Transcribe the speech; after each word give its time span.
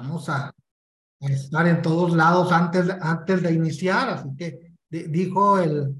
vamos 0.00 0.28
a, 0.28 0.52
estar 1.20 1.66
en 1.66 1.80
todos 1.80 2.14
lados 2.14 2.52
antes, 2.52 2.90
antes 3.00 3.42
de 3.42 3.52
iniciar, 3.52 4.10
así 4.10 4.28
que 4.36 4.74
dijo 4.90 5.58
el, 5.58 5.94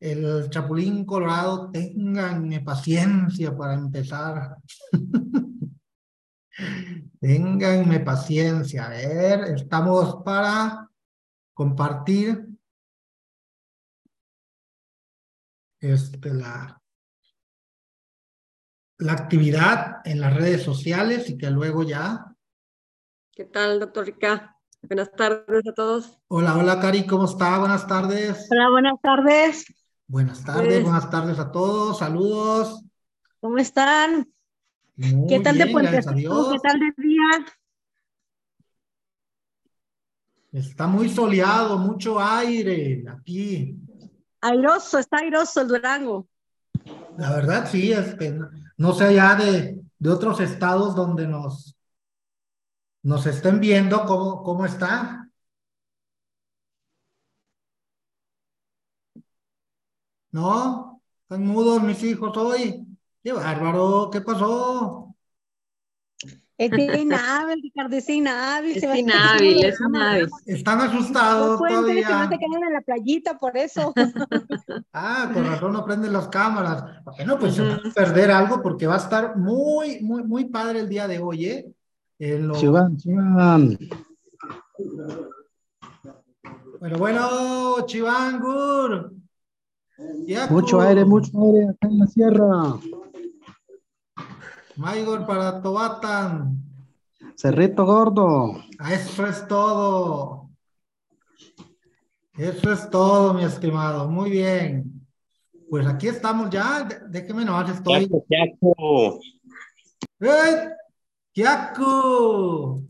el 0.00 0.48
Chapulín 0.50 1.04
Colorado, 1.04 1.70
tengan 1.70 2.48
paciencia 2.64 3.56
para 3.56 3.74
empezar. 3.74 4.56
Ténganme 7.20 8.00
paciencia. 8.00 8.86
A 8.86 8.88
ver, 8.90 9.40
estamos 9.54 10.22
para 10.24 10.88
compartir 11.54 12.46
este, 15.80 16.32
la, 16.32 16.80
la 18.98 19.12
actividad 19.12 20.00
en 20.04 20.20
las 20.20 20.34
redes 20.34 20.62
sociales 20.62 21.28
y 21.28 21.36
que 21.36 21.50
luego 21.50 21.82
ya. 21.82 22.35
¿Qué 23.36 23.44
tal, 23.44 23.78
doctor 23.78 24.06
Rica? 24.06 24.56
Buenas 24.80 25.12
tardes 25.12 25.62
a 25.68 25.74
todos. 25.74 26.18
Hola, 26.28 26.56
hola, 26.56 26.80
Cari, 26.80 27.06
¿cómo 27.06 27.26
está? 27.26 27.58
Buenas 27.58 27.86
tardes. 27.86 28.48
Hola, 28.50 28.70
buenas 28.70 28.98
tardes. 29.02 29.66
Buenas 30.06 30.42
tardes, 30.42 30.72
pues 30.72 30.82
buenas 30.84 31.10
tardes 31.10 31.38
a 31.38 31.52
todos. 31.52 31.98
Saludos. 31.98 32.82
¿Cómo 33.38 33.58
están? 33.58 34.26
¿Qué 35.28 35.40
tal 35.40 35.58
de 35.58 35.66
Puente 35.66 35.98
¿Qué 35.98 36.58
tal 36.62 36.80
de 36.80 36.94
día? 36.96 37.46
Está 40.52 40.86
muy 40.86 41.10
soleado, 41.10 41.76
mucho 41.76 42.18
aire 42.18 43.04
aquí. 43.06 43.78
Airoso, 44.40 44.98
está 44.98 45.18
airoso 45.18 45.60
el 45.60 45.68
Durango. 45.68 46.26
La 47.18 47.32
verdad, 47.32 47.68
sí, 47.70 47.92
es 47.92 48.14
que 48.14 48.34
no 48.78 48.94
sé 48.94 49.04
allá 49.04 49.34
de, 49.34 49.78
de 49.98 50.10
otros 50.10 50.40
estados 50.40 50.96
donde 50.96 51.28
nos, 51.28 51.75
nos 53.06 53.24
estén 53.26 53.60
viendo 53.60 54.04
cómo, 54.04 54.42
cómo 54.42 54.66
está. 54.66 55.28
¿No? 60.32 61.00
Están 61.22 61.46
mudos 61.46 61.82
mis 61.82 62.02
hijos 62.02 62.36
hoy. 62.36 62.84
Qué 63.22 63.32
bárbaro, 63.32 64.10
¿qué 64.10 64.20
pasó? 64.22 65.14
Es 66.58 66.72
inhábil, 66.72 67.62
Ricardo, 67.62 67.96
es 67.96 68.08
inhábil. 68.08 68.76
Es 68.76 68.82
inhábil, 68.82 69.64
es 69.64 69.78
inhábil. 69.80 70.28
Están 70.44 70.80
asustados 70.80 71.60
no 71.60 71.68
todavía. 71.68 72.08
No 72.08 72.28
se 72.28 72.38
quedan 72.38 72.64
en 72.64 72.72
la 72.72 72.80
playita, 72.80 73.38
por 73.38 73.56
eso. 73.56 73.94
ah, 74.92 75.30
con 75.32 75.46
razón 75.46 75.72
no 75.74 75.84
prenden 75.84 76.12
las 76.12 76.26
cámaras. 76.26 76.82
Bueno, 77.04 77.38
pues 77.38 77.54
se 77.54 77.62
va 77.62 77.74
a 77.74 77.80
perder 77.94 78.32
algo 78.32 78.60
porque 78.62 78.88
va 78.88 78.94
a 78.94 78.98
estar 78.98 79.36
muy, 79.36 80.00
muy, 80.00 80.24
muy 80.24 80.46
padre 80.46 80.80
el 80.80 80.88
día 80.88 81.06
de 81.06 81.20
hoy, 81.20 81.46
¿eh? 81.46 81.75
Lo... 82.18 82.54
Chiván, 82.54 82.96
Chiván. 82.96 83.78
Bueno, 86.80 86.98
bueno, 86.98 87.86
Chivangur. 87.86 89.12
Mucho 90.50 90.80
aire, 90.80 91.04
mucho 91.04 91.30
aire 91.42 91.68
acá 91.70 91.88
en 91.88 91.98
la 91.98 92.06
sierra. 92.06 92.78
Maigor 94.76 95.26
para 95.26 95.62
Tobatan. 95.62 96.62
Cerrito 97.34 97.84
gordo. 97.84 98.62
Eso 98.90 99.26
es 99.26 99.46
todo. 99.46 100.50
Eso 102.36 102.72
es 102.72 102.90
todo, 102.90 103.34
mi 103.34 103.44
estimado. 103.44 104.08
Muy 104.08 104.30
bien. 104.30 105.06
Pues 105.70 105.86
aquí 105.86 106.08
estamos 106.08 106.50
ya. 106.50 106.86
Déjeme 107.08 107.44
nomás, 107.44 107.70
estoy. 107.70 108.08
Yaku, 108.28 109.20
¡Eh! 110.20 110.68
¡Yaku! 111.36 112.88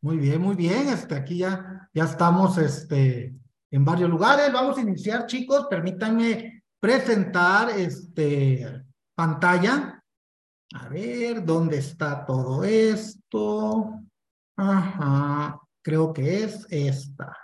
Muy 0.00 0.16
bien, 0.16 0.40
muy 0.40 0.56
bien. 0.56 0.88
Este, 0.88 1.14
aquí 1.14 1.38
ya, 1.38 1.90
ya 1.92 2.04
estamos 2.04 2.56
este, 2.56 3.34
en 3.70 3.84
varios 3.84 4.08
lugares. 4.08 4.50
Vamos 4.50 4.78
a 4.78 4.80
iniciar, 4.80 5.26
chicos. 5.26 5.66
Permítanme 5.68 6.64
presentar 6.80 7.68
este 7.78 8.82
pantalla. 9.14 10.02
A 10.74 10.88
ver, 10.88 11.44
¿dónde 11.44 11.78
está 11.78 12.24
todo 12.24 12.64
esto? 12.64 14.00
Ajá, 14.56 15.60
creo 15.82 16.14
que 16.14 16.44
es 16.44 16.66
esta. 16.70 17.36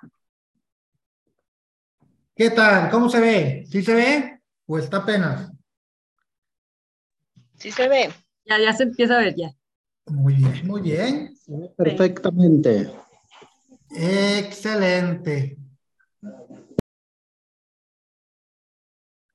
¿Qué 2.34 2.50
tal? 2.52 2.90
¿Cómo 2.90 3.10
se 3.10 3.20
ve? 3.20 3.66
¿Sí 3.70 3.82
se 3.82 3.94
ve? 3.94 4.40
¿O 4.66 4.78
está 4.78 4.98
apenas? 4.98 5.49
Sí 7.60 7.70
se 7.70 7.88
ve. 7.88 8.10
Ya, 8.46 8.58
ya 8.58 8.72
se 8.72 8.84
empieza 8.84 9.16
a 9.16 9.20
ver 9.20 9.34
ya. 9.36 9.52
Muy 10.06 10.34
bien, 10.34 10.66
muy 10.66 10.80
bien. 10.80 11.34
Perfectamente. 11.76 12.90
Excelente. 13.90 15.58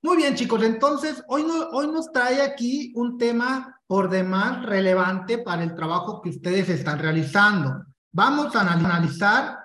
Muy 0.01 0.17
bien, 0.17 0.35
chicos, 0.35 0.63
entonces 0.63 1.23
hoy, 1.27 1.45
hoy 1.71 1.87
nos 1.87 2.11
trae 2.11 2.41
aquí 2.41 2.91
un 2.95 3.17
tema 3.17 3.79
por 3.87 4.09
demás 4.09 4.65
relevante 4.65 5.37
para 5.37 5.63
el 5.63 5.75
trabajo 5.75 6.21
que 6.21 6.29
ustedes 6.29 6.69
están 6.69 6.99
realizando. 6.99 7.85
Vamos 8.11 8.55
a 8.55 8.61
analizar 8.61 9.59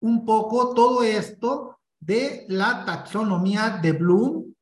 un 0.00 0.24
poco 0.24 0.74
todo 0.74 1.04
esto 1.04 1.78
de 2.00 2.46
la 2.48 2.84
taxonomía 2.84 3.78
de 3.82 3.92
Bloom 3.92 4.54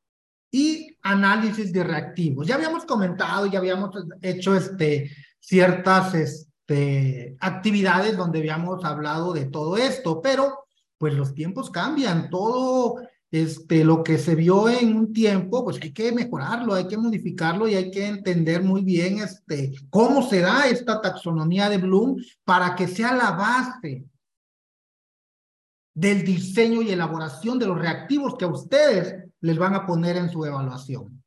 y 0.51 0.90
análisis 1.01 1.71
de 1.71 1.83
reactivos. 1.83 2.47
Ya 2.47 2.55
habíamos 2.55 2.85
comentado, 2.85 3.45
ya 3.47 3.59
habíamos 3.59 3.91
hecho 4.21 4.55
este, 4.55 5.11
ciertas 5.39 6.13
este, 6.13 7.35
actividades 7.39 8.15
donde 8.15 8.39
habíamos 8.39 8.83
hablado 8.85 9.33
de 9.33 9.45
todo 9.45 9.77
esto, 9.77 10.21
pero 10.21 10.65
pues 10.97 11.13
los 11.13 11.33
tiempos 11.33 11.71
cambian, 11.71 12.29
todo 12.29 13.01
este, 13.31 13.83
lo 13.83 14.03
que 14.03 14.17
se 14.17 14.35
vio 14.35 14.69
en 14.69 14.95
un 14.95 15.13
tiempo, 15.13 15.63
pues 15.63 15.79
hay 15.81 15.93
que 15.93 16.11
mejorarlo, 16.11 16.73
hay 16.73 16.87
que 16.87 16.97
modificarlo 16.97 17.67
y 17.67 17.75
hay 17.75 17.89
que 17.89 18.05
entender 18.05 18.61
muy 18.61 18.83
bien 18.83 19.19
este, 19.19 19.73
cómo 19.89 20.21
se 20.21 20.41
da 20.41 20.67
esta 20.67 21.01
taxonomía 21.01 21.69
de 21.69 21.77
Bloom 21.77 22.17
para 22.43 22.75
que 22.75 22.87
sea 22.87 23.15
la 23.15 23.31
base 23.31 24.03
del 25.93 26.23
diseño 26.23 26.81
y 26.81 26.91
elaboración 26.91 27.57
de 27.57 27.67
los 27.67 27.79
reactivos 27.79 28.35
que 28.37 28.45
a 28.45 28.49
ustedes 28.49 29.30
les 29.41 29.57
van 29.57 29.75
a 29.75 29.85
poner 29.85 30.17
en 30.17 30.29
su 30.29 30.45
evaluación. 30.45 31.23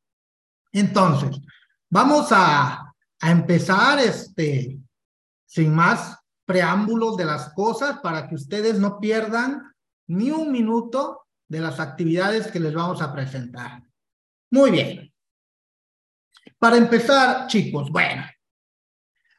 Entonces, 0.71 1.39
vamos 1.89 2.27
a, 2.31 2.81
empezar 3.21 3.97
este, 3.99 4.77
sin 5.45 5.73
más 5.73 6.15
preámbulos 6.45 7.17
de 7.17 7.25
las 7.25 7.53
cosas 7.53 7.99
para 7.99 8.27
que 8.27 8.35
ustedes 8.35 8.77
no 8.77 8.99
pierdan 8.99 9.63
ni 10.07 10.29
un 10.29 10.51
minuto 10.51 11.21
de 11.47 11.59
las 11.59 11.79
actividades 11.79 12.47
que 12.47 12.59
les 12.59 12.73
vamos 12.73 13.01
a 13.01 13.11
presentar. 13.11 13.81
Muy 14.51 14.69
bien. 14.69 15.13
Para 16.59 16.77
empezar, 16.77 17.47
chicos, 17.47 17.89
bueno, 17.89 18.25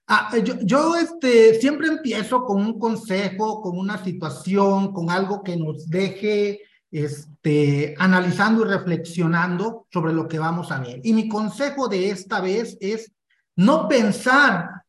ah, 0.09 0.37
yo, 0.43 0.59
yo, 0.63 0.97
este, 0.97 1.61
siempre 1.61 1.87
empiezo 1.89 2.45
con 2.45 2.65
un 2.65 2.79
consejo, 2.79 3.61
con 3.61 3.79
una 3.79 4.03
situación, 4.03 4.93
con 4.93 5.11
algo 5.11 5.45
que 5.45 5.57
nos 5.57 5.89
deje 5.89 6.63
este, 6.97 7.95
analizando 7.99 8.65
y 8.65 8.69
reflexionando 8.69 9.87
sobre 9.93 10.15
lo 10.15 10.27
que 10.27 10.39
vamos 10.39 10.73
a 10.73 10.81
ver. 10.81 11.01
Y 11.05 11.13
mi 11.13 11.29
consejo 11.29 11.89
de 11.89 12.09
esta 12.09 12.41
vez 12.41 12.79
es 12.81 13.13
no 13.55 13.87
pensar 13.87 14.83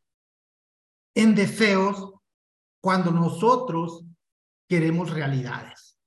en 1.14 1.34
deseos 1.34 2.14
cuando 2.80 3.10
nosotros 3.10 4.04
queremos 4.66 5.10
realidades. 5.10 5.98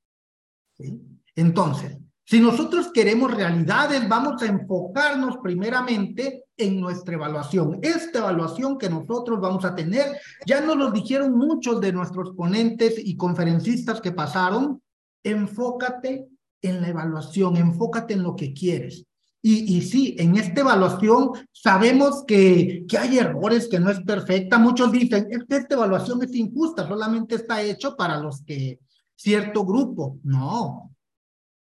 Entonces, 1.35 1.97
si 2.25 2.39
nosotros 2.39 2.91
queremos 2.91 3.31
realidades, 3.31 4.07
vamos 4.07 4.41
a 4.41 4.47
enfocarnos 4.47 5.37
primeramente 5.43 6.45
en 6.57 6.79
nuestra 6.79 7.13
evaluación. 7.13 7.77
Esta 7.83 8.19
evaluación 8.19 8.79
que 8.79 8.89
nosotros 8.89 9.39
vamos 9.39 9.65
a 9.65 9.75
tener, 9.75 10.17
ya 10.47 10.61
nos 10.61 10.77
lo 10.77 10.89
dijeron 10.91 11.37
muchos 11.37 11.79
de 11.79 11.91
nuestros 11.91 12.31
ponentes 12.35 12.95
y 12.97 13.17
conferencistas 13.17 14.01
que 14.01 14.11
pasaron, 14.11 14.81
enfócate 15.23 16.27
en 16.61 16.81
la 16.81 16.89
evaluación, 16.89 17.57
enfócate 17.57 18.13
en 18.13 18.23
lo 18.23 18.35
que 18.35 18.53
quieres. 18.53 19.05
Y, 19.43 19.77
y 19.77 19.81
sí, 19.81 20.15
en 20.19 20.37
esta 20.37 20.61
evaluación 20.61 21.31
sabemos 21.51 22.23
que, 22.27 22.85
que 22.87 22.97
hay 22.97 23.17
errores, 23.17 23.67
que 23.67 23.79
no 23.79 23.89
es 23.89 23.99
perfecta. 24.01 24.59
Muchos 24.59 24.91
dicen, 24.91 25.27
que 25.29 25.55
esta 25.55 25.75
evaluación 25.75 26.21
es 26.23 26.35
injusta, 26.35 26.87
solamente 26.87 27.35
está 27.35 27.61
hecho 27.61 27.95
para 27.95 28.19
los 28.19 28.43
que 28.43 28.79
cierto 29.15 29.65
grupo. 29.65 30.19
No. 30.23 30.95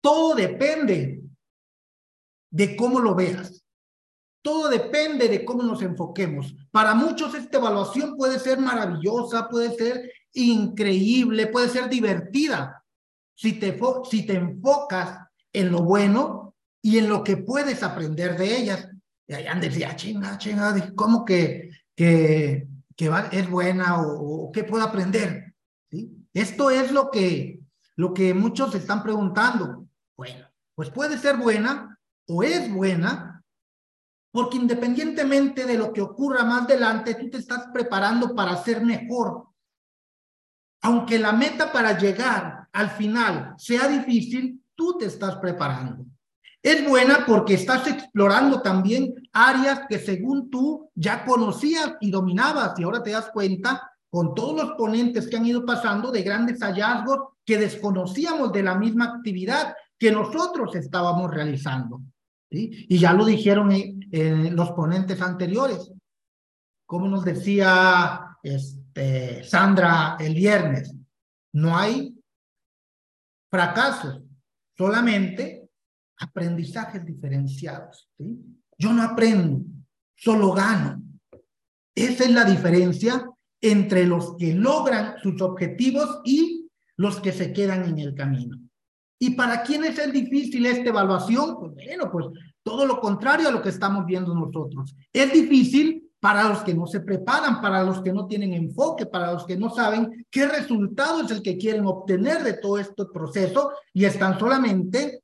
Todo 0.01 0.37
depende 0.37 1.23
de 2.51 2.77
cómo 2.77 3.01
lo 3.01 3.15
veas. 3.15 3.65
Todo 4.43 4.69
depende 4.69 5.29
de 5.29 5.45
cómo 5.45 5.65
nos 5.65 5.83
enfoquemos. 5.83 6.55
Para 6.71 6.95
muchos 6.95 7.35
esta 7.35 7.59
evaluación 7.59 8.17
puede 8.17 8.39
ser 8.39 8.61
maravillosa, 8.61 9.49
puede 9.49 9.75
ser 9.75 10.09
increíble, 10.33 11.49
puede 11.49 11.69
ser 11.69 11.89
divertida. 11.89 12.85
Si 13.37 13.53
te, 13.61 13.79
si 14.11 14.27
te 14.27 14.35
enfocas 14.35 15.29
en 15.53 15.71
lo 15.71 15.83
bueno 15.83 16.57
y 16.83 16.99
en 16.99 17.09
lo 17.09 17.23
que 17.23 17.37
puedes 17.37 17.85
aprender 17.85 18.37
de 18.37 18.57
ellas. 18.57 18.89
Y 19.29 19.35
ahí 19.35 19.61
decía, 19.61 19.95
chinga, 19.95 20.39
chinga, 20.39 20.75
¿cómo 20.97 21.25
que 21.25 21.71
que, 21.97 22.69
que 22.95 23.11
es 23.33 23.51
buena 23.51 24.03
o, 24.03 24.53
qué 24.53 24.63
puedo 24.63 24.85
aprender. 24.85 25.55
¿sí? 25.91 26.29
Esto 26.33 26.71
es 26.71 26.93
lo 26.93 27.11
que, 27.11 27.61
lo 27.97 28.15
que 28.15 28.35
muchos 28.35 28.75
están 28.75 29.03
preguntando. 29.03 29.89
Bueno, 30.17 30.47
pues 30.75 30.91
puede 30.91 31.19
ser 31.19 31.39
buena 31.39 31.99
o 32.29 32.43
es 32.43 32.73
buena, 32.73 33.43
porque 34.31 34.59
independientemente 34.59 35.65
de 35.65 35.79
lo 35.79 35.93
que 35.93 36.03
ocurra 36.03 36.45
más 36.45 36.65
adelante, 36.65 37.15
tú 37.15 37.31
te 37.31 37.39
estás 37.39 37.69
preparando 37.73 38.35
para 38.35 38.57
ser 38.63 38.85
mejor. 38.85 39.49
Aunque 40.87 41.19
la 41.19 41.33
meta 41.33 41.73
para 41.73 41.99
llegar 41.99 42.69
al 42.73 42.91
final 42.91 43.57
sea 43.59 43.89
difícil, 43.89 44.63
tú 44.77 44.97
te 44.97 45.07
estás 45.07 45.35
preparando. 45.35 46.07
Es 46.63 46.89
buena 46.89 47.25
porque 47.27 47.55
estás 47.55 47.89
explorando 47.89 48.63
también 48.63 49.13
áreas 49.33 49.81
que 49.89 49.99
según 49.99 50.49
tú 50.49 50.89
ya 50.95 51.25
conocías 51.25 51.95
y 52.01 52.13
dominabas 52.13 52.79
y 52.79 52.85
ahora 52.85 53.03
te 53.03 53.11
das 53.11 53.31
cuenta 53.31 53.91
con 54.09 54.33
todos 54.33 54.63
los 54.63 54.77
ponentes 54.77 55.27
que 55.27 55.37
han 55.37 55.47
ido 55.47 55.67
pasando 55.67 56.13
de 56.13 56.23
grandes 56.23 56.61
hallazgos 56.61 57.31
que 57.45 57.59
desconocíamos 57.59 58.53
de 58.53 58.63
la 58.63 58.77
misma 58.77 59.07
actividad 59.07 59.75
que 59.99 60.13
nosotros 60.13 60.73
estábamos 60.77 61.33
realizando. 61.33 62.01
Y 62.49 62.97
ya 62.97 63.13
lo 63.13 63.25
dijeron 63.25 63.73
en, 63.73 64.55
los 64.55 64.71
ponentes 64.71 65.21
anteriores. 65.21 65.91
Como 66.87 67.09
nos 67.09 67.25
decía 67.25 68.39
este, 68.97 69.45
Sandra 69.45 70.17
el 70.19 70.35
viernes, 70.35 70.95
no 71.53 71.77
hay 71.77 72.19
fracasos, 73.51 74.23
solamente 74.77 75.69
aprendizajes 76.19 77.05
diferenciados. 77.05 78.11
¿sí? 78.17 78.39
Yo 78.79 78.93
no 78.93 79.03
aprendo, 79.03 79.65
solo 80.15 80.53
gano. 80.53 81.03
Esa 81.95 82.25
es 82.25 82.31
la 82.31 82.45
diferencia 82.45 83.31
entre 83.61 84.07
los 84.07 84.37
que 84.37 84.55
logran 84.55 85.19
sus 85.23 85.41
objetivos 85.43 86.21
y 86.25 86.69
los 86.97 87.21
que 87.21 87.33
se 87.33 87.53
quedan 87.53 87.85
en 87.85 87.99
el 87.99 88.15
camino. 88.15 88.59
¿Y 89.19 89.31
para 89.31 89.63
quiénes 89.63 89.99
es 89.99 90.13
difícil 90.13 90.67
esta 90.67 90.91
evaluación? 90.91 91.57
Pues 91.59 91.73
bueno, 91.75 92.11
pues 92.11 92.27
todo 92.63 92.87
lo 92.87 93.01
contrario 93.01 93.49
a 93.49 93.51
lo 93.51 93.63
que 93.63 93.71
estamos 93.71 94.05
viendo 94.05 94.35
nosotros. 94.35 94.95
Es 95.13 95.33
difícil 95.33 96.06
para 96.21 96.49
los 96.49 96.63
que 96.63 96.75
no 96.75 96.87
se 96.87 97.01
preparan, 97.01 97.61
para 97.61 97.83
los 97.83 98.01
que 98.03 98.13
no 98.13 98.27
tienen 98.27 98.55
enfoque, 98.55 99.07
para 99.07 99.33
los 99.33 99.45
que 99.45 99.57
no 99.57 99.71
saben 99.71 100.27
qué 100.31 100.47
resultado 100.47 101.23
es 101.23 101.31
el 101.31 101.43
que 101.43 101.59
quieren 101.59 101.87
obtener 101.87 102.43
de 102.43 102.55
todo 102.55 102.79
este 102.79 103.05
proceso 103.07 103.73
y 103.93 104.05
están 104.05 104.39
solamente 104.39 105.23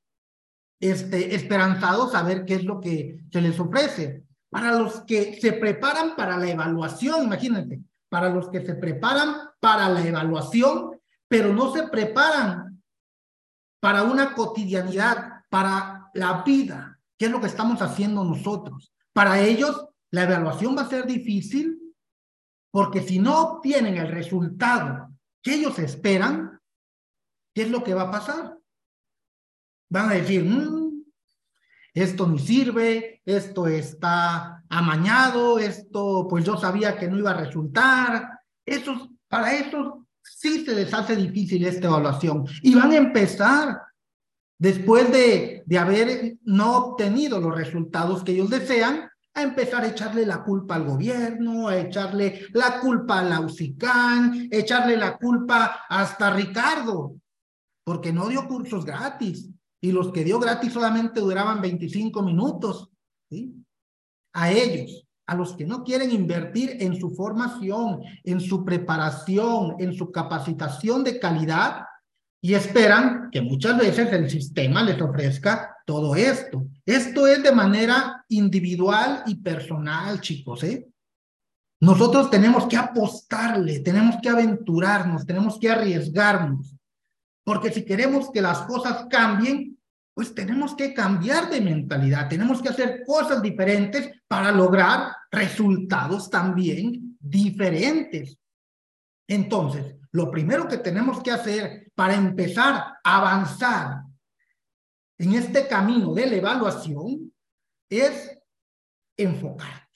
este, 0.80 1.34
esperanzados 1.34 2.14
a 2.14 2.22
ver 2.22 2.44
qué 2.44 2.54
es 2.54 2.64
lo 2.64 2.80
que 2.80 3.20
se 3.32 3.40
les 3.40 3.58
ofrece. 3.58 4.24
Para 4.50 4.72
los 4.72 5.00
que 5.02 5.40
se 5.40 5.54
preparan 5.54 6.14
para 6.14 6.36
la 6.36 6.50
evaluación, 6.50 7.24
imagínate, 7.24 7.80
para 8.08 8.28
los 8.28 8.50
que 8.50 8.64
se 8.64 8.74
preparan 8.74 9.34
para 9.58 9.88
la 9.88 10.06
evaluación, 10.06 11.00
pero 11.26 11.54
no 11.54 11.72
se 11.72 11.88
preparan 11.88 12.82
para 13.80 14.02
una 14.02 14.34
cotidianidad, 14.34 15.44
para 15.48 16.10
la 16.14 16.42
vida, 16.42 16.98
que 17.16 17.26
es 17.26 17.30
lo 17.32 17.40
que 17.40 17.46
estamos 17.46 17.80
haciendo 17.80 18.22
nosotros. 18.22 18.92
Para 19.12 19.40
ellos, 19.40 19.86
la 20.12 20.24
evaluación 20.24 20.76
va 20.76 20.82
a 20.82 20.88
ser 20.88 21.06
difícil 21.06 21.78
porque 22.70 23.02
si 23.02 23.18
no 23.18 23.40
obtienen 23.40 23.96
el 23.96 24.08
resultado 24.08 25.08
que 25.42 25.54
ellos 25.54 25.78
esperan, 25.78 26.60
¿qué 27.54 27.62
es 27.62 27.70
lo 27.70 27.82
que 27.82 27.94
va 27.94 28.02
a 28.02 28.10
pasar? 28.10 28.58
Van 29.90 30.10
a 30.10 30.14
decir, 30.14 30.44
mm, 30.44 31.02
esto 31.94 32.26
no 32.26 32.38
sirve, 32.38 33.20
esto 33.24 33.66
está 33.66 34.62
amañado, 34.68 35.58
esto 35.58 36.26
pues 36.28 36.44
yo 36.44 36.56
sabía 36.56 36.96
que 36.96 37.08
no 37.08 37.18
iba 37.18 37.32
a 37.32 37.44
resultar. 37.44 38.40
Eso, 38.64 39.10
para 39.28 39.54
eso 39.54 40.06
sí 40.22 40.64
se 40.64 40.74
les 40.74 40.92
hace 40.94 41.16
difícil 41.16 41.66
esta 41.66 41.88
evaluación. 41.88 42.46
Y 42.62 42.74
van 42.74 42.92
a 42.92 42.96
empezar, 42.96 43.80
después 44.58 45.10
de, 45.10 45.62
de 45.66 45.78
haber 45.78 46.36
no 46.42 46.76
obtenido 46.76 47.40
los 47.40 47.54
resultados 47.54 48.22
que 48.22 48.32
ellos 48.32 48.48
desean, 48.48 49.11
a 49.34 49.42
empezar 49.42 49.82
a 49.82 49.88
echarle 49.88 50.26
la 50.26 50.42
culpa 50.42 50.74
al 50.74 50.84
gobierno, 50.84 51.68
a 51.68 51.78
echarle 51.78 52.48
la 52.52 52.80
culpa 52.80 53.20
a 53.20 53.24
Lausicán, 53.24 54.48
echarle 54.50 54.96
la 54.96 55.16
culpa 55.16 55.86
hasta 55.88 56.28
a 56.28 56.34
Ricardo, 56.34 57.14
porque 57.84 58.12
no 58.12 58.28
dio 58.28 58.46
cursos 58.46 58.84
gratis 58.84 59.48
y 59.80 59.90
los 59.90 60.12
que 60.12 60.24
dio 60.24 60.38
gratis 60.38 60.72
solamente 60.72 61.20
duraban 61.20 61.60
25 61.60 62.22
minutos. 62.22 62.90
A 64.34 64.50
ellos, 64.50 65.06
a 65.26 65.34
los 65.34 65.54
que 65.54 65.64
no 65.64 65.82
quieren 65.82 66.10
invertir 66.10 66.76
en 66.80 66.94
su 66.98 67.10
formación, 67.10 68.00
en 68.22 68.40
su 68.40 68.64
preparación, 68.64 69.76
en 69.78 69.94
su 69.94 70.12
capacitación 70.12 71.02
de 71.04 71.18
calidad 71.18 71.86
y 72.40 72.54
esperan 72.54 73.30
que 73.30 73.40
muchas 73.40 73.78
veces 73.78 74.12
el 74.12 74.28
sistema 74.28 74.82
les 74.82 75.00
ofrezca 75.00 75.71
todo 75.86 76.14
esto. 76.16 76.66
Esto 76.84 77.26
es 77.26 77.42
de 77.42 77.52
manera 77.52 78.24
individual 78.28 79.22
y 79.26 79.36
personal, 79.36 80.20
chicos, 80.20 80.64
¿eh? 80.64 80.88
Nosotros 81.80 82.30
tenemos 82.30 82.66
que 82.66 82.76
apostarle, 82.76 83.80
tenemos 83.80 84.16
que 84.22 84.28
aventurarnos, 84.28 85.26
tenemos 85.26 85.58
que 85.58 85.68
arriesgarnos. 85.68 86.76
Porque 87.44 87.72
si 87.72 87.84
queremos 87.84 88.30
que 88.30 88.40
las 88.40 88.58
cosas 88.62 89.06
cambien, 89.10 89.76
pues 90.14 90.34
tenemos 90.34 90.76
que 90.76 90.94
cambiar 90.94 91.50
de 91.50 91.60
mentalidad, 91.60 92.28
tenemos 92.28 92.62
que 92.62 92.68
hacer 92.68 93.02
cosas 93.04 93.42
diferentes 93.42 94.12
para 94.28 94.52
lograr 94.52 95.12
resultados 95.30 96.30
también 96.30 97.16
diferentes. 97.18 98.38
Entonces, 99.26 99.96
lo 100.12 100.30
primero 100.30 100.68
que 100.68 100.78
tenemos 100.78 101.22
que 101.22 101.30
hacer 101.30 101.90
para 101.94 102.14
empezar 102.14 102.98
a 103.02 103.16
avanzar 103.16 104.02
en 105.18 105.34
este 105.34 105.68
camino 105.68 106.14
de 106.14 106.26
la 106.26 106.36
evaluación 106.36 107.32
es 107.88 108.38
enfocarte. 109.16 109.88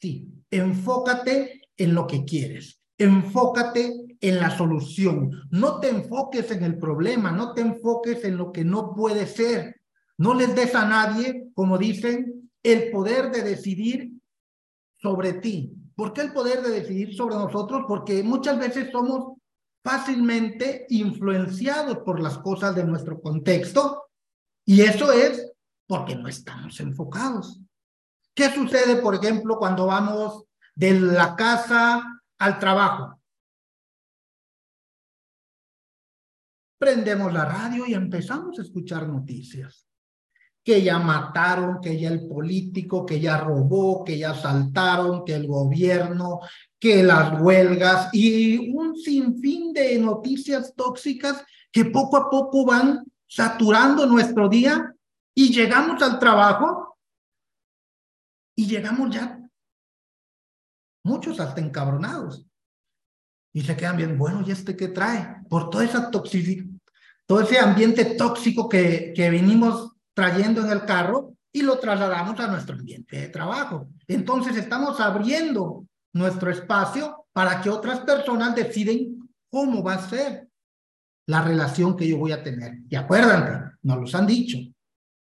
Sí, 0.00 0.28
enfócate 0.50 1.62
en 1.76 1.94
lo 1.94 2.06
que 2.06 2.24
quieres. 2.24 2.80
Enfócate 2.98 4.16
en 4.20 4.36
la 4.40 4.56
solución. 4.56 5.30
No 5.50 5.80
te 5.80 5.88
enfoques 5.88 6.50
en 6.50 6.64
el 6.64 6.78
problema, 6.78 7.30
no 7.30 7.52
te 7.52 7.60
enfoques 7.60 8.24
en 8.24 8.36
lo 8.36 8.52
que 8.52 8.64
no 8.64 8.94
puede 8.94 9.26
ser. 9.26 9.80
No 10.18 10.34
les 10.34 10.54
des 10.54 10.74
a 10.74 10.86
nadie, 10.86 11.48
como 11.54 11.78
dicen, 11.78 12.50
el 12.62 12.90
poder 12.90 13.30
de 13.30 13.42
decidir 13.42 14.12
sobre 14.96 15.34
ti. 15.34 15.72
¿Por 15.94 16.12
qué 16.12 16.22
el 16.22 16.32
poder 16.32 16.62
de 16.62 16.70
decidir 16.70 17.14
sobre 17.14 17.36
nosotros? 17.36 17.84
Porque 17.86 18.22
muchas 18.22 18.58
veces 18.58 18.90
somos 18.90 19.34
fácilmente 19.84 20.86
influenciados 20.88 21.98
por 21.98 22.20
las 22.20 22.38
cosas 22.38 22.74
de 22.74 22.84
nuestro 22.84 23.20
contexto 23.20 24.05
y 24.66 24.82
eso 24.82 25.12
es 25.12 25.52
porque 25.86 26.14
no 26.14 26.28
estamos 26.28 26.78
enfocados. 26.80 27.60
¿Qué 28.34 28.50
sucede, 28.50 28.96
por 28.96 29.14
ejemplo, 29.14 29.56
cuando 29.56 29.86
vamos 29.86 30.46
de 30.76 31.00
la 31.00 31.34
casa 31.34 32.02
al 32.38 32.58
trabajo. 32.58 33.18
Prendemos 36.78 37.32
la 37.32 37.46
radio 37.46 37.86
y 37.86 37.94
empezamos 37.94 38.58
a 38.58 38.62
escuchar 38.62 39.08
noticias. 39.08 39.88
Que 40.62 40.82
ya 40.82 40.98
mataron, 40.98 41.80
que 41.80 41.98
ya 41.98 42.10
el 42.10 42.26
político, 42.28 43.06
que 43.06 43.20
ya 43.20 43.38
robó, 43.38 44.04
que 44.04 44.18
ya 44.18 44.32
asaltaron, 44.32 45.24
que 45.24 45.34
el 45.34 45.46
gobierno, 45.46 46.40
que 46.78 47.02
las 47.02 47.40
huelgas 47.40 48.10
y 48.12 48.70
un 48.74 48.96
sinfín 48.96 49.72
de 49.72 49.98
noticias 49.98 50.74
tóxicas 50.74 51.42
que 51.72 51.86
poco 51.86 52.16
a 52.16 52.28
poco 52.28 52.66
van 52.66 53.04
saturando 53.26 54.06
nuestro 54.06 54.48
día 54.48 54.94
y 55.34 55.52
llegamos 55.52 56.02
al 56.02 56.18
trabajo 56.18 56.98
y 58.56 58.66
llegamos 58.66 59.14
ya 59.14 59.38
muchos 61.04 61.38
hasta 61.40 61.60
encabronados. 61.60 62.44
Y 63.52 63.62
se 63.62 63.76
quedan 63.76 63.96
bien, 63.96 64.18
bueno, 64.18 64.42
¿y 64.46 64.50
este 64.50 64.76
qué 64.76 64.88
trae? 64.88 65.36
Por 65.48 65.70
toda 65.70 65.84
esa 65.84 66.10
toxicidad, 66.10 66.66
todo 67.26 67.40
ese 67.40 67.58
ambiente 67.58 68.04
tóxico 68.16 68.68
que, 68.68 69.12
que 69.14 69.30
venimos 69.30 69.92
trayendo 70.14 70.62
en 70.62 70.70
el 70.70 70.84
carro 70.84 71.34
y 71.52 71.62
lo 71.62 71.78
trasladamos 71.78 72.38
a 72.38 72.48
nuestro 72.48 72.74
ambiente 72.74 73.18
de 73.18 73.28
trabajo. 73.28 73.88
Entonces 74.06 74.56
estamos 74.56 75.00
abriendo 75.00 75.86
nuestro 76.12 76.50
espacio 76.50 77.26
para 77.32 77.62
que 77.62 77.70
otras 77.70 78.00
personas 78.00 78.54
deciden 78.54 79.26
cómo 79.50 79.82
va 79.82 79.94
a 79.94 80.08
ser 80.08 80.48
la 81.26 81.42
relación 81.42 81.96
que 81.96 82.08
yo 82.08 82.18
voy 82.18 82.32
a 82.32 82.42
tener. 82.42 82.78
Y 82.88 82.96
acuérdense, 82.96 83.76
nos 83.82 83.98
los 83.98 84.14
han 84.14 84.26
dicho, 84.26 84.58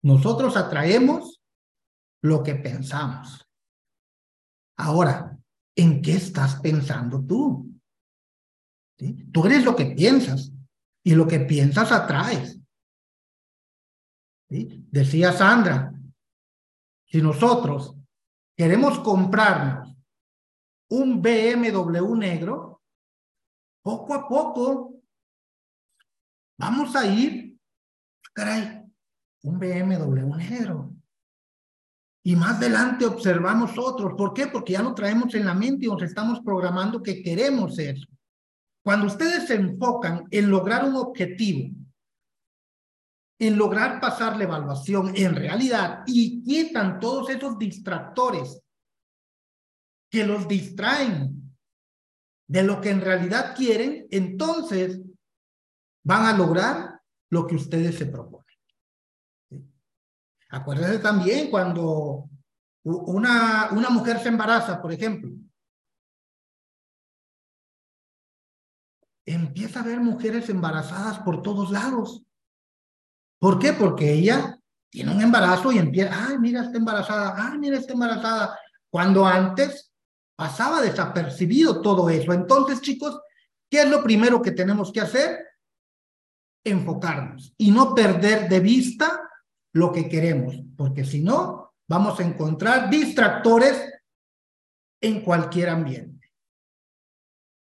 nosotros 0.04 0.58
atraemos 0.58 1.42
lo 2.22 2.44
que 2.44 2.56
pensamos. 2.56 3.48
Ahora, 4.78 5.38
¿en 5.76 6.02
qué 6.02 6.14
estás 6.14 6.60
pensando 6.60 7.24
tú? 7.24 7.70
Tú 9.32 9.46
eres 9.46 9.64
lo 9.64 9.76
que 9.76 9.88
piensas 9.88 10.52
y 11.04 11.16
lo 11.16 11.28
que 11.28 11.42
piensas 11.42 11.92
atraes. 11.92 12.60
Decía 14.50 15.32
Sandra, 15.32 15.94
si 17.06 17.22
nosotros 17.22 17.96
queremos 18.56 19.00
comprarnos 19.00 19.96
un 20.90 21.22
BMW 21.22 22.16
negro, 22.16 22.82
poco 23.84 24.14
a 24.14 24.28
poco 24.28 24.93
vamos 26.58 26.96
a 26.96 27.06
ir, 27.06 27.58
caray, 28.34 28.84
un 29.44 29.60
BMW 29.60 30.36
negro. 30.38 30.94
Y 32.26 32.36
más 32.36 32.58
adelante 32.58 33.06
observamos 33.06 33.78
otros. 33.78 34.14
¿Por 34.18 34.34
qué? 34.34 34.48
Porque 34.48 34.74
ya 34.74 34.82
lo 34.82 34.96
traemos 34.96 35.34
en 35.36 35.46
la 35.46 35.54
mente 35.54 35.86
y 35.86 35.90
nos 35.90 36.02
estamos 36.02 36.40
programando 36.40 37.04
que 37.04 37.22
queremos 37.22 37.78
eso. 37.78 38.08
Cuando 38.84 39.08
ustedes 39.08 39.48
se 39.48 39.56
enfocan 39.56 40.26
en 40.32 40.50
lograr 40.50 40.86
un 40.86 40.96
objetivo, 40.96 41.70
en 43.40 43.58
lograr 43.58 44.00
pasar 44.00 44.38
la 44.38 44.44
evaluación 44.44 45.14
en 45.16 45.36
realidad 45.36 46.04
y 46.06 46.44
quitan 46.44 47.00
todos 47.00 47.30
esos 47.30 47.58
distractores 47.58 48.62
que 50.10 50.26
los 50.26 50.48
distraen 50.48 51.56
de 52.48 52.64
lo 52.64 52.80
que 52.80 52.92
en 52.92 53.02
realidad 53.02 53.56
quieren, 53.56 54.08
entonces 54.12 55.02
van 56.04 56.26
a 56.26 56.38
lograr 56.38 57.02
lo 57.30 57.48
que 57.48 57.56
ustedes 57.56 57.98
se 57.98 58.06
proponen. 58.06 58.44
Acuérdense 60.50 61.00
también 61.00 61.50
cuando 61.50 62.30
una, 62.84 63.70
una 63.72 63.90
mujer 63.90 64.20
se 64.20 64.30
embaraza, 64.30 64.82
por 64.82 64.92
ejemplo, 64.92 65.32
empieza 69.26 69.80
a 69.80 69.84
ver 69.84 70.00
mujeres 70.00 70.50
embarazadas 70.50 71.20
por 71.20 71.42
todos 71.42 71.72
lados. 71.72 72.24
¿Por 73.40 73.58
qué? 73.58 73.74
Porque 73.74 74.14
ella 74.14 74.60
tiene 74.90 75.12
un 75.12 75.22
embarazo 75.22 75.72
y 75.72 75.80
empieza, 75.80 76.28
ay, 76.28 76.38
mira, 76.38 76.62
está 76.62 76.78
embarazada, 76.78 77.34
ay, 77.36 77.58
mira, 77.58 77.78
está 77.78 77.94
embarazada. 77.94 78.60
Cuando 78.92 79.26
antes 79.26 79.92
pasaba 80.36 80.82
desapercibido 80.82 81.82
todo 81.82 82.10
eso. 82.10 82.34
Entonces, 82.34 82.82
chicos, 82.82 83.20
¿qué 83.70 83.82
es 83.82 83.90
lo 83.90 84.04
primero 84.04 84.42
que 84.42 84.52
tenemos 84.52 84.92
que 84.92 85.02
hacer? 85.02 85.40
Enfocarnos 86.64 87.54
y 87.58 87.72
no 87.72 87.94
perder 87.94 88.48
de 88.48 88.60
vista 88.60 89.22
lo 89.74 89.92
que 89.92 90.08
queremos, 90.08 90.56
porque 90.78 91.04
si 91.04 91.22
no, 91.22 91.74
vamos 91.88 92.20
a 92.20 92.24
encontrar 92.24 92.90
distractores 92.90 93.92
en 95.02 95.22
cualquier 95.22 95.70
ambiente. 95.70 96.32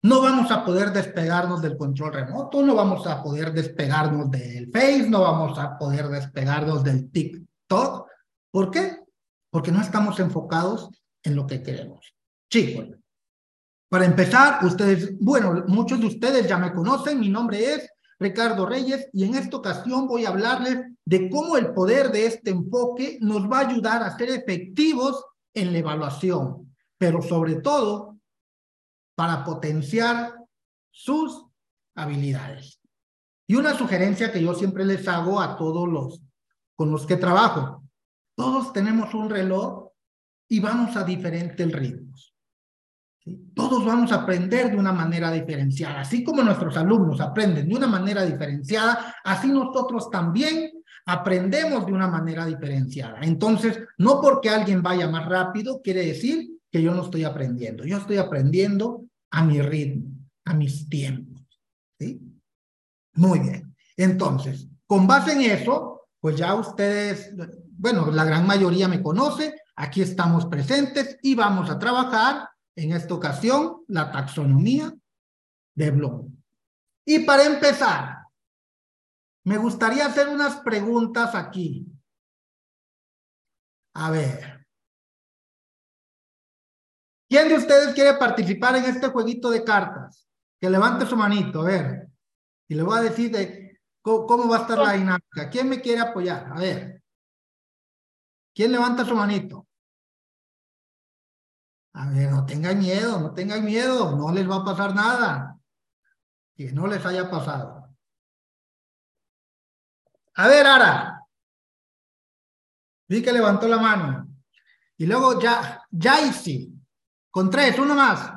No 0.04 0.22
vamos 0.22 0.52
a 0.52 0.64
poder 0.64 0.92
despegarnos 0.92 1.64
del 1.64 1.78
control 1.78 2.14
remoto, 2.14 2.62
no 2.62 2.76
vamos 2.76 3.08
a 3.08 3.24
poder 3.24 3.52
despegarnos 3.52 4.30
del 4.30 4.72
Face, 4.72 5.10
no 5.10 5.22
vamos 5.22 5.58
a 5.58 5.78
poder 5.80 6.08
despegarnos 6.10 6.84
del 6.84 7.10
TikTok. 7.10 8.08
¿Por 8.52 8.70
qué? 8.70 9.00
Porque 9.50 9.72
no 9.72 9.82
estamos 9.82 10.20
enfocados 10.20 10.90
en 11.24 11.36
lo 11.36 11.48
que 11.48 11.64
queremos. 11.64 12.14
Chicos, 12.52 12.90
para 13.90 14.06
empezar, 14.06 14.64
ustedes, 14.64 15.18
bueno, 15.20 15.64
muchos 15.68 16.00
de 16.00 16.08
ustedes 16.08 16.48
ya 16.48 16.60
me 16.60 16.72
conocen, 16.72 17.20
mi 17.20 17.30
nombre 17.30 17.74
es 17.74 17.90
Ricardo 18.20 18.66
Reyes 18.66 19.10
y 19.14 19.26
en 19.26 19.36
esta 19.36 19.58
ocasión 19.58 20.08
voy 20.08 20.26
a 20.26 20.30
hablarles 20.30 20.78
de 21.06 21.30
cómo 21.30 21.58
el 21.58 21.74
poder 21.74 22.12
de 22.12 22.28
este 22.28 22.52
enfoque 22.52 23.18
nos 23.22 23.50
va 23.52 23.60
a 23.60 23.68
ayudar 23.68 24.04
a 24.04 24.18
ser 24.18 24.30
efectivos 24.30 25.24
en 25.54 25.74
la 25.74 25.80
evaluación, 25.80 26.76
pero 26.98 27.22
sobre 27.22 27.56
todo 27.56 28.18
para 29.16 29.44
potenciar 29.44 30.36
sus 30.92 31.46
habilidades. 31.96 32.80
Y 33.48 33.56
una 33.56 33.78
sugerencia 33.78 34.32
que 34.32 34.42
yo 34.42 34.54
siempre 34.54 34.86
les 34.86 35.08
hago 35.08 35.40
a 35.40 35.58
todos 35.58 35.88
los 35.88 36.22
con 36.76 36.92
los 36.92 37.06
que 37.06 37.16
trabajo. 37.16 37.84
Todos 38.36 38.74
tenemos 38.74 39.14
un 39.14 39.30
reloj 39.30 39.92
y 40.50 40.60
vamos 40.60 40.96
a 40.96 41.04
diferentes 41.04 41.72
Todos 43.56 43.84
vamos 43.84 44.12
a 44.12 44.22
aprender 44.22 44.70
de 44.70 44.78
una 44.78 44.92
manera 44.92 45.32
diferenciada. 45.32 46.02
Así 46.02 46.24
como 46.24 46.44
nuestros 46.44 46.78
alumnos 46.78 47.20
aprenden 47.20 47.68
de 47.68 47.76
una 47.76 47.88
manera 47.88 48.24
diferenciada, 48.24 49.16
así 49.24 49.48
nosotros 49.48 50.12
también 50.12 50.72
aprendemos 51.08 51.86
de 51.86 51.94
una 51.94 52.08
manera 52.08 52.46
diferenciada. 52.46 53.20
Entonces, 53.22 53.80
no 53.98 54.22
porque 54.22 54.50
alguien 54.50 54.84
vaya 54.84 55.08
más 55.10 55.26
rápido 55.26 55.82
quiere 55.82 56.06
decir 56.06 56.60
que 56.72 56.84
yo 56.84 56.94
no 56.94 57.04
estoy 57.04 57.24
aprendiendo. 57.24 57.84
Yo 57.84 57.98
estoy 57.98 58.18
aprendiendo 58.18 59.06
a 59.32 59.44
mi 59.44 59.60
ritmo, 59.62 60.12
a 60.46 60.54
mis 60.54 60.88
tiempos. 60.88 61.42
¿sí? 62.00 62.22
Muy 63.16 63.40
bien. 63.40 63.76
Entonces, 63.98 64.68
con 64.86 65.08
base 65.08 65.34
en 65.34 65.42
eso, 65.42 66.08
pues 66.20 66.36
ya 66.36 66.54
ustedes, 66.54 67.34
bueno, 67.78 68.12
la 68.12 68.24
gran 68.24 68.46
mayoría 68.46 68.88
me 68.88 69.02
conoce, 69.02 69.56
aquí 69.76 70.02
estamos 70.02 70.46
presentes 70.46 71.18
y 71.24 71.34
vamos 71.34 71.70
a 71.70 71.80
trabajar 71.80 72.50
en 72.76 72.92
esta 72.92 73.14
ocasión 73.14 73.84
la 73.88 74.12
taxonomía 74.12 74.94
de 75.76 75.92
Bloom. 75.92 76.36
Y 77.06 77.20
para 77.20 77.44
empezar, 77.44 78.26
me 79.44 79.58
gustaría 79.58 80.06
hacer 80.06 80.28
unas 80.28 80.58
preguntas 80.58 81.36
aquí. 81.36 81.86
A 83.94 84.12
ver. 84.12 84.66
¿Quién 87.30 87.50
de 87.50 87.56
ustedes 87.56 87.94
quiere 87.94 88.16
participar 88.16 88.76
en 88.76 88.86
este 88.86 89.08
jueguito 89.08 89.50
de 89.50 89.64
cartas? 89.64 90.28
Que 90.60 90.70
levante 90.70 91.06
su 91.06 91.16
manito, 91.16 91.62
a 91.62 91.66
ver. 91.66 92.08
Y 92.68 92.76
le 92.76 92.84
voy 92.84 92.98
a 92.98 93.04
decir 93.04 93.32
de 93.32 93.80
cómo, 94.02 94.48
va 94.48 94.58
a 94.58 94.62
estar 94.62 94.78
la 94.78 94.94
dinámica. 94.94 95.50
¿Quién 95.50 95.70
me 95.70 95.82
quiere 95.82 96.02
apoyar? 96.02 96.52
A 96.52 96.60
ver. 96.60 97.04
¿Quién 98.54 98.72
levanta 98.72 99.06
su 99.06 99.16
manito? 99.16 99.68
A 101.98 102.10
ver, 102.10 102.30
no 102.30 102.46
tengan 102.46 102.78
miedo, 102.78 103.20
no 103.22 103.34
tengan 103.34 103.64
miedo, 103.64 104.18
no 104.18 104.32
les 104.34 104.50
va 104.50 104.58
a 104.58 104.66
pasar 104.66 104.94
nada. 104.94 105.58
Que 106.54 106.72
no 106.74 106.88
les 106.88 107.06
haya 107.06 107.30
pasado. 107.30 107.96
A 110.36 110.48
ver, 110.50 110.68
Ara. 110.68 111.22
Vi 113.08 113.24
que 113.24 113.32
levantó 113.32 113.70
la 113.70 113.78
mano. 113.78 114.28
Y 114.98 115.06
luego 115.06 115.40
ya, 115.40 115.82
Jaisi. 115.98 116.74
Con 117.32 117.50
tres, 117.50 117.80
uno 117.80 117.96
más. 117.96 118.30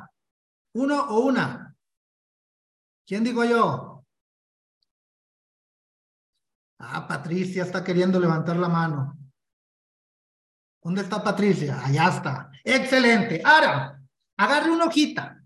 Uno 0.75 1.09
o 1.09 1.19
una. 1.19 1.75
¿Quién 3.05 3.25
digo 3.25 3.43
yo? 3.43 4.05
Ah, 6.77 7.05
Patricia 7.05 7.63
está 7.63 7.83
queriendo 7.83 8.21
levantar 8.21 8.55
la 8.55 8.69
mano. 8.69 9.17
¿Dónde 10.81 11.01
está 11.01 11.21
Patricia? 11.21 11.85
Allá 11.85 12.07
está. 12.07 12.48
Excelente. 12.63 13.41
Ahora, 13.43 14.01
agarre 14.37 14.71
una 14.71 14.85
hojita. 14.85 15.43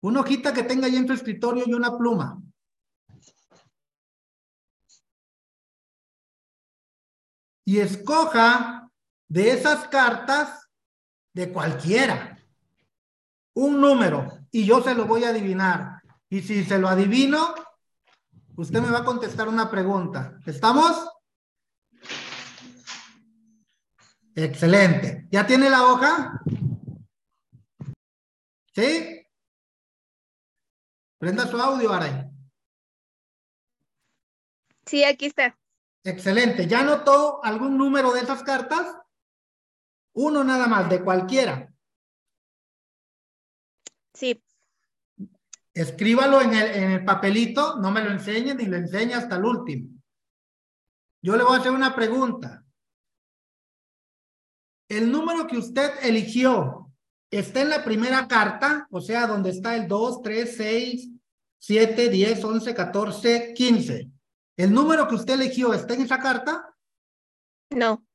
Una 0.00 0.20
hojita 0.20 0.52
que 0.52 0.62
tenga 0.62 0.86
ahí 0.86 0.96
en 0.96 1.06
su 1.06 1.12
escritorio 1.12 1.64
y 1.66 1.74
una 1.74 1.96
pluma. 1.96 2.40
Y 7.64 7.80
escoja 7.80 8.90
de 9.28 9.50
esas 9.50 9.88
cartas 9.88 10.68
de 11.34 11.52
cualquiera 11.52 12.38
un 13.58 13.80
número 13.80 14.38
y 14.52 14.64
yo 14.64 14.82
se 14.82 14.94
lo 14.94 15.06
voy 15.06 15.24
a 15.24 15.30
adivinar. 15.30 16.00
Y 16.30 16.42
si 16.42 16.64
se 16.64 16.78
lo 16.78 16.88
adivino, 16.88 17.54
usted 18.56 18.80
me 18.80 18.90
va 18.90 18.98
a 18.98 19.04
contestar 19.04 19.48
una 19.48 19.70
pregunta. 19.70 20.38
¿Estamos? 20.46 21.08
Excelente. 24.40 25.26
¿Ya 25.32 25.44
tiene 25.44 25.68
la 25.68 25.84
hoja? 25.84 26.40
¿Sí? 28.72 29.26
Prenda 31.18 31.44
su 31.48 31.60
audio, 31.60 31.92
Aray. 31.92 32.30
Sí, 34.86 35.02
aquí 35.02 35.26
está. 35.26 35.58
Excelente. 36.04 36.68
¿Ya 36.68 36.80
anotó 36.80 37.44
algún 37.44 37.76
número 37.76 38.12
de 38.12 38.20
esas 38.20 38.44
cartas? 38.44 38.86
Uno 40.12 40.44
nada 40.44 40.68
más, 40.68 40.88
de 40.88 41.02
cualquiera. 41.02 41.74
Sí. 44.14 44.40
Escríbalo 45.74 46.40
en 46.42 46.54
el, 46.54 46.66
en 46.76 46.90
el 46.92 47.04
papelito, 47.04 47.80
no 47.80 47.90
me 47.90 48.04
lo 48.04 48.12
enseñe 48.12 48.54
ni 48.54 48.66
lo 48.66 48.76
enseñe 48.76 49.14
hasta 49.14 49.34
el 49.34 49.44
último. 49.44 50.00
Yo 51.22 51.36
le 51.36 51.42
voy 51.42 51.56
a 51.56 51.60
hacer 51.60 51.72
una 51.72 51.92
pregunta. 51.96 52.64
El 54.88 55.12
número 55.12 55.46
que 55.46 55.58
usted 55.58 55.90
eligió 56.02 56.90
está 57.30 57.60
en 57.60 57.70
la 57.70 57.84
primera 57.84 58.26
carta, 58.26 58.88
o 58.90 59.00
sea, 59.00 59.26
donde 59.26 59.50
está 59.50 59.76
el 59.76 59.86
2, 59.86 60.22
3, 60.22 60.56
6, 60.56 61.08
7, 61.58 62.08
10, 62.08 62.44
11, 62.44 62.74
14, 62.74 63.54
15. 63.54 64.10
¿El 64.56 64.72
número 64.72 65.06
que 65.06 65.14
usted 65.14 65.34
eligió 65.34 65.74
está 65.74 65.94
en 65.94 66.02
esa 66.02 66.18
carta? 66.18 66.74
No. 67.70 68.06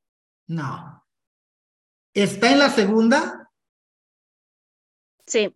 No. 0.47 1.05
¿Está 2.13 2.51
en 2.51 2.59
la 2.59 2.69
segunda? 2.69 3.51
Sí. 5.25 5.55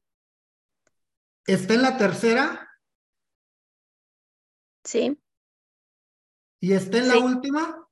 ¿Está 1.45 1.73
en 1.73 1.81
la 1.81 1.97
tercera? 1.97 2.69
Sí. 4.83 5.19
¿Y 6.59 6.73
está 6.73 6.97
en 6.99 7.07
la 7.09 7.17
última? 7.17 7.87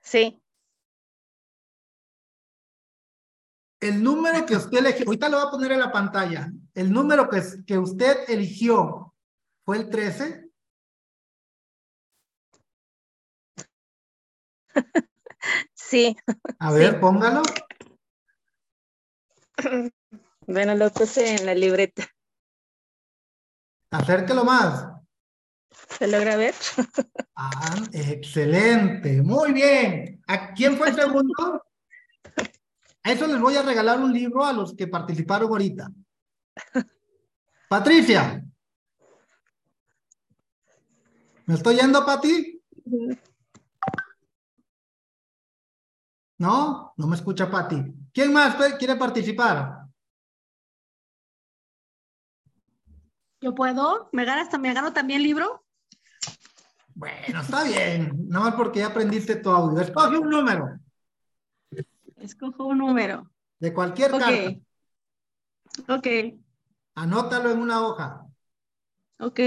Sí. 0.00 0.37
El 3.80 4.02
número 4.02 4.44
que 4.44 4.56
usted 4.56 4.78
eligió, 4.78 5.06
ahorita 5.06 5.28
lo 5.28 5.38
voy 5.38 5.46
a 5.46 5.50
poner 5.50 5.72
en 5.72 5.80
la 5.80 5.92
pantalla. 5.92 6.52
El 6.74 6.92
número 6.92 7.28
que, 7.28 7.42
que 7.66 7.78
usted 7.78 8.28
eligió 8.28 9.14
fue 9.64 9.78
el 9.78 9.90
13. 9.90 10.50
Sí. 15.74 16.14
A 16.58 16.72
ver, 16.72 17.00
póngalo. 17.00 17.42
Bueno, 20.46 20.74
lo 20.74 20.90
puse 20.90 21.34
en 21.34 21.44
la 21.44 21.54
libreta. 21.54 22.08
Acérquelo 23.90 24.44
más. 24.44 24.86
¿Se 25.98 26.06
logra 26.06 26.36
ver? 26.36 26.54
Ah, 27.40 27.76
excelente. 27.92 29.22
Muy 29.22 29.52
bien. 29.52 30.20
¿A 30.26 30.52
quién 30.54 30.76
fue 30.76 30.88
el 30.88 30.96
segundo? 30.96 31.62
Eso 33.08 33.26
les 33.26 33.40
voy 33.40 33.56
a 33.56 33.62
regalar 33.62 33.98
un 34.00 34.12
libro 34.12 34.44
a 34.44 34.52
los 34.52 34.74
que 34.76 34.86
participaron 34.86 35.48
ahorita. 35.48 35.90
Patricia. 37.70 38.44
¿Me 41.46 41.54
estoy 41.54 41.76
yendo, 41.76 42.04
Pati? 42.04 42.62
¿No? 46.36 46.92
No 46.98 47.06
me 47.06 47.16
escucha 47.16 47.50
Pati. 47.50 47.82
¿Quién 48.12 48.30
más 48.30 48.56
quiere 48.78 48.96
participar? 48.96 49.86
¿Yo 53.40 53.54
puedo? 53.54 54.10
¿Me 54.12 54.26
ganas, 54.26 54.48
me 54.60 54.74
gano 54.74 54.92
también 54.92 55.22
libro? 55.22 55.64
Bueno, 56.94 57.40
está 57.40 57.64
bien. 57.64 58.28
Nada 58.28 58.50
más 58.50 58.54
porque 58.54 58.80
ya 58.80 58.88
aprendiste 58.88 59.36
tu 59.36 59.48
audio. 59.48 59.80
Escoge 59.80 60.18
un 60.18 60.28
número. 60.28 60.78
Escojo 62.20 62.64
un 62.64 62.78
número. 62.78 63.30
De 63.58 63.72
cualquier 63.72 64.10
carta. 64.10 64.54
Ok. 65.88 66.06
Anótalo 66.94 67.50
en 67.50 67.58
una 67.58 67.86
hoja. 67.86 68.26
Ok. 69.20 69.40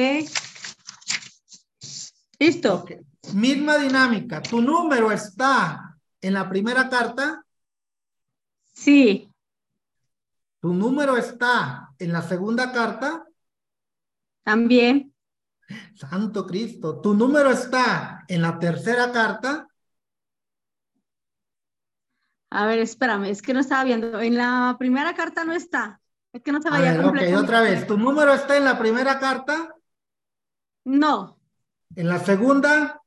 Listo. 2.39 2.85
Misma 3.33 3.77
dinámica. 3.77 4.41
¿Tu 4.41 4.61
número 4.61 5.11
está 5.11 5.97
en 6.21 6.33
la 6.33 6.49
primera 6.49 6.89
carta? 6.89 7.45
Sí. 8.73 9.29
¿Tu 10.59 10.73
número 10.73 11.17
está 11.17 11.93
en 11.99 12.11
la 12.13 12.21
segunda 12.21 12.71
carta? 12.71 13.25
También. 14.43 15.13
Santo 15.95 16.45
Cristo. 16.45 16.99
¿Tu 16.99 17.13
número 17.13 17.51
está 17.51 18.25
en 18.27 18.41
la 18.41 18.59
tercera 18.59 19.11
carta? 19.11 19.67
A 22.51 22.65
ver, 22.67 22.79
espérame, 22.79 23.29
es 23.29 23.41
que 23.41 23.53
no 23.53 23.61
estaba 23.61 23.85
viendo. 23.85 24.19
En 24.19 24.35
la 24.35 24.75
primera 24.77 25.15
carta 25.15 25.45
no 25.45 25.53
está. 25.53 26.01
Es 26.33 26.41
que 26.41 26.51
no 26.51 26.61
se 26.61 26.69
vaya 26.69 26.91
a 26.91 26.97
ver, 26.97 27.05
Ok, 27.05 27.41
otra 27.41 27.61
vez. 27.61 27.87
¿Tu 27.87 27.97
número 27.97 28.33
está 28.33 28.57
en 28.57 28.65
la 28.65 28.77
primera 28.77 29.19
carta? 29.19 29.73
No. 30.83 31.39
¿En 31.95 32.09
la 32.09 32.19
segunda? 32.19 33.01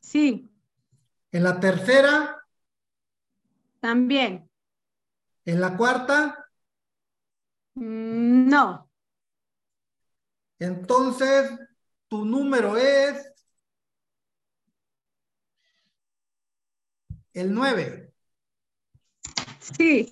Sí. 0.00 0.50
¿En 1.30 1.44
la 1.44 1.60
tercera? 1.60 2.44
También. 3.78 4.50
¿En 5.44 5.60
la 5.60 5.76
cuarta? 5.76 6.50
Mm, 7.74 8.48
no. 8.48 8.90
Entonces, 10.58 11.52
tu 12.08 12.24
número 12.24 12.76
es 12.76 13.32
el 17.34 17.54
9. 17.54 18.07
Sí. 19.60 20.10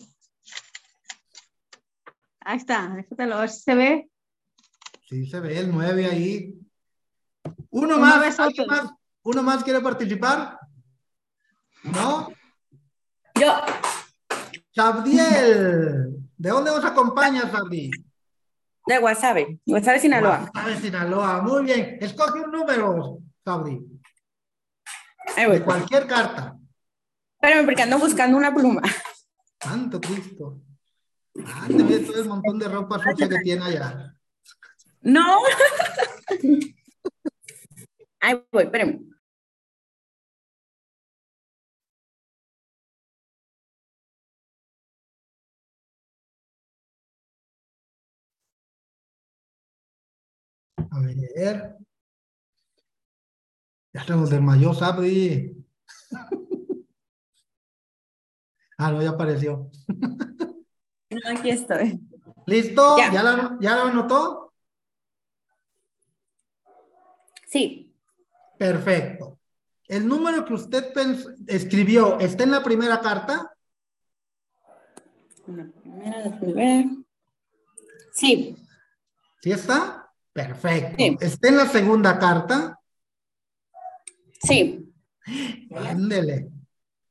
Ahí 2.40 2.58
está, 2.58 2.88
déjate 2.88 3.22
a 3.22 3.40
ver 3.40 3.50
si 3.50 3.60
se 3.60 3.74
ve. 3.74 4.10
Sí, 5.08 5.26
se 5.26 5.40
ve 5.40 5.58
el 5.58 5.72
9 5.72 6.06
ahí. 6.06 6.54
Uno 7.70 7.98
más, 7.98 8.38
más, 8.38 8.92
¿Uno 9.22 9.42
más 9.42 9.64
quiere 9.64 9.80
participar? 9.80 10.58
¿No? 11.82 12.32
Yo. 13.34 13.52
Sabdiel. 14.74 16.16
¿De 16.36 16.50
dónde 16.50 16.70
nos 16.70 16.84
acompaña, 16.84 17.50
Sabdi? 17.50 17.90
De 18.86 18.98
Guasave, 18.98 19.58
Guasave, 19.66 19.98
Sinaloa. 19.98 20.50
Guasave, 20.52 20.76
Sinaloa, 20.80 21.42
muy 21.42 21.64
bien. 21.64 21.98
Escoge 22.00 22.40
un 22.40 22.52
número, 22.52 23.18
Sabdi. 23.44 23.80
De 25.36 25.62
cualquier 25.62 26.06
carta. 26.06 26.56
Espérame, 27.34 27.64
porque 27.64 27.82
ando 27.82 27.98
buscando 27.98 28.36
una 28.36 28.54
pluma. 28.54 28.82
Santo 29.66 30.00
Cristo. 30.00 30.62
Ah, 31.44 31.66
te 31.66 31.82
ves 31.82 32.06
todo 32.06 32.22
el 32.22 32.28
montón 32.28 32.58
de 32.58 32.68
ropa 32.68 33.02
sucia 33.02 33.28
que 33.28 33.40
tiene 33.40 33.64
allá. 33.64 34.16
No. 35.00 35.40
Ahí 38.20 38.46
voy, 38.52 38.62
espérame. 38.62 39.10
A 50.76 51.00
ver. 51.00 51.76
Ya 53.92 54.04
se 54.04 54.12
nos 54.12 54.30
desmayó, 54.30 54.72
Sabri. 54.74 55.56
Ah, 58.78 58.92
no, 58.92 59.02
ya 59.02 59.10
apareció. 59.10 59.70
aquí 61.26 61.50
estoy. 61.50 62.00
¿Listo? 62.46 62.96
¿Ya, 62.98 63.12
¿Ya, 63.12 63.56
¿Ya 63.60 63.82
anotó? 63.82 64.52
Sí. 67.46 67.94
Perfecto. 68.58 69.38
¿El 69.88 70.06
número 70.06 70.44
que 70.44 70.54
usted 70.54 70.92
escribió 71.46 72.18
está 72.18 72.44
en 72.44 72.50
la 72.50 72.62
primera 72.62 73.00
carta? 73.00 73.52
En 75.46 75.56
la 75.56 75.64
primera, 75.80 76.22
déjame 76.22 76.52
ver. 76.52 76.84
Sí. 78.12 78.56
¿Sí 79.42 79.52
está? 79.52 80.10
Perfecto. 80.32 81.02
¿Está 81.20 81.48
en 81.48 81.56
la 81.56 81.66
segunda 81.66 82.18
carta? 82.18 82.80
Sí. 84.42 84.92
Ándele. 85.74 86.50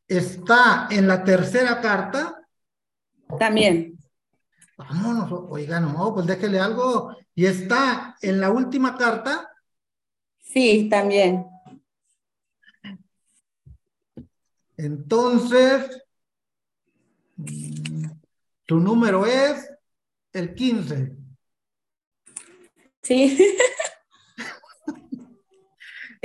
¿Está 0.08 0.88
en 0.92 1.08
la 1.08 1.24
tercera 1.24 1.82
carta? 1.82 2.48
También. 3.40 3.98
Vámonos, 4.78 5.32
oiga, 5.50 5.80
no, 5.80 6.14
pues 6.14 6.28
déjele 6.28 6.60
algo. 6.60 7.16
¿Y 7.34 7.46
está 7.46 8.16
en 8.22 8.40
la 8.40 8.52
última 8.52 8.98
carta? 8.98 9.50
Sí, 10.40 10.88
también. 10.90 11.46
Entonces, 14.78 16.04
tu 18.66 18.80
número 18.80 19.26
es 19.26 19.70
el 20.34 20.54
15. 20.54 21.16
Sí. 23.02 23.38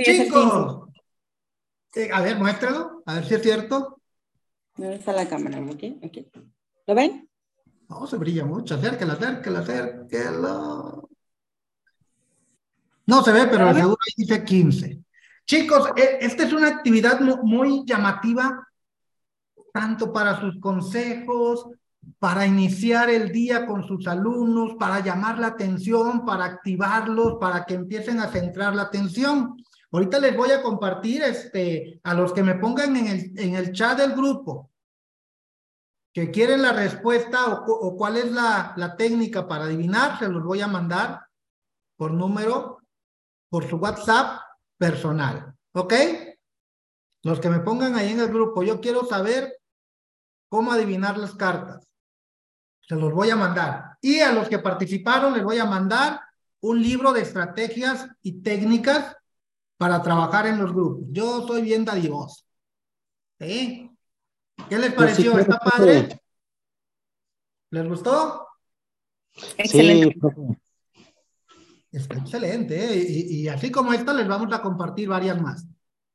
Chicos, 0.03 0.90
eh, 1.95 2.09
a 2.11 2.21
ver, 2.21 2.37
muéstralo, 2.37 3.03
a 3.05 3.15
ver 3.15 3.25
si 3.25 3.35
es 3.35 3.41
cierto. 3.41 4.01
¿Dónde 4.75 4.95
está 4.95 5.11
la 5.11 5.27
cámara? 5.27 5.57
Aquí, 5.73 5.99
aquí. 6.03 6.29
¿Lo 6.87 6.95
ven? 6.95 7.29
No, 7.89 8.07
se 8.07 8.17
brilla 8.17 8.45
mucho. 8.45 8.75
Acérquelo, 8.75 9.13
acérquelo, 9.13 9.59
acérquelo. 9.59 11.09
No 13.05 13.23
se 13.23 13.31
ve, 13.33 13.47
pero 13.47 13.73
seguro 13.73 13.97
ahí 14.07 14.13
dice 14.15 14.43
15. 14.43 14.99
Chicos, 15.45 15.89
e, 15.97 16.19
esta 16.21 16.43
es 16.43 16.53
una 16.53 16.67
actividad 16.67 17.19
muy 17.43 17.83
llamativa, 17.85 18.65
tanto 19.73 20.13
para 20.13 20.39
sus 20.39 20.59
consejos, 20.61 21.67
para 22.19 22.45
iniciar 22.45 23.09
el 23.09 23.31
día 23.31 23.65
con 23.65 23.83
sus 23.83 24.07
alumnos, 24.07 24.75
para 24.79 25.01
llamar 25.01 25.39
la 25.39 25.47
atención, 25.47 26.25
para 26.25 26.45
activarlos, 26.45 27.37
para 27.39 27.65
que 27.65 27.73
empiecen 27.73 28.19
a 28.19 28.29
centrar 28.29 28.75
la 28.75 28.83
atención. 28.83 29.57
Ahorita 29.91 30.19
les 30.19 30.35
voy 30.35 30.51
a 30.51 30.61
compartir 30.61 31.21
este, 31.21 31.99
a 32.03 32.13
los 32.13 32.33
que 32.33 32.43
me 32.43 32.55
pongan 32.55 32.95
en 32.95 33.07
el, 33.07 33.39
en 33.39 33.55
el 33.55 33.73
chat 33.73 33.97
del 33.97 34.13
grupo 34.13 34.71
que 36.13 36.31
quieren 36.31 36.61
la 36.61 36.73
respuesta 36.73 37.47
o, 37.47 37.71
o 37.71 37.95
cuál 37.95 38.17
es 38.17 38.31
la, 38.31 38.73
la 38.75 38.95
técnica 38.95 39.47
para 39.47 39.65
adivinar, 39.65 40.19
se 40.19 40.27
los 40.27 40.43
voy 40.43 40.61
a 40.61 40.67
mandar 40.67 41.25
por 41.95 42.11
número 42.11 42.79
por 43.49 43.69
su 43.69 43.77
WhatsApp 43.77 44.41
personal. 44.77 45.53
¿Ok? 45.73 45.93
Los 47.23 47.39
que 47.39 47.49
me 47.49 47.59
pongan 47.59 47.95
ahí 47.95 48.11
en 48.11 48.19
el 48.19 48.27
grupo, 48.27 48.63
yo 48.63 48.81
quiero 48.81 49.05
saber 49.05 49.57
cómo 50.49 50.71
adivinar 50.71 51.17
las 51.17 51.35
cartas. 51.35 51.87
Se 52.81 52.95
los 52.95 53.13
voy 53.13 53.29
a 53.29 53.35
mandar. 53.35 53.97
Y 54.01 54.19
a 54.19 54.31
los 54.31 54.49
que 54.49 54.59
participaron 54.59 55.33
les 55.33 55.43
voy 55.43 55.59
a 55.59 55.65
mandar 55.65 56.19
un 56.61 56.81
libro 56.81 57.13
de 57.13 57.21
estrategias 57.21 58.07
y 58.21 58.41
técnicas 58.41 59.15
para 59.81 59.99
trabajar 59.99 60.45
en 60.45 60.59
los 60.59 60.71
grupos. 60.71 61.07
Yo 61.09 61.47
soy 61.47 61.63
bien 61.63 61.83
dadivoso. 61.83 62.43
¿Sí? 63.39 63.89
¿Qué 64.69 64.77
les 64.77 64.93
pareció? 64.93 65.39
¿Está 65.39 65.57
padre? 65.57 66.21
¿Les 67.71 67.87
gustó? 67.89 68.45
Excelente. 69.57 70.19
Está 71.91 72.15
excelente, 72.19 72.75
¿eh? 72.79 72.95
y, 72.95 73.41
y, 73.41 73.47
así 73.47 73.71
como 73.71 73.91
esta 73.91 74.13
les 74.13 74.27
vamos 74.27 74.53
a 74.53 74.61
compartir 74.61 75.09
varias 75.09 75.41
más. 75.41 75.65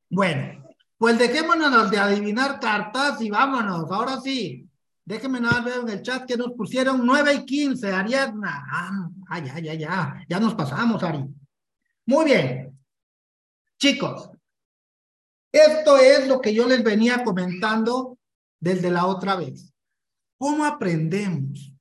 Bueno, 0.09 0.65
pues 0.97 1.19
dejémonos 1.19 1.91
de 1.91 1.99
adivinar 1.99 2.61
cartas 2.61 3.21
y 3.21 3.31
vámonos, 3.31 3.91
ahora 3.91 4.21
sí. 4.21 4.71
Déjenme 5.05 5.41
nada 5.41 5.61
ver 5.63 5.81
en 5.81 5.89
el 5.89 6.03
chat 6.03 6.25
que 6.25 6.37
nos 6.37 6.53
pusieron 6.53 7.05
9 7.05 7.35
y 7.35 7.45
15, 7.45 7.93
Ariadna. 7.93 8.65
Ah, 8.71 9.09
ah, 9.29 9.39
ya, 9.41 9.59
ya, 9.59 9.75
ya, 9.75 10.25
ya 10.29 10.39
nos 10.39 10.55
pasamos, 10.55 11.03
Ari. 11.03 11.25
Muy 12.07 12.27
bien. 12.27 12.76
Chicos, 13.79 14.31
esto 15.53 15.99
es 15.99 16.27
lo 16.29 16.41
que 16.41 16.55
yo 16.55 16.67
les 16.67 16.83
venía 16.83 17.23
comentando 17.23 18.19
desde 18.61 18.91
la 18.91 19.07
otra 19.07 19.37
vez. 19.37 19.73
¿Cómo 20.39 20.65
aprendemos? 20.65 21.73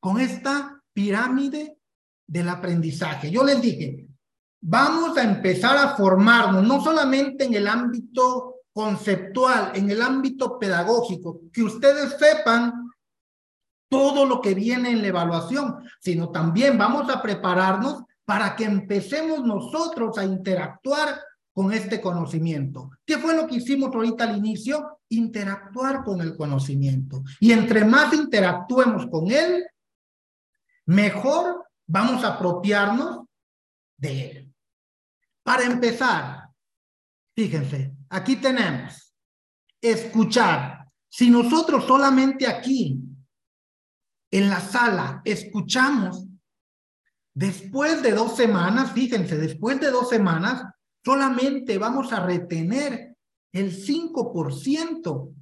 Con 0.00 0.20
esta 0.20 0.82
pirámide 0.92 1.78
del 2.26 2.48
aprendizaje. 2.48 3.30
Yo 3.30 3.44
les 3.44 3.60
dije, 3.60 4.08
vamos 4.60 5.16
a 5.16 5.22
empezar 5.22 5.76
a 5.76 5.96
formarnos, 5.96 6.66
no 6.66 6.82
solamente 6.82 7.44
en 7.44 7.54
el 7.54 7.68
ámbito 7.68 8.56
conceptual, 8.72 9.72
en 9.74 9.90
el 9.90 10.02
ámbito 10.02 10.58
pedagógico, 10.58 11.40
que 11.52 11.62
ustedes 11.62 12.16
sepan 12.18 12.90
todo 13.88 14.26
lo 14.26 14.40
que 14.40 14.54
viene 14.54 14.90
en 14.90 15.02
la 15.02 15.08
evaluación, 15.08 15.76
sino 16.00 16.30
también 16.30 16.76
vamos 16.76 17.08
a 17.08 17.22
prepararnos 17.22 18.02
para 18.26 18.54
que 18.54 18.64
empecemos 18.64 19.42
nosotros 19.44 20.18
a 20.18 20.24
interactuar 20.24 21.18
con 21.54 21.72
este 21.72 22.02
conocimiento. 22.02 22.90
¿Qué 23.06 23.16
fue 23.16 23.34
lo 23.34 23.46
que 23.46 23.56
hicimos 23.56 23.94
ahorita 23.94 24.24
al 24.24 24.36
inicio? 24.36 25.00
Interactuar 25.08 26.04
con 26.04 26.20
el 26.20 26.36
conocimiento. 26.36 27.22
Y 27.40 27.52
entre 27.52 27.86
más 27.86 28.12
interactuemos 28.12 29.06
con 29.06 29.30
él, 29.30 29.64
mejor 30.84 31.64
vamos 31.86 32.22
a 32.24 32.34
apropiarnos 32.34 33.26
de 33.96 34.30
él. 34.30 34.54
Para 35.42 35.64
empezar, 35.64 36.50
fíjense, 37.34 37.94
aquí 38.10 38.36
tenemos 38.36 39.06
escuchar. 39.80 40.88
Si 41.08 41.30
nosotros 41.30 41.86
solamente 41.86 42.46
aquí, 42.46 43.00
en 44.30 44.50
la 44.50 44.60
sala, 44.60 45.22
escuchamos, 45.24 46.25
después 47.36 48.02
de 48.02 48.12
dos 48.12 48.34
semanas, 48.34 48.92
fíjense, 48.92 49.36
después 49.36 49.78
de 49.78 49.90
dos 49.90 50.08
semanas, 50.08 50.64
solamente 51.04 51.76
vamos 51.76 52.10
a 52.12 52.24
retener 52.24 53.14
el 53.52 53.72
5% 53.72 55.34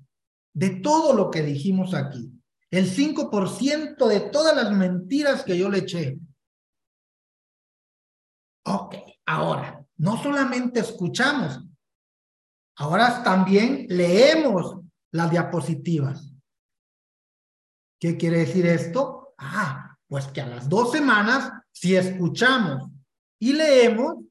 de 0.54 0.70
todo 0.80 1.14
lo 1.14 1.30
que 1.30 1.42
dijimos 1.42 1.94
aquí. 1.94 2.33
El 2.70 2.87
5% 2.87 4.09
de 4.09 4.20
todas 4.20 4.57
las 4.57 4.72
mentiras 4.72 5.44
que 5.44 5.57
yo 5.57 5.70
le 5.70 5.78
eché. 5.78 6.18
Ok, 8.66 8.96
ahora, 9.26 9.87
no 9.96 10.20
solamente 10.20 10.80
escuchamos, 10.80 11.64
ahora 12.76 13.22
también 13.22 13.87
leemos 13.88 14.80
las 15.12 15.30
diapositivas. 15.30 16.35
¿Qué 18.00 18.16
quiere 18.16 18.38
decir 18.38 18.66
esto? 18.66 19.35
Ah, 19.38 19.96
pues 20.09 20.26
que 20.26 20.40
a 20.40 20.46
las 20.46 20.68
dos 20.68 20.90
semanas, 20.90 21.52
si 21.74 21.96
escuchamos 21.96 22.88
y 23.38 23.52
leemos, 23.52 24.24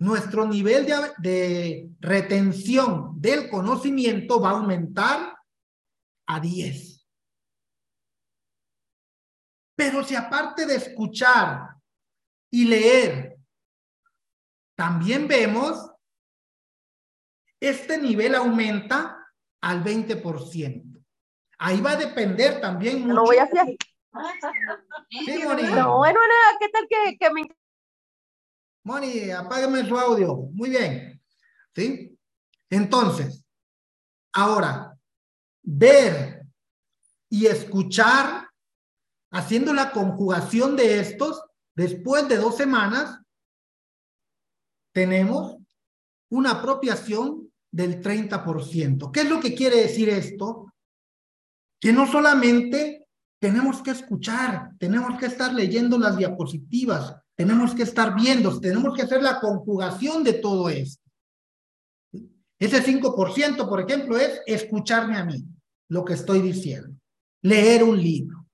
nuestro 0.00 0.46
nivel 0.46 0.86
de, 1.18 1.88
retención 2.00 3.20
del 3.20 3.48
conocimiento 3.48 4.40
va 4.40 4.50
a 4.50 4.54
aumentar 4.54 5.38
a 6.26 6.40
10. 6.40 7.06
Pero 9.76 10.02
si 10.02 10.16
aparte 10.16 10.66
de 10.66 10.74
escuchar 10.74 11.76
y 12.50 12.64
leer, 12.64 13.38
también 14.74 15.28
vemos, 15.28 15.90
este 17.60 17.96
nivel 17.96 18.34
aumenta 18.34 19.26
al 19.60 19.84
20%. 19.84 21.04
Ahí 21.58 21.80
va 21.80 21.92
a 21.92 21.96
depender 21.96 22.60
también 22.60 23.02
mucho. 23.02 23.14
Lo 23.14 23.24
voy 23.24 23.36
a 23.36 23.44
hacer. 23.44 23.76
Sí, 25.10 25.42
Moni. 25.44 25.62
No, 25.62 25.98
bueno, 25.98 26.18
¿qué 26.58 26.68
tal 26.68 26.86
que, 26.88 27.18
que 27.18 27.30
me 27.30 27.42
Moni, 28.84 29.30
apágame 29.30 29.86
su 29.86 29.96
audio. 29.96 30.36
Muy 30.52 30.70
bien. 30.70 31.20
¿Sí? 31.74 32.18
Entonces, 32.70 33.44
ahora, 34.32 34.98
ver 35.62 36.42
y 37.28 37.46
escuchar, 37.46 38.48
haciendo 39.30 39.72
la 39.72 39.92
conjugación 39.92 40.76
de 40.76 41.00
estos, 41.00 41.42
después 41.74 42.28
de 42.28 42.36
dos 42.36 42.56
semanas, 42.56 43.20
tenemos 44.92 45.56
una 46.30 46.52
apropiación 46.52 47.52
del 47.70 48.02
30%. 48.02 49.12
¿Qué 49.12 49.20
es 49.20 49.28
lo 49.28 49.40
que 49.40 49.54
quiere 49.54 49.76
decir 49.76 50.08
esto? 50.08 50.72
Que 51.80 51.92
no 51.92 52.10
solamente 52.10 52.99
tenemos 53.40 53.80
que 53.82 53.90
escuchar, 53.90 54.72
tenemos 54.78 55.18
que 55.18 55.26
estar 55.26 55.52
leyendo 55.52 55.98
las 55.98 56.16
diapositivas, 56.16 57.16
tenemos 57.34 57.74
que 57.74 57.84
estar 57.84 58.14
viendo, 58.14 58.60
tenemos 58.60 58.94
que 58.94 59.02
hacer 59.02 59.22
la 59.22 59.40
conjugación 59.40 60.22
de 60.22 60.34
todo 60.34 60.68
esto. 60.68 61.02
Ese 62.58 62.84
5%, 62.84 63.66
por 63.66 63.80
ejemplo, 63.80 64.18
es 64.18 64.42
escucharme 64.46 65.16
a 65.16 65.24
mí, 65.24 65.42
lo 65.88 66.04
que 66.04 66.12
estoy 66.12 66.42
diciendo, 66.42 66.94
leer 67.40 67.82
un 67.82 67.96
libro, 67.96 68.46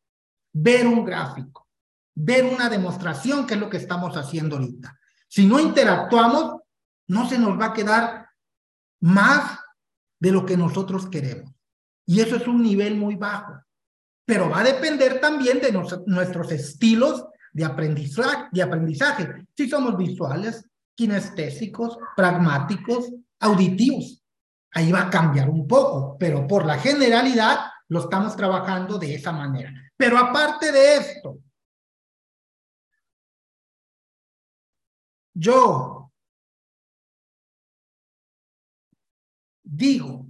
ver 0.53 0.87
un 0.87 1.05
gráfico, 1.05 1.67
ver 2.15 2.45
una 2.45 2.69
demostración, 2.69 3.45
que 3.45 3.55
es 3.55 3.61
lo 3.61 3.69
que 3.69 3.79
estamos 3.79 4.17
haciendo 4.17 4.55
ahorita. 4.55 4.97
Si 5.27 5.47
no 5.47 5.59
interactuamos, 5.59 6.61
no 7.09 7.29
se 7.29 7.41
nos 7.41 7.59
va 7.61 7.67
a 7.67 7.73
quedar 7.73 8.29
más 9.01 9.59
de 10.21 10.31
lo 10.31 10.47
que 10.47 10.57
nosotros 10.57 11.09
queremos. 11.09 11.53
Y 12.07 12.21
eso 12.21 12.37
es 12.37 12.47
un 12.47 12.63
nivel 12.63 12.97
muy 12.97 13.17
bajo. 13.17 13.66
Pero 14.27 14.51
va 14.51 14.61
a 14.61 14.65
depender 14.65 15.21
también 15.21 15.61
de 15.61 15.73
nuestros 16.07 16.51
estilos 16.53 17.25
de 17.53 17.65
aprendizaje, 17.65 18.49
de 18.53 18.63
aprendizaje. 18.63 19.47
Si 19.57 19.69
somos 19.69 19.97
visuales, 19.97 20.69
kinestésicos, 20.97 21.97
pragmáticos, 22.17 23.13
auditivos. 23.41 24.23
Ahí 24.73 24.91
va 24.91 25.03
a 25.03 25.11
cambiar 25.11 25.49
un 25.49 25.67
poco, 25.67 26.19
pero 26.19 26.47
por 26.47 26.67
la 26.67 26.79
generalidad 26.79 27.61
lo 27.89 28.01
estamos 28.01 28.37
trabajando 28.37 28.99
de 28.99 29.15
esa 29.15 29.33
manera. 29.33 29.73
Pero 29.97 30.19
aparte 30.19 30.73
de 30.73 30.97
esto, 30.97 31.39
yo 35.35 36.11
digo 39.63 40.26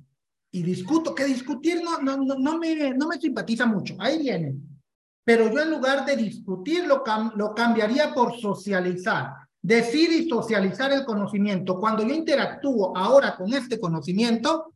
y 0.57 0.63
discuto, 0.63 1.15
que 1.15 1.25
discutir 1.25 1.83
no, 1.83 1.99
no, 1.99 2.17
no, 2.17 2.59
me, 2.59 2.95
no 2.95 3.09
me 3.09 3.21
simpatiza 3.21 3.67
mucho. 3.67 3.97
Ahí 3.99 4.19
viene 4.19 4.57
pero 5.27 5.53
yo 5.53 5.61
en 5.61 5.73
lugar 5.73 6.07
de 6.07 6.17
discutir 6.17 6.87
lo, 6.87 7.03
lo 7.35 7.53
cambiaría 7.53 8.15
por 8.15 8.39
socializar. 8.39 9.35
Decir 9.61 10.13
y 10.13 10.29
socializar 10.29 10.93
el 10.93 11.05
conocimiento. 11.05 11.81
Cuando 11.81 12.05
yo 12.05 12.15
interactúo 12.15 12.97
ahora 12.97 13.37
con 13.37 13.53
este 13.53 13.81
conocimiento, 13.81 14.73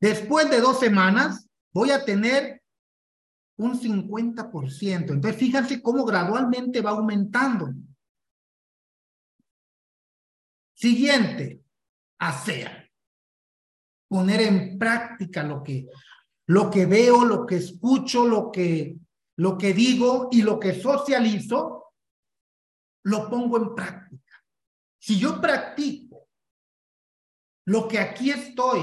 después 0.00 0.50
de 0.50 0.60
dos 0.60 0.80
semanas 0.80 1.48
voy 1.72 1.92
a 1.92 2.04
tener 2.04 2.60
un 3.56 3.80
50%. 3.80 5.12
Entonces, 5.12 5.36
fíjense 5.36 5.80
cómo 5.80 6.04
gradualmente 6.04 6.80
va 6.80 6.90
aumentando. 6.90 7.72
Siguiente, 10.74 11.62
hacer. 12.18 12.85
Poner 14.08 14.40
en 14.42 14.78
práctica 14.78 15.42
lo 15.42 15.62
que, 15.62 15.86
lo 16.46 16.70
que 16.70 16.86
veo, 16.86 17.24
lo 17.24 17.44
que 17.44 17.56
escucho, 17.56 18.26
lo 18.26 18.52
que 18.52 18.96
lo 19.36 19.58
que 19.58 19.74
digo 19.74 20.28
y 20.32 20.42
lo 20.42 20.58
que 20.58 20.80
socializo, 20.80 21.92
lo 23.04 23.30
pongo 23.30 23.58
en 23.58 23.74
práctica. 23.74 24.44
Si 24.98 25.18
yo 25.18 25.40
practico 25.40 26.28
lo 27.66 27.86
que 27.86 27.98
aquí 27.98 28.30
estoy 28.30 28.82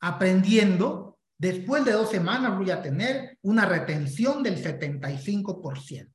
aprendiendo, 0.00 1.18
después 1.38 1.84
de 1.84 1.92
dos 1.92 2.10
semanas 2.10 2.58
voy 2.58 2.70
a 2.70 2.82
tener 2.82 3.38
una 3.42 3.66
retención 3.66 4.42
del 4.42 4.62
75%. 4.62 6.12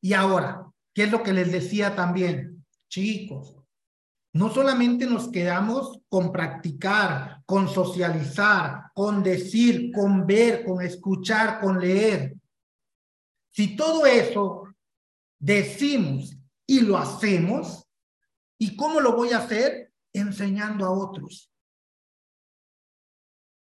Y 0.00 0.12
ahora, 0.12 0.66
¿qué 0.94 1.04
es 1.04 1.10
lo 1.10 1.22
que 1.22 1.32
les 1.32 1.52
decía 1.52 1.94
también? 1.94 2.66
Chicos, 2.88 3.56
no 4.34 4.50
solamente 4.50 5.06
nos 5.06 5.30
quedamos 5.30 6.00
con 6.08 6.30
practicar, 6.30 7.42
con 7.46 7.68
socializar, 7.68 8.90
con 8.94 9.22
decir, 9.22 9.90
con 9.92 10.26
ver, 10.26 10.64
con 10.64 10.82
escuchar, 10.82 11.60
con 11.60 11.80
leer. 11.80 12.36
Si 13.50 13.74
todo 13.74 14.06
eso 14.06 14.64
decimos 15.38 16.36
y 16.66 16.80
lo 16.80 16.98
hacemos, 16.98 17.88
¿y 18.58 18.76
cómo 18.76 19.00
lo 19.00 19.16
voy 19.16 19.32
a 19.32 19.38
hacer? 19.38 19.92
Enseñando 20.12 20.84
a 20.84 20.90
otros. 20.90 21.50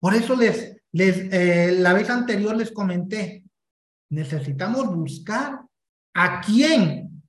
Por 0.01 0.15
eso 0.15 0.37
les, 0.37 0.77
Les, 0.93 1.31
eh, 1.31 1.73
la 1.73 1.93
vez 1.93 2.09
anterior 2.09 2.57
les 2.57 2.73
comenté, 2.73 3.45
necesitamos 4.09 4.87
buscar 4.95 5.61
a 6.15 6.41
quién 6.41 7.23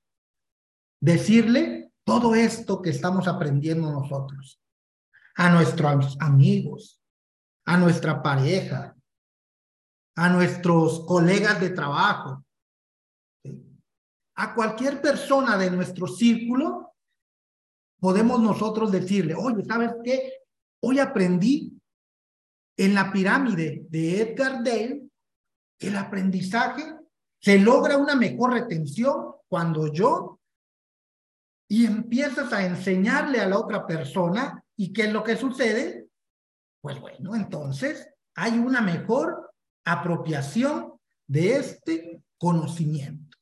decirle 1.02 1.77
todo 2.08 2.36
esto 2.36 2.82
que 2.82 2.92
estamos 2.92 3.28
aprendiendo 3.28 3.92
nosotros. 3.92 4.62
A 5.36 5.50
nuestros 5.50 6.16
amigos, 6.22 7.02
a 7.66 7.76
nuestra 7.76 8.24
pareja, 8.24 8.96
a 10.16 10.30
nuestros 10.30 11.02
colegas 11.06 11.60
de 11.60 11.72
trabajo, 11.72 12.46
a 14.36 14.56
cualquier 14.56 15.02
persona 15.02 15.58
de 15.58 15.70
nuestro 15.70 16.08
círculo, 16.08 16.94
podemos 18.00 18.40
nosotros 18.40 18.90
decirle, 18.90 19.36
oye, 19.36 19.66
¿sabes 19.66 19.92
qué? 20.02 20.46
Hoy 20.82 21.00
aprendí 21.00 21.78
en 22.78 22.94
la 22.94 23.12
pirámide 23.12 23.86
de 23.90 24.22
Edgar 24.22 24.64
Dale 24.64 25.10
el 25.80 25.96
aprendizaje 25.98 26.96
se 27.40 27.60
logra 27.60 27.98
una 27.98 28.16
mejor 28.16 28.54
retención 28.54 29.34
cuando 29.50 29.92
yo 29.92 30.37
y 31.68 31.86
empiezas 31.86 32.54
a 32.54 32.66
enseñarle 32.66 33.40
a 33.42 33.48
la 33.48 33.60
otra 33.60 33.86
persona 33.86 34.64
y 34.76 34.94
qué 34.94 35.04
es 35.04 35.14
lo 35.14 35.24
que 35.24 35.36
sucede, 35.36 36.08
pues 36.82 37.00
bueno, 37.00 37.36
entonces 37.36 38.10
hay 38.36 38.58
una 38.58 38.82
mejor 38.82 39.54
apropiación 39.86 40.94
de 41.28 41.58
este 41.58 42.24
conocimiento. 42.38 43.38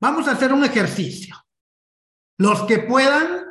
Vamos 0.00 0.28
a 0.28 0.32
hacer 0.32 0.52
un 0.52 0.64
ejercicio. 0.64 1.36
Los 2.38 2.62
que 2.62 2.78
puedan, 2.78 3.50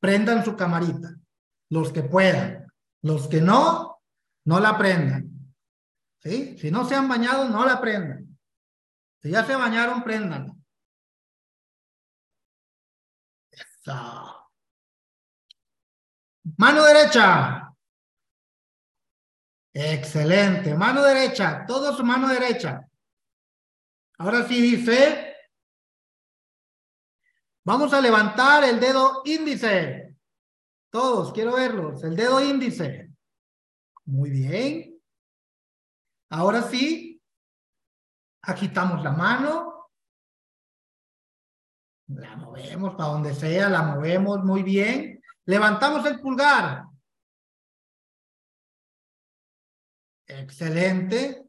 prendan 0.00 0.44
su 0.44 0.56
camarita. 0.56 1.14
Los 1.70 1.92
que 1.92 2.02
puedan. 2.02 2.66
Los 3.02 3.28
que 3.28 3.40
no, 3.40 4.00
no 4.44 4.58
la 4.58 4.76
prendan. 4.76 5.27
¿Sí? 6.20 6.58
Si 6.58 6.70
no 6.70 6.84
se 6.84 6.94
han 6.94 7.08
bañado, 7.08 7.48
no 7.48 7.64
la 7.64 7.80
prendan. 7.80 8.38
Si 9.22 9.30
ya 9.30 9.44
se 9.44 9.54
bañaron, 9.54 10.02
prendan. 10.02 10.58
Mano 16.56 16.84
derecha. 16.84 17.72
Excelente. 19.72 20.74
Mano 20.74 21.02
derecha. 21.02 21.64
Todos 21.66 22.02
mano 22.04 22.28
derecha. 22.28 22.86
Ahora 24.18 24.46
sí 24.46 24.60
dice. 24.60 25.36
Vamos 27.64 27.92
a 27.92 28.00
levantar 28.00 28.64
el 28.64 28.80
dedo 28.80 29.22
índice. 29.24 30.16
Todos, 30.90 31.32
quiero 31.32 31.54
verlos. 31.54 32.02
El 32.02 32.16
dedo 32.16 32.42
índice. 32.42 33.10
Muy 34.06 34.30
bien. 34.30 34.97
Ahora 36.30 36.62
sí. 36.62 37.22
Agitamos 38.42 39.02
la 39.02 39.12
mano. 39.12 39.90
La 42.08 42.36
movemos 42.36 42.94
para 42.94 43.10
donde 43.10 43.34
sea, 43.34 43.68
la 43.68 43.82
movemos 43.82 44.42
muy 44.44 44.62
bien. 44.62 45.22
Levantamos 45.44 46.06
el 46.06 46.20
pulgar. 46.20 46.84
Excelente. 50.26 51.44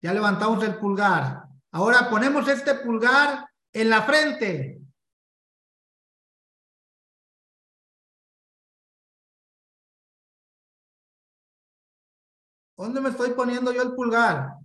Ya 0.00 0.12
levantamos 0.12 0.62
el 0.64 0.76
pulgar. 0.76 1.44
Ahora 1.72 2.08
ponemos 2.10 2.46
este 2.48 2.74
pulgar 2.74 3.48
en 3.72 3.90
la 3.90 4.02
frente. 4.02 4.83
¿Dónde 12.76 13.00
me 13.00 13.10
estoy 13.10 13.30
poniendo 13.32 13.72
yo 13.72 13.82
el 13.82 13.94
pulgar? 13.94 14.56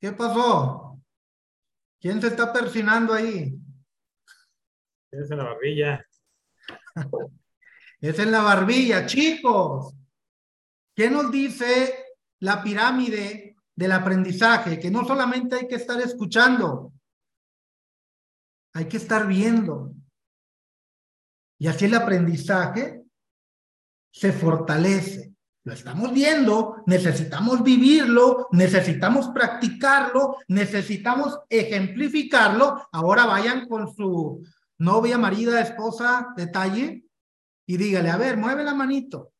¿Qué 0.00 0.12
pasó? 0.12 1.00
¿Quién 2.00 2.20
se 2.20 2.28
está 2.28 2.52
persinando 2.52 3.12
ahí? 3.12 3.54
Es 5.10 5.30
en 5.30 5.38
la 5.38 5.44
barbilla. 5.44 6.06
es 8.00 8.18
en 8.18 8.32
la 8.32 8.42
barbilla, 8.42 9.06
chicos. 9.06 9.94
¿Qué 10.94 11.10
nos 11.10 11.30
dice 11.30 12.06
la 12.40 12.62
pirámide 12.62 13.56
del 13.74 13.92
aprendizaje? 13.92 14.80
Que 14.80 14.90
no 14.90 15.04
solamente 15.04 15.56
hay 15.56 15.68
que 15.68 15.76
estar 15.76 16.00
escuchando, 16.00 16.92
hay 18.72 18.88
que 18.88 18.96
estar 18.96 19.26
viendo. 19.26 19.92
Y 21.58 21.68
así 21.68 21.84
el 21.84 21.94
aprendizaje 21.94 22.99
se 24.10 24.32
fortalece. 24.32 25.34
Lo 25.64 25.74
estamos 25.74 26.12
viendo, 26.12 26.82
necesitamos 26.86 27.62
vivirlo, 27.62 28.48
necesitamos 28.52 29.28
practicarlo, 29.28 30.38
necesitamos 30.48 31.38
ejemplificarlo. 31.50 32.88
Ahora 32.92 33.26
vayan 33.26 33.68
con 33.68 33.92
su 33.94 34.42
novia, 34.78 35.18
marida, 35.18 35.60
esposa, 35.60 36.28
detalle 36.34 37.04
y 37.66 37.76
dígale, 37.76 38.10
a 38.10 38.16
ver, 38.16 38.38
mueve 38.38 38.64
la 38.64 38.74
manito. 38.74 39.32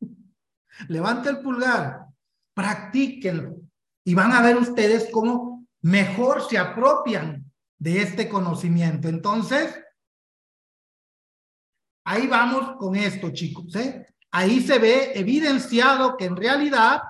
Levante 0.88 1.28
el 1.28 1.40
pulgar, 1.40 2.06
practíquenlo 2.54 3.56
y 4.04 4.14
van 4.14 4.32
a 4.32 4.40
ver 4.40 4.56
ustedes 4.56 5.08
cómo 5.12 5.66
mejor 5.82 6.48
se 6.48 6.56
apropian 6.56 7.44
de 7.78 8.00
este 8.00 8.28
conocimiento. 8.28 9.08
Entonces, 9.08 9.78
ahí 12.06 12.26
vamos 12.26 12.76
con 12.78 12.96
esto, 12.96 13.30
chicos. 13.30 13.74
¿eh? 13.76 14.06
ahí 14.30 14.60
se 14.60 14.78
ve 14.78 15.12
evidenciado 15.18 16.16
que 16.16 16.26
en 16.26 16.36
realidad 16.36 17.00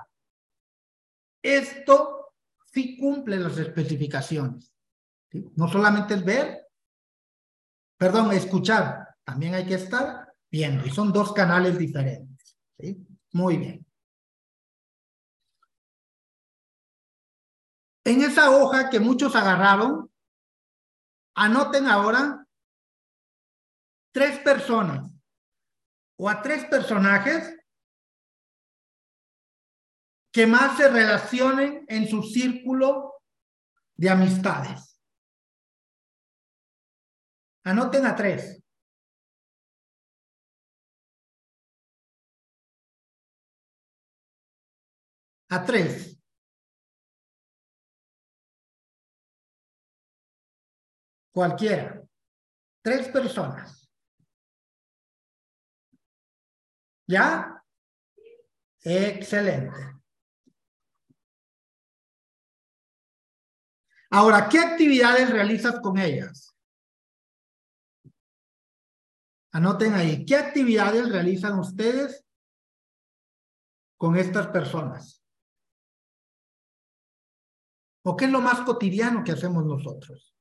esto 1.43 2.33
sí 2.65 2.97
cumple 2.97 3.37
las 3.37 3.57
especificaciones. 3.57 4.73
No 5.55 5.67
solamente 5.67 6.13
es 6.13 6.23
ver, 6.23 6.67
perdón, 7.97 8.31
escuchar, 8.31 9.15
también 9.25 9.55
hay 9.55 9.65
que 9.65 9.75
estar 9.75 10.33
viendo. 10.49 10.85
Y 10.85 10.89
son 10.89 11.11
dos 11.11 11.33
canales 11.33 11.77
diferentes. 11.77 12.57
Muy 13.33 13.57
bien. 13.57 13.85
En 18.05 18.21
esa 18.21 18.51
hoja 18.51 18.89
que 18.89 19.01
muchos 19.01 19.35
agarraron, 19.35 20.09
anoten 21.35 21.87
ahora 21.87 22.46
tres 24.17 24.39
personas 24.39 25.11
o 26.17 26.27
a 26.27 26.41
tres 26.41 26.65
personajes 26.65 27.55
que 30.33 30.47
más 30.47 30.75
se 30.75 30.89
relacionen 30.89 31.85
en 31.87 32.07
su 32.07 32.23
círculo 32.23 33.21
de 33.95 34.09
amistades. 34.09 34.99
Anoten 37.63 38.07
a 38.07 38.15
tres. 38.15 38.59
A 45.49 45.63
tres. 45.63 46.19
Cualquiera. 51.31 52.01
Tres 52.81 53.09
personas. 53.09 53.86
¿Ya? 57.07 57.63
Excelente. 58.83 59.97
Ahora, 64.09 64.47
¿qué 64.49 64.59
actividades 64.59 65.29
realizas 65.29 65.79
con 65.79 65.97
ellas? 65.97 66.55
Anoten 69.51 69.93
ahí, 69.93 70.25
¿qué 70.25 70.35
actividades 70.35 71.09
realizan 71.09 71.57
ustedes 71.59 72.25
con 73.97 74.15
estas 74.15 74.47
personas? 74.47 75.23
¿O 78.03 78.15
qué 78.15 78.25
es 78.25 78.31
lo 78.31 78.39
más 78.39 78.61
cotidiano 78.61 79.23
que 79.23 79.31
hacemos 79.31 79.65
nosotros? 79.65 80.36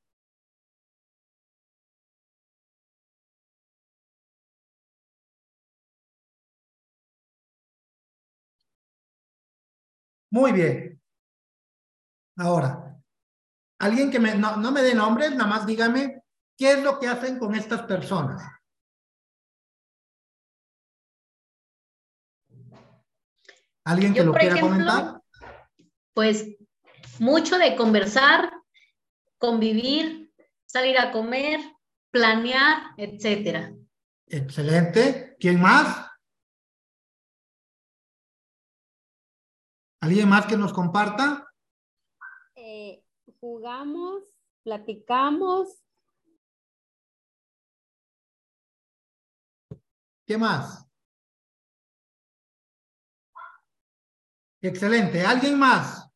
Muy 10.37 10.53
bien. 10.53 11.01
Ahora, 12.37 12.95
alguien 13.79 14.11
que 14.11 14.21
me, 14.21 14.35
no, 14.35 14.71
me 14.71 14.83
dé 14.83 14.95
nombres, 14.95 15.31
nada 15.31 15.49
más 15.49 15.67
dígame 15.67 16.25
qué 16.59 16.73
es 16.73 16.83
lo 16.83 16.99
que 16.99 17.09
hacen 17.09 17.39
con 17.39 17.55
estas 17.55 17.85
personas. 17.85 18.43
¿Alguien 23.85 24.13
que 24.13 24.25
lo 24.25 24.35
quiera 24.35 24.61
comentar? 24.61 25.23
Pues 26.13 26.45
mucho 27.19 27.57
de 27.57 27.75
conversar 27.75 28.53
convivir, 29.39 30.35
salir 30.67 30.99
a 30.99 31.13
comer, 31.13 31.61
planear, 32.11 32.93
etcétera. 32.99 33.73
Excelente. 34.27 35.35
¿Quién 35.41 35.63
más? 35.63 36.06
¿Alguien 40.07 40.29
más 40.29 40.47
que 40.47 40.57
nos 40.57 40.73
comparta? 40.73 41.53
Eh, 42.55 43.03
jugamos, 43.41 44.23
platicamos. 44.63 45.83
¿Qué 50.25 50.39
más? 50.39 50.87
Excelente. 54.61 55.23
¿Alguien 55.23 55.59
más? 55.59 56.09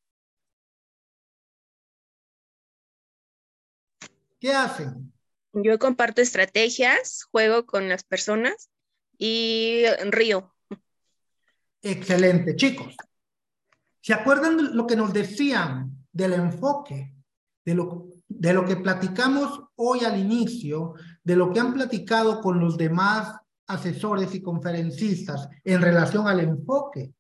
¿Qué 4.39 4.53
hacen? 4.53 5.13
Yo 5.53 5.81
comparto 5.81 6.23
estrategias, 6.23 7.25
juego 7.25 7.67
con 7.67 7.89
las 7.89 8.05
personas 8.05 8.71
y 9.19 9.83
río. 10.13 10.55
Excelente, 11.83 12.55
chicos. 12.55 12.95
¿Se 14.01 14.15
acuerdan 14.15 14.77
lo 14.77 14.87
que 14.87 14.97
nos 14.97 15.13
decían 15.13 16.07
del 16.13 16.33
enfoque, 16.33 17.15
de 17.65 17.75
lo, 17.75 18.09
de 18.29 18.53
lo 18.53 18.65
que 18.65 18.77
platicamos 18.77 19.63
hoy 19.77 20.01
al 20.05 20.19
inicio, 20.19 20.95
de 21.23 21.37
lo 21.37 21.53
que 21.53 21.61
han 21.61 21.75
platicado 21.75 22.41
con 22.41 22.59
los 22.59 22.77
demás 22.77 23.37
asesores 23.67 24.35
y 24.35 24.43
conferencistas 24.43 25.49
en 25.65 25.83
relación 25.83 26.27
al 26.27 26.41
enfoque? 26.41 27.15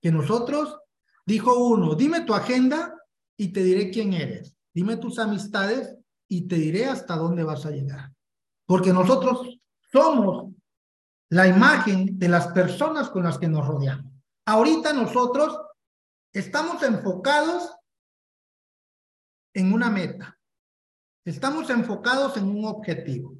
Que 0.00 0.12
nosotros, 0.12 0.78
dijo 1.24 1.58
uno, 1.58 1.94
dime 1.94 2.20
tu 2.20 2.34
agenda 2.34 2.94
y 3.36 3.48
te 3.48 3.62
diré 3.62 3.90
quién 3.90 4.12
eres. 4.12 4.54
Dime 4.72 4.98
tus 4.98 5.18
amistades 5.18 5.96
y 6.28 6.46
te 6.46 6.56
diré 6.56 6.86
hasta 6.86 7.16
dónde 7.16 7.42
vas 7.44 7.64
a 7.64 7.70
llegar. 7.70 8.12
Porque 8.66 8.92
nosotros 8.92 9.58
somos 9.90 10.52
la 11.30 11.46
imagen 11.46 12.18
de 12.18 12.28
las 12.28 12.48
personas 12.48 13.08
con 13.08 13.24
las 13.24 13.38
que 13.38 13.48
nos 13.48 13.66
rodeamos. 13.66 14.15
Ahorita 14.46 14.92
nosotros 14.92 15.58
estamos 16.32 16.82
enfocados 16.84 17.74
en 19.52 19.72
una 19.72 19.90
meta. 19.90 20.38
Estamos 21.24 21.68
enfocados 21.70 22.36
en 22.36 22.48
un 22.48 22.64
objetivo. 22.64 23.34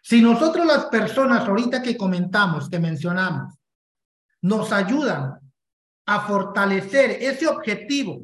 Si 0.00 0.20
nosotros 0.20 0.64
las 0.64 0.86
personas 0.86 1.48
ahorita 1.48 1.82
que 1.82 1.96
comentamos, 1.96 2.70
que 2.70 2.78
mencionamos, 2.78 3.54
nos 4.42 4.72
ayudan 4.72 5.40
a 6.06 6.20
fortalecer 6.26 7.10
ese 7.22 7.48
objetivo 7.48 8.22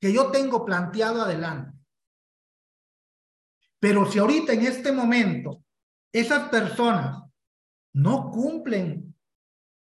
que 0.00 0.12
yo 0.12 0.30
tengo 0.30 0.64
planteado 0.64 1.22
adelante. 1.22 1.78
Pero 3.78 4.10
si 4.10 4.18
ahorita 4.18 4.52
en 4.52 4.66
este 4.66 4.92
momento 4.92 5.62
esas 6.12 6.48
personas 6.48 7.22
no 7.94 8.30
cumplen 8.30 9.13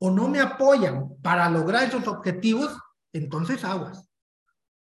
o 0.05 0.11
no 0.11 0.27
me 0.27 0.39
apoyan 0.39 1.17
para 1.23 1.49
lograr 1.49 1.83
esos 1.83 2.07
objetivos, 2.07 2.77
entonces 3.11 3.63
aguas. 3.63 4.07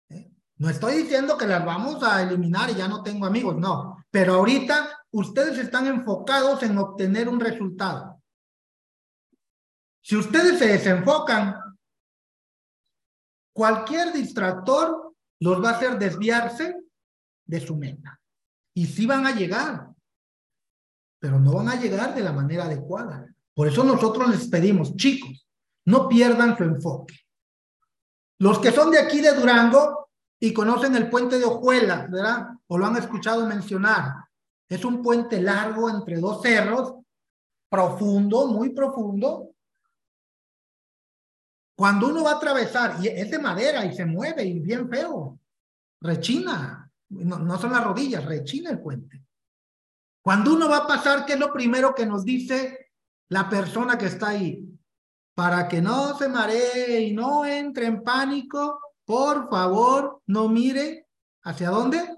¿Eh? 0.10 0.32
No 0.58 0.68
estoy 0.68 1.04
diciendo 1.04 1.38
que 1.38 1.46
las 1.46 1.64
vamos 1.64 2.02
a 2.02 2.24
eliminar 2.24 2.72
y 2.72 2.76
ya 2.76 2.88
no 2.88 3.04
tengo 3.04 3.28
amigos, 3.28 3.56
no. 3.56 4.04
Pero 4.10 4.34
ahorita 4.34 4.90
ustedes 5.12 5.60
están 5.60 5.86
enfocados 5.86 6.64
en 6.64 6.76
obtener 6.80 7.30
un 7.30 7.40
resultado. 7.40 8.20
Si 10.02 10.16
ustedes 10.16 10.58
se 10.58 10.70
desenfocan, 10.70 11.56
cualquier 13.54 14.12
distractor 14.14 15.16
los 15.40 15.64
va 15.64 15.70
a 15.70 15.74
hacer 15.74 16.00
desviarse 16.00 16.76
de 17.46 17.60
su 17.60 17.76
meta. 17.76 18.20
Y 18.74 18.88
sí 18.88 19.06
van 19.06 19.28
a 19.28 19.36
llegar, 19.36 19.90
pero 21.20 21.40
no 21.40 21.54
van 21.54 21.70
a 21.70 21.80
llegar 21.80 22.16
de 22.16 22.22
la 22.22 22.34
manera 22.34 22.64
adecuada. 22.64 23.32
Por 23.54 23.68
eso 23.68 23.84
nosotros 23.84 24.30
les 24.30 24.48
pedimos, 24.48 24.96
chicos, 24.96 25.48
no 25.86 26.08
pierdan 26.08 26.58
su 26.58 26.64
enfoque. 26.64 27.16
Los 28.40 28.60
que 28.60 28.72
son 28.72 28.92
de 28.92 29.00
aquí 29.00 29.22
de 29.22 29.34
Durango 29.34 30.10
y 30.40 30.54
conocen 30.54 30.96
el 30.96 31.10
puente 31.10 31.38
de 31.38 31.46
Ojuela, 31.46 32.08
¿verdad? 32.10 32.48
O 32.68 32.78
lo 32.78 32.88
han 32.88 32.98
escuchado 32.98 33.46
mencionar. 33.46 34.14
Es 34.68 34.84
un 34.86 35.02
puente 35.04 35.42
largo 35.42 35.90
entre 35.90 36.18
dos 36.18 36.42
cerros, 36.42 36.96
profundo, 37.70 38.48
muy 38.48 38.70
profundo. 38.70 39.52
Cuando 41.76 42.08
uno 42.08 42.24
va 42.24 42.32
a 42.32 42.36
atravesar, 42.36 42.98
y 43.04 43.08
es 43.08 43.30
de 43.30 43.40
madera 43.40 43.86
y 43.86 43.96
se 43.96 44.06
mueve 44.06 44.44
y 44.44 44.60
bien 44.60 44.90
feo, 44.90 45.40
rechina, 46.00 46.92
no, 47.10 47.40
no 47.40 47.60
son 47.60 47.72
las 47.72 47.84
rodillas, 47.84 48.26
rechina 48.26 48.72
el 48.72 48.80
puente. 48.80 49.24
Cuando 50.24 50.54
uno 50.54 50.70
va 50.70 50.78
a 50.78 50.88
pasar, 50.88 51.26
¿qué 51.26 51.34
es 51.34 51.40
lo 51.40 51.52
primero 51.52 51.94
que 51.94 52.06
nos 52.06 52.24
dice 52.24 52.81
la 53.32 53.50
persona 53.50 53.98
que 53.98 54.08
está 54.08 54.30
ahí. 54.30 54.68
Para 55.34 55.68
que 55.68 55.82
no 55.82 56.18
se 56.18 56.28
maree 56.28 57.00
y 57.00 57.14
no 57.14 57.46
entre 57.46 57.86
en 57.86 58.04
pánico, 58.04 58.80
por 59.06 59.50
favor, 59.50 60.22
no 60.28 60.50
mire 60.50 61.08
hacia 61.44 61.70
dónde? 61.70 62.18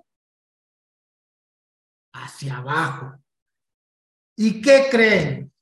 Hacia 2.15 2.57
abajo. 2.57 3.13
¿Y 4.35 4.59
qué 4.59 4.87
creen 4.89 5.53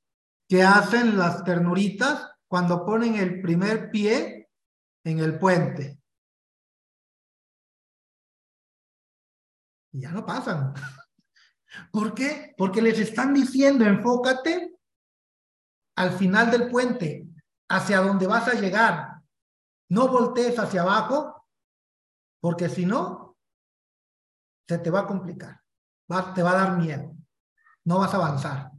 que 0.47 0.63
hacen 0.63 1.17
las 1.17 1.43
ternuritas 1.43 2.31
cuando 2.47 2.85
ponen 2.85 3.15
el 3.15 3.41
primer 3.41 3.91
pie 3.91 4.49
en 5.03 5.19
el 5.19 5.37
puente? 5.37 6.01
Y 9.91 9.99
ya 9.99 10.11
no 10.11 10.25
pasan. 10.25 10.73
¿Por 11.91 12.13
qué? 12.13 12.55
Porque 12.57 12.81
les 12.81 12.97
están 12.99 13.33
diciendo, 13.33 13.83
enfócate 13.83 14.70
al 16.01 16.17
final 16.17 16.49
del 16.49 16.67
puente, 16.67 17.27
hacia 17.69 18.01
donde 18.01 18.25
vas 18.25 18.47
a 18.47 18.55
llegar, 18.55 19.21
no 19.89 20.07
voltees 20.07 20.57
hacia 20.57 20.81
abajo, 20.81 21.45
porque 22.41 22.69
si 22.69 22.87
no, 22.87 23.37
se 24.67 24.79
te 24.79 24.89
va 24.89 25.01
a 25.01 25.07
complicar, 25.07 25.61
te 26.33 26.41
va 26.41 26.51
a 26.51 26.55
dar 26.55 26.77
miedo, 26.79 27.15
no 27.85 27.99
vas 27.99 28.13
a 28.15 28.17
avanzar. 28.17 28.71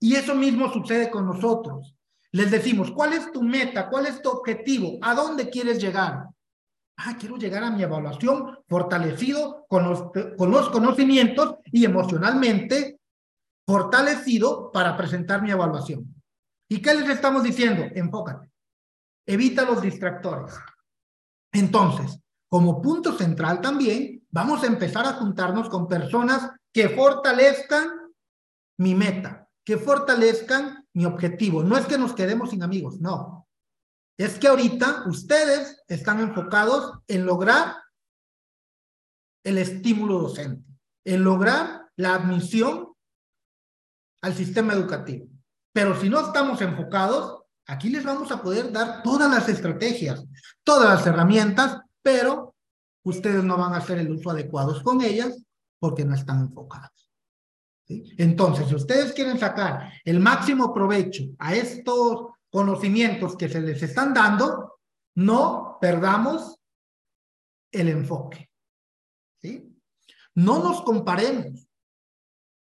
Y 0.00 0.16
eso 0.16 0.34
mismo 0.34 0.72
sucede 0.72 1.10
con 1.10 1.26
nosotros. 1.26 1.96
Les 2.32 2.50
decimos, 2.50 2.90
¿cuál 2.90 3.12
es 3.12 3.30
tu 3.30 3.42
meta? 3.42 3.88
¿Cuál 3.88 4.06
es 4.06 4.20
tu 4.20 4.28
objetivo? 4.28 4.98
¿A 5.00 5.14
dónde 5.14 5.50
quieres 5.50 5.80
llegar? 5.80 6.26
Ah, 6.96 7.16
quiero 7.18 7.36
llegar 7.36 7.62
a 7.62 7.70
mi 7.70 7.84
evaluación 7.84 8.58
fortalecido 8.66 9.64
con 9.68 9.88
los, 9.88 10.10
con 10.36 10.50
los 10.50 10.70
conocimientos 10.70 11.58
y 11.66 11.84
emocionalmente 11.84 12.98
fortalecido 13.64 14.72
para 14.72 14.96
presentar 14.96 15.40
mi 15.40 15.52
evaluación. 15.52 16.17
¿Y 16.68 16.82
qué 16.82 16.94
les 16.94 17.08
estamos 17.08 17.42
diciendo? 17.42 17.84
Enfócate. 17.94 18.50
Evita 19.26 19.64
los 19.64 19.80
distractores. 19.80 20.54
Entonces, 21.52 22.20
como 22.48 22.80
punto 22.80 23.16
central 23.16 23.60
también, 23.60 24.26
vamos 24.30 24.62
a 24.62 24.66
empezar 24.66 25.06
a 25.06 25.14
juntarnos 25.14 25.68
con 25.68 25.88
personas 25.88 26.50
que 26.72 26.90
fortalezcan 26.90 27.88
mi 28.78 28.94
meta, 28.94 29.48
que 29.64 29.78
fortalezcan 29.78 30.86
mi 30.94 31.04
objetivo. 31.04 31.62
No 31.62 31.76
es 31.76 31.86
que 31.86 31.98
nos 31.98 32.14
quedemos 32.14 32.50
sin 32.50 32.62
amigos, 32.62 33.00
no. 33.00 33.48
Es 34.18 34.38
que 34.38 34.48
ahorita 34.48 35.04
ustedes 35.06 35.82
están 35.86 36.20
enfocados 36.20 36.98
en 37.06 37.24
lograr 37.24 37.76
el 39.44 39.58
estímulo 39.58 40.18
docente, 40.18 40.64
en 41.04 41.24
lograr 41.24 41.88
la 41.96 42.14
admisión 42.14 42.92
al 44.22 44.34
sistema 44.34 44.72
educativo. 44.72 45.28
Pero 45.78 45.94
si 45.94 46.08
no 46.08 46.18
estamos 46.18 46.60
enfocados, 46.60 47.44
aquí 47.64 47.88
les 47.88 48.02
vamos 48.02 48.32
a 48.32 48.42
poder 48.42 48.72
dar 48.72 49.00
todas 49.04 49.30
las 49.30 49.48
estrategias, 49.48 50.24
todas 50.64 50.88
las 50.88 51.06
herramientas, 51.06 51.78
pero 52.02 52.56
ustedes 53.04 53.44
no 53.44 53.56
van 53.56 53.74
a 53.74 53.76
hacer 53.76 53.98
el 53.98 54.10
uso 54.10 54.30
adecuado 54.30 54.82
con 54.82 55.00
ellas 55.02 55.40
porque 55.78 56.04
no 56.04 56.16
están 56.16 56.40
enfocados. 56.40 57.12
Entonces, 57.86 58.66
si 58.66 58.74
ustedes 58.74 59.12
quieren 59.12 59.38
sacar 59.38 59.92
el 60.04 60.18
máximo 60.18 60.74
provecho 60.74 61.22
a 61.38 61.54
estos 61.54 62.26
conocimientos 62.50 63.36
que 63.36 63.48
se 63.48 63.60
les 63.60 63.80
están 63.80 64.12
dando, 64.12 64.80
no 65.14 65.78
perdamos 65.80 66.58
el 67.70 67.88
enfoque. 67.90 68.50
¿sí? 69.40 69.80
No 70.34 70.58
nos 70.58 70.82
comparemos. 70.82 71.68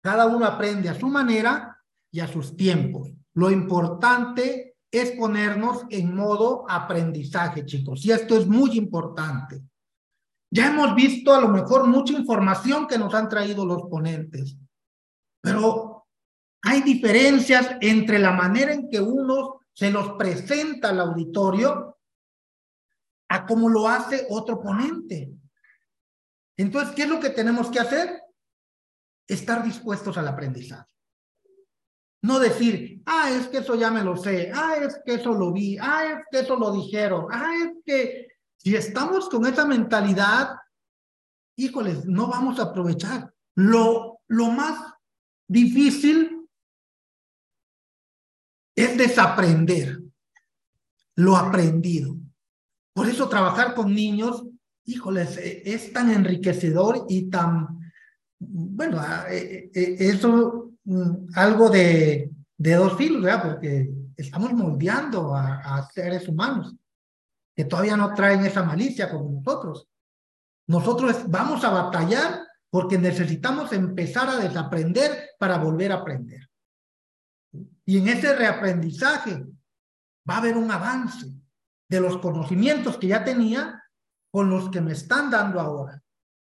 Cada 0.01 0.25
uno 0.25 0.47
aprende 0.47 0.89
a 0.89 0.99
su 0.99 1.07
manera 1.09 1.74
y 2.15 2.21
a 2.21 2.29
sus 2.29 2.57
tiempos. 2.57 3.11
Lo 3.33 3.51
importante 3.51 4.77
es 4.89 5.11
ponernos 5.11 5.85
en 5.91 6.15
modo 6.15 6.65
aprendizaje, 6.71 7.67
chicos, 7.67 8.07
y 8.07 8.13
esto 8.13 8.39
es 8.39 8.47
muy 8.47 8.79
importante. 8.79 9.61
Ya 10.49 10.69
hemos 10.69 10.95
visto 10.95 11.35
a 11.35 11.41
lo 11.41 11.49
mejor 11.49 11.89
mucha 11.89 12.13
información 12.13 12.87
que 12.87 12.99
nos 12.99 13.13
han 13.15 13.29
traído 13.29 13.67
los 13.67 13.83
ponentes, 13.91 14.57
pero 15.41 16.07
hay 16.63 16.83
diferencias 16.83 17.77
entre 17.81 18.21
la 18.21 18.31
manera 18.31 18.73
en 18.73 18.89
que 18.89 19.01
uno 19.01 19.63
se 19.73 19.91
los 19.91 20.13
presenta 20.13 20.91
al 20.91 21.01
auditorio 21.01 21.99
a 23.29 23.45
cómo 23.45 23.69
lo 23.69 23.89
hace 23.89 24.29
otro 24.31 24.63
ponente. 24.63 25.33
Entonces, 26.57 26.95
¿qué 26.95 27.03
es 27.03 27.09
lo 27.09 27.19
que 27.19 27.31
tenemos 27.31 27.73
que 27.73 27.81
hacer? 27.81 28.23
Estar 29.27 29.65
dispuestos 29.65 30.17
al 30.17 30.29
aprendizaje. 30.29 30.94
No 32.25 32.39
decir, 32.39 33.03
ah, 33.05 33.29
es 33.31 33.49
que 33.49 33.59
eso 33.59 33.75
ya 33.75 33.91
me 33.91 34.03
lo 34.03 34.17
sé, 34.17 34.51
ah, 34.55 34.77
es 34.81 34.99
que 35.05 35.17
eso 35.17 35.35
lo 35.35 35.53
vi, 35.53 35.77
ah, 35.79 36.05
es 36.07 36.25
que 36.31 36.39
eso 36.41 36.57
lo 36.57 36.73
dijeron, 36.73 37.27
ah, 37.31 37.53
es 37.63 37.73
que 37.85 38.29
si 38.57 38.75
estamos 38.75 39.29
con 39.29 39.45
esa 39.45 39.67
mentalidad, 39.67 40.57
híjoles, 41.55 42.07
no 42.07 42.27
vamos 42.29 42.59
a 42.59 42.63
aprovechar. 42.63 43.31
Lo, 43.57 44.21
lo 44.27 44.51
más 44.51 44.95
difícil 45.47 46.49
es 48.75 48.97
desaprender 48.97 50.01
lo 51.17 51.37
aprendido. 51.37 52.17
Por 52.95 53.07
eso 53.07 53.29
trabajar 53.29 53.75
con 53.75 53.95
niños, 53.95 54.47
híjoles, 54.87 55.37
e, 55.37 55.63
es 55.67 55.93
tan 55.93 56.11
enriquecedor 56.11 57.05
y 57.07 57.29
tan, 57.29 57.93
bueno, 58.39 58.99
e, 59.29 59.71
e, 59.75 59.97
eso 60.09 60.74
algo 61.35 61.71
de, 61.71 62.31
de 62.57 62.75
dos 62.75 62.97
filos, 62.97 63.23
¿verdad? 63.23 63.43
Porque 63.43 63.91
estamos 64.17 64.53
moldeando 64.53 65.35
a, 65.35 65.57
a 65.79 65.91
seres 65.91 66.29
humanos 66.29 66.75
que 67.55 67.65
todavía 67.65 67.97
no 67.97 68.13
traen 68.15 68.45
esa 68.45 68.63
malicia 68.63 69.11
como 69.11 69.31
nosotros. 69.31 69.89
Nosotros 70.67 71.29
vamos 71.29 71.63
a 71.65 71.71
batallar 71.71 72.41
porque 72.71 72.99
necesitamos 72.99 73.73
empezar 73.73 74.29
a 74.29 74.37
desaprender 74.37 75.31
para 75.39 75.59
volver 75.59 75.93
a 75.93 75.97
aprender. 75.97 76.49
Y 77.85 77.99
en 77.99 78.09
ese 78.09 78.35
reaprendizaje 78.35 79.45
va 80.29 80.35
a 80.35 80.39
haber 80.39 80.57
un 80.57 80.71
avance 80.71 81.27
de 81.89 82.01
los 82.01 82.19
conocimientos 82.19 82.97
que 82.97 83.09
ya 83.09 83.23
tenía 83.23 83.81
con 84.33 84.51
los 84.51 84.71
que 84.71 84.81
me 84.81 84.93
están 84.93 85.31
dando 85.31 85.61
ahora. 85.61 86.03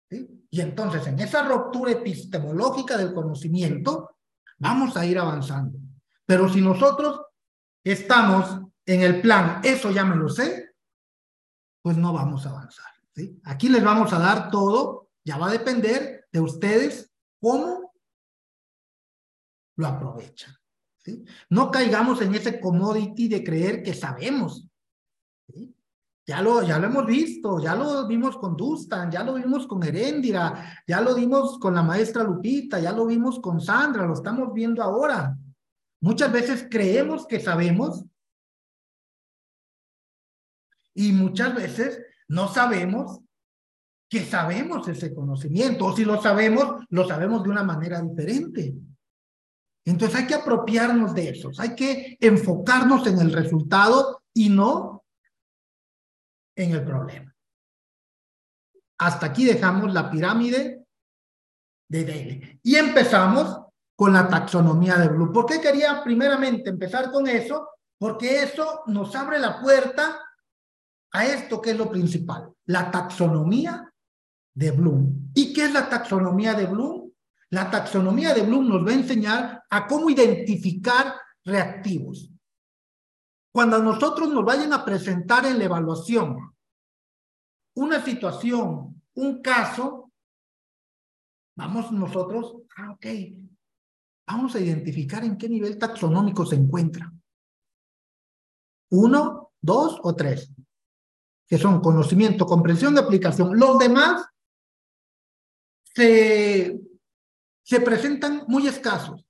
Y 0.09 0.61
entonces 0.61 1.05
en 1.07 1.19
esa 1.19 1.43
ruptura 1.43 1.91
epistemológica 1.91 2.95
del 2.95 3.13
conocimiento 3.13 4.14
vamos 4.57 4.95
a 4.97 5.05
ir 5.05 5.17
avanzando. 5.17 5.79
Pero 6.25 6.49
si 6.49 6.61
nosotros 6.61 7.21
estamos 7.83 8.61
en 8.85 9.01
el 9.01 9.21
plan, 9.21 9.61
eso 9.63 9.91
ya 9.91 10.03
me 10.05 10.15
lo 10.15 10.29
sé, 10.29 10.75
pues 11.81 11.97
no 11.97 12.13
vamos 12.13 12.45
a 12.45 12.49
avanzar. 12.49 12.85
Aquí 13.43 13.69
les 13.69 13.83
vamos 13.83 14.11
a 14.11 14.19
dar 14.19 14.49
todo, 14.49 15.09
ya 15.23 15.37
va 15.37 15.47
a 15.47 15.51
depender 15.51 16.27
de 16.31 16.39
ustedes 16.39 17.11
cómo 17.39 17.93
lo 19.77 19.87
aprovechan. 19.87 20.53
No 21.49 21.71
caigamos 21.71 22.21
en 22.21 22.33
ese 22.35 22.59
commodity 22.59 23.27
de 23.27 23.43
creer 23.43 23.83
que 23.83 23.93
sabemos. 23.93 24.67
Ya 26.27 26.41
lo, 26.41 26.63
ya 26.63 26.79
lo 26.79 26.87
hemos 26.87 27.05
visto, 27.05 27.59
ya 27.59 27.75
lo 27.75 28.07
vimos 28.07 28.37
con 28.37 28.57
Dustan, 28.57 29.11
ya 29.11 29.23
lo 29.23 29.35
vimos 29.35 29.67
con 29.67 29.83
Heréndira, 29.83 30.81
ya 30.87 30.99
lo 30.99 31.13
vimos 31.13 31.59
con 31.59 31.75
la 31.75 31.83
maestra 31.83 32.23
Lupita, 32.23 32.79
ya 32.79 32.91
lo 32.91 33.05
vimos 33.05 33.39
con 33.39 33.61
Sandra, 33.61 34.07
lo 34.07 34.13
estamos 34.13 34.51
viendo 34.51 34.81
ahora. 34.81 35.37
Muchas 36.01 36.31
veces 36.31 36.67
creemos 36.69 37.27
que 37.27 37.39
sabemos 37.39 38.05
y 40.95 41.11
muchas 41.11 41.53
veces 41.53 42.01
no 42.27 42.47
sabemos 42.47 43.19
que 44.09 44.25
sabemos 44.25 44.87
ese 44.87 45.13
conocimiento, 45.13 45.85
o 45.85 45.95
si 45.95 46.05
lo 46.05 46.21
sabemos, 46.21 46.85
lo 46.89 47.07
sabemos 47.07 47.43
de 47.43 47.49
una 47.49 47.63
manera 47.63 48.01
diferente. 48.01 48.73
Entonces 49.83 50.19
hay 50.19 50.27
que 50.27 50.35
apropiarnos 50.35 51.13
de 51.13 51.29
eso, 51.29 51.51
hay 51.59 51.75
que 51.75 52.17
enfocarnos 52.19 53.05
en 53.05 53.19
el 53.19 53.31
resultado 53.31 54.23
y 54.33 54.49
no 54.49 54.94
en 56.55 56.71
el 56.71 56.83
problema. 56.83 57.35
Hasta 58.97 59.27
aquí 59.27 59.45
dejamos 59.45 59.93
la 59.93 60.09
pirámide 60.09 60.85
de 61.87 62.03
Dale. 62.03 62.59
Y 62.63 62.75
empezamos 62.75 63.59
con 63.95 64.13
la 64.13 64.27
taxonomía 64.27 64.97
de 64.97 65.09
Bloom. 65.09 65.31
¿Por 65.31 65.45
qué 65.45 65.61
quería 65.61 66.03
primeramente 66.03 66.69
empezar 66.69 67.11
con 67.11 67.27
eso? 67.27 67.69
Porque 67.97 68.41
eso 68.41 68.83
nos 68.87 69.15
abre 69.15 69.39
la 69.39 69.59
puerta 69.61 70.19
a 71.11 71.25
esto 71.25 71.61
que 71.61 71.71
es 71.71 71.77
lo 71.77 71.89
principal, 71.89 72.51
la 72.65 72.91
taxonomía 72.91 73.89
de 74.53 74.71
Bloom. 74.71 75.31
¿Y 75.33 75.53
qué 75.53 75.65
es 75.65 75.73
la 75.73 75.87
taxonomía 75.87 76.53
de 76.53 76.65
Bloom? 76.65 77.11
La 77.51 77.69
taxonomía 77.69 78.33
de 78.33 78.41
Bloom 78.41 78.67
nos 78.67 78.85
va 78.85 78.91
a 78.91 78.95
enseñar 78.95 79.63
a 79.69 79.87
cómo 79.87 80.09
identificar 80.09 81.15
reactivos. 81.43 82.29
Cuando 83.55 83.81
nosotros 83.81 84.27
nos 84.33 84.43
vayan 84.43 84.73
a 84.73 84.83
presentar 84.83 85.45
en 85.45 85.57
la 85.57 85.63
evaluación 85.63 86.53
una 87.77 88.03
situación, 88.03 89.01
un 89.13 89.41
caso, 89.41 90.11
vamos 91.55 91.89
nosotros, 91.93 92.57
ah, 92.75 92.91
ok, 92.91 93.05
vamos 94.27 94.55
a 94.55 94.59
identificar 94.59 95.23
en 95.23 95.37
qué 95.37 95.47
nivel 95.47 95.79
taxonómico 95.79 96.45
se 96.45 96.57
encuentra. 96.57 97.09
Uno, 98.89 99.53
dos 99.61 100.01
o 100.03 100.13
tres 100.13 100.51
que 101.47 101.57
son 101.57 101.79
conocimiento, 101.79 102.45
comprensión 102.45 102.93
de 102.93 102.99
aplicación. 103.03 103.57
Los 103.57 103.79
demás 103.79 104.27
se, 105.93 106.77
se 107.63 107.79
presentan 107.79 108.43
muy 108.49 108.67
escasos, 108.67 109.24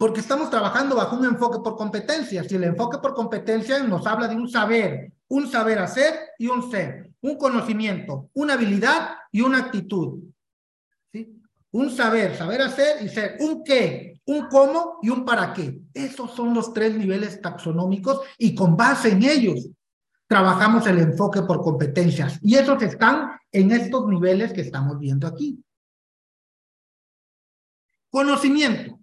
porque 0.00 0.20
estamos 0.20 0.48
trabajando 0.48 0.96
bajo 0.96 1.14
un 1.14 1.26
enfoque 1.26 1.58
por 1.62 1.76
competencias, 1.76 2.50
y 2.50 2.54
el 2.54 2.64
enfoque 2.64 2.96
por 3.02 3.12
competencia 3.12 3.82
nos 3.82 4.06
habla 4.06 4.28
de 4.28 4.34
un 4.34 4.48
saber, 4.48 5.12
un 5.28 5.46
saber 5.46 5.78
hacer 5.78 6.14
y 6.38 6.46
un 6.46 6.70
ser, 6.70 7.10
un 7.20 7.36
conocimiento, 7.36 8.30
una 8.32 8.54
habilidad 8.54 9.10
y 9.30 9.42
una 9.42 9.58
actitud. 9.58 10.20
Un 11.72 11.90
saber, 11.90 12.34
saber 12.34 12.62
hacer 12.62 13.04
y 13.04 13.10
ser, 13.10 13.36
un 13.40 13.62
qué, 13.62 14.18
un 14.24 14.48
cómo 14.48 15.00
y 15.02 15.10
un 15.10 15.22
para 15.22 15.52
qué. 15.52 15.82
Esos 15.92 16.30
son 16.30 16.54
los 16.54 16.72
tres 16.72 16.96
niveles 16.96 17.38
taxonómicos 17.42 18.22
y 18.38 18.54
con 18.54 18.78
base 18.78 19.10
en 19.10 19.22
ellos 19.22 19.68
trabajamos 20.26 20.86
el 20.86 20.98
enfoque 20.98 21.42
por 21.42 21.60
competencias 21.60 22.38
y 22.40 22.54
esos 22.54 22.82
están 22.82 23.32
en 23.52 23.70
estos 23.70 24.06
niveles 24.08 24.54
que 24.54 24.62
estamos 24.62 24.98
viendo 24.98 25.26
aquí. 25.26 25.62
Conocimiento. 28.08 28.99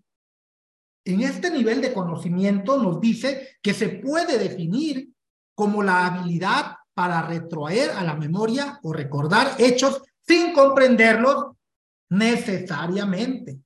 En 1.07 1.21
este 1.21 1.49
nivel 1.49 1.79
de 1.79 1.93
conocimiento 1.93 2.81
nos 2.83 2.99
dice 2.99 3.57
que 3.61 3.73
se 3.73 3.87
puede 3.87 4.37
definir 4.37 5.09
como 5.55 5.81
la 5.81 6.05
habilidad 6.05 6.75
para 6.93 7.21
retroaer 7.21 7.91
a 7.91 8.03
la 8.03 8.13
memoria 8.13 8.77
o 8.83 8.91
recordar 8.91 9.55
hechos 9.57 10.01
sin 10.27 10.51
comprenderlos 10.51 11.55
necesariamente. 12.09 13.57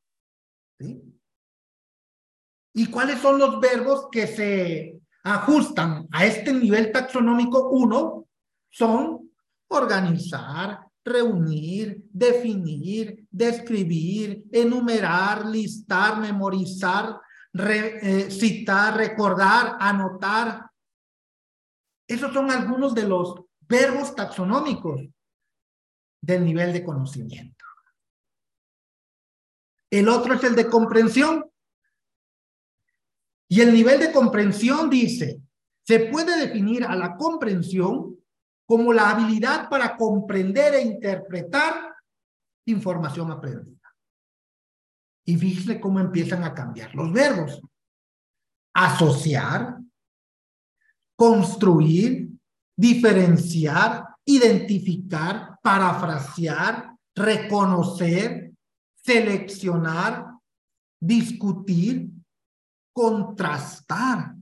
¿Y 2.74 2.86
cuáles 2.92 3.20
son 3.20 3.40
los 3.40 3.60
verbos 3.60 4.08
que 4.12 4.28
se 4.28 5.02
ajustan 5.24 6.08
a 6.12 6.26
este 6.26 6.54
nivel 6.54 6.92
taxonómico 6.92 7.70
uno 7.70 8.28
son 8.70 9.32
organizar, 9.68 10.80
reunir, 11.04 12.04
definir, 12.12 13.26
describir, 13.32 14.44
enumerar, 14.52 15.48
listar, 15.48 16.20
memorizar, 16.20 17.20
eh, 17.54 18.32
citar, 18.32 18.96
recordar, 18.96 19.78
anotar. 19.80 20.70
Esos 22.08 22.34
son 22.34 22.52
algunos 22.52 22.94
de 22.94 23.08
los 23.08 23.36
verbos 23.62 24.16
taxonómicos 24.16 25.02
del 26.22 26.46
nivel 26.46 26.74
de 26.74 26.84
conocimiento. 26.84 27.66
El 29.90 30.08
otro 30.08 30.34
es 30.36 30.44
el 30.44 30.56
de 30.56 30.70
comprensión. 30.70 31.46
Y 33.50 33.60
el 33.60 33.74
nivel 33.74 34.00
de 34.00 34.14
comprensión 34.14 34.90
dice, 34.90 35.42
se 35.84 36.00
puede 36.06 36.40
definir 36.40 36.86
a 36.86 36.96
la 36.96 37.18
comprensión 37.18 38.18
como 38.66 38.94
la 38.94 39.10
habilidad 39.10 39.68
para 39.70 39.98
comprender 39.98 40.76
e 40.76 40.82
interpretar 40.82 41.94
información 42.66 43.30
aprendida. 43.30 43.81
Y 45.32 45.38
fíjese 45.38 45.80
cómo 45.80 46.02
empiezan 46.02 46.44
a 46.44 46.54
cambiar 46.54 46.94
los 46.94 47.10
verbos. 47.14 47.62
Asociar, 48.74 49.78
construir, 51.16 52.32
diferenciar, 52.76 54.08
identificar, 54.26 55.58
parafrasear, 55.64 56.98
reconocer, 57.16 58.52
seleccionar, 58.94 60.34
discutir, 61.00 62.10
contrastar 62.94 64.36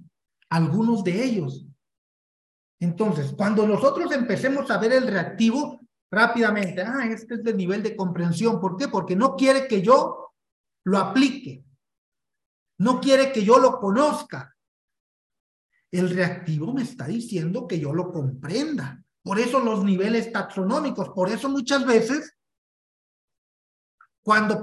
algunos 0.49 1.03
de 1.03 1.23
ellos. 1.23 1.67
Entonces, 2.79 3.31
cuando 3.37 3.67
nosotros 3.67 4.11
empecemos 4.11 4.71
a 4.71 4.79
ver 4.79 4.93
el 4.93 5.05
reactivo, 5.05 5.81
rápidamente, 6.11 6.81
ah, 6.81 7.05
este 7.05 7.35
es 7.35 7.45
el 7.45 7.57
nivel 7.57 7.83
de 7.83 7.95
comprensión. 7.95 8.59
¿Por 8.59 8.75
qué? 8.75 8.87
Porque 8.87 9.15
no 9.15 9.35
quiere 9.35 9.67
que 9.67 9.83
yo 9.83 10.28
lo 10.85 10.97
aplique. 10.97 11.63
No 12.79 12.99
quiere 13.01 13.31
que 13.31 13.43
yo 13.43 13.59
lo 13.59 13.79
conozca. 13.79 14.55
El 15.91 16.09
reactivo 16.09 16.73
me 16.73 16.83
está 16.83 17.05
diciendo 17.07 17.67
que 17.67 17.79
yo 17.79 17.93
lo 17.93 18.11
comprenda. 18.11 19.03
Por 19.21 19.39
eso 19.39 19.59
los 19.59 19.83
niveles 19.83 20.31
taxonómicos, 20.31 21.09
por 21.09 21.29
eso 21.29 21.49
muchas 21.49 21.85
veces, 21.85 22.37
cuando 24.23 24.61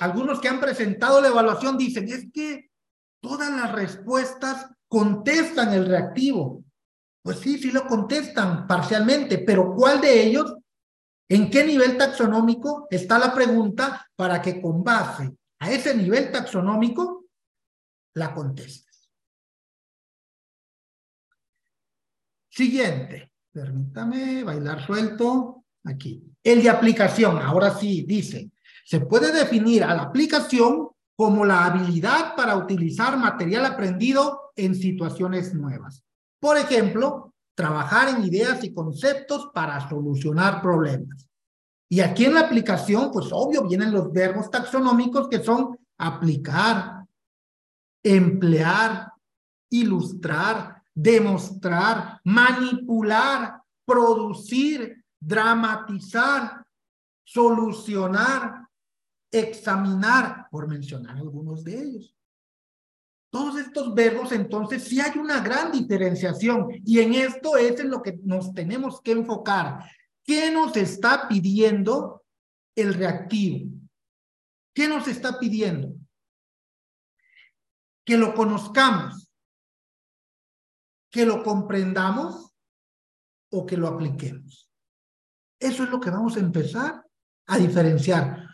algunos 0.00 0.40
que 0.40 0.48
han 0.48 0.60
presentado 0.60 1.20
la 1.20 1.28
evaluación 1.28 1.78
dicen, 1.78 2.08
es 2.08 2.30
que 2.32 2.70
todas 3.20 3.50
las 3.50 3.72
respuestas 3.72 4.66
contestan 4.88 5.72
el 5.72 5.86
reactivo. 5.86 6.64
Pues 7.22 7.38
sí, 7.38 7.58
sí 7.58 7.70
lo 7.70 7.86
contestan 7.86 8.66
parcialmente, 8.66 9.38
pero 9.38 9.74
¿cuál 9.74 10.00
de 10.00 10.26
ellos? 10.26 10.54
¿En 11.28 11.50
qué 11.50 11.64
nivel 11.64 11.96
taxonómico 11.96 12.86
está 12.90 13.18
la 13.18 13.32
pregunta 13.32 14.06
para 14.16 14.42
que 14.42 14.60
con 14.60 14.84
base 14.84 15.34
a 15.64 15.70
ese 15.70 15.96
nivel 15.96 16.30
taxonómico 16.30 17.24
la 18.14 18.34
contestes? 18.34 19.10
Siguiente. 22.50 23.32
Permítame 23.50 24.44
bailar 24.44 24.84
suelto. 24.84 25.64
Aquí. 25.84 26.22
El 26.42 26.62
de 26.62 26.70
aplicación. 26.70 27.38
Ahora 27.38 27.70
sí, 27.74 28.04
dice. 28.06 28.50
Se 28.84 29.00
puede 29.00 29.32
definir 29.32 29.82
a 29.82 29.94
la 29.94 30.02
aplicación 30.02 30.90
como 31.16 31.44
la 31.46 31.64
habilidad 31.64 32.36
para 32.36 32.56
utilizar 32.56 33.16
material 33.16 33.64
aprendido 33.64 34.52
en 34.56 34.74
situaciones 34.74 35.54
nuevas. 35.54 36.04
Por 36.38 36.58
ejemplo, 36.58 37.32
trabajar 37.54 38.08
en 38.10 38.24
ideas 38.24 38.62
y 38.64 38.74
conceptos 38.74 39.50
para 39.54 39.88
solucionar 39.88 40.60
problemas. 40.60 41.28
Y 41.94 42.00
aquí 42.00 42.24
en 42.24 42.34
la 42.34 42.40
aplicación, 42.40 43.12
pues 43.12 43.28
obvio, 43.30 43.68
vienen 43.68 43.92
los 43.92 44.12
verbos 44.12 44.50
taxonómicos 44.50 45.28
que 45.28 45.40
son 45.44 45.78
aplicar, 45.96 47.06
emplear, 48.02 49.12
ilustrar, 49.70 50.82
demostrar, 50.92 52.20
manipular, 52.24 53.62
producir, 53.84 55.04
dramatizar, 55.20 56.66
solucionar, 57.22 58.66
examinar, 59.30 60.48
por 60.50 60.66
mencionar 60.66 61.16
algunos 61.16 61.62
de 61.62 61.80
ellos. 61.80 62.16
Todos 63.30 63.56
estos 63.60 63.94
verbos, 63.94 64.32
entonces, 64.32 64.82
sí 64.82 65.00
hay 65.00 65.16
una 65.16 65.38
gran 65.38 65.70
diferenciación 65.70 66.70
y 66.84 66.98
en 66.98 67.14
esto 67.14 67.56
es 67.56 67.78
en 67.78 67.90
lo 67.90 68.02
que 68.02 68.18
nos 68.24 68.52
tenemos 68.52 69.00
que 69.00 69.12
enfocar. 69.12 69.88
¿Qué 70.24 70.50
nos 70.50 70.76
está 70.76 71.28
pidiendo 71.28 72.24
el 72.74 72.94
reactivo? 72.94 73.70
¿Qué 74.74 74.88
nos 74.88 75.06
está 75.06 75.38
pidiendo? 75.38 75.94
Que 78.04 78.16
lo 78.16 78.34
conozcamos, 78.34 79.30
que 81.10 81.24
lo 81.24 81.42
comprendamos 81.42 82.52
o 83.50 83.64
que 83.64 83.76
lo 83.76 83.86
apliquemos. 83.86 84.68
Eso 85.60 85.84
es 85.84 85.90
lo 85.90 86.00
que 86.00 86.10
vamos 86.10 86.36
a 86.36 86.40
empezar 86.40 87.06
a 87.46 87.58
diferenciar. 87.58 88.44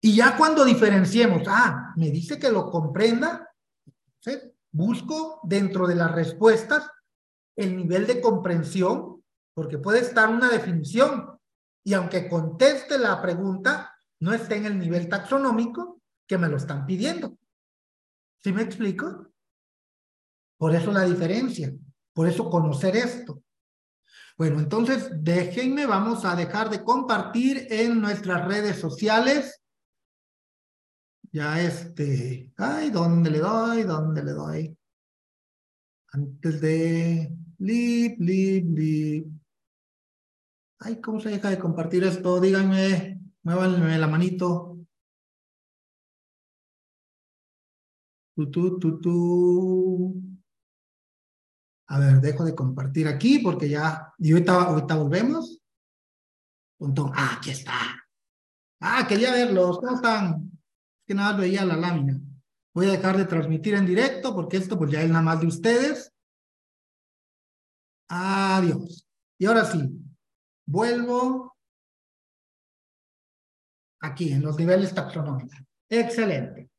Y 0.00 0.14
ya 0.14 0.36
cuando 0.36 0.64
diferenciemos, 0.64 1.42
ah, 1.48 1.92
me 1.96 2.10
dice 2.10 2.38
que 2.38 2.50
lo 2.50 2.70
comprenda, 2.70 3.48
busco 4.70 5.40
dentro 5.42 5.86
de 5.86 5.94
las 5.94 6.12
respuestas 6.12 6.88
el 7.56 7.76
nivel 7.76 8.06
de 8.06 8.20
comprensión, 8.20 9.15
porque 9.56 9.78
puede 9.78 10.00
estar 10.00 10.28
una 10.28 10.50
definición 10.50 11.40
y 11.82 11.94
aunque 11.94 12.28
conteste 12.28 12.98
la 12.98 13.22
pregunta, 13.22 13.96
no 14.20 14.34
esté 14.34 14.56
en 14.56 14.66
el 14.66 14.78
nivel 14.78 15.08
taxonómico 15.08 16.02
que 16.26 16.36
me 16.36 16.48
lo 16.50 16.58
están 16.58 16.84
pidiendo. 16.84 17.38
¿Sí 18.44 18.52
me 18.52 18.60
explico? 18.60 19.32
Por 20.58 20.74
eso 20.74 20.92
la 20.92 21.04
diferencia. 21.04 21.72
Por 22.12 22.28
eso 22.28 22.50
conocer 22.50 22.96
esto. 22.96 23.42
Bueno, 24.36 24.58
entonces 24.58 25.08
déjenme, 25.24 25.86
vamos 25.86 26.26
a 26.26 26.36
dejar 26.36 26.68
de 26.68 26.84
compartir 26.84 27.66
en 27.70 27.98
nuestras 27.98 28.46
redes 28.46 28.78
sociales. 28.78 29.62
Ya 31.32 31.62
este, 31.62 32.52
ay, 32.58 32.90
¿dónde 32.90 33.30
le 33.30 33.38
doy? 33.38 33.84
¿Dónde 33.84 34.22
le 34.22 34.32
doy? 34.32 34.78
Antes 36.12 36.60
de 36.60 37.34
lip, 37.58 38.20
lip, 38.20 38.78
lip. 38.78 39.45
Ay, 40.78 41.00
¿cómo 41.00 41.20
se 41.20 41.30
deja 41.30 41.50
de 41.50 41.58
compartir 41.58 42.04
esto? 42.04 42.40
Díganme, 42.40 43.20
muévanme 43.42 43.98
la 43.98 44.06
manito. 44.06 44.78
Tu, 48.34 48.50
tu, 48.50 48.78
tu, 48.78 49.00
tu. 49.00 50.22
A 51.88 51.98
ver, 51.98 52.20
dejo 52.20 52.44
de 52.44 52.54
compartir 52.54 53.08
aquí 53.08 53.38
porque 53.38 53.68
ya, 53.68 54.12
y 54.18 54.32
ahorita, 54.32 54.62
ahorita 54.62 54.96
volvemos. 54.96 55.62
Punto. 56.78 57.10
Ah, 57.14 57.36
aquí 57.38 57.50
está. 57.50 57.72
Ah, 58.80 59.06
quería 59.08 59.32
verlos. 59.32 59.78
¿Cómo 59.78 59.96
están? 59.96 60.50
Es 60.52 61.06
que 61.06 61.14
nada 61.14 61.32
más 61.32 61.40
veía 61.40 61.64
la 61.64 61.76
lámina. 61.76 62.20
Voy 62.74 62.88
a 62.88 62.92
dejar 62.92 63.16
de 63.16 63.24
transmitir 63.24 63.74
en 63.74 63.86
directo 63.86 64.34
porque 64.34 64.58
esto 64.58 64.76
pues 64.76 64.90
ya 64.90 65.00
es 65.00 65.08
nada 65.08 65.22
más 65.22 65.40
de 65.40 65.46
ustedes. 65.46 66.12
Adiós. 68.08 69.06
Y 69.38 69.46
ahora 69.46 69.64
sí, 69.64 70.05
vuelvo 70.66 71.56
aquí 74.00 74.32
en 74.32 74.42
los 74.42 74.58
niveles 74.58 74.94
taxonómicos. 74.94 75.56
Excelente. 75.88 76.70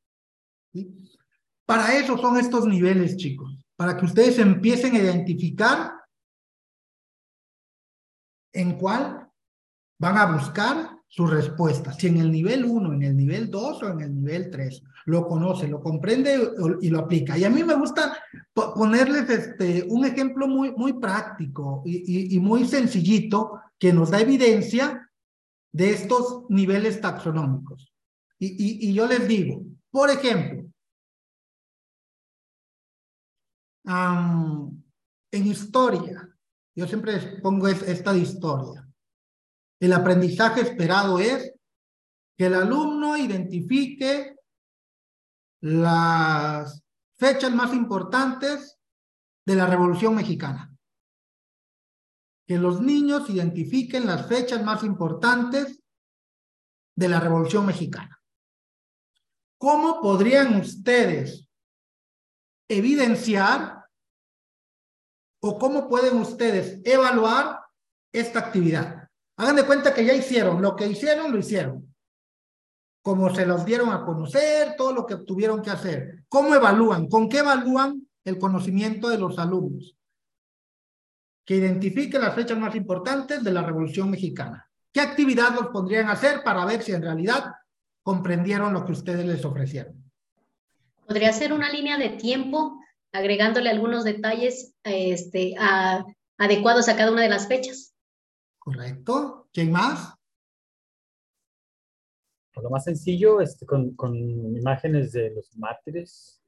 Para 1.65 1.95
eso 1.95 2.17
son 2.17 2.37
estos 2.37 2.65
niveles, 2.65 3.17
chicos 3.17 3.57
para 3.77 3.95
que 3.95 4.05
ustedes 4.05 4.39
empiecen 4.39 4.95
a 4.95 4.99
identificar 4.99 5.93
en 8.53 8.77
cuál 8.77 9.31
van 9.99 10.17
a 10.17 10.33
buscar 10.33 10.96
sus 11.07 11.29
respuestas, 11.29 11.95
si 11.97 12.07
en 12.07 12.17
el 12.17 12.31
nivel 12.31 12.65
1, 12.65 12.93
en 12.93 13.03
el 13.03 13.15
nivel 13.15 13.49
2 13.49 13.83
o 13.83 13.89
en 13.89 14.01
el 14.01 14.13
nivel 14.13 14.49
3. 14.51 14.83
Lo 15.05 15.25
conoce, 15.25 15.67
lo 15.67 15.81
comprende 15.81 16.37
y 16.81 16.89
lo 16.89 16.99
aplica. 16.99 17.37
Y 17.37 17.45
a 17.45 17.49
mí 17.49 17.63
me 17.63 17.75
gusta 17.75 18.17
ponerles 18.53 19.29
este, 19.29 19.85
un 19.89 20.05
ejemplo 20.05 20.47
muy, 20.47 20.71
muy 20.71 20.93
práctico 20.93 21.81
y, 21.85 22.35
y 22.35 22.39
muy 22.39 22.67
sencillito 22.67 23.61
que 23.79 23.93
nos 23.93 24.11
da 24.11 24.19
evidencia 24.19 25.09
de 25.71 25.91
estos 25.91 26.43
niveles 26.49 26.99
taxonómicos. 26.99 27.93
Y, 28.39 28.47
y, 28.47 28.89
y, 28.89 28.93
yo 28.93 29.07
les 29.07 29.27
digo, 29.27 29.63
por 29.89 30.09
ejemplo, 30.09 30.69
en 33.87 35.47
historia, 35.47 36.29
yo 36.75 36.87
siempre 36.87 37.39
pongo 37.41 37.67
esta 37.67 38.13
de 38.13 38.19
historia. 38.19 38.86
El 39.79 39.93
aprendizaje 39.93 40.61
esperado 40.61 41.19
es 41.19 41.53
que 42.37 42.45
el 42.45 42.53
alumno 42.53 43.17
identifique 43.17 44.35
las 45.61 46.83
fechas 47.17 47.53
más 47.53 47.73
importantes 47.73 48.77
de 49.45 49.55
la 49.55 49.65
Revolución 49.65 50.15
Mexicana. 50.15 50.71
Que 52.47 52.57
los 52.57 52.81
niños 52.81 53.29
identifiquen 53.29 54.05
las 54.05 54.27
fechas 54.27 54.63
más 54.63 54.83
importantes 54.83 55.81
de 56.95 57.09
la 57.09 57.19
Revolución 57.19 57.65
Mexicana. 57.65 58.21
¿Cómo 59.59 60.01
podrían 60.01 60.59
ustedes 60.59 61.47
evidenciar 62.67 63.85
o 65.39 65.57
cómo 65.57 65.87
pueden 65.87 66.17
ustedes 66.17 66.81
evaluar 66.83 67.61
esta 68.11 68.39
actividad. 68.39 68.96
Hagan 69.37 69.55
de 69.55 69.65
cuenta 69.65 69.93
que 69.93 70.03
ya 70.03 70.13
hicieron, 70.13 70.61
lo 70.61 70.75
que 70.75 70.87
hicieron, 70.87 71.31
lo 71.31 71.37
hicieron. 71.37 71.93
Como 73.03 73.33
se 73.33 73.45
los 73.45 73.63
dieron 73.63 73.91
a 73.91 74.03
conocer, 74.03 74.75
todo 74.75 74.91
lo 74.91 75.05
que 75.05 75.17
tuvieron 75.17 75.61
que 75.61 75.69
hacer. 75.69 76.23
¿Cómo 76.27 76.55
evalúan? 76.55 77.07
¿Con 77.07 77.29
qué 77.29 77.39
evalúan 77.39 78.01
el 78.25 78.39
conocimiento 78.39 79.09
de 79.09 79.19
los 79.19 79.37
alumnos? 79.37 79.95
Que 81.45 81.55
identifiquen 81.55 82.21
las 82.21 82.33
fechas 82.33 82.57
más 82.57 82.75
importantes 82.75 83.43
de 83.43 83.51
la 83.51 83.61
Revolución 83.61 84.09
Mexicana. 84.09 84.69
¿Qué 84.91 85.01
actividad 85.01 85.53
los 85.53 85.67
pondrían 85.67 86.09
a 86.09 86.13
hacer 86.13 86.43
para 86.43 86.65
ver 86.65 86.81
si 86.81 86.91
en 86.91 87.03
realidad 87.03 87.53
comprendieron 88.01 88.73
lo 88.73 88.83
que 88.83 88.93
ustedes 88.93 89.25
les 89.25 89.45
ofrecieron? 89.45 90.03
Podría 91.05 91.31
ser 91.31 91.53
una 91.53 91.71
línea 91.71 91.97
de 91.97 92.09
tiempo 92.09 92.79
agregándole 93.13 93.69
algunos 93.69 94.03
detalles 94.03 94.73
este, 94.83 95.55
adecuados 96.37 96.89
a 96.89 96.97
cada 96.97 97.11
una 97.11 97.21
de 97.21 97.29
las 97.29 97.47
fechas. 97.47 97.93
Correcto. 98.67 99.47
¿Quién 99.53 99.71
más? 99.71 100.13
Pues 102.53 102.61
lo 102.65 102.69
más 102.69 102.83
sencillo, 102.83 103.39
este, 103.39 103.65
con, 103.65 103.95
con, 103.95 104.13
imágenes 104.13 105.13
de 105.13 105.29
los 105.29 105.55
mártires, 105.55 106.41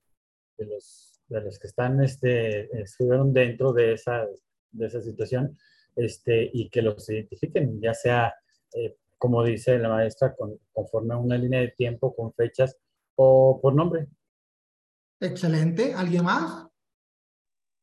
de 0.57 0.65
los, 0.65 1.21
de 1.29 1.39
los 1.39 1.57
que 1.57 1.67
están, 1.67 2.03
este, 2.03 2.77
estuvieron 2.81 3.31
dentro 3.31 3.71
de 3.71 3.93
esa, 3.93 4.27
de 4.71 4.85
esa 4.85 4.99
situación, 4.99 5.57
este, 5.95 6.49
y 6.51 6.69
que 6.69 6.81
los 6.81 7.09
identifiquen, 7.09 7.79
ya 7.79 7.93
sea, 7.93 8.33
eh, 8.73 8.97
como 9.17 9.41
dice 9.45 9.79
la 9.79 9.87
maestra, 9.87 10.35
con, 10.35 10.59
conforme 10.73 11.13
a 11.13 11.17
una 11.17 11.37
línea 11.37 11.61
de 11.61 11.69
tiempo, 11.69 12.13
con 12.13 12.33
fechas 12.33 12.75
o 13.15 13.61
por 13.61 13.73
nombre. 13.73 14.07
Excelente. 15.21 15.93
¿Alguien 15.93 16.25
más? 16.25 16.67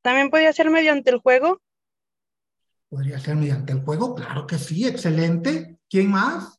También 0.02 0.28
podría 0.28 0.52
ser 0.52 0.68
mediante 0.68 1.08
el 1.08 1.20
juego. 1.20 1.62
Podría 2.96 3.18
ser 3.18 3.36
mediante 3.36 3.74
el 3.74 3.82
juego, 3.82 4.14
claro 4.14 4.46
que 4.46 4.56
sí, 4.56 4.88
excelente. 4.88 5.76
¿Quién 5.90 6.10
más? 6.10 6.58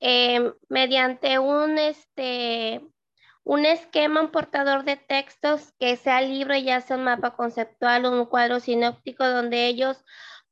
Eh, 0.00 0.50
mediante 0.70 1.38
un, 1.38 1.76
este, 1.76 2.80
un 3.42 3.66
esquema, 3.66 4.22
un 4.22 4.30
portador 4.30 4.84
de 4.84 4.96
textos 4.96 5.74
que 5.78 5.96
sea 5.96 6.22
libre, 6.22 6.62
ya 6.62 6.80
sea 6.80 6.96
un 6.96 7.04
mapa 7.04 7.36
conceptual 7.36 8.06
o 8.06 8.12
un 8.18 8.24
cuadro 8.24 8.60
sinóptico 8.60 9.28
donde 9.28 9.66
ellos 9.66 10.02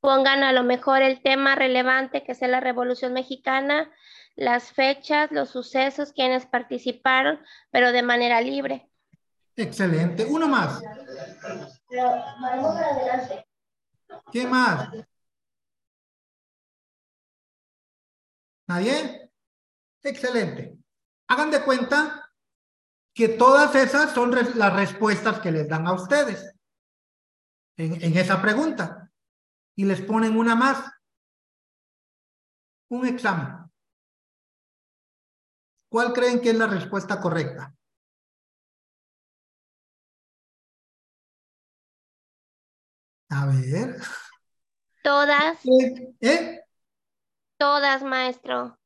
pongan 0.01 0.45
a 0.45 0.53
lo 0.53 0.65
mejor 0.65 1.01
el 1.01 1.23
tema 1.23 1.55
relevante 1.55 2.23
que 2.23 2.35
sea 2.35 2.49
la 2.49 2.61
Revolución 2.61 3.15
Mexicana, 3.15 3.91
las 4.37 4.71
fechas, 4.73 5.33
los 5.33 5.49
sucesos, 5.49 6.13
quienes 6.13 6.45
participaron, 6.45 7.41
pero 7.71 7.91
de 7.93 8.03
manera 8.03 8.43
libre. 8.43 8.91
Excelente. 9.57 10.27
Uno 10.27 10.47
más. 10.47 10.83
¿Qué 14.31 14.47
más? 14.47 14.89
¿Nadie? 18.69 19.31
Excelente. 20.03 20.79
Hagan 21.29 21.51
de 21.51 21.63
cuenta 21.63 22.31
que 23.15 23.29
todas 23.29 23.75
esas 23.75 24.13
son 24.13 24.31
las 24.31 24.75
respuestas 24.75 25.41
que 25.41 25.53
les 25.53 25.69
dan 25.69 25.87
a 25.87 25.93
ustedes 25.93 26.55
en, 27.77 28.03
en 28.03 28.17
esa 28.17 28.41
pregunta. 28.41 29.11
Y 29.77 29.85
les 29.85 30.01
ponen 30.03 30.37
una 30.37 30.55
más. 30.55 30.91
Un 32.91 33.07
examen. 33.07 33.71
¿Cuál 35.91 36.13
creen 36.13 36.41
que 36.41 36.51
es 36.51 36.57
la 36.57 36.67
respuesta 36.67 37.21
correcta? 37.21 37.75
A 43.33 43.47
ver. 43.47 43.97
Todas. 45.03 45.59
¿Eh? 46.21 46.61
Todas, 47.57 48.03
maestro. 48.03 48.79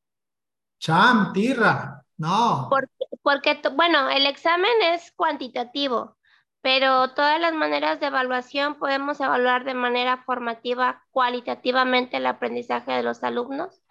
Cham, 0.78 1.32
tirra. 1.32 2.04
No. 2.16 2.68
Porque, 2.70 3.06
porque, 3.22 3.60
bueno, 3.74 4.08
el 4.08 4.26
examen 4.26 4.70
es 4.94 5.12
cuantitativo, 5.12 6.16
pero 6.62 7.12
todas 7.14 7.40
las 7.40 7.54
maneras 7.54 8.00
de 8.00 8.06
evaluación 8.06 8.76
podemos 8.76 9.20
evaluar 9.20 9.64
de 9.64 9.74
manera 9.74 10.22
formativa, 10.24 11.02
cualitativamente 11.10 12.18
el 12.18 12.26
aprendizaje 12.26 12.92
de 12.92 13.02
los 13.02 13.22
alumnos. 13.22 13.82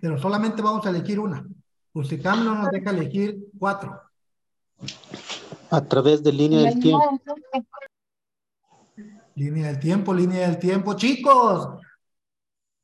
Pero 0.00 0.18
solamente 0.18 0.62
vamos 0.62 0.86
a 0.86 0.90
elegir 0.90 1.18
una. 1.18 1.44
Usted 1.92 2.22
no 2.22 2.54
nos 2.54 2.70
deja 2.70 2.90
elegir 2.90 3.38
cuatro. 3.58 4.00
A 5.70 5.80
través 5.80 6.22
de 6.22 6.32
línea 6.32 6.60
del 6.60 6.80
tiempo. 6.80 7.20
Línea 9.36 9.68
del 9.68 9.78
tiempo, 9.78 10.12
línea 10.12 10.48
del 10.48 10.58
tiempo. 10.58 10.94
Chicos, 10.94 11.78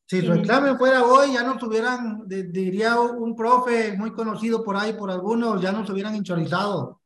si 0.07 0.21
su 0.21 0.33
examen 0.35 0.77
fuera 0.77 1.03
hoy, 1.03 1.33
ya 1.33 1.43
nos 1.43 1.63
hubieran, 1.63 2.25
diría 2.27 3.01
un 3.01 3.35
profe 3.35 3.97
muy 3.97 4.13
conocido 4.13 4.63
por 4.63 4.77
ahí, 4.77 4.93
por 4.93 5.11
algunos, 5.11 5.63
ya 5.63 5.73
nos 5.73 5.89
hubieran 5.89 6.15
hinchorizado. 6.15 7.01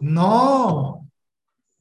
No, 0.00 1.06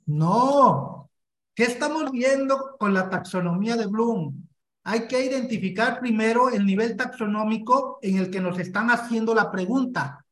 no. 0.06 1.10
¿Qué 1.56 1.64
estamos 1.64 2.12
viendo 2.12 2.76
con 2.78 2.94
la 2.94 3.10
taxonomía 3.10 3.78
de 3.78 3.86
Bloom? 3.86 4.46
Hay 4.84 5.08
que 5.08 5.24
identificar 5.24 6.02
primero 6.02 6.50
el 6.50 6.66
nivel 6.66 6.98
taxonómico 6.98 8.00
en 8.02 8.18
el 8.18 8.30
que 8.30 8.42
nos 8.42 8.60
están 8.60 8.92
haciendo 8.92 9.34
la 9.34 9.50
pregunta. 9.50 10.23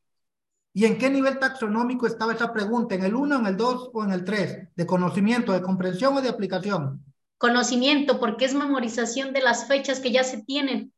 ¿Y 0.74 0.86
en 0.86 0.98
qué 0.98 1.10
nivel 1.10 1.38
taxonómico 1.38 2.08
estaba 2.08 2.34
esa 2.34 2.54
pregunta? 2.54 2.96
¿En 2.96 3.04
el 3.04 3.14
1, 3.14 3.40
en 3.40 3.46
el 3.46 3.58
2 3.58 3.92
o 3.94 4.04
en 4.04 4.12
el 4.12 4.24
3? 4.24 4.70
¿De 4.76 4.86
conocimiento, 4.86 5.52
de 5.52 5.62
comprensión 5.62 6.16
o 6.16 6.22
de 6.22 6.30
aplicación? 6.30 7.04
Conocimiento, 7.38 8.20
porque 8.20 8.46
es 8.46 8.54
memorización 8.54 9.34
de 9.34 9.42
las 9.42 9.68
fechas 9.68 10.00
que 10.00 10.12
ya 10.12 10.24
se 10.24 10.44
tienen. 10.44 10.94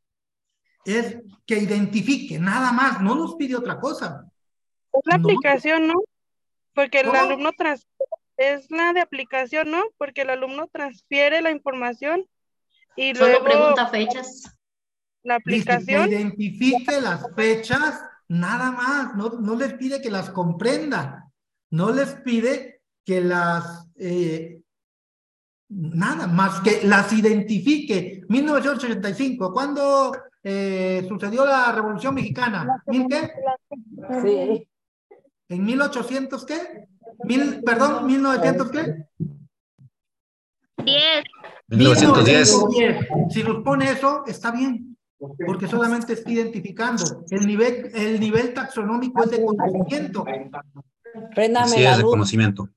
Es 0.86 1.18
que 1.46 1.58
identifique, 1.58 2.38
nada 2.38 2.72
más, 2.72 3.02
no 3.02 3.16
nos 3.16 3.36
pide 3.36 3.56
otra 3.56 3.80
cosa. 3.80 4.26
Es 4.92 5.02
la 5.06 5.16
aplicación, 5.16 5.88
¿no? 5.88 5.94
Porque 6.76 7.00
el 7.00 7.10
alumno 7.16 7.52
trans 7.58 7.88
es 8.38 8.70
la 8.70 8.94
de 8.94 9.02
aplicación, 9.02 9.72
¿no? 9.72 9.82
Porque 9.98 10.22
el 10.22 10.30
alumno 10.30 10.68
transfiere 10.68 11.42
la 11.42 11.52
información 11.52 12.26
y 12.96 13.16
Solo 13.16 13.28
luego 13.30 13.46
pregunta 13.46 13.88
fechas. 13.88 14.44
la 15.24 15.36
aplicación. 15.36 16.10
que 16.10 16.16
identifique 16.16 17.00
las 17.02 17.34
fechas 17.36 18.04
Nada 18.30 18.72
más, 18.72 19.16
no, 19.16 19.30
no 19.40 19.56
les 19.56 19.74
pide 19.74 20.02
que 20.02 20.10
las 20.10 20.30
comprenda, 20.30 21.30
no 21.72 21.92
les 21.92 22.16
pide 22.16 22.82
que 23.06 23.22
las, 23.22 23.88
eh, 23.96 24.62
nada 25.70 26.28
más 26.28 26.62
que 26.62 26.82
las 26.84 27.12
identifique. 27.14 28.24
1985, 28.30 29.52
¿cuándo 29.54 30.16
eh, 30.42 31.06
sucedió 31.08 31.46
la 31.46 31.72
Revolución 31.72 32.16
Mexicana? 32.16 32.82
¿En 32.88 33.08
qué? 33.08 33.32
Sí. 34.22 34.68
¿En 35.50 35.66
1800 35.66 36.46
qué? 36.46 36.88
Mil, 37.26 37.62
perdón, 37.64 38.08
1900 38.08 38.72
qué? 38.72 39.06
10. 40.84 41.24
1910. 41.68 42.60
Si 43.30 43.44
nos 43.44 43.64
pone 43.64 43.92
eso, 43.92 44.24
está 44.26 44.52
bien 44.52 44.93
porque 45.46 45.68
solamente 45.68 46.14
está 46.14 46.32
identificando. 46.32 47.26
El 47.30 47.48
nivel, 47.48 47.92
el 47.94 48.20
nivel 48.20 48.54
taxonómico 48.54 49.24
es 49.24 49.32
de 49.32 49.46
conocimiento. 49.46 50.26
Sí, 51.68 51.84
es 51.84 51.98
de 51.98 52.04
conocimiento. 52.04 52.70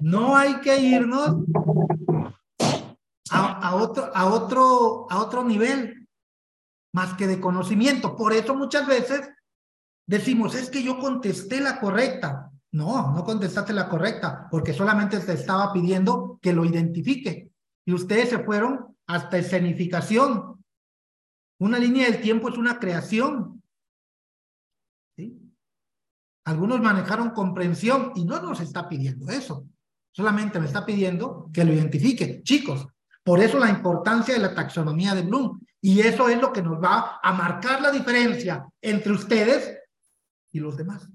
No 0.00 0.36
hay 0.36 0.60
que 0.60 0.78
irnos 0.80 1.36
a, 3.30 3.74
otro, 3.76 4.10
a, 4.14 4.26
otro, 4.26 5.06
a 5.10 5.18
otro 5.18 5.44
nivel 5.44 6.08
más 6.92 7.14
que 7.14 7.26
de 7.26 7.40
conocimiento. 7.40 8.16
Por 8.16 8.32
eso 8.32 8.54
muchas 8.54 8.86
veces 8.86 9.28
decimos, 10.06 10.54
es 10.54 10.70
que 10.70 10.82
yo 10.82 10.98
contesté 10.98 11.60
la 11.60 11.80
correcta. 11.80 12.50
No, 12.70 13.12
no 13.12 13.24
contestaste 13.24 13.72
la 13.72 13.88
correcta, 13.88 14.46
porque 14.50 14.74
solamente 14.74 15.18
te 15.20 15.32
estaba 15.32 15.72
pidiendo 15.72 16.38
que 16.42 16.52
lo 16.52 16.64
identifique. 16.64 17.50
Y 17.86 17.94
ustedes 17.94 18.28
se 18.28 18.40
fueron 18.40 18.94
hasta 19.06 19.38
escenificación, 19.38 20.57
una 21.58 21.78
línea 21.78 22.10
del 22.10 22.20
tiempo 22.20 22.48
es 22.48 22.56
una 22.56 22.78
creación. 22.78 23.62
¿sí? 25.16 25.38
Algunos 26.44 26.80
manejaron 26.80 27.30
comprensión 27.30 28.12
y 28.14 28.24
no 28.24 28.40
nos 28.40 28.60
está 28.60 28.88
pidiendo 28.88 29.30
eso. 29.30 29.66
Solamente 30.12 30.58
me 30.58 30.66
está 30.66 30.86
pidiendo 30.86 31.50
que 31.52 31.64
lo 31.64 31.72
identifique. 31.72 32.42
Chicos, 32.42 32.86
por 33.22 33.40
eso 33.40 33.58
la 33.58 33.68
importancia 33.68 34.34
de 34.34 34.40
la 34.40 34.54
taxonomía 34.54 35.14
de 35.14 35.22
Bloom. 35.22 35.60
Y 35.80 36.00
eso 36.00 36.28
es 36.28 36.40
lo 36.40 36.52
que 36.52 36.62
nos 36.62 36.82
va 36.82 37.20
a 37.22 37.32
marcar 37.32 37.80
la 37.80 37.90
diferencia 37.90 38.66
entre 38.80 39.12
ustedes 39.12 39.78
y 40.50 40.60
los 40.60 40.76
demás. 40.76 41.08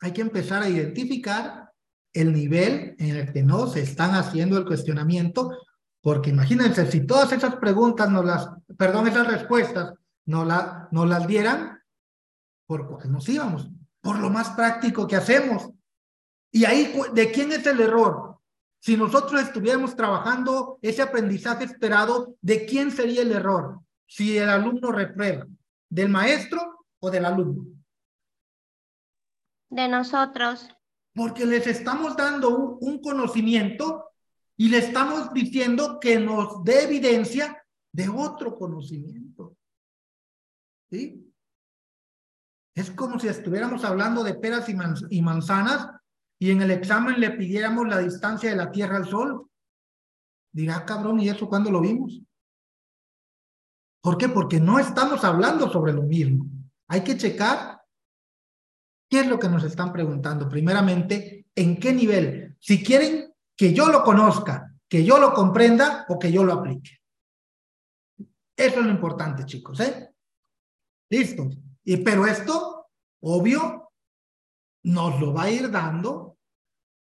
Hay 0.00 0.12
que 0.12 0.20
empezar 0.20 0.62
a 0.62 0.68
identificar 0.68 1.72
el 2.12 2.32
nivel 2.32 2.94
en 2.98 3.16
el 3.16 3.32
que 3.32 3.42
no 3.42 3.66
se 3.66 3.80
están 3.80 4.14
haciendo 4.14 4.56
el 4.56 4.64
cuestionamiento 4.64 5.50
porque 6.06 6.30
imagínense, 6.30 6.88
si 6.88 7.04
todas 7.04 7.32
esas 7.32 7.56
preguntas 7.56 8.08
nos 8.08 8.24
las, 8.24 8.48
perdón, 8.78 9.08
esas 9.08 9.26
respuestas 9.26 9.92
nos, 10.26 10.46
la, 10.46 10.86
nos 10.92 11.08
las 11.08 11.26
dieran, 11.26 11.82
¿por 12.64 12.86
cuál 12.86 13.10
nos 13.10 13.28
íbamos? 13.28 13.68
Por 14.00 14.20
lo 14.20 14.30
más 14.30 14.50
práctico 14.50 15.08
que 15.08 15.16
hacemos. 15.16 15.68
Y 16.52 16.64
ahí, 16.64 16.94
¿de 17.12 17.32
quién 17.32 17.50
es 17.50 17.66
el 17.66 17.80
error? 17.80 18.38
Si 18.78 18.96
nosotros 18.96 19.42
estuviéramos 19.42 19.96
trabajando 19.96 20.78
ese 20.80 21.02
aprendizaje 21.02 21.64
esperado, 21.64 22.36
¿de 22.40 22.66
quién 22.66 22.92
sería 22.92 23.22
el 23.22 23.32
error? 23.32 23.80
Si 24.06 24.38
el 24.38 24.48
alumno 24.48 24.92
reprueba, 24.92 25.44
¿del 25.90 26.08
maestro 26.08 26.86
o 27.00 27.10
del 27.10 27.24
alumno? 27.24 27.64
De 29.70 29.88
nosotros. 29.88 30.68
Porque 31.12 31.44
les 31.44 31.66
estamos 31.66 32.16
dando 32.16 32.56
un, 32.56 32.78
un 32.80 33.02
conocimiento 33.02 34.05
y 34.56 34.68
le 34.68 34.78
estamos 34.78 35.32
diciendo 35.32 35.98
que 36.00 36.18
nos 36.18 36.64
dé 36.64 36.84
evidencia 36.84 37.62
de 37.92 38.08
otro 38.08 38.54
conocimiento. 38.56 39.56
¿Sí? 40.90 41.22
Es 42.74 42.90
como 42.90 43.18
si 43.18 43.28
estuviéramos 43.28 43.84
hablando 43.84 44.22
de 44.22 44.34
peras 44.34 44.68
y, 44.68 45.22
manzanas 45.22 45.88
y 46.38 46.50
en 46.50 46.62
el 46.62 46.70
examen 46.70 47.18
le 47.18 47.30
pidiéramos 47.30 47.88
la 47.88 47.98
distancia 47.98 48.50
de 48.50 48.56
la 48.56 48.70
Tierra 48.70 48.96
al 48.96 49.08
Sol. 49.08 49.50
Dirá, 50.52 50.84
cabrón, 50.84 51.20
¿y 51.20 51.28
eso 51.28 51.48
cuándo 51.48 51.70
lo 51.70 51.80
vimos? 51.80 52.20
¿Por 54.02 54.18
qué? 54.18 54.28
Porque 54.28 54.60
no 54.60 54.78
estamos 54.78 55.24
hablando 55.24 55.70
sobre 55.70 55.92
lo 55.92 56.02
mismo. 56.02 56.46
Hay 56.88 57.02
que 57.02 57.16
checar 57.16 57.80
qué 59.08 59.20
es 59.20 59.26
lo 59.26 59.38
que 59.38 59.48
nos 59.48 59.64
están 59.64 59.92
preguntando. 59.92 60.48
Primeramente, 60.48 61.46
¿en 61.54 61.80
qué 61.80 61.92
nivel? 61.92 62.56
Si 62.60 62.82
quieren 62.82 63.34
que 63.56 63.72
yo 63.72 63.88
lo 63.88 64.04
conozca, 64.04 64.72
que 64.88 65.04
yo 65.04 65.18
lo 65.18 65.32
comprenda 65.32 66.04
o 66.08 66.18
que 66.18 66.30
yo 66.30 66.44
lo 66.44 66.52
aplique. 66.52 67.00
Eso 68.56 68.80
es 68.80 68.86
lo 68.86 68.90
importante, 68.90 69.44
chicos, 69.44 69.80
¿eh? 69.80 70.10
Listo. 71.10 71.48
Y, 71.84 71.98
pero 71.98 72.26
esto, 72.26 72.86
obvio, 73.20 73.92
nos 74.84 75.20
lo 75.20 75.32
va 75.32 75.44
a 75.44 75.50
ir 75.50 75.70
dando 75.70 76.38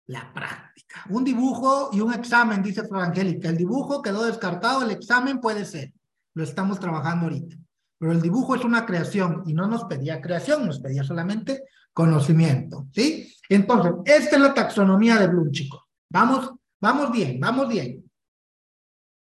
la 0.07 0.33
práctica. 0.33 1.05
Un 1.09 1.23
dibujo 1.23 1.89
y 1.93 2.01
un 2.01 2.13
examen, 2.13 2.61
dice 2.61 2.83
Angélica. 2.91 3.49
El 3.49 3.57
dibujo 3.57 4.01
quedó 4.01 4.23
descartado, 4.23 4.83
el 4.83 4.91
examen 4.91 5.39
puede 5.39 5.65
ser. 5.65 5.93
Lo 6.33 6.43
estamos 6.43 6.79
trabajando 6.79 7.25
ahorita. 7.25 7.55
Pero 7.97 8.11
el 8.13 8.21
dibujo 8.21 8.55
es 8.55 8.63
una 8.63 8.85
creación 8.85 9.43
y 9.45 9.53
no 9.53 9.67
nos 9.67 9.85
pedía 9.85 10.21
creación, 10.21 10.65
nos 10.65 10.79
pedía 10.79 11.03
solamente 11.03 11.63
conocimiento, 11.93 12.87
¿sí? 12.91 13.31
Entonces, 13.47 13.93
esta 14.05 14.37
es 14.37 14.41
la 14.41 14.53
taxonomía 14.53 15.17
de 15.17 15.27
Bloom, 15.27 15.51
chicos. 15.51 15.81
Vamos, 16.11 16.51
vamos 16.81 17.11
bien, 17.11 17.39
vamos 17.39 17.69
bien. 17.69 18.03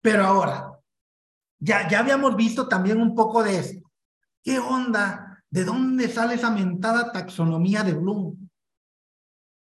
Pero 0.03 0.25
ahora, 0.25 0.73
ya, 1.61 1.89
ya 1.89 2.01
habíamos 2.01 2.35
visto 2.35 2.67
también 2.67 3.01
un 3.01 3.15
poco 3.15 3.45
de 3.45 3.59
esto. 3.59 3.91
¿Qué 4.43 4.59
onda? 4.59 5.41
¿De 5.49 5.65
dónde 5.65 6.09
sale 6.09 6.35
esa 6.35 6.51
mentada 6.51 7.13
taxonomía 7.13 7.85
de 7.85 7.95
Bloom? 7.95 8.49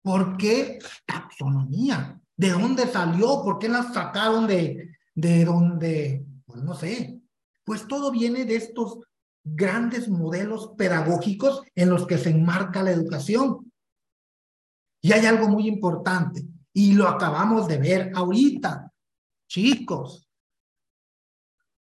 ¿Por 0.01 0.37
qué 0.37 0.79
taxonomía? 1.05 2.17
¿De 2.37 2.51
dónde 2.51 2.87
salió? 2.87 3.43
¿Por 3.43 3.59
qué 3.59 3.67
la 3.67 3.83
sacaron 3.91 4.47
de, 4.47 4.95
de 5.13 5.43
donde? 5.43 6.25
Pues 6.45 6.63
no 6.63 6.75
sé. 6.75 7.19
Pues 7.65 7.87
todo 7.89 8.09
viene 8.09 8.45
de 8.45 8.55
estos 8.55 8.99
grandes 9.43 10.07
modelos 10.07 10.75
pedagógicos 10.77 11.63
en 11.75 11.89
los 11.89 12.07
que 12.07 12.17
se 12.17 12.29
enmarca 12.29 12.83
la 12.83 12.91
educación. 12.91 13.69
Y 15.01 15.11
hay 15.11 15.25
algo 15.25 15.49
muy 15.49 15.67
importante, 15.67 16.45
y 16.77 16.93
lo 16.93 17.07
acabamos 17.07 17.67
de 17.67 17.79
ver 17.79 18.11
ahorita. 18.13 18.93
Chicos, 19.49 20.29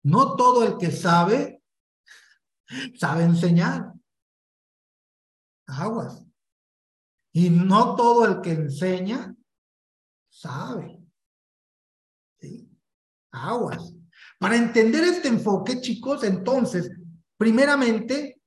no 0.04 0.38
todo 0.38 0.64
el 0.64 0.78
que 0.78 0.90
sabe, 0.90 1.62
sabe 2.98 3.24
enseñar. 3.24 3.92
Aguas. 5.68 6.24
Y 7.34 7.50
no 7.50 7.98
todo 7.98 8.26
el 8.26 8.40
que 8.40 8.52
enseña 8.54 9.36
sabe. 10.30 10.98
Aguas. 13.32 13.94
Para 14.40 14.56
entender 14.56 15.04
este 15.04 15.28
enfoque, 15.28 15.82
chicos, 15.82 16.24
entonces, 16.24 16.90
primeramente, 17.36 18.42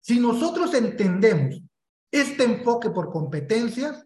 si 0.00 0.18
nosotros 0.18 0.74
entendemos 0.74 1.62
este 2.10 2.42
enfoque 2.42 2.90
por 2.90 3.12
competencias, 3.12 4.04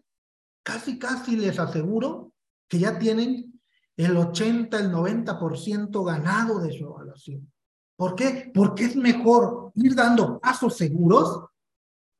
casi, 0.67 0.99
casi 0.99 1.37
les 1.37 1.57
aseguro 1.57 2.33
que 2.67 2.77
ya 2.77 2.99
tienen 2.99 3.57
el 3.95 4.17
80, 4.17 4.77
el 4.77 4.91
90% 4.91 6.03
ganado 6.03 6.59
de 6.59 6.77
su 6.77 6.83
evaluación. 6.83 7.49
¿Por 7.95 8.15
qué? 8.15 8.51
Porque 8.53 8.83
es 8.83 8.95
mejor 8.97 9.71
ir 9.75 9.95
dando 9.95 10.39
pasos 10.39 10.75
seguros 10.75 11.45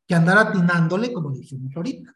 que 0.07 0.15
andar 0.15 0.37
atinándole 0.37 1.11
como 1.11 1.31
dijimos 1.31 1.75
ahorita. 1.75 2.15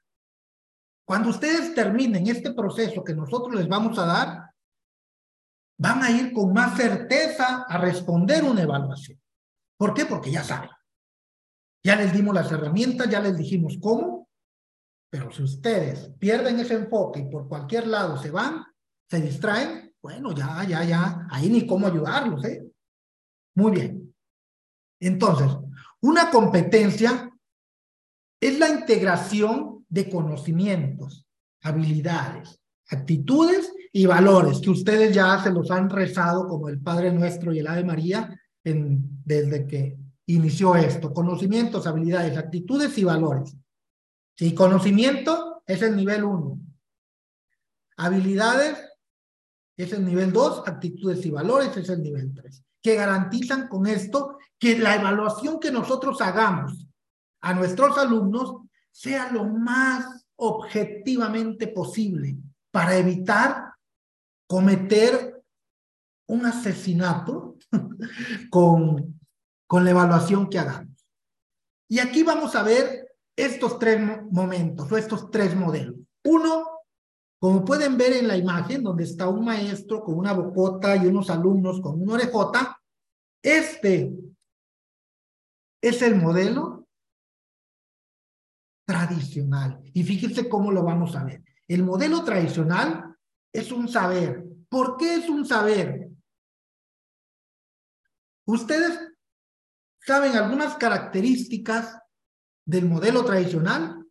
Cuando 1.06 1.30
ustedes 1.32 1.76
terminen 1.76 2.26
este 2.28 2.54
proceso 2.54 3.04
que 3.04 3.14
nosotros 3.14 3.54
les 3.54 3.68
vamos 3.68 4.00
a 4.00 4.06
dar, 4.06 4.52
van 5.78 6.02
a 6.02 6.12
ir 6.12 6.32
con 6.32 6.54
más 6.54 6.78
certeza 6.78 7.66
a 7.68 7.78
responder 7.78 8.46
una 8.46 8.62
evaluación. 8.62 9.20
¿Por 9.78 9.94
qué? 9.94 10.06
Porque 10.06 10.32
ya 10.32 10.46
saben. 10.46 10.70
Ya 11.84 11.98
les 11.98 12.14
dimos 12.14 12.34
las 12.34 12.50
herramientas, 12.50 13.10
ya 13.10 13.20
les 13.20 13.36
dijimos 13.36 13.78
cómo, 13.82 14.21
pero 15.12 15.30
si 15.30 15.44
ustedes 15.44 16.10
pierden 16.18 16.62
ese 16.62 16.76
enfoque 16.76 17.20
y 17.20 17.30
por 17.30 17.50
cualquier 17.50 17.86
lado 17.86 18.18
se 18.18 18.32
van, 18.32 18.64
se 19.10 19.20
distraen, 19.20 19.94
bueno, 20.02 20.34
ya, 20.34 20.64
ya, 20.64 20.86
ya, 20.86 21.28
ahí 21.30 21.50
ni 21.50 21.68
cómo 21.68 21.86
ayudarlos, 21.86 22.44
¿eh? 22.46 22.66
Muy 23.56 23.74
bien. 23.74 24.16
Entonces, 25.02 25.50
una 26.00 26.32
competencia 26.32 27.30
es 28.40 28.58
la 28.58 28.70
integración 28.70 29.86
de 29.90 30.10
conocimientos, 30.10 31.28
habilidades, 31.62 32.62
actitudes 32.90 33.74
y 33.92 34.06
valores 34.06 34.62
que 34.62 34.70
ustedes 34.70 35.14
ya 35.14 35.44
se 35.44 35.52
los 35.52 35.70
han 35.72 35.90
rezado 35.90 36.48
como 36.48 36.70
el 36.70 36.80
Padre 36.80 37.12
Nuestro 37.12 37.54
y 37.54 37.60
el 37.60 37.68
Ave 37.68 37.84
María 37.84 38.34
en, 38.64 39.22
desde 39.26 39.68
que 39.68 39.98
inició 40.28 40.76
esto. 40.76 41.14
Conocimientos, 41.14 41.86
habilidades, 41.86 42.38
actitudes 42.38 42.98
y 42.98 43.04
valores. 43.04 43.58
Sí, 44.36 44.56
conocimiento 44.56 45.64
es 45.66 45.82
el 45.82 45.96
nivel 45.96 46.24
uno. 46.24 46.60
Habilidades 47.98 48.78
es 49.78 49.94
el 49.94 50.06
nivel 50.06 50.32
dos. 50.32 50.64
Actitudes 50.68 51.26
y 51.26 51.30
valores 51.30 51.76
es 51.78 51.90
el 51.90 52.02
nivel 52.02 52.34
tres. 52.34 52.64
Que 52.82 52.96
garantizan 52.96 53.68
con 53.68 53.86
esto 53.88 54.38
que 54.58 54.78
la 54.78 54.96
evaluación 54.96 55.60
que 55.60 55.72
nosotros 55.72 56.22
hagamos 56.22 56.88
a 57.42 57.54
nuestros 57.54 57.98
alumnos 57.98 58.58
sea 58.92 59.32
lo 59.32 59.46
más 59.46 60.26
objetivamente 60.36 61.68
posible 61.68 62.38
para 62.72 62.98
evitar 62.98 63.74
cometer 64.48 65.42
un 66.28 66.46
asesinato 66.46 67.58
con, 68.50 69.20
con 69.68 69.86
la 69.86 69.92
evaluación 69.92 70.50
que 70.50 70.60
hagamos. 70.60 71.08
Y 71.88 72.00
aquí 72.00 72.24
vamos 72.24 72.56
a 72.56 72.64
ver 72.64 73.01
estos 73.36 73.80
tres 73.80 74.00
momentos 74.32 74.92
o 74.92 74.98
estos 74.98 75.30
tres 75.30 75.56
modelos. 75.56 75.96
Uno, 76.26 76.68
como 77.40 77.66
pueden 77.66 77.98
ver 77.98 78.14
en 78.14 78.28
la 78.28 78.38
imagen, 78.38 78.84
donde 78.84 79.04
está 79.04 79.28
un 79.28 79.46
maestro 79.46 80.04
con 80.04 80.18
una 80.18 80.34
bocota 80.34 80.96
y 80.96 81.08
unos 81.08 81.30
alumnos 81.30 81.82
con 81.82 82.02
una 82.02 82.14
orejota, 82.14 82.80
este 83.44 84.14
es 85.82 86.02
el 86.02 86.16
modelo 86.16 86.88
tradicional. 88.86 89.82
Y 89.94 90.04
fíjense 90.04 90.48
cómo 90.48 90.72
lo 90.72 90.84
vamos 90.84 91.16
a 91.16 91.24
ver. 91.24 91.44
El 91.68 91.84
modelo 91.84 92.24
tradicional 92.24 93.16
es 93.54 93.72
un 93.72 93.88
saber. 93.88 94.46
¿Por 94.70 94.98
qué 94.98 95.16
es 95.16 95.30
un 95.30 95.46
saber? 95.46 96.10
Ustedes 98.46 99.00
saben 100.06 100.36
algunas 100.36 100.76
características 100.76 102.01
del 102.66 102.86
modelo 102.86 103.26
tradicional. 103.26 104.06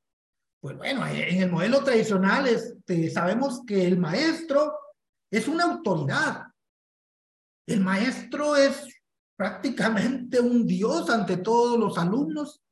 Pues 0.60 0.76
bueno, 0.76 1.06
en 1.06 1.42
el 1.42 1.50
modelo 1.50 1.82
tradicional 1.82 2.46
este, 2.46 3.10
sabemos 3.10 3.62
que 3.66 3.86
el 3.86 3.98
maestro 3.98 4.74
es 5.30 5.48
una 5.48 5.64
autoridad. 5.64 6.46
El 7.66 7.80
maestro 7.80 8.56
es 8.56 8.86
prácticamente 9.36 10.40
un 10.40 10.66
dios 10.66 11.08
ante 11.08 11.38
todos 11.38 11.78
los 11.78 11.96
alumnos 11.96 12.62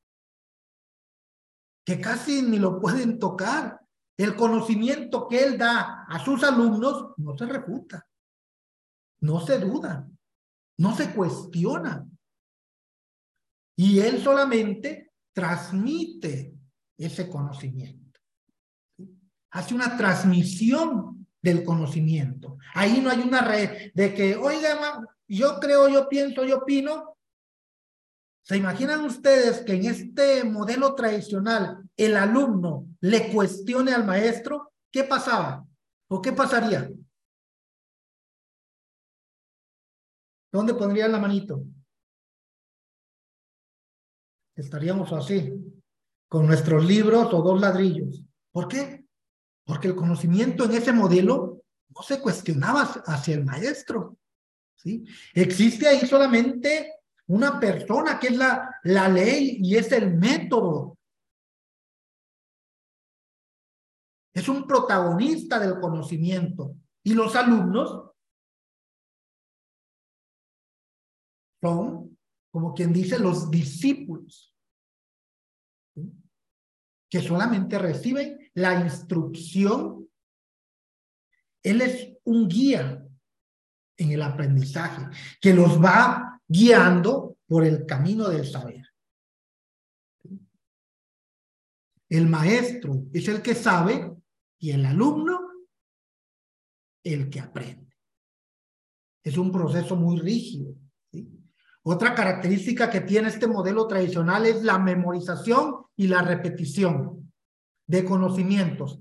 que 1.86 2.00
casi 2.00 2.42
ni 2.42 2.58
lo 2.58 2.78
pueden 2.78 3.18
tocar. 3.18 3.80
El 4.18 4.36
conocimiento 4.36 5.26
que 5.28 5.42
él 5.42 5.56
da 5.56 6.04
a 6.06 6.22
sus 6.22 6.44
alumnos 6.44 7.14
no 7.16 7.38
se 7.38 7.46
refuta, 7.46 8.06
no 9.20 9.40
se 9.40 9.58
duda, 9.58 10.06
no 10.76 10.94
se 10.94 11.14
cuestiona. 11.14 12.06
Y 13.76 14.00
él 14.00 14.20
solamente 14.22 15.07
transmite 15.38 16.52
ese 16.98 17.28
conocimiento. 17.28 18.18
Hace 19.52 19.72
una 19.72 19.96
transmisión 19.96 21.28
del 21.40 21.62
conocimiento. 21.62 22.58
Ahí 22.74 23.00
no 23.00 23.08
hay 23.08 23.20
una 23.20 23.42
red 23.42 23.92
de 23.94 24.12
que, 24.12 24.34
oiga, 24.34 25.00
yo 25.28 25.60
creo, 25.60 25.88
yo 25.88 26.08
pienso, 26.08 26.44
yo 26.44 26.58
opino, 26.58 27.14
¿Se 28.42 28.56
imaginan 28.56 29.04
ustedes 29.04 29.60
que 29.60 29.74
en 29.74 29.84
este 29.84 30.42
modelo 30.42 30.94
tradicional 30.94 31.86
el 31.98 32.16
alumno 32.16 32.86
le 33.02 33.30
cuestione 33.30 33.92
al 33.92 34.06
maestro? 34.06 34.72
¿Qué 34.90 35.04
pasaba? 35.04 35.66
¿O 36.08 36.22
qué 36.22 36.32
pasaría? 36.32 36.90
¿Dónde 40.50 40.72
pondrían 40.72 41.12
la 41.12 41.18
manito? 41.18 41.62
Estaríamos 44.58 45.12
así, 45.12 45.54
con 46.28 46.48
nuestros 46.48 46.84
libros 46.84 47.32
o 47.32 47.42
dos 47.42 47.60
ladrillos. 47.60 48.24
¿Por 48.50 48.66
qué? 48.66 49.06
Porque 49.64 49.86
el 49.86 49.94
conocimiento 49.94 50.64
en 50.64 50.72
ese 50.72 50.92
modelo 50.92 51.62
no 51.90 52.02
se 52.02 52.20
cuestionaba 52.20 52.82
hacia 52.82 53.36
el 53.36 53.44
maestro. 53.44 54.18
¿sí? 54.74 55.04
Existe 55.32 55.86
ahí 55.86 56.04
solamente 56.08 56.92
una 57.28 57.60
persona 57.60 58.18
que 58.18 58.28
es 58.28 58.36
la, 58.36 58.80
la 58.82 59.08
ley 59.08 59.58
y 59.60 59.76
es 59.76 59.92
el 59.92 60.16
método. 60.16 60.98
Es 64.34 64.48
un 64.48 64.66
protagonista 64.66 65.60
del 65.60 65.78
conocimiento. 65.78 66.74
Y 67.04 67.14
los 67.14 67.36
alumnos 67.36 68.10
son, 71.60 72.17
como 72.50 72.74
quien 72.74 72.92
dice, 72.92 73.18
los 73.18 73.50
discípulos, 73.50 74.54
que 77.10 77.20
solamente 77.20 77.78
reciben 77.78 78.38
la 78.54 78.80
instrucción. 78.80 80.08
Él 81.62 81.80
es 81.80 82.12
un 82.24 82.48
guía 82.48 83.04
en 83.96 84.12
el 84.12 84.22
aprendizaje, 84.22 85.06
que 85.40 85.52
los 85.52 85.82
va 85.82 86.40
guiando 86.46 87.38
por 87.46 87.64
el 87.64 87.84
camino 87.84 88.28
del 88.28 88.46
saber. 88.46 88.86
El 92.08 92.26
maestro 92.26 93.04
es 93.12 93.28
el 93.28 93.42
que 93.42 93.54
sabe 93.54 94.16
y 94.58 94.70
el 94.70 94.86
alumno 94.86 95.48
el 97.04 97.30
que 97.30 97.40
aprende. 97.40 97.96
Es 99.22 99.36
un 99.36 99.52
proceso 99.52 99.96
muy 99.96 100.18
rígido. 100.18 100.74
Otra 101.82 102.14
característica 102.14 102.90
que 102.90 103.00
tiene 103.00 103.28
este 103.28 103.46
modelo 103.46 103.86
tradicional 103.86 104.46
es 104.46 104.62
la 104.62 104.78
memorización 104.78 105.86
y 105.96 106.08
la 106.08 106.22
repetición 106.22 107.32
de 107.86 108.04
conocimientos. 108.04 109.00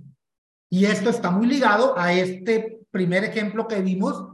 Y 0.70 0.86
esto 0.86 1.10
está 1.10 1.32
muy 1.32 1.48
ligado 1.48 1.98
a 1.98 2.14
este 2.14 2.86
primer 2.92 3.24
ejemplo 3.24 3.68
que 3.68 3.82
vimos 3.82 4.34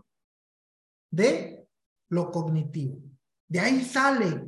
de 1.11 1.67
lo 2.09 2.31
cognitivo. 2.31 3.01
De 3.47 3.59
ahí 3.59 3.83
sale 3.83 4.45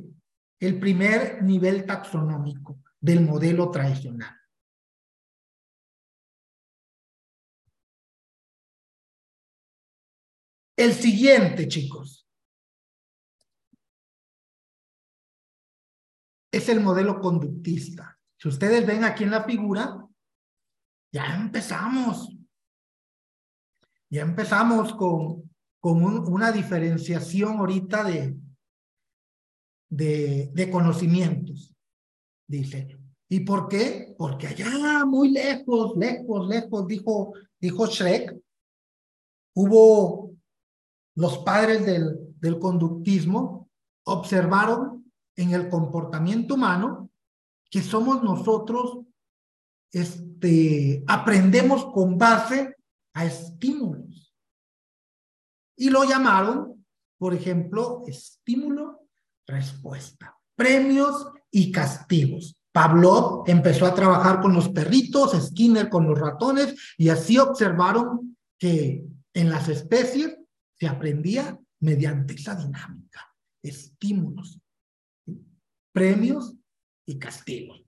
el 0.60 0.80
primer 0.80 1.42
nivel 1.42 1.84
taxonómico 1.84 2.78
del 3.00 3.20
modelo 3.20 3.70
tradicional. 3.70 4.34
El 10.76 10.92
siguiente, 10.92 11.68
chicos, 11.68 12.15
es 16.56 16.68
el 16.68 16.80
modelo 16.80 17.20
conductista. 17.20 18.18
Si 18.38 18.48
ustedes 18.48 18.86
ven 18.86 19.04
aquí 19.04 19.24
en 19.24 19.30
la 19.30 19.44
figura, 19.44 20.06
ya 21.12 21.36
empezamos. 21.36 22.36
Ya 24.10 24.22
empezamos 24.22 24.94
con, 24.94 25.50
con 25.80 26.02
una 26.04 26.52
diferenciación 26.52 27.58
ahorita 27.58 28.04
de, 28.04 28.36
de, 29.90 30.50
de 30.52 30.70
conocimientos. 30.70 31.74
Dice, 32.48 32.96
¿y 33.28 33.40
por 33.40 33.68
qué? 33.68 34.14
Porque 34.16 34.46
allá 34.46 35.04
muy 35.04 35.30
lejos, 35.30 35.96
lejos, 35.96 36.46
lejos, 36.48 36.86
dijo, 36.86 37.32
dijo 37.60 37.86
Shrek, 37.86 38.36
hubo 39.54 40.36
los 41.16 41.38
padres 41.38 41.84
del, 41.84 42.34
del 42.38 42.58
conductismo 42.58 43.68
observaron 44.04 44.95
en 45.36 45.52
el 45.52 45.68
comportamiento 45.68 46.54
humano 46.54 47.10
que 47.70 47.82
somos 47.82 48.22
nosotros, 48.22 49.00
este, 49.92 51.04
aprendemos 51.06 51.84
con 51.86 52.18
base 52.18 52.74
a 53.14 53.24
estímulos. 53.24 54.34
Y 55.76 55.90
lo 55.90 56.02
llamaron, 56.04 56.84
por 57.18 57.34
ejemplo, 57.34 58.02
estímulo-respuesta, 58.06 60.36
premios 60.54 61.28
y 61.50 61.70
castigos. 61.70 62.56
Pavlov 62.72 63.44
empezó 63.46 63.86
a 63.86 63.94
trabajar 63.94 64.40
con 64.40 64.52
los 64.52 64.68
perritos, 64.68 65.32
Skinner 65.32 65.88
con 65.88 66.06
los 66.06 66.18
ratones, 66.18 66.74
y 66.98 67.08
así 67.08 67.38
observaron 67.38 68.36
que 68.58 69.06
en 69.32 69.50
las 69.50 69.68
especies 69.68 70.36
se 70.78 70.86
aprendía 70.86 71.58
mediante 71.80 72.34
esa 72.34 72.54
dinámica, 72.54 73.34
estímulos, 73.62 74.60
premios 75.96 76.54
y 77.06 77.18
castigos. 77.18 77.82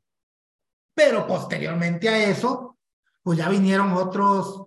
Pero 0.94 1.26
posteriormente 1.26 2.08
a 2.08 2.30
eso, 2.30 2.78
pues 3.22 3.36
ya 3.36 3.50
vinieron 3.50 3.92
otros, 3.92 4.64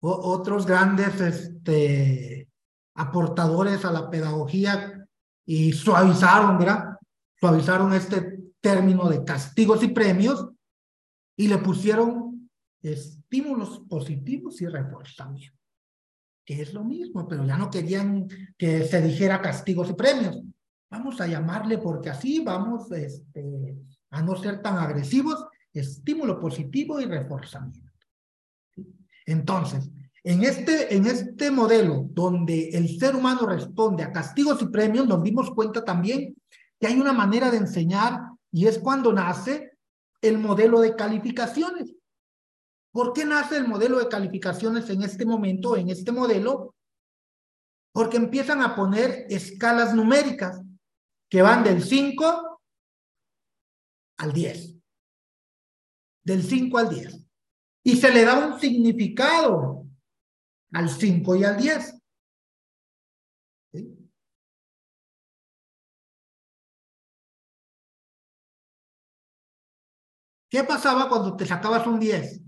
otros 0.00 0.66
grandes 0.66 1.18
este, 1.22 2.50
aportadores 2.96 3.82
a 3.86 3.92
la 3.92 4.10
pedagogía 4.10 5.08
y 5.46 5.72
suavizaron, 5.72 6.58
¿verdad? 6.58 6.98
Suavizaron 7.40 7.94
este 7.94 8.38
término 8.60 9.08
de 9.08 9.24
castigos 9.24 9.82
y 9.82 9.88
premios 9.88 10.50
y 11.38 11.48
le 11.48 11.56
pusieron 11.56 12.50
estímulos 12.82 13.80
positivos 13.88 14.60
y 14.60 14.66
reforzamiento 14.66 15.58
que 16.44 16.62
es 16.62 16.74
lo 16.74 16.82
mismo, 16.82 17.28
pero 17.28 17.46
ya 17.46 17.56
no 17.56 17.70
querían 17.70 18.26
que 18.58 18.82
se 18.82 19.00
dijera 19.00 19.40
castigos 19.40 19.88
y 19.90 19.92
premios. 19.92 20.42
Vamos 20.90 21.20
a 21.20 21.26
llamarle 21.28 21.78
porque 21.78 22.10
así 22.10 22.40
vamos 22.40 22.90
este, 22.90 23.76
a 24.10 24.22
no 24.22 24.34
ser 24.36 24.60
tan 24.60 24.76
agresivos, 24.76 25.46
estímulo 25.72 26.40
positivo 26.40 27.00
y 27.00 27.04
reforzamiento. 27.04 27.92
Entonces, 29.24 29.88
en 30.24 30.42
este, 30.42 30.94
en 30.94 31.06
este 31.06 31.52
modelo 31.52 32.06
donde 32.10 32.70
el 32.70 32.98
ser 32.98 33.14
humano 33.14 33.46
responde 33.46 34.02
a 34.02 34.10
castigos 34.10 34.60
y 34.62 34.66
premios, 34.66 35.06
nos 35.06 35.22
dimos 35.22 35.52
cuenta 35.52 35.84
también 35.84 36.34
que 36.80 36.86
hay 36.88 36.98
una 36.98 37.12
manera 37.12 37.50
de 37.50 37.58
enseñar 37.58 38.20
y 38.50 38.66
es 38.66 38.78
cuando 38.78 39.12
nace 39.12 39.78
el 40.20 40.38
modelo 40.38 40.80
de 40.80 40.96
calificaciones. 40.96 41.94
¿Por 42.92 43.12
qué 43.12 43.24
nace 43.24 43.56
el 43.56 43.68
modelo 43.68 44.00
de 44.00 44.08
calificaciones 44.08 44.90
en 44.90 45.02
este 45.02 45.24
momento, 45.24 45.76
en 45.76 45.90
este 45.90 46.10
modelo? 46.10 46.74
Porque 47.92 48.16
empiezan 48.16 48.60
a 48.62 48.74
poner 48.74 49.26
escalas 49.28 49.94
numéricas 49.94 50.60
que 51.30 51.42
van 51.42 51.62
del 51.62 51.82
5 51.82 52.60
al 54.18 54.32
10. 54.32 54.76
Del 56.24 56.42
5 56.42 56.78
al 56.78 56.90
10. 56.90 57.26
Y 57.84 57.96
se 57.96 58.12
le 58.12 58.24
da 58.24 58.46
un 58.46 58.60
significado 58.60 59.86
al 60.72 60.90
5 60.90 61.36
y 61.36 61.44
al 61.44 61.56
10. 61.56 61.96
¿Qué 70.50 70.64
pasaba 70.64 71.08
cuando 71.08 71.36
te 71.36 71.46
sacabas 71.46 71.86
un 71.86 72.00
10? 72.00 72.42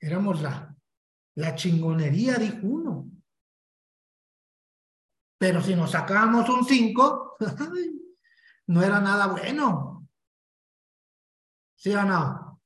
éramos 0.00 0.42
la, 0.42 0.76
la 1.36 1.54
chingonería, 1.54 2.34
dijo 2.34 2.58
uno. 2.62 3.13
Pero 5.38 5.60
si 5.62 5.74
nos 5.74 5.90
sacábamos 5.90 6.48
un 6.48 6.64
5, 6.64 7.36
no 8.68 8.82
era 8.82 9.00
nada 9.00 9.26
bueno. 9.26 10.08
¿Sí 11.76 11.94
o 11.94 12.02
no? 12.02 12.62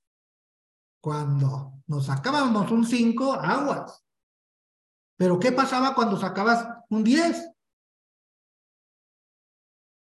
Cuando 1.00 1.82
nos 1.86 2.06
sacábamos 2.06 2.70
un 2.70 2.84
5, 2.84 3.32
aguas. 3.32 4.04
Pero 5.16 5.38
¿qué 5.40 5.52
pasaba 5.52 5.94
cuando 5.94 6.16
sacabas 6.16 6.68
un 6.90 7.02
10? 7.02 7.50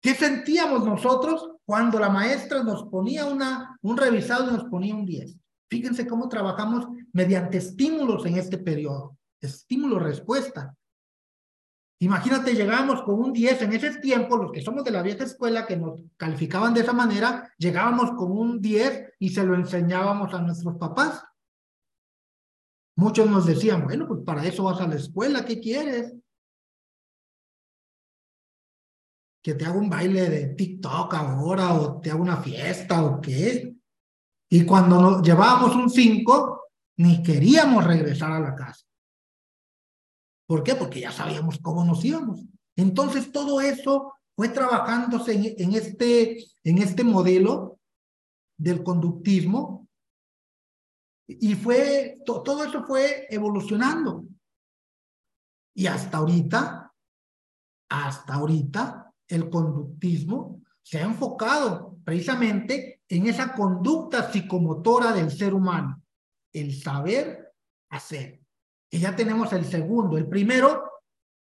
¿Qué 0.02 0.16
sentíamos 0.16 0.86
nosotros 0.86 1.52
cuando 1.66 2.00
la 2.00 2.10
maestra 2.10 2.64
nos 2.64 2.84
ponía 2.86 3.26
una, 3.26 3.78
un 3.82 3.98
revisado 3.98 4.50
y 4.50 4.54
nos 4.54 4.64
ponía 4.66 4.96
un 4.96 5.06
10? 5.06 5.38
Fíjense 5.70 6.08
cómo 6.08 6.28
trabajamos 6.28 6.88
mediante 7.14 7.58
estímulos 7.58 8.26
en 8.26 8.38
este 8.38 8.58
periodo. 8.58 9.18
Estímulo-respuesta. 9.42 10.76
Imagínate, 12.02 12.56
llegábamos 12.56 13.04
con 13.04 13.20
un 13.20 13.32
10 13.32 13.62
en 13.62 13.74
ese 13.74 14.00
tiempo, 14.00 14.36
los 14.36 14.52
que 14.52 14.62
somos 14.62 14.84
de 14.84 14.90
la 14.90 15.04
vieja 15.04 15.24
escuela 15.24 15.68
que 15.68 15.78
nos 15.78 16.02
calificaban 16.18 16.74
de 16.74 16.82
esa 16.82 16.94
manera, 16.94 17.54
llegábamos 17.60 18.14
con 18.18 18.32
un 18.32 18.60
10 18.60 19.14
y 19.20 19.30
se 19.30 19.44
lo 19.44 19.54
enseñábamos 19.54 20.34
a 20.34 20.42
nuestros 20.42 20.78
papás. 20.78 21.24
Muchos 22.96 23.30
nos 23.30 23.46
decían, 23.46 23.84
bueno, 23.84 24.08
pues 24.08 24.22
para 24.26 24.44
eso 24.44 24.64
vas 24.64 24.82
a 24.82 24.88
la 24.88 24.96
escuela, 24.96 25.46
¿qué 25.46 25.60
quieres? 25.60 26.16
Que 29.44 29.54
te 29.54 29.66
haga 29.66 29.78
un 29.78 29.90
baile 29.90 30.28
de 30.28 30.48
TikTok 30.56 31.14
ahora 31.14 31.76
o 31.76 32.02
te 32.02 32.10
haga 32.10 32.20
una 32.20 32.38
fiesta 32.38 33.06
o 33.06 33.22
qué. 33.22 33.76
Y 34.50 34.66
cuando 34.66 35.00
nos 35.00 35.22
llevábamos 35.22 35.76
un 35.76 35.88
5, 35.88 36.64
ni 36.98 37.22
queríamos 37.22 37.86
regresar 37.86 38.32
a 38.32 38.40
la 38.40 38.56
casa. 38.56 38.91
¿Por 40.52 40.64
qué? 40.64 40.76
Porque 40.76 41.00
ya 41.00 41.14
sabíamos 41.14 41.60
cómo 41.60 41.86
nos 41.86 42.04
íbamos. 42.04 42.44
Entonces 42.76 43.32
todo 43.32 43.62
eso 43.62 44.16
fue 44.36 44.50
trabajándose 44.50 45.56
en, 45.58 45.72
este, 45.76 46.44
en 46.66 46.78
este 46.80 47.06
modelo 47.06 47.80
del 48.58 48.84
conductismo 48.84 49.88
y 51.26 51.56
fue, 51.56 52.18
todo 52.26 52.66
eso 52.66 52.84
fue 52.84 53.28
evolucionando. 53.30 54.26
Y 55.74 55.88
hasta 55.88 56.18
ahorita, 56.18 56.94
hasta 57.90 58.34
ahorita, 58.34 59.10
el 59.30 59.50
conductismo 59.50 60.62
se 60.82 60.98
ha 60.98 61.04
enfocado 61.04 61.98
precisamente 62.04 63.04
en 63.08 63.28
esa 63.28 63.54
conducta 63.54 64.30
psicomotora 64.30 65.14
del 65.14 65.32
ser 65.32 65.54
humano, 65.54 66.04
el 66.52 66.76
saber 66.76 67.54
hacer. 67.90 68.41
Y 68.92 69.00
ya 69.00 69.16
tenemos 69.16 69.52
el 69.54 69.66
segundo. 69.66 70.18
El 70.18 70.28
primero 70.28 70.84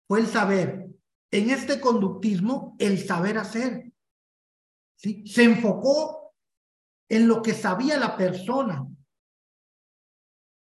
fue 0.09 0.21
el 0.21 0.27
saber. 0.27 0.89
En 1.31 1.51
este 1.51 1.79
conductismo, 1.81 2.75
el 2.79 2.99
saber 3.05 3.39
hacer. 3.39 3.93
¿sí? 4.97 5.27
Se 5.27 5.45
enfocó 5.45 6.33
en 7.09 7.29
lo 7.29 7.43
que 7.43 7.53
sabía 7.53 7.99
la 7.99 8.17
persona. 8.17 8.87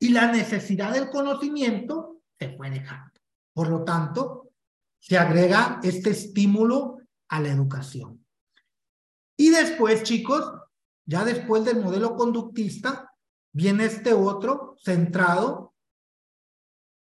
Y 0.00 0.08
la 0.08 0.30
necesidad 0.32 0.92
del 0.92 1.08
conocimiento 1.08 2.20
se 2.38 2.56
fue 2.56 2.70
dejando. 2.70 3.12
Por 3.54 3.68
lo 3.68 3.84
tanto, 3.84 4.50
se 4.98 5.16
agrega 5.16 5.80
este 5.82 6.10
estímulo 6.10 6.98
a 7.28 7.40
la 7.40 7.48
educación. 7.48 8.26
Y 9.38 9.50
después, 9.50 10.02
chicos, 10.02 10.52
Ya 11.08 11.24
después 11.24 11.64
del 11.64 11.80
modelo 11.84 12.16
conductista, 12.16 13.14
viene 13.54 13.84
este 13.84 14.12
otro 14.12 14.74
centrado 14.82 15.75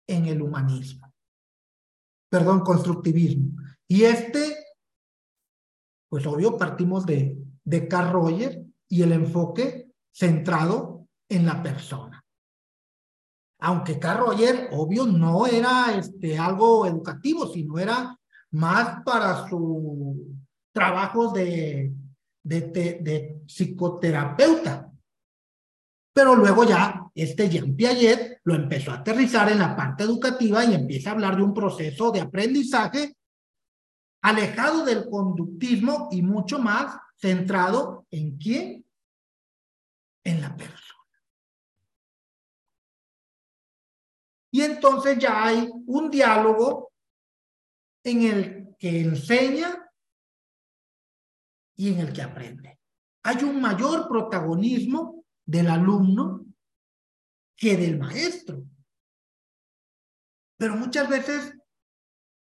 en 0.07 0.25
el 0.25 0.41
humanismo. 0.41 1.11
Perdón, 2.29 2.61
constructivismo. 2.61 3.61
Y 3.87 4.03
este, 4.03 4.55
pues 6.09 6.25
obvio, 6.25 6.57
partimos 6.57 7.05
de, 7.05 7.37
de 7.63 7.87
Carl 7.87 8.11
Roger 8.11 8.63
y 8.89 9.01
el 9.01 9.11
enfoque 9.11 9.91
centrado 10.11 11.07
en 11.29 11.45
la 11.45 11.61
persona. 11.61 12.23
Aunque 13.59 13.97
Carl 13.97 14.25
Roger, 14.25 14.69
obvio, 14.71 15.05
no 15.05 15.47
era 15.47 15.95
este, 15.95 16.37
algo 16.37 16.85
educativo, 16.85 17.47
sino 17.47 17.79
era 17.79 18.19
más 18.51 19.03
para 19.03 19.47
sus 19.47 20.17
trabajos 20.73 21.33
de, 21.33 21.93
de, 22.43 22.61
de, 22.61 23.41
psicoterapeuta. 23.47 24.91
Pero 26.13 26.35
luego 26.35 26.63
ya 26.65 27.02
este 27.15 27.49
Jean 27.49 27.75
Piaget 27.75 28.39
lo 28.43 28.55
empezó 28.55 28.91
a 28.91 28.95
aterrizar 28.95 29.51
en 29.51 29.59
la 29.59 29.75
parte 29.75 30.03
educativa 30.03 30.65
y 30.65 30.73
empieza 30.73 31.09
a 31.09 31.13
hablar 31.13 31.35
de 31.35 31.43
un 31.43 31.53
proceso 31.53 32.11
de 32.11 32.21
aprendizaje 32.21 33.15
alejado 34.21 34.85
del 34.85 35.09
conductismo 35.09 36.07
y 36.11 36.21
mucho 36.21 36.57
más 36.59 36.97
centrado 37.17 38.07
en 38.09 38.37
quién? 38.37 38.85
En 40.23 40.41
la 40.41 40.55
persona. 40.55 41.03
Y 44.51 44.61
entonces 44.61 45.17
ya 45.19 45.45
hay 45.45 45.69
un 45.87 46.09
diálogo 46.09 46.91
en 48.03 48.21
el 48.23 48.75
que 48.77 49.01
enseña 49.01 49.89
y 51.75 51.93
en 51.93 51.99
el 51.99 52.13
que 52.13 52.21
aprende. 52.21 52.79
Hay 53.23 53.43
un 53.43 53.59
mayor 53.59 54.07
protagonismo 54.07 55.25
del 55.45 55.69
alumno 55.69 56.42
que 57.55 57.77
del 57.77 57.97
maestro. 57.97 58.63
Pero 60.57 60.75
muchas 60.75 61.09
veces 61.09 61.53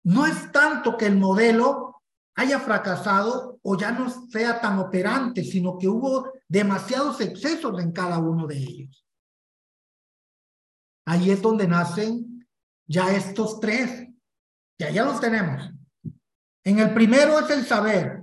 no 0.05 0.27
es 0.27 0.53
tanto 0.53 0.97
que 0.97 1.07
el 1.07 1.17
modelo 1.17 2.03
haya 2.37 2.61
fracasado 2.61 3.59
o 3.63 3.77
ya 3.77 3.93
no 3.93 4.11
sea 4.29 4.61
tan 4.61 4.79
operante, 4.79 5.43
sino 5.43 5.79
que 5.79 5.89
hubo 5.89 6.33
demasiados 6.49 7.21
excesos 7.21 7.81
en 7.81 7.93
cada 7.93 8.19
uno 8.19 8.47
de 8.47 8.57
ellos. 8.59 9.05
Ahí 11.07 11.31
es 11.31 11.41
donde 11.41 11.67
nacen 11.67 12.47
ya 12.87 13.13
estos 13.13 13.61
tres, 13.61 14.09
que 14.79 14.93
ya 14.93 15.05
los 15.05 15.21
tenemos. 15.21 15.71
En 16.65 16.79
el 16.79 16.93
primero 16.95 17.39
es 17.39 17.51
el 17.51 17.65
saber, 17.65 18.23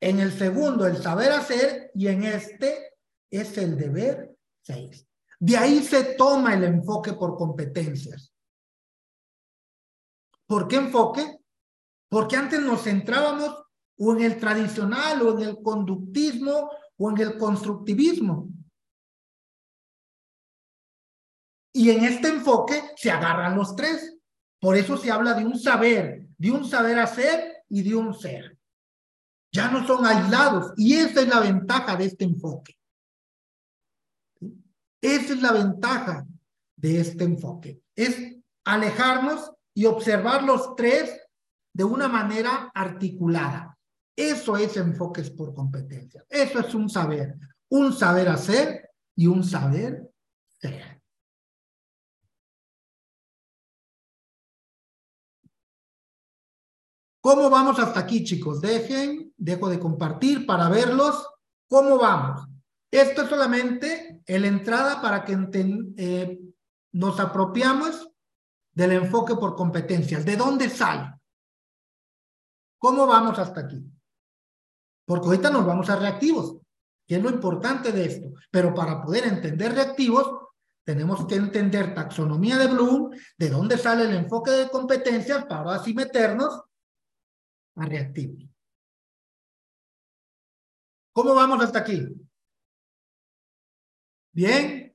en 0.00 0.20
el 0.20 0.32
segundo 0.32 0.86
el 0.86 0.96
saber 1.02 1.32
hacer 1.32 1.90
y 1.94 2.06
en 2.06 2.24
este 2.24 2.94
es 3.30 3.58
el 3.58 3.76
deber 3.76 4.36
seis. 4.62 5.07
De 5.40 5.56
ahí 5.56 5.82
se 5.82 6.14
toma 6.14 6.54
el 6.54 6.64
enfoque 6.64 7.12
por 7.12 7.36
competencias. 7.36 8.32
¿Por 10.46 10.66
qué 10.66 10.76
enfoque? 10.76 11.38
Porque 12.08 12.36
antes 12.36 12.60
nos 12.60 12.82
centrábamos 12.82 13.62
o 13.98 14.12
en 14.14 14.22
el 14.22 14.38
tradicional 14.38 15.22
o 15.22 15.38
en 15.38 15.48
el 15.48 15.62
conductismo 15.62 16.70
o 16.96 17.10
en 17.10 17.18
el 17.18 17.38
constructivismo. 17.38 18.48
Y 21.72 21.90
en 21.90 22.04
este 22.04 22.28
enfoque 22.28 22.82
se 22.96 23.10
agarran 23.10 23.56
los 23.56 23.76
tres. 23.76 24.16
Por 24.60 24.76
eso 24.76 24.96
se 24.96 25.10
habla 25.10 25.34
de 25.34 25.44
un 25.44 25.58
saber, 25.58 26.26
de 26.36 26.50
un 26.50 26.64
saber 26.64 26.98
hacer 26.98 27.64
y 27.68 27.82
de 27.82 27.94
un 27.94 28.14
ser. 28.14 28.58
Ya 29.52 29.70
no 29.70 29.86
son 29.86 30.04
aislados. 30.04 30.72
Y 30.76 30.94
esa 30.94 31.20
es 31.20 31.28
la 31.28 31.40
ventaja 31.40 31.94
de 31.94 32.06
este 32.06 32.24
enfoque. 32.24 32.77
Esa 35.00 35.32
es 35.34 35.42
la 35.42 35.52
ventaja 35.52 36.26
de 36.76 37.00
este 37.00 37.24
enfoque. 37.24 37.80
Es 37.94 38.16
alejarnos 38.64 39.52
y 39.74 39.86
observar 39.86 40.42
los 40.42 40.74
tres 40.76 41.20
de 41.72 41.84
una 41.84 42.08
manera 42.08 42.70
articulada. 42.74 43.78
Eso 44.16 44.56
es 44.56 44.76
enfoques 44.76 45.30
por 45.30 45.54
competencia. 45.54 46.24
Eso 46.28 46.58
es 46.58 46.74
un 46.74 46.88
saber. 46.88 47.36
Un 47.70 47.92
saber 47.92 48.28
hacer 48.28 48.90
y 49.14 49.28
un 49.28 49.44
saber 49.44 50.10
ser. 50.60 51.00
¿Cómo 57.20 57.50
vamos 57.50 57.78
hasta 57.78 58.00
aquí, 58.00 58.24
chicos? 58.24 58.60
Dejen, 58.60 59.32
dejo 59.36 59.68
de 59.68 59.78
compartir 59.78 60.46
para 60.46 60.68
verlos. 60.68 61.28
¿Cómo 61.68 61.98
vamos? 61.98 62.47
Esto 62.90 63.22
es 63.22 63.28
solamente 63.28 64.22
la 64.26 64.46
entrada 64.46 65.02
para 65.02 65.24
que 65.24 65.36
eh, 65.96 66.40
nos 66.92 67.20
apropiamos 67.20 68.10
del 68.72 68.92
enfoque 68.92 69.34
por 69.34 69.56
competencias. 69.56 70.24
¿De 70.24 70.36
dónde 70.36 70.70
sale? 70.70 71.14
¿Cómo 72.78 73.06
vamos 73.06 73.38
hasta 73.38 73.60
aquí? 73.60 73.84
Porque 75.04 75.26
ahorita 75.26 75.50
nos 75.50 75.66
vamos 75.66 75.90
a 75.90 75.96
reactivos, 75.96 76.58
que 77.06 77.16
es 77.16 77.22
lo 77.22 77.30
importante 77.30 77.92
de 77.92 78.04
esto. 78.04 78.32
Pero 78.50 78.72
para 78.72 79.02
poder 79.02 79.26
entender 79.26 79.74
reactivos, 79.74 80.48
tenemos 80.84 81.26
que 81.26 81.34
entender 81.34 81.94
taxonomía 81.94 82.56
de 82.56 82.68
Bloom, 82.68 83.10
de 83.36 83.50
dónde 83.50 83.76
sale 83.76 84.04
el 84.04 84.14
enfoque 84.14 84.50
de 84.52 84.70
competencias 84.70 85.44
para 85.44 85.74
así 85.74 85.92
meternos 85.92 86.62
a 87.76 87.84
reactivos. 87.84 88.48
¿Cómo 91.12 91.34
vamos 91.34 91.62
hasta 91.62 91.80
aquí? 91.80 92.06
Bien, 94.38 94.94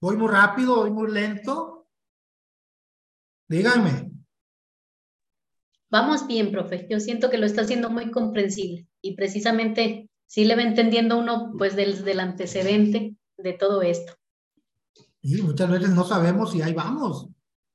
voy 0.00 0.16
muy 0.16 0.28
rápido, 0.28 0.76
voy 0.76 0.90
muy 0.90 1.10
lento. 1.10 1.86
Díganme. 3.46 4.10
Vamos 5.90 6.26
bien, 6.26 6.50
profe. 6.50 6.86
Yo 6.88 6.98
siento 6.98 7.28
que 7.28 7.36
lo 7.36 7.44
está 7.44 7.60
haciendo 7.60 7.90
muy 7.90 8.10
comprensible 8.10 8.88
y 9.02 9.16
precisamente 9.16 10.08
sí 10.26 10.46
le 10.46 10.56
va 10.56 10.62
entendiendo 10.62 11.18
uno 11.18 11.52
pues 11.58 11.76
del, 11.76 12.02
del 12.06 12.20
antecedente 12.20 13.16
de 13.36 13.52
todo 13.52 13.82
esto. 13.82 14.14
Y 15.20 15.42
muchas 15.42 15.70
veces 15.70 15.90
no 15.90 16.04
sabemos 16.04 16.54
y 16.54 16.62
ahí 16.62 16.72
vamos. 16.72 17.28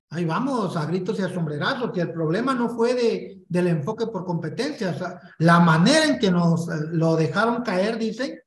Ahí 0.10 0.26
vamos 0.26 0.76
a 0.76 0.88
gritos 0.88 1.20
y 1.20 1.22
a 1.22 1.32
sombrerazos, 1.32 1.92
que 1.92 2.02
el 2.02 2.14
problema 2.14 2.56
no 2.56 2.70
fue 2.70 2.96
de, 2.96 3.44
del 3.48 3.68
enfoque 3.68 4.08
por 4.08 4.26
competencias, 4.26 5.04
la 5.38 5.60
manera 5.60 6.06
en 6.06 6.18
que 6.18 6.32
nos 6.32 6.68
eh, 6.68 6.72
lo 6.94 7.16
dejaron 7.16 7.62
caer, 7.62 8.00
dicen, 8.00 8.40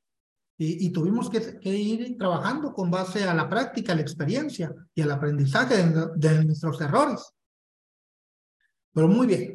y, 0.61 0.89
tuvimos 0.91 1.29
que, 1.29 1.57
ir 1.69 2.17
trabajando 2.17 2.73
con 2.73 2.91
base 2.91 3.23
a 3.23 3.33
la 3.33 3.49
práctica, 3.49 3.93
a 3.93 3.95
la 3.95 4.01
experiencia 4.01 4.75
y 4.93 5.01
al 5.01 5.11
aprendizaje 5.11 5.77
de, 5.77 6.43
nuestros 6.43 6.81
errores. 6.81 7.33
Pero 8.93 9.07
muy 9.07 9.25
bien. 9.25 9.53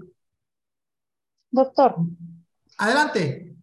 Doctor. 1.50 1.96
Adelante. 2.78 3.55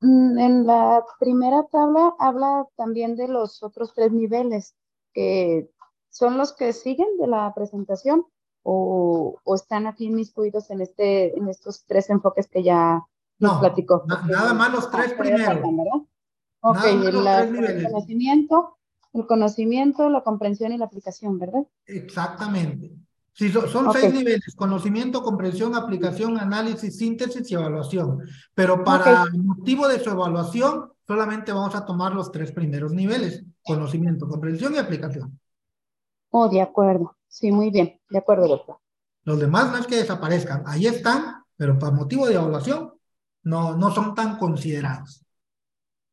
Mm, 0.00 0.38
en 0.38 0.66
la 0.66 1.04
primera 1.20 1.66
tabla 1.70 2.14
habla 2.18 2.66
también 2.76 3.14
de 3.14 3.28
los 3.28 3.62
otros 3.62 3.92
tres 3.92 4.10
niveles, 4.10 4.74
que 5.12 5.70
son 6.08 6.38
los 6.38 6.54
que 6.54 6.72
siguen 6.72 7.18
de 7.18 7.26
la 7.26 7.52
presentación 7.54 8.24
o, 8.62 9.38
o 9.44 9.54
están 9.54 9.86
aquí 9.86 10.06
inmiscuidos 10.06 10.70
en, 10.70 10.80
este, 10.80 11.36
en 11.36 11.46
estos 11.50 11.84
tres 11.84 12.08
enfoques 12.08 12.48
que 12.48 12.62
ya 12.62 13.06
no, 13.38 13.60
platicó. 13.60 14.04
nada 14.06 14.54
más 14.54 14.72
los 14.72 14.90
tres 14.90 15.12
primeros. 15.14 15.60
Ok, 16.60 16.78
el, 16.84 17.84
conocimiento, 17.84 18.78
el 19.12 19.26
conocimiento, 19.26 20.08
la 20.08 20.22
comprensión 20.22 20.72
y 20.72 20.78
la 20.78 20.86
aplicación, 20.86 21.38
¿verdad? 21.38 21.66
Exactamente. 21.84 22.92
Sí, 23.34 23.50
son, 23.50 23.92
seis 23.92 24.14
niveles, 24.14 24.54
conocimiento, 24.56 25.22
comprensión, 25.22 25.74
aplicación, 25.74 26.38
análisis, 26.38 26.96
síntesis 26.96 27.50
y 27.50 27.54
evaluación. 27.54 28.20
Pero 28.54 28.82
para 28.84 29.24
el 29.24 29.42
motivo 29.42 29.88
de 29.88 29.98
su 29.98 30.10
evaluación, 30.10 30.92
solamente 31.06 31.52
vamos 31.52 31.74
a 31.74 31.84
tomar 31.84 32.14
los 32.14 32.32
tres 32.32 32.52
primeros 32.52 32.92
niveles, 32.92 33.44
conocimiento, 33.62 34.28
comprensión 34.28 34.74
y 34.74 34.78
aplicación. 34.78 35.38
Oh, 36.30 36.48
de 36.48 36.62
acuerdo. 36.62 37.16
Sí, 37.28 37.50
muy 37.52 37.70
bien. 37.70 38.00
De 38.08 38.18
acuerdo, 38.18 38.48
doctor. 38.48 38.78
Los 39.24 39.38
demás 39.38 39.70
no 39.70 39.78
es 39.78 39.86
que 39.86 39.96
desaparezcan, 39.96 40.62
ahí 40.66 40.86
están, 40.86 41.44
pero 41.56 41.78
para 41.78 41.92
motivo 41.92 42.26
de 42.26 42.34
evaluación 42.34 42.93
no, 43.44 43.76
no 43.76 43.90
son 43.90 44.14
tan 44.14 44.38
considerados. 44.38 45.24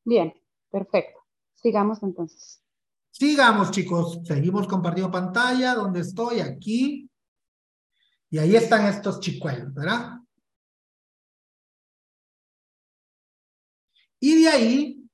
Bien, 0.03 0.33
perfecto. 0.69 1.19
Sigamos 1.55 2.01
entonces. 2.03 2.63
Sigamos, 3.11 3.71
chicos. 3.71 4.19
Seguimos 4.23 4.67
compartiendo 4.67 5.11
pantalla. 5.11 5.75
¿Dónde 5.75 6.01
estoy? 6.01 6.39
Aquí. 6.39 7.09
Y 8.29 8.37
ahí 8.37 8.55
están 8.55 8.87
estos 8.87 9.19
chicuelos, 9.19 9.73
¿verdad? 9.73 10.19
Y 14.19 14.41
de 14.43 14.47
ahí 14.47 15.09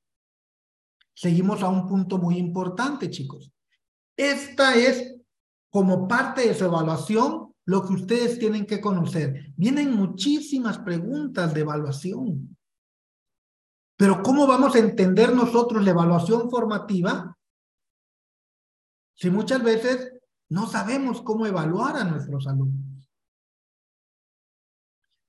seguimos 1.13 1.63
a 1.63 1.69
un 1.69 1.87
punto 1.87 2.17
muy 2.17 2.37
importante, 2.37 3.09
chicos. 3.09 3.51
Esta 4.15 4.75
es 4.75 5.15
como 5.69 6.07
parte 6.07 6.47
de 6.47 6.53
su 6.53 6.65
evaluación 6.65 7.46
lo 7.67 7.85
que 7.85 7.93
ustedes 7.93 8.39
tienen 8.39 8.65
que 8.65 8.79
conocer. 8.79 9.53
Vienen 9.57 9.93
muchísimas 9.93 10.79
preguntas 10.79 11.53
de 11.53 11.61
evaluación. 11.61 12.57
Pero 13.97 14.23
¿cómo 14.23 14.47
vamos 14.47 14.73
a 14.75 14.79
entender 14.79 15.35
nosotros 15.35 15.83
la 15.83 15.91
evaluación 15.91 16.49
formativa 16.49 17.37
si 19.15 19.29
muchas 19.29 19.61
veces 19.63 20.13
no 20.49 20.67
sabemos 20.67 21.21
cómo 21.21 21.45
evaluar 21.45 21.97
a 21.97 22.05
nuestros 22.05 22.47
alumnos? 22.47 23.11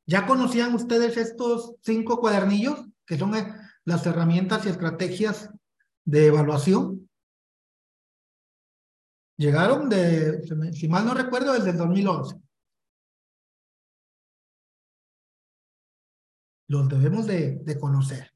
¿Ya 0.07 0.25
conocían 0.25 0.75
ustedes 0.75 1.17
estos 1.17 1.75
cinco 1.83 2.21
cuadernillos 2.21 2.87
que 3.05 3.19
son 3.19 3.35
eh, 3.35 3.53
las 3.85 4.07
herramientas 4.07 4.65
y 4.65 4.69
estrategias 4.69 5.51
de 6.05 6.27
evaluación? 6.27 7.08
Llegaron 9.39 9.89
de, 9.89 10.43
si 10.73 10.89
mal 10.89 11.07
no 11.07 11.15
recuerdo, 11.15 11.53
desde 11.53 11.71
el 11.71 11.77
2011. 11.79 12.37
Los 16.67 16.89
debemos 16.89 17.27
de, 17.27 17.79
conocer 17.81 18.33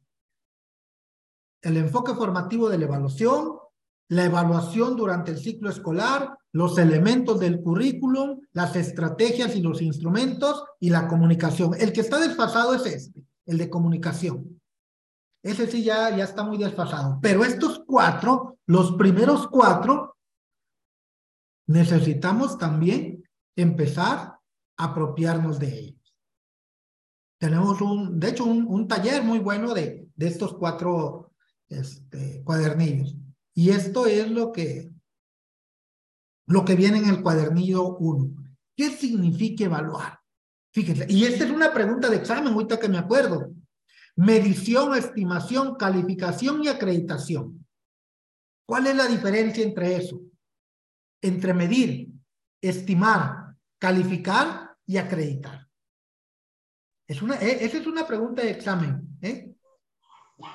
el 1.60 1.76
enfoque 1.76 2.14
formativo 2.14 2.68
de 2.68 2.78
la 2.78 2.86
evaluación, 2.86 3.56
la 4.08 4.24
evaluación 4.24 4.96
durante 4.96 5.32
el 5.32 5.38
ciclo 5.38 5.70
escolar, 5.70 6.36
los 6.52 6.78
elementos 6.78 7.38
del 7.38 7.60
currículum, 7.60 8.40
las 8.52 8.74
estrategias 8.74 9.54
y 9.54 9.62
los 9.62 9.80
instrumentos 9.82 10.64
y 10.80 10.90
la 10.90 11.08
comunicación. 11.08 11.72
El 11.78 11.92
que 11.92 12.00
está 12.00 12.18
desfasado 12.18 12.74
es 12.74 12.86
este, 12.86 13.24
el 13.46 13.58
de 13.58 13.70
comunicación. 13.70 14.60
Ese 15.42 15.66
sí 15.66 15.82
ya, 15.82 16.16
ya 16.16 16.24
está 16.24 16.42
muy 16.42 16.58
desfasado. 16.58 17.18
Pero 17.22 17.44
estos 17.44 17.82
cuatro, 17.86 18.58
los 18.66 18.92
primeros 18.92 19.46
cuatro, 19.48 20.11
necesitamos 21.72 22.58
también 22.58 23.24
empezar 23.56 24.38
a 24.76 24.84
apropiarnos 24.84 25.58
de 25.58 25.78
ellos. 25.78 26.16
Tenemos 27.38 27.80
un, 27.80 28.20
de 28.20 28.28
hecho, 28.28 28.44
un, 28.44 28.66
un 28.66 28.86
taller 28.86 29.22
muy 29.22 29.38
bueno 29.38 29.74
de, 29.74 30.06
de 30.14 30.26
estos 30.26 30.54
cuatro 30.54 31.32
este, 31.68 32.42
cuadernillos. 32.44 33.16
Y 33.54 33.70
esto 33.70 34.06
es 34.06 34.30
lo 34.30 34.52
que, 34.52 34.90
lo 36.46 36.64
que 36.64 36.76
viene 36.76 36.98
en 36.98 37.08
el 37.08 37.22
cuadernillo 37.22 37.96
1. 37.96 38.54
¿Qué 38.76 38.90
significa 38.90 39.64
evaluar? 39.64 40.20
Fíjense, 40.72 41.06
y 41.08 41.24
esta 41.24 41.44
es 41.44 41.50
una 41.50 41.72
pregunta 41.72 42.08
de 42.08 42.16
examen, 42.16 42.52
ahorita 42.52 42.78
que 42.78 42.88
me 42.88 42.98
acuerdo. 42.98 43.52
Medición, 44.16 44.94
estimación, 44.94 45.76
calificación 45.76 46.62
y 46.64 46.68
acreditación. 46.68 47.66
¿Cuál 48.66 48.86
es 48.86 48.96
la 48.96 49.06
diferencia 49.06 49.64
entre 49.64 49.96
eso? 49.96 50.20
Entre 51.22 51.54
medir, 51.54 52.08
estimar, 52.60 53.56
calificar 53.78 54.76
y 54.84 54.98
acreditar. 54.98 55.66
Es 57.06 57.22
una, 57.22 57.36
e, 57.36 57.64
esa 57.64 57.78
es 57.78 57.86
una 57.86 58.06
pregunta 58.06 58.42
de 58.42 58.50
examen. 58.50 59.16
¿eh? 59.22 59.54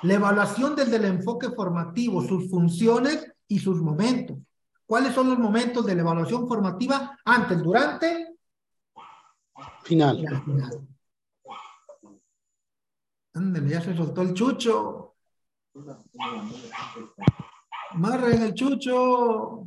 La 0.02 0.14
evaluación 0.14 0.76
desde 0.76 0.96
el 0.96 1.06
enfoque 1.06 1.50
formativo, 1.50 2.22
sus 2.22 2.50
funciones 2.50 3.32
y 3.46 3.58
sus 3.58 3.80
momentos. 3.80 4.38
¿Cuáles 4.86 5.14
son 5.14 5.28
los 5.28 5.38
momentos 5.38 5.84
de 5.84 5.94
la 5.94 6.00
evaluación 6.00 6.48
formativa? 6.48 7.18
Antes, 7.24 7.62
durante. 7.62 8.36
Final. 9.82 10.24
Ándale, 13.34 13.68
ya 13.68 13.80
se 13.80 13.94
soltó 13.94 14.22
el 14.22 14.34
chucho. 14.34 15.16
Marren 17.94 18.42
el 18.42 18.54
chucho. 18.54 19.66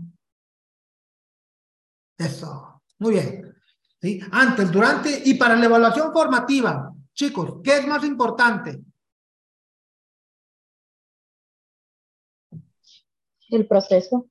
Eso. 2.22 2.82
Muy 3.00 3.14
bien. 3.14 3.56
¿Sí? 4.00 4.20
Antes, 4.32 4.72
durante 4.72 5.22
y 5.26 5.36
para 5.36 5.56
la 5.56 5.66
evaluación 5.66 6.14
formativa. 6.14 6.94
Chicos, 7.14 7.62
¿qué 7.64 7.78
es 7.78 7.88
más 7.88 8.04
importante? 8.04 8.80
El 13.50 13.68
proceso. 13.68 14.30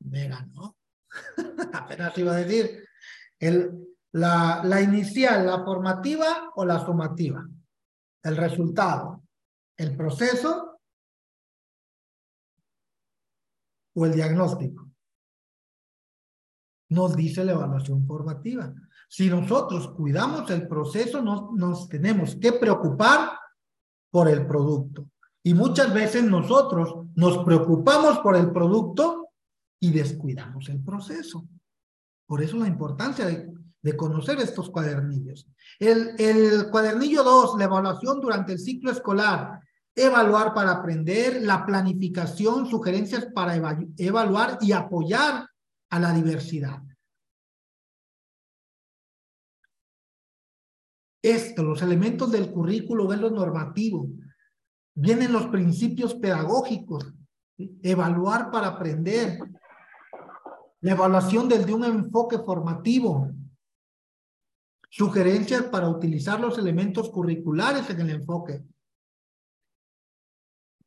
Mira, 0.00 0.46
¿no? 0.52 0.76
Apenas 1.72 2.16
iba 2.16 2.32
a 2.32 2.36
decir. 2.36 2.84
El, 3.38 3.96
la, 4.12 4.62
la 4.64 4.80
inicial, 4.80 5.46
la 5.46 5.64
formativa 5.64 6.50
o 6.54 6.64
la 6.64 6.84
sumativa. 6.84 7.44
El 8.22 8.36
resultado. 8.36 9.24
El 9.76 9.96
proceso 9.96 10.80
o 13.94 14.06
el 14.06 14.14
diagnóstico. 14.14 14.87
Nos 16.90 17.14
dice 17.14 17.44
la 17.44 17.52
evaluación 17.52 18.06
formativa. 18.06 18.72
Si 19.08 19.28
nosotros 19.28 19.88
cuidamos 19.88 20.50
el 20.50 20.66
proceso, 20.66 21.22
nos, 21.22 21.52
nos 21.52 21.88
tenemos 21.88 22.36
que 22.36 22.52
preocupar 22.52 23.30
por 24.10 24.28
el 24.28 24.46
producto. 24.46 25.10
Y 25.42 25.54
muchas 25.54 25.92
veces 25.92 26.24
nosotros 26.24 27.06
nos 27.14 27.44
preocupamos 27.44 28.18
por 28.18 28.36
el 28.36 28.50
producto 28.50 29.28
y 29.80 29.90
descuidamos 29.90 30.68
el 30.68 30.82
proceso. 30.82 31.46
Por 32.26 32.42
eso 32.42 32.56
la 32.58 32.68
importancia 32.68 33.26
de, 33.26 33.50
de 33.80 33.96
conocer 33.96 34.38
estos 34.40 34.70
cuadernillos. 34.70 35.46
El, 35.78 36.14
el 36.18 36.70
cuadernillo 36.70 37.22
2, 37.22 37.58
la 37.58 37.64
evaluación 37.64 38.20
durante 38.20 38.52
el 38.52 38.58
ciclo 38.58 38.90
escolar, 38.90 39.60
evaluar 39.94 40.54
para 40.54 40.72
aprender, 40.72 41.42
la 41.42 41.64
planificación, 41.64 42.66
sugerencias 42.66 43.26
para 43.34 43.56
evaluar 43.96 44.58
y 44.60 44.72
apoyar 44.72 45.48
a 45.90 46.00
la 46.00 46.12
diversidad. 46.12 46.82
Esto, 51.22 51.62
los 51.62 51.82
elementos 51.82 52.30
del 52.30 52.50
currículo, 52.50 53.08
ven 53.08 53.20
lo 53.20 53.30
normativo, 53.30 54.08
Vienen 55.00 55.32
los 55.32 55.46
principios 55.46 56.16
pedagógicos, 56.16 57.14
evaluar 57.84 58.50
para 58.50 58.66
aprender, 58.66 59.38
la 60.80 60.90
evaluación 60.90 61.48
desde 61.48 61.72
un 61.72 61.84
enfoque 61.84 62.38
formativo, 62.38 63.30
sugerencias 64.90 65.62
para 65.66 65.88
utilizar 65.88 66.40
los 66.40 66.58
elementos 66.58 67.10
curriculares 67.10 67.88
en 67.90 68.00
el 68.00 68.10
enfoque. 68.10 68.64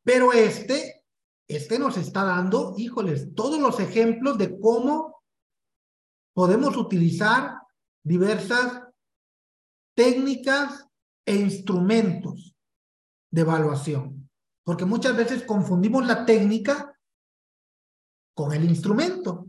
Pero 0.03 0.33
este, 0.33 1.00
este 1.55 1.77
nos 1.79 1.97
está 1.97 2.23
dando, 2.23 2.73
híjoles, 2.77 3.33
todos 3.35 3.59
los 3.59 3.79
ejemplos 3.79 4.37
de 4.37 4.59
cómo 4.59 5.21
podemos 6.33 6.77
utilizar 6.77 7.61
diversas 8.03 8.83
técnicas 9.95 10.87
e 11.25 11.35
instrumentos 11.35 12.55
de 13.31 13.41
evaluación. 13.41 14.29
Porque 14.63 14.85
muchas 14.85 15.15
veces 15.15 15.43
confundimos 15.43 16.05
la 16.05 16.25
técnica 16.25 16.97
con 18.33 18.53
el 18.53 18.63
instrumento. 18.63 19.47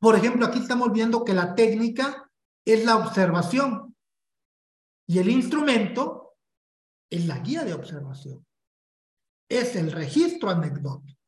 Por 0.00 0.16
ejemplo, 0.16 0.46
aquí 0.46 0.58
estamos 0.58 0.92
viendo 0.92 1.24
que 1.24 1.34
la 1.34 1.54
técnica 1.54 2.30
es 2.64 2.84
la 2.84 2.96
observación 2.96 3.94
y 5.06 5.18
el 5.18 5.28
instrumento 5.28 6.36
es 7.10 7.26
la 7.26 7.38
guía 7.38 7.64
de 7.64 7.74
observación. 7.74 8.47
Es 9.48 9.76
el 9.76 9.92
registro 9.92 10.50
anecdótico, 10.50 11.18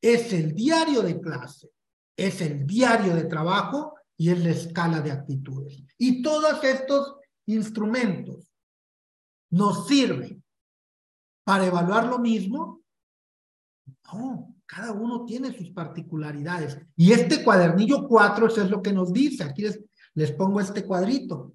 es 0.00 0.32
el 0.32 0.54
diario 0.54 1.02
de 1.02 1.20
clase, 1.20 1.70
es 2.16 2.40
el 2.40 2.66
diario 2.66 3.14
de 3.14 3.24
trabajo 3.24 3.94
y 4.16 4.30
es 4.30 4.44
la 4.44 4.50
escala 4.50 5.00
de 5.00 5.12
actitudes. 5.12 5.82
Y 5.96 6.22
todos 6.22 6.62
estos 6.62 7.16
instrumentos 7.46 8.52
nos 9.50 9.86
sirve 9.86 10.40
para 11.48 11.64
evaluar 11.64 12.06
lo 12.06 12.18
mismo? 12.18 12.82
No, 14.12 14.54
cada 14.66 14.92
uno 14.92 15.24
tiene 15.24 15.56
sus 15.56 15.70
particularidades. 15.70 16.78
Y 16.94 17.12
este 17.12 17.42
cuadernillo 17.42 18.06
4, 18.06 18.48
eso 18.48 18.62
es 18.62 18.70
lo 18.70 18.82
que 18.82 18.92
nos 18.92 19.14
dice. 19.14 19.44
Aquí 19.44 19.62
les, 19.62 19.82
les 20.12 20.32
pongo 20.32 20.60
este 20.60 20.84
cuadrito. 20.84 21.54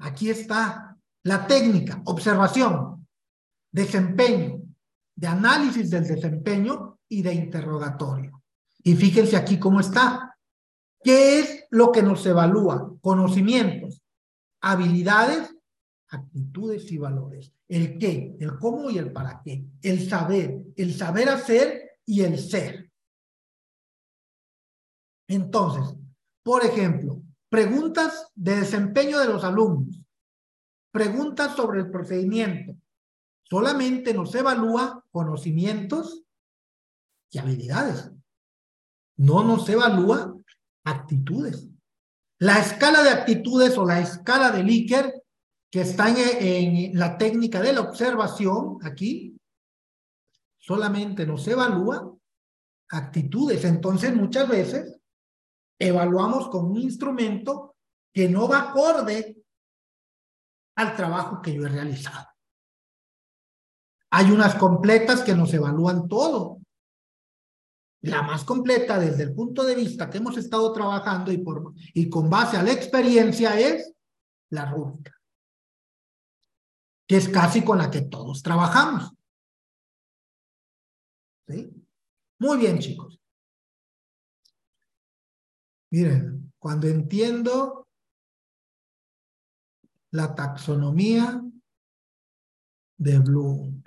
Aquí 0.00 0.28
está 0.28 0.98
la 1.22 1.46
técnica, 1.46 2.02
observación, 2.04 3.05
desempeño, 3.76 4.62
de 5.14 5.26
análisis 5.26 5.90
del 5.90 6.06
desempeño 6.06 6.98
y 7.10 7.20
de 7.20 7.34
interrogatorio. 7.34 8.42
Y 8.82 8.94
fíjense 8.94 9.36
aquí 9.36 9.58
cómo 9.58 9.80
está. 9.80 10.34
¿Qué 11.02 11.40
es 11.40 11.66
lo 11.70 11.92
que 11.92 12.02
nos 12.02 12.24
evalúa? 12.24 12.94
Conocimientos, 13.02 14.02
habilidades, 14.62 15.54
actitudes 16.08 16.90
y 16.90 16.96
valores. 16.96 17.52
El 17.68 17.98
qué, 17.98 18.34
el 18.40 18.58
cómo 18.58 18.88
y 18.88 18.96
el 18.96 19.12
para 19.12 19.42
qué. 19.44 19.66
El 19.82 20.08
saber, 20.08 20.64
el 20.74 20.94
saber 20.94 21.28
hacer 21.28 21.98
y 22.06 22.22
el 22.22 22.38
ser. 22.38 22.90
Entonces, 25.28 25.94
por 26.42 26.64
ejemplo, 26.64 27.20
preguntas 27.50 28.32
de 28.34 28.56
desempeño 28.56 29.18
de 29.18 29.26
los 29.26 29.44
alumnos, 29.44 30.00
preguntas 30.90 31.54
sobre 31.54 31.80
el 31.80 31.90
procedimiento. 31.90 32.74
Solamente 33.48 34.12
nos 34.12 34.34
evalúa 34.34 35.04
conocimientos 35.10 36.24
y 37.30 37.38
habilidades. 37.38 38.10
No 39.16 39.44
nos 39.44 39.68
evalúa 39.68 40.36
actitudes. 40.84 41.68
La 42.38 42.58
escala 42.58 43.02
de 43.02 43.10
actitudes 43.10 43.78
o 43.78 43.86
la 43.86 44.00
escala 44.00 44.50
de 44.50 44.62
Likert 44.62 45.14
que 45.70 45.80
está 45.82 46.08
en, 46.08 46.98
la 46.98 47.18
técnica 47.18 47.60
de 47.60 47.72
la 47.72 47.82
observación, 47.82 48.78
aquí, 48.82 49.38
solamente 50.58 51.26
nos 51.26 51.46
evalúa 51.48 52.14
actitudes. 52.88 53.64
Entonces, 53.64 54.14
muchas 54.14 54.48
veces 54.48 54.98
evaluamos 55.78 56.48
con 56.48 56.70
un 56.70 56.78
instrumento 56.78 57.76
que 58.12 58.28
no 58.28 58.48
va 58.48 58.70
acorde 58.70 59.44
al 60.76 60.96
trabajo 60.96 61.42
que 61.42 61.54
yo 61.54 61.66
he 61.66 61.68
realizado. 61.68 62.26
Hay 64.16 64.30
unas 64.30 64.54
completas 64.54 65.22
que 65.22 65.34
nos 65.34 65.52
evalúan 65.52 66.08
todo. 66.08 66.62
La 68.00 68.22
más 68.22 68.44
completa 68.44 68.98
desde 68.98 69.24
el 69.24 69.34
punto 69.34 69.62
de 69.62 69.74
vista 69.74 70.08
que 70.08 70.16
hemos 70.16 70.38
estado 70.38 70.72
trabajando 70.72 71.30
y, 71.30 72.08
con 72.08 72.30
base 72.30 72.56
a 72.56 72.62
la 72.62 72.72
experiencia 72.72 73.60
es 73.60 73.92
la 74.48 74.70
rúbrica, 74.70 75.20
que 77.06 77.18
es 77.18 77.28
casi 77.28 77.62
con 77.62 77.76
la 77.76 77.90
que 77.90 78.02
todos 78.02 78.42
trabajamos. 78.42 79.12
¿Sí? 81.46 81.70
Muy 82.38 82.56
bien, 82.56 82.78
chicos. 82.78 83.20
Miren, 85.90 86.54
cuando 86.58 86.86
entiendo 86.86 87.86
la 90.12 90.34
taxonomía 90.34 91.45
de 92.98 93.18
Bloom. 93.18 93.82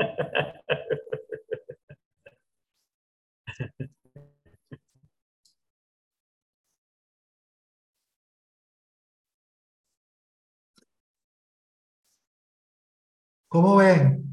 ¿Cómo 13.47 13.77
ven? 13.77 14.29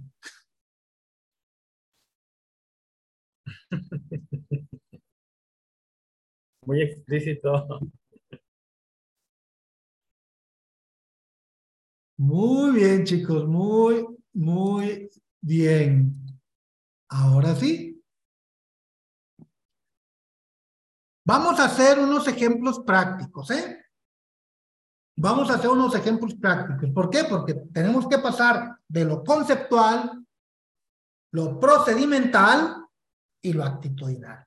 Muy 6.66 6.82
explícito. 6.82 7.80
Muy 12.18 12.72
bien, 12.74 13.04
chicos, 13.04 13.46
muy, 13.46 14.06
muy 14.36 15.10
bien. 15.40 16.12
Ahora 17.08 17.54
sí. 17.54 18.02
Vamos 21.24 21.58
a 21.58 21.64
hacer 21.64 21.98
unos 21.98 22.28
ejemplos 22.28 22.80
prácticos, 22.80 23.50
¿eh? 23.50 23.82
Vamos 25.18 25.50
a 25.50 25.54
hacer 25.54 25.70
unos 25.70 25.94
ejemplos 25.94 26.34
prácticos. 26.34 26.90
¿Por 26.90 27.10
qué? 27.10 27.24
Porque 27.24 27.54
tenemos 27.72 28.06
que 28.06 28.18
pasar 28.18 28.78
de 28.86 29.04
lo 29.04 29.24
conceptual, 29.24 30.24
lo 31.32 31.58
procedimental 31.58 32.86
y 33.42 33.54
lo 33.54 33.64
actitudinal. 33.64 34.46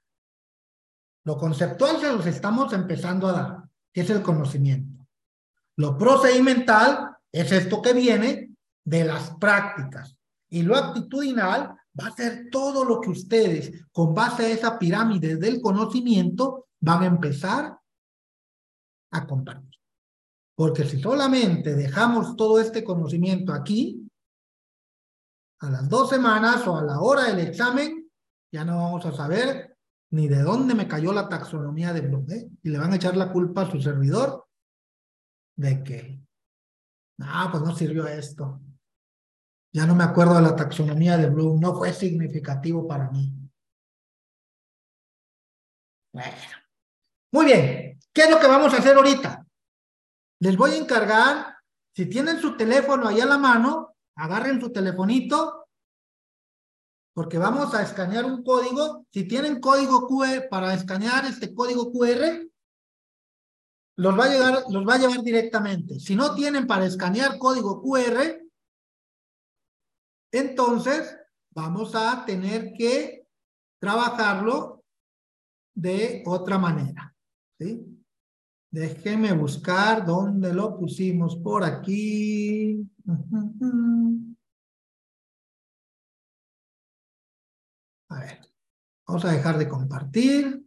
Lo 1.26 1.38
conceptual 1.38 2.00
se 2.00 2.14
los 2.14 2.26
estamos 2.28 2.72
empezando 2.74 3.28
a 3.28 3.32
dar, 3.32 3.70
que 3.92 4.02
es 4.02 4.10
el 4.12 4.22
conocimiento. 4.22 5.08
Lo 5.78 5.98
procedimental 5.98 7.18
es 7.32 7.52
esto 7.52 7.82
que 7.82 7.94
viene 7.94 8.49
de 8.86 9.04
las 9.06 9.32
prácticas. 9.36 10.18
Y 10.50 10.64
lo 10.64 10.76
actitudinal 10.76 11.76
va 12.00 12.08
a 12.08 12.16
ser 12.16 12.50
todo 12.50 12.84
lo 12.84 13.00
que 13.02 13.10
ustedes, 13.10 13.86
con 13.92 14.14
base 14.14 14.46
a 14.46 14.50
esa 14.50 14.80
pirámide 14.80 15.36
del 15.36 15.62
conocimiento, 15.62 16.68
van 16.80 17.04
a 17.04 17.08
empezar 17.08 17.78
a 19.12 19.28
compartir. 19.28 19.80
Porque 20.56 20.86
si 20.86 21.02
solamente 21.02 21.76
dejamos 21.76 22.36
todo 22.36 22.60
este 22.60 22.84
conocimiento 22.84 23.54
aquí, 23.54 24.06
a 25.62 25.70
las 25.70 25.90
dos 25.90 26.10
semanas 26.10 26.66
o 26.68 26.78
a 26.78 26.84
la 26.84 27.02
hora 27.02 27.24
del 27.24 27.40
examen, 27.40 28.10
ya 28.52 28.64
no 28.66 28.78
vamos 28.78 29.06
a 29.06 29.14
saber 29.14 29.78
ni 30.12 30.28
de 30.28 30.42
dónde 30.42 30.74
me 30.74 30.88
cayó 30.88 31.14
la 31.14 31.30
taxonomía 31.30 31.94
de 31.94 32.02
Bloom. 32.02 32.32
¿eh? 32.32 32.50
Y 32.64 32.70
le 32.70 32.78
van 32.78 32.94
a 32.94 32.96
echar 32.96 33.16
la 33.16 33.32
culpa 33.32 33.62
a 33.62 33.72
su 33.72 33.80
servidor 33.80 34.48
de 35.56 35.84
que, 35.84 36.24
ah, 37.20 37.50
pues 37.52 37.64
no 37.64 37.76
sirvió 37.76 38.08
esto. 38.08 38.62
Ya 39.72 39.86
no 39.86 39.96
me 39.96 40.04
acuerdo 40.04 40.36
de 40.36 40.42
la 40.42 40.56
taxonomía 40.56 41.18
de 41.18 41.30
Bloom, 41.30 41.60
no 41.60 41.76
fue 41.76 41.94
significativo 41.94 42.88
para 42.88 43.10
mí. 43.12 43.32
Bueno, 46.12 46.38
muy 47.32 47.46
bien. 47.46 48.00
¿Qué 48.12 48.24
es 48.24 48.32
lo 48.32 48.40
que 48.40 48.48
vamos 48.48 48.74
a 48.74 48.78
hacer 48.78 48.96
ahorita? 48.96 49.46
Les 50.40 50.58
voy 50.58 50.72
a 50.72 50.78
encargar, 50.78 51.58
si 51.94 52.08
tienen 52.08 52.40
su 52.40 52.58
teléfono 52.58 53.08
ahí 53.08 53.20
a 53.20 53.26
la 53.26 53.38
mano, 53.38 53.96
agarren 54.16 54.60
su 54.60 54.72
telefonito, 54.72 55.68
porque 57.14 57.38
vamos 57.38 57.74
a 57.74 57.84
escanear 57.84 58.26
un 58.26 58.44
código. 58.44 59.06
Si 59.12 59.28
tienen 59.28 59.60
código 59.60 60.08
QR 60.08 60.48
para 60.50 60.74
escanear 60.74 61.26
este 61.26 61.54
código 61.54 61.92
QR, 61.92 62.48
los 63.98 64.18
va 64.18 64.26
a, 64.26 64.64
los 64.70 64.88
va 64.88 64.96
a 64.96 64.98
llevar 64.98 65.22
directamente. 65.22 66.00
Si 66.00 66.16
no 66.16 66.34
tienen 66.34 66.66
para 66.66 66.86
escanear 66.86 67.38
código 67.38 67.82
QR, 67.82 68.49
entonces 70.32 71.18
vamos 71.52 71.96
a 71.96 72.24
tener 72.26 72.74
que 72.74 73.28
trabajarlo 73.80 74.84
de 75.74 76.24
otra 76.26 76.58
manera. 76.58 77.16
¿sí? 77.58 77.86
Déjenme 78.72 79.34
buscar 79.34 80.06
dónde 80.06 80.54
lo 80.54 80.78
pusimos 80.78 81.38
por 81.38 81.64
aquí. 81.64 82.88
A 88.10 88.20
ver, 88.20 88.40
vamos 89.08 89.26
a 89.26 89.32
dejar 89.32 89.58
de 89.58 89.68
compartir. 89.68 90.66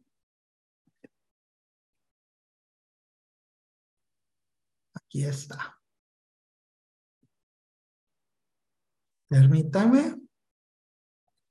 Aquí 4.94 5.24
está. 5.24 5.81
Permítame. 9.32 10.14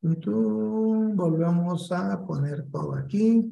Volvemos 0.04 1.92
a 1.92 2.24
poner 2.24 2.70
todo 2.70 2.94
aquí. 2.94 3.44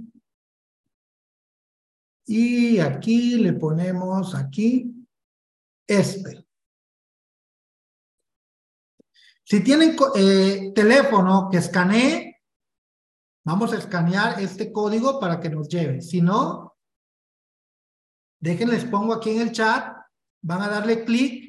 Y 2.27 2.77
aquí 2.77 3.38
le 3.38 3.53
ponemos 3.53 4.35
aquí 4.35 5.03
este. 5.88 6.45
Si 9.45 9.64
tienen 9.64 9.95
eh, 10.15 10.73
teléfono 10.76 11.49
que 11.49 11.57
escanee, 11.57 12.43
vamos 13.43 13.73
a 13.73 13.80
escanear 13.80 14.39
este 14.39 14.72
código 14.72 15.19
para 15.19 15.39
que 15.39 15.49
nos 15.49 15.68
lleve. 15.68 16.03
Si 16.03 16.22
no, 16.22 16.77
déjenles 18.39 18.85
pongo 18.85 19.15
aquí 19.15 19.31
en 19.31 19.41
el 19.41 19.51
chat, 19.51 19.97
van 20.43 20.61
a 20.61 20.69
darle 20.69 21.03
clic 21.03 21.49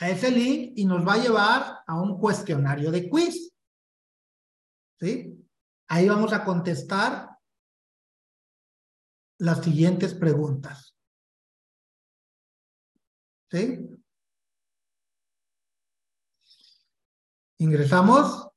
a 0.00 0.10
ese 0.10 0.30
link 0.30 0.72
y 0.76 0.84
nos 0.84 1.06
va 1.06 1.14
a 1.14 1.18
llevar 1.18 1.82
a 1.86 2.00
un 2.00 2.18
cuestionario 2.18 2.90
de 2.90 3.08
quiz. 3.08 3.52
¿Sí? 5.00 5.46
Ahí 5.88 6.08
vamos 6.08 6.32
a 6.32 6.44
contestar 6.44 7.30
las 9.38 9.62
siguientes 9.62 10.14
preguntas. 10.14 10.96
¿Sí? 13.50 13.88
Ingresamos. 17.58 18.48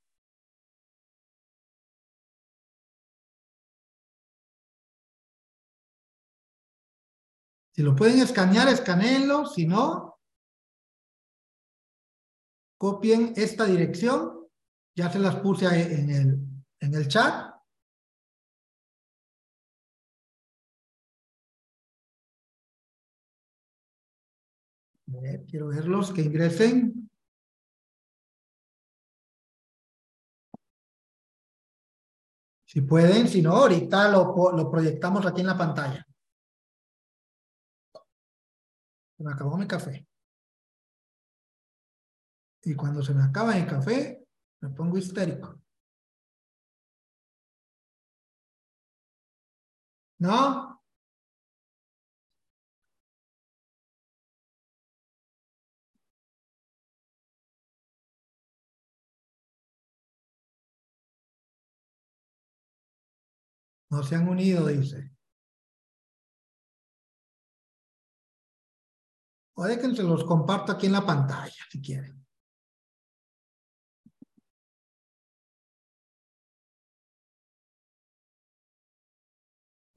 Si 7.73 7.83
lo 7.83 7.95
pueden 7.95 8.19
escanear, 8.21 8.67
escaneenlo. 8.69 9.45
Si 9.45 9.67
no, 9.67 10.06
copien 12.77 13.33
esta 13.35 13.65
dirección. 13.65 14.47
Ya 14.95 15.11
se 15.11 15.19
las 15.19 15.35
puse 15.37 15.65
en 15.65 16.09
el, 16.09 16.39
en 16.79 16.93
el 16.93 17.07
chat. 17.07 17.57
quiero 25.49 25.67
verlos 25.67 26.11
que 26.11 26.21
ingresen. 26.21 27.09
Si 32.65 32.81
pueden, 32.81 33.27
si 33.27 33.41
no, 33.41 33.53
ahorita 33.53 34.09
lo, 34.09 34.51
lo 34.51 34.69
proyectamos 34.69 35.25
aquí 35.25 35.41
en 35.41 35.47
la 35.47 35.57
pantalla. 35.57 36.05
Se 39.17 39.23
me 39.23 39.31
acabó 39.31 39.57
mi 39.57 39.67
café 39.67 40.05
y 42.67 42.75
cuando 42.75 43.01
se 43.01 43.13
me 43.13 43.23
acaba 43.23 43.57
el 43.57 43.65
café, 43.65 44.25
me 44.61 44.69
pongo 44.69 44.97
histérico. 44.97 45.61
¿No? 50.19 50.81
No 63.89 64.03
se 64.03 64.15
han 64.15 64.27
unido, 64.27 64.67
dice. 64.67 65.11
O 69.55 69.63
de 69.65 69.79
que 69.79 69.95
se 69.95 70.03
los 70.03 70.23
comparto 70.23 70.71
aquí 70.71 70.85
en 70.87 70.91
la 70.93 71.05
pantalla, 71.05 71.63
si 71.71 71.81
quieren. 71.81 72.26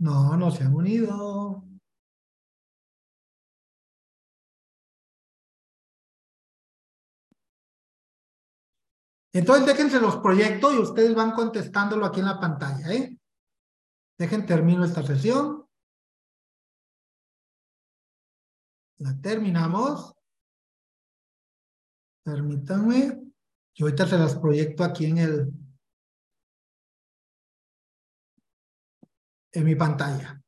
No, 0.00 0.36
no 0.36 0.50
se 0.50 0.64
han 0.64 0.74
unido. 0.74 1.62
Entonces 9.32 9.66
déjense 9.66 10.00
los 10.00 10.16
proyectos 10.16 10.74
y 10.74 10.78
ustedes 10.78 11.14
van 11.14 11.32
contestándolo 11.32 12.06
aquí 12.06 12.20
en 12.20 12.26
la 12.26 12.40
pantalla, 12.40 12.92
¿eh? 12.92 13.16
Dejen 14.18 14.46
termino 14.46 14.84
esta 14.84 15.02
sesión. 15.02 15.66
La 18.98 19.20
terminamos. 19.20 20.14
Permítanme. 22.24 23.20
Y 23.74 23.82
ahorita 23.82 24.06
se 24.06 24.18
las 24.18 24.34
proyecto 24.36 24.82
aquí 24.82 25.06
en 25.06 25.18
el 25.18 25.59
en 29.52 29.64
mi 29.64 29.74
pantalla. 29.74 30.39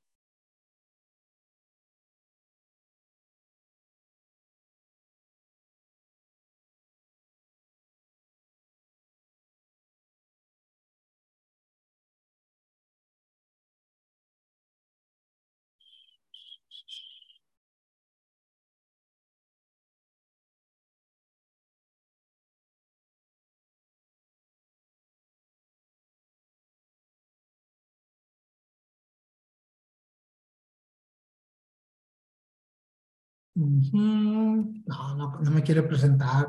No, 33.55 35.15
no, 35.17 35.51
me 35.51 35.63
quiere 35.63 35.83
presentar. 35.83 36.49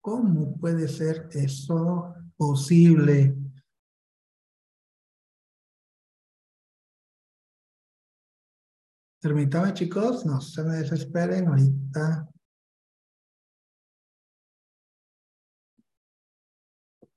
¿Cómo 0.00 0.56
puede 0.58 0.86
ser 0.88 1.28
eso 1.32 2.14
posible? 2.36 3.36
Permítame, 9.20 9.72
chicos, 9.72 10.26
no 10.26 10.40
se 10.40 10.62
me 10.64 10.76
desesperen 10.76 11.48
ahorita. 11.48 12.28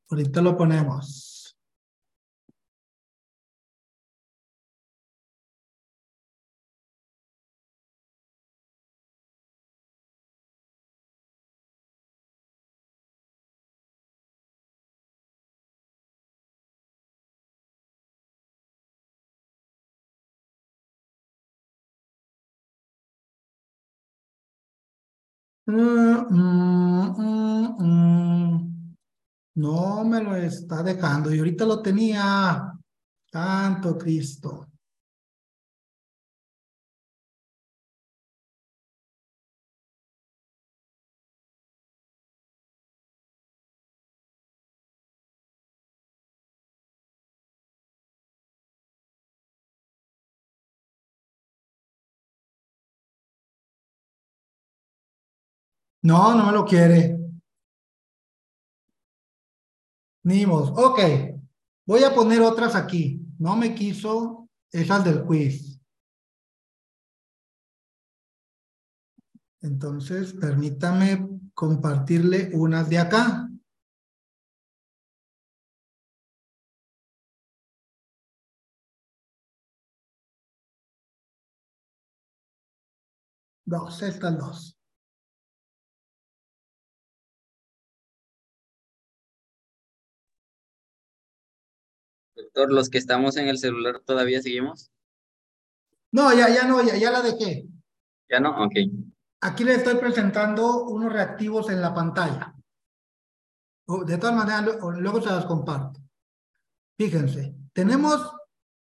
Ahorita 0.10 0.42
lo 0.42 0.56
ponemos. 0.56 1.35
No 25.68 26.26
me 30.06 30.22
lo 30.24 30.36
está 30.36 30.84
dejando 30.84 31.34
y 31.34 31.40
ahorita 31.40 31.66
lo 31.66 31.82
tenía. 31.82 32.72
Tanto 33.32 33.98
Cristo. 33.98 34.68
No, 56.06 56.36
no 56.36 56.46
me 56.46 56.52
lo 56.52 56.64
quiere. 56.64 57.18
Nimos. 60.24 60.70
Ok. 60.76 61.00
Voy 61.88 62.04
a 62.04 62.14
poner 62.14 62.42
otras 62.42 62.76
aquí. 62.76 63.26
No 63.40 63.56
me 63.56 63.74
quiso 63.74 64.48
esas 64.72 65.04
del 65.04 65.26
quiz. 65.26 65.82
Entonces, 69.62 70.34
permítame 70.34 71.28
compartirle 71.56 72.52
unas 72.54 72.88
de 72.88 73.00
acá. 73.00 73.50
Dos, 83.66 84.04
estas 84.04 84.38
dos. 84.38 84.75
Los 92.56 92.90
que 92.90 92.98
estamos 92.98 93.36
en 93.38 93.48
el 93.48 93.58
celular 93.58 94.02
todavía 94.06 94.42
seguimos. 94.42 94.92
No, 96.12 96.34
ya, 96.34 96.50
ya 96.50 96.66
no, 96.66 96.82
ya, 96.82 96.96
ya 96.96 97.12
la 97.12 97.22
dejé. 97.22 97.68
¿Ya 98.30 98.40
no? 98.40 98.52
Ok. 98.64 98.74
Aquí 99.42 99.64
le 99.64 99.76
estoy 99.76 99.96
presentando 99.96 100.86
unos 100.86 101.12
reactivos 101.12 101.70
en 101.70 101.82
la 101.82 101.94
pantalla. 101.94 102.56
De 104.06 104.18
todas 104.18 104.36
maneras, 104.36 104.80
luego 104.98 105.22
se 105.22 105.30
las 105.30 105.46
comparto. 105.46 106.00
Fíjense, 106.98 107.54
tenemos 107.74 108.32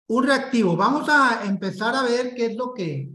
un 0.07 0.25
reactivo. 0.25 0.75
Vamos 0.75 1.07
a 1.09 1.45
empezar 1.45 1.95
a 1.95 2.03
ver 2.03 2.33
qué 2.33 2.47
es 2.47 2.55
lo 2.55 2.73
que, 2.73 3.11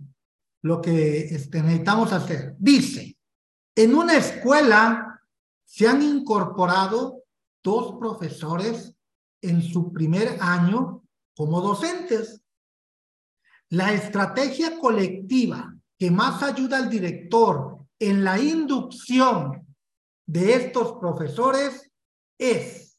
lo 0.62 0.80
que 0.80 1.20
este, 1.34 1.62
necesitamos 1.62 2.12
hacer. 2.12 2.54
Dice, 2.58 3.16
en 3.74 3.94
una 3.94 4.16
escuela 4.16 5.20
se 5.64 5.88
han 5.88 6.02
incorporado 6.02 7.24
dos 7.62 7.98
profesores 7.98 8.93
en 9.44 9.62
su 9.62 9.92
primer 9.92 10.38
año 10.40 11.02
como 11.36 11.60
docentes. 11.60 12.42
La 13.70 13.92
estrategia 13.92 14.78
colectiva 14.78 15.74
que 15.98 16.10
más 16.10 16.42
ayuda 16.42 16.78
al 16.78 16.90
director 16.90 17.78
en 17.98 18.24
la 18.24 18.38
inducción 18.38 19.66
de 20.26 20.54
estos 20.54 20.94
profesores 20.94 21.90
es 22.38 22.98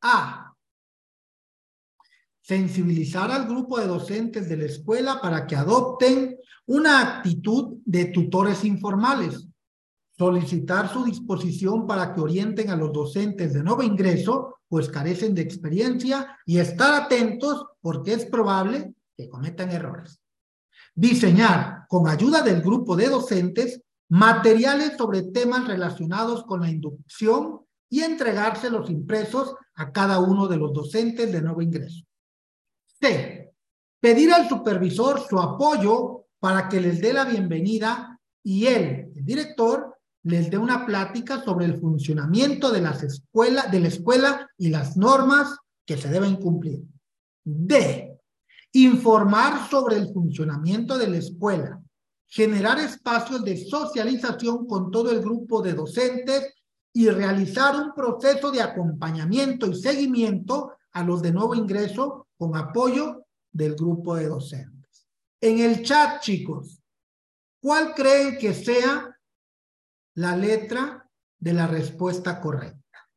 A. 0.00 0.54
Sensibilizar 2.40 3.30
al 3.30 3.46
grupo 3.46 3.78
de 3.78 3.86
docentes 3.86 4.48
de 4.48 4.56
la 4.56 4.64
escuela 4.64 5.20
para 5.20 5.46
que 5.46 5.56
adopten 5.56 6.38
una 6.66 7.00
actitud 7.00 7.78
de 7.84 8.06
tutores 8.06 8.64
informales 8.64 9.47
solicitar 10.18 10.92
su 10.92 11.04
disposición 11.04 11.86
para 11.86 12.12
que 12.12 12.20
orienten 12.20 12.70
a 12.70 12.76
los 12.76 12.92
docentes 12.92 13.54
de 13.54 13.62
nuevo 13.62 13.84
ingreso, 13.84 14.56
pues 14.68 14.88
carecen 14.88 15.34
de 15.34 15.42
experiencia, 15.42 16.36
y 16.44 16.58
estar 16.58 16.92
atentos 17.02 17.66
porque 17.80 18.14
es 18.14 18.26
probable 18.26 18.94
que 19.16 19.28
cometan 19.28 19.70
errores. 19.70 20.20
Diseñar, 20.94 21.86
con 21.88 22.08
ayuda 22.08 22.42
del 22.42 22.60
grupo 22.60 22.96
de 22.96 23.08
docentes, 23.08 23.80
materiales 24.08 24.96
sobre 24.96 25.22
temas 25.22 25.68
relacionados 25.68 26.42
con 26.44 26.62
la 26.62 26.70
inducción 26.70 27.60
y 27.88 28.00
entregárselos 28.00 28.90
impresos 28.90 29.54
a 29.74 29.92
cada 29.92 30.18
uno 30.18 30.48
de 30.48 30.56
los 30.56 30.72
docentes 30.72 31.30
de 31.30 31.42
nuevo 31.42 31.62
ingreso. 31.62 32.04
C. 33.00 33.52
Pedir 34.00 34.32
al 34.32 34.48
supervisor 34.48 35.20
su 35.20 35.38
apoyo 35.38 36.26
para 36.40 36.68
que 36.68 36.80
les 36.80 37.00
dé 37.00 37.12
la 37.12 37.24
bienvenida 37.24 38.18
y 38.42 38.66
él, 38.66 39.12
el 39.14 39.24
director, 39.24 39.97
les 40.24 40.50
dé 40.50 40.58
una 40.58 40.84
plática 40.84 41.42
sobre 41.42 41.66
el 41.66 41.78
funcionamiento 41.80 42.70
de, 42.70 42.80
las 42.80 43.02
escuelas, 43.02 43.70
de 43.70 43.80
la 43.80 43.88
escuela 43.88 44.50
y 44.56 44.68
las 44.68 44.96
normas 44.96 45.56
que 45.86 45.96
se 45.96 46.08
deben 46.08 46.36
cumplir. 46.36 46.82
D. 47.44 48.18
Informar 48.72 49.68
sobre 49.70 49.96
el 49.96 50.12
funcionamiento 50.12 50.98
de 50.98 51.08
la 51.08 51.16
escuela. 51.18 51.80
Generar 52.26 52.78
espacios 52.78 53.42
de 53.42 53.56
socialización 53.56 54.66
con 54.66 54.90
todo 54.90 55.10
el 55.10 55.20
grupo 55.20 55.62
de 55.62 55.72
docentes 55.72 56.54
y 56.92 57.08
realizar 57.08 57.76
un 57.76 57.94
proceso 57.94 58.50
de 58.50 58.60
acompañamiento 58.60 59.66
y 59.66 59.80
seguimiento 59.80 60.72
a 60.92 61.04
los 61.04 61.22
de 61.22 61.32
nuevo 61.32 61.54
ingreso 61.54 62.26
con 62.36 62.56
apoyo 62.56 63.24
del 63.52 63.74
grupo 63.74 64.16
de 64.16 64.26
docentes. 64.26 65.06
En 65.40 65.60
el 65.60 65.82
chat, 65.84 66.20
chicos, 66.20 66.82
¿cuál 67.60 67.94
creen 67.94 68.36
que 68.36 68.52
sea 68.52 69.07
la 70.18 70.36
letra 70.36 71.08
de 71.38 71.52
la 71.52 71.66
respuesta 71.68 72.40
correcta? 72.40 73.08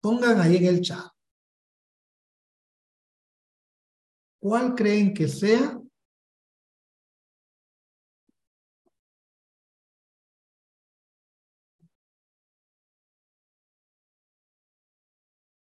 Pongan 0.00 0.40
ahí 0.40 0.56
en 0.56 0.66
el 0.66 0.80
chat. 0.82 1.10
¿Cuál 4.38 4.74
creen 4.74 5.12
que 5.14 5.26
sea 5.26 5.80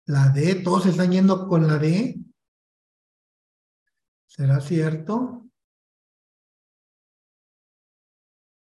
La 0.06 0.30
D, 0.30 0.56
todos 0.64 0.86
están 0.86 1.12
yendo 1.12 1.50
con 1.50 1.68
la 1.68 1.78
D. 1.78 2.16
¿Será 4.26 4.62
cierto? 4.62 5.47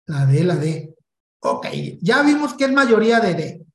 La 0.07 0.25
D, 0.25 0.43
la 0.43 0.55
D. 0.55 0.95
Ok, 1.39 1.67
ya 2.01 2.23
vimos 2.23 2.53
que 2.53 2.65
es 2.65 2.71
mayoría 2.71 3.19
de 3.19 3.33
D. 3.33 3.65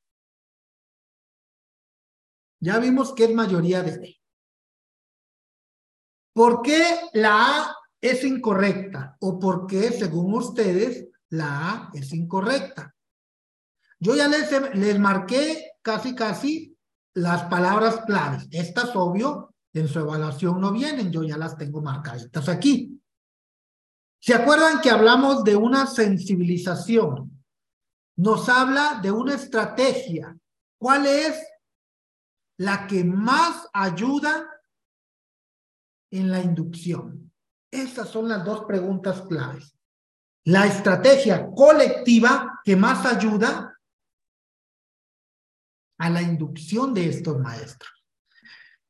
Ya 2.61 2.79
vimos 2.79 3.15
que 3.15 3.25
es 3.25 3.35
mayoría 3.35 3.83
de 3.83 3.99
D. 3.99 4.21
¿Por 6.33 6.63
qué 6.63 6.83
la 7.13 7.63
A 7.63 7.77
es 8.01 8.25
incorrecta? 8.25 9.17
¿O 9.21 9.39
por 9.39 9.67
qué, 9.67 9.91
según 9.91 10.35
ustedes, 10.35 11.09
la 11.31 11.71
A 11.71 11.91
es 11.95 12.13
incorrecta? 12.13 12.95
Yo 14.01 14.15
ya 14.15 14.29
les, 14.29 14.51
les 14.75 14.99
marqué 14.99 15.73
casi, 15.83 16.15
casi 16.15 16.77
las 17.15 17.45
palabras 17.45 18.03
claves. 18.07 18.47
Estas, 18.51 18.95
obvio, 18.95 19.55
en 19.73 19.89
su 19.89 19.99
evaluación 19.99 20.61
no 20.61 20.73
vienen, 20.73 21.11
yo 21.11 21.23
ya 21.23 21.37
las 21.37 21.57
tengo 21.57 21.83
marcaditas 21.83 22.49
aquí. 22.49 23.01
¿Se 24.21 24.35
acuerdan 24.35 24.81
que 24.81 24.91
hablamos 24.91 25.45
de 25.45 25.57
una 25.57 25.87
sensibilización? 25.87 27.45
Nos 28.17 28.49
habla 28.49 28.99
de 29.01 29.13
una 29.13 29.35
estrategia. 29.35 30.37
¿Cuál 30.77 31.07
es 31.07 31.41
la 32.59 32.87
que 32.87 33.05
más 33.05 33.69
ayuda 33.73 34.49
en 36.11 36.31
la 36.31 36.41
inducción? 36.41 37.33
Esas 37.71 38.09
son 38.09 38.29
las 38.29 38.45
dos 38.45 38.65
preguntas 38.65 39.23
claves. 39.23 39.77
La 40.45 40.67
estrategia 40.67 41.49
colectiva 41.55 42.61
que 42.65 42.75
más 42.75 43.07
ayuda 43.07 43.79
a 45.99 46.11
la 46.11 46.23
inducción 46.23 46.95
de 46.95 47.09
estos 47.09 47.39
maestros. 47.39 47.93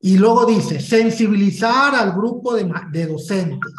Y 0.01 0.17
luego 0.17 0.47
dice, 0.47 0.81
sensibilizar 0.81 1.95
al 1.95 2.13
grupo 2.13 2.55
de, 2.55 2.73
de 2.93 3.07
docentes. 3.07 3.73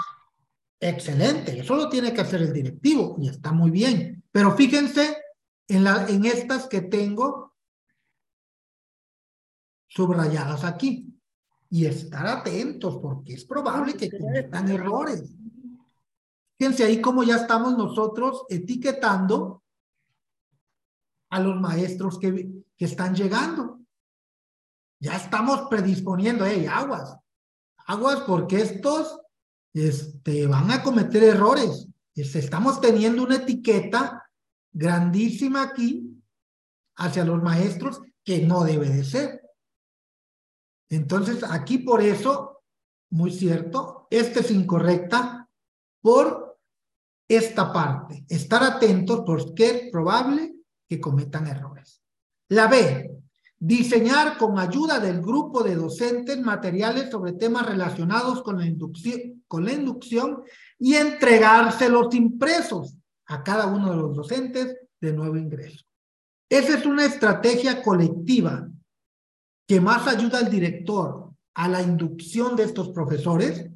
Excelente, 0.81 1.59
eso 1.59 1.75
lo 1.75 1.89
tiene 1.89 2.13
que 2.13 2.21
hacer 2.21 2.41
el 2.41 2.53
directivo 2.53 3.17
y 3.19 3.27
está 3.27 3.51
muy 3.51 3.69
bien. 3.69 4.23
Pero 4.31 4.55
fíjense 4.55 5.17
en, 5.67 5.83
la, 5.83 6.07
en 6.07 6.25
estas 6.25 6.67
que 6.67 6.81
tengo 6.81 7.53
subrayadas 9.87 10.63
aquí. 10.63 11.05
Y 11.71 11.85
estar 11.85 12.25
atentos 12.25 12.97
porque 12.97 13.33
es 13.33 13.45
probable 13.45 13.93
que 13.93 14.09
cometan 14.09 14.69
errores. 14.69 15.35
Fíjense 16.57 16.83
ahí 16.83 16.99
cómo 16.99 17.21
ya 17.23 17.35
estamos 17.35 17.77
nosotros 17.77 18.45
etiquetando 18.49 19.63
a 21.29 21.39
los 21.39 21.61
maestros 21.61 22.17
que, 22.17 22.49
que 22.75 22.85
están 22.85 23.13
llegando. 23.13 23.81
Ya 24.99 25.15
estamos 25.15 25.69
predisponiendo, 25.69 26.43
hey, 26.43 26.65
aguas, 26.65 27.15
aguas 27.85 28.21
porque 28.21 28.61
estos 28.61 29.21
este, 29.87 30.47
van 30.47 30.71
a 30.71 30.83
cometer 30.83 31.23
errores. 31.23 31.87
Estamos 32.15 32.81
teniendo 32.81 33.23
una 33.23 33.37
etiqueta 33.37 34.29
grandísima 34.71 35.63
aquí 35.63 36.21
hacia 36.97 37.23
los 37.23 37.41
maestros 37.41 38.01
que 38.23 38.41
no 38.41 38.63
debe 38.63 38.89
de 38.89 39.03
ser. 39.03 39.41
Entonces, 40.89 41.43
aquí 41.43 41.77
por 41.77 42.01
eso, 42.01 42.63
muy 43.11 43.31
cierto, 43.31 44.07
esta 44.09 44.41
es 44.41 44.51
incorrecta 44.51 45.47
por 46.01 46.59
esta 47.27 47.71
parte. 47.71 48.25
Estar 48.27 48.63
atentos 48.63 49.21
porque 49.25 49.65
es 49.65 49.91
probable 49.91 50.55
que 50.87 50.99
cometan 50.99 51.47
errores. 51.47 52.01
La 52.49 52.67
B, 52.67 53.21
diseñar 53.59 54.37
con 54.37 54.57
ayuda 54.57 54.99
del 54.99 55.21
grupo 55.21 55.61
de 55.63 55.75
docentes 55.75 56.39
materiales 56.39 57.11
sobre 57.11 57.33
temas 57.33 57.65
relacionados 57.65 58.41
con 58.41 58.57
la 58.57 58.65
inducción, 58.65 60.43
y 60.79 60.95
entregárselos 60.95 62.15
impresos 62.15 62.95
a 63.25 63.43
cada 63.43 63.67
uno 63.67 63.91
de 63.91 63.97
los 63.97 64.15
docentes 64.15 64.77
de 65.01 65.13
nuevo 65.13 65.35
ingreso. 65.35 65.83
Esa 66.49 66.77
es 66.77 66.85
una 66.85 67.05
estrategia 67.05 67.83
colectiva 67.83 68.69
que 69.67 69.81
más 69.81 70.07
ayuda 70.07 70.39
al 70.39 70.49
director 70.49 71.31
a 71.53 71.67
la 71.67 71.81
inducción 71.81 72.55
de 72.55 72.63
estos 72.63 72.89
profesores. 72.89 73.69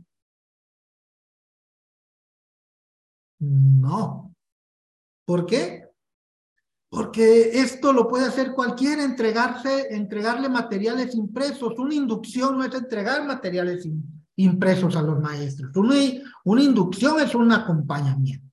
No. 3.40 4.34
¿Por 5.26 5.46
qué? 5.46 5.83
Porque 6.94 7.60
esto 7.60 7.92
lo 7.92 8.08
puede 8.08 8.28
hacer 8.28 8.52
cualquiera, 8.52 9.04
entregarse, 9.04 9.88
entregarle 9.96 10.48
materiales 10.48 11.16
impresos. 11.16 11.74
Una 11.80 11.96
inducción 11.96 12.56
no 12.56 12.64
es 12.64 12.76
entregar 12.76 13.26
materiales 13.26 13.90
impresos 14.36 14.96
a 14.96 15.02
los 15.02 15.20
maestros. 15.20 15.76
Una, 15.76 15.96
una 16.44 16.62
inducción 16.62 17.20
es 17.20 17.34
un 17.34 17.52
acompañamiento. 17.52 18.48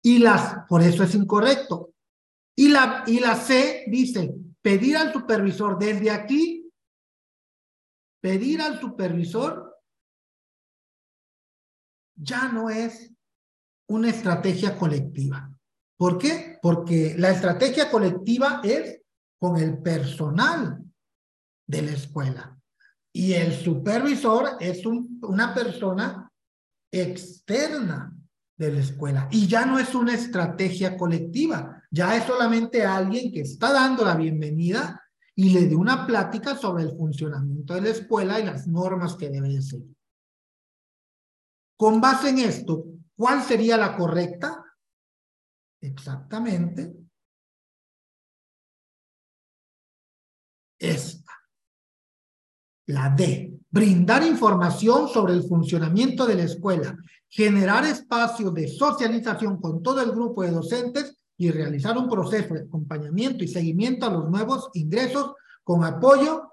Y 0.00 0.18
las, 0.18 0.64
por 0.68 0.80
eso 0.80 1.02
es 1.02 1.12
incorrecto. 1.16 1.92
Y 2.54 2.68
la, 2.68 3.02
y 3.08 3.18
la 3.18 3.34
C 3.34 3.86
dice, 3.88 4.36
pedir 4.62 4.96
al 4.96 5.12
supervisor 5.12 5.76
desde 5.80 6.12
aquí, 6.12 6.70
pedir 8.20 8.62
al 8.62 8.80
supervisor 8.80 9.76
ya 12.14 12.46
no 12.46 12.70
es 12.70 13.12
una 13.88 14.10
estrategia 14.10 14.78
colectiva. 14.78 15.55
¿Por 15.96 16.18
qué? 16.18 16.58
Porque 16.60 17.14
la 17.16 17.30
estrategia 17.30 17.90
colectiva 17.90 18.60
es 18.62 19.00
con 19.38 19.56
el 19.56 19.78
personal 19.78 20.82
de 21.66 21.82
la 21.82 21.92
escuela. 21.92 22.58
Y 23.12 23.32
el 23.32 23.52
supervisor 23.54 24.56
es 24.60 24.84
una 24.84 25.54
persona 25.54 26.30
externa 26.92 28.12
de 28.58 28.72
la 28.72 28.80
escuela. 28.80 29.28
Y 29.30 29.46
ya 29.46 29.64
no 29.64 29.78
es 29.78 29.94
una 29.94 30.14
estrategia 30.14 30.96
colectiva, 30.96 31.82
ya 31.90 32.16
es 32.16 32.24
solamente 32.24 32.84
alguien 32.84 33.32
que 33.32 33.40
está 33.40 33.72
dando 33.72 34.04
la 34.04 34.16
bienvenida 34.16 35.02
y 35.34 35.50
le 35.50 35.66
dé 35.66 35.76
una 35.76 36.06
plática 36.06 36.56
sobre 36.56 36.84
el 36.84 36.96
funcionamiento 36.96 37.74
de 37.74 37.82
la 37.82 37.88
escuela 37.90 38.40
y 38.40 38.44
las 38.44 38.66
normas 38.66 39.16
que 39.16 39.28
debe 39.28 39.60
seguir. 39.60 39.94
Con 41.78 42.00
base 42.00 42.30
en 42.30 42.38
esto, 42.38 42.84
¿cuál 43.14 43.42
sería 43.42 43.76
la 43.76 43.96
correcta? 43.96 44.65
Exactamente 45.80 46.94
esta. 50.78 51.32
La 52.88 53.10
D, 53.10 53.58
brindar 53.70 54.24
información 54.24 55.08
sobre 55.08 55.32
el 55.32 55.42
funcionamiento 55.42 56.26
de 56.26 56.36
la 56.36 56.44
escuela, 56.44 56.96
generar 57.28 57.84
espacios 57.84 58.54
de 58.54 58.68
socialización 58.68 59.60
con 59.60 59.82
todo 59.82 60.00
el 60.02 60.12
grupo 60.12 60.42
de 60.42 60.52
docentes 60.52 61.16
y 61.36 61.50
realizar 61.50 61.98
un 61.98 62.08
proceso 62.08 62.54
de 62.54 62.60
acompañamiento 62.60 63.44
y 63.44 63.48
seguimiento 63.48 64.06
a 64.06 64.10
los 64.10 64.30
nuevos 64.30 64.70
ingresos 64.74 65.34
con 65.64 65.84
apoyo 65.84 66.52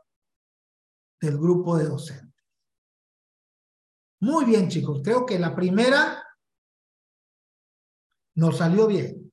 del 1.21 1.37
grupo 1.37 1.77
de 1.77 1.85
docentes. 1.85 2.33
Muy 4.19 4.45
bien, 4.45 4.69
chicos. 4.69 5.01
Creo 5.03 5.25
que 5.25 5.37
la 5.37 5.55
primera 5.55 6.22
nos 8.35 8.57
salió 8.57 8.87
bien. 8.87 9.31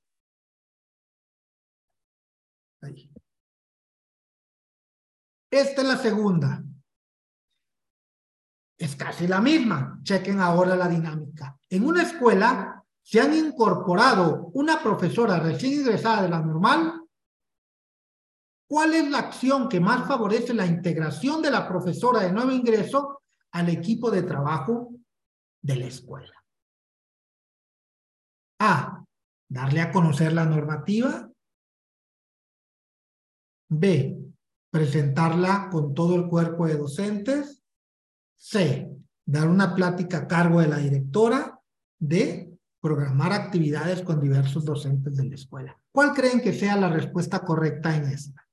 Esta 5.51 5.81
es 5.81 5.87
la 5.87 5.97
segunda. 5.97 6.63
Es 8.77 8.95
casi 8.95 9.27
la 9.27 9.41
misma. 9.41 9.99
Chequen 10.01 10.39
ahora 10.39 10.75
la 10.75 10.87
dinámica. 10.87 11.57
En 11.69 11.85
una 11.85 12.03
escuela 12.03 12.83
se 13.03 13.19
han 13.19 13.33
incorporado 13.33 14.49
una 14.53 14.81
profesora 14.81 15.39
recién 15.39 15.73
ingresada 15.73 16.23
de 16.23 16.29
la 16.29 16.39
normal. 16.39 17.01
¿Cuál 18.67 18.93
es 18.93 19.09
la 19.09 19.19
acción 19.19 19.67
que 19.67 19.81
más 19.81 20.07
favorece 20.07 20.53
la 20.53 20.65
integración 20.65 21.41
de 21.41 21.51
la 21.51 21.67
profesora 21.67 22.21
de 22.21 22.31
nuevo 22.31 22.51
ingreso 22.51 23.21
al 23.51 23.67
equipo 23.67 24.09
de 24.09 24.23
trabajo 24.23 24.93
de 25.61 25.75
la 25.75 25.85
escuela? 25.87 26.40
A. 28.63 29.03
Darle 29.49 29.81
a 29.81 29.91
conocer 29.91 30.33
la 30.33 30.45
normativa. 30.45 31.29
B, 33.67 34.17
presentarla 34.69 35.69
con 35.71 35.95
todo 35.95 36.15
el 36.15 36.27
cuerpo 36.27 36.67
de 36.67 36.77
docentes. 36.77 37.63
C, 38.37 38.87
dar 39.25 39.47
una 39.47 39.73
plática 39.73 40.19
a 40.19 40.27
cargo 40.27 40.61
de 40.61 40.67
la 40.67 40.77
directora. 40.77 41.59
D, 41.99 42.55
programar 42.79 43.33
actividades 43.33 44.03
con 44.03 44.21
diversos 44.21 44.63
docentes 44.63 45.17
de 45.17 45.25
la 45.25 45.35
escuela. 45.35 45.77
¿Cuál 45.91 46.13
creen 46.13 46.39
que 46.39 46.53
sea 46.53 46.77
la 46.77 46.89
respuesta 46.89 47.39
correcta 47.39 47.95
en 47.95 48.05
esta? 48.05 48.47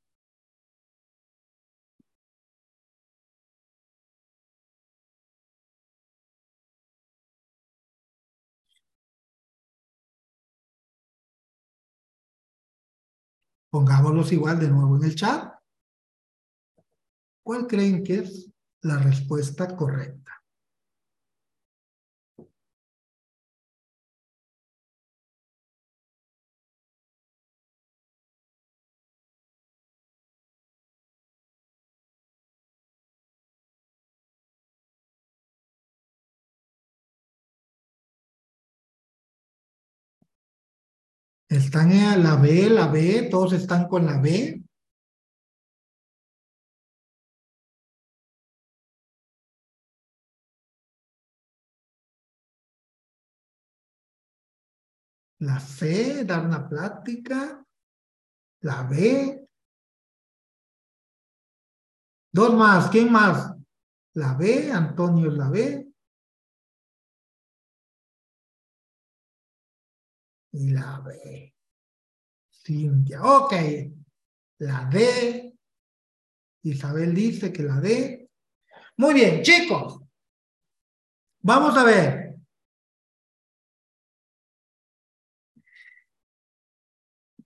Pongámoslos 13.71 14.33
igual 14.33 14.59
de 14.59 14.69
nuevo 14.69 14.97
en 14.97 15.05
el 15.05 15.15
chat. 15.15 15.55
¿Cuál 17.43 17.67
creen 17.67 18.03
que 18.03 18.21
es 18.21 18.51
la 18.83 18.99
respuesta 18.99 19.75
correcta? 19.77 20.38
Están 41.49 41.93
en 41.93 42.23
la 42.23 42.37
B, 42.37 42.69
la 42.69 42.89
B, 42.89 43.29
todos 43.31 43.55
están 43.55 43.89
con 43.89 44.05
la 44.05 44.21
B. 44.21 44.63
La 55.41 55.59
C, 55.59 56.25
dar 56.25 56.45
una 56.45 56.69
plática. 56.69 57.65
La 58.61 58.83
B. 58.83 59.49
Dos 62.31 62.55
más, 62.55 62.91
¿quién 62.91 63.11
más? 63.11 63.55
La 64.15 64.35
B, 64.35 64.71
Antonio 64.71 65.31
la 65.31 65.49
B. 65.49 65.88
y 70.59 70.71
la 70.71 71.01
B. 71.01 71.55
Cintia. 72.51 73.23
Ok. 73.23 73.55
La 74.59 74.89
D. 74.93 75.55
Isabel 76.63 77.15
dice 77.15 77.53
que 77.53 77.63
la 77.63 77.81
D. 77.81 78.29
Muy 78.97 79.15
bien, 79.15 79.43
chicos. 79.43 80.01
Vamos 81.41 81.77
a 81.77 81.85
ver. 81.85 82.35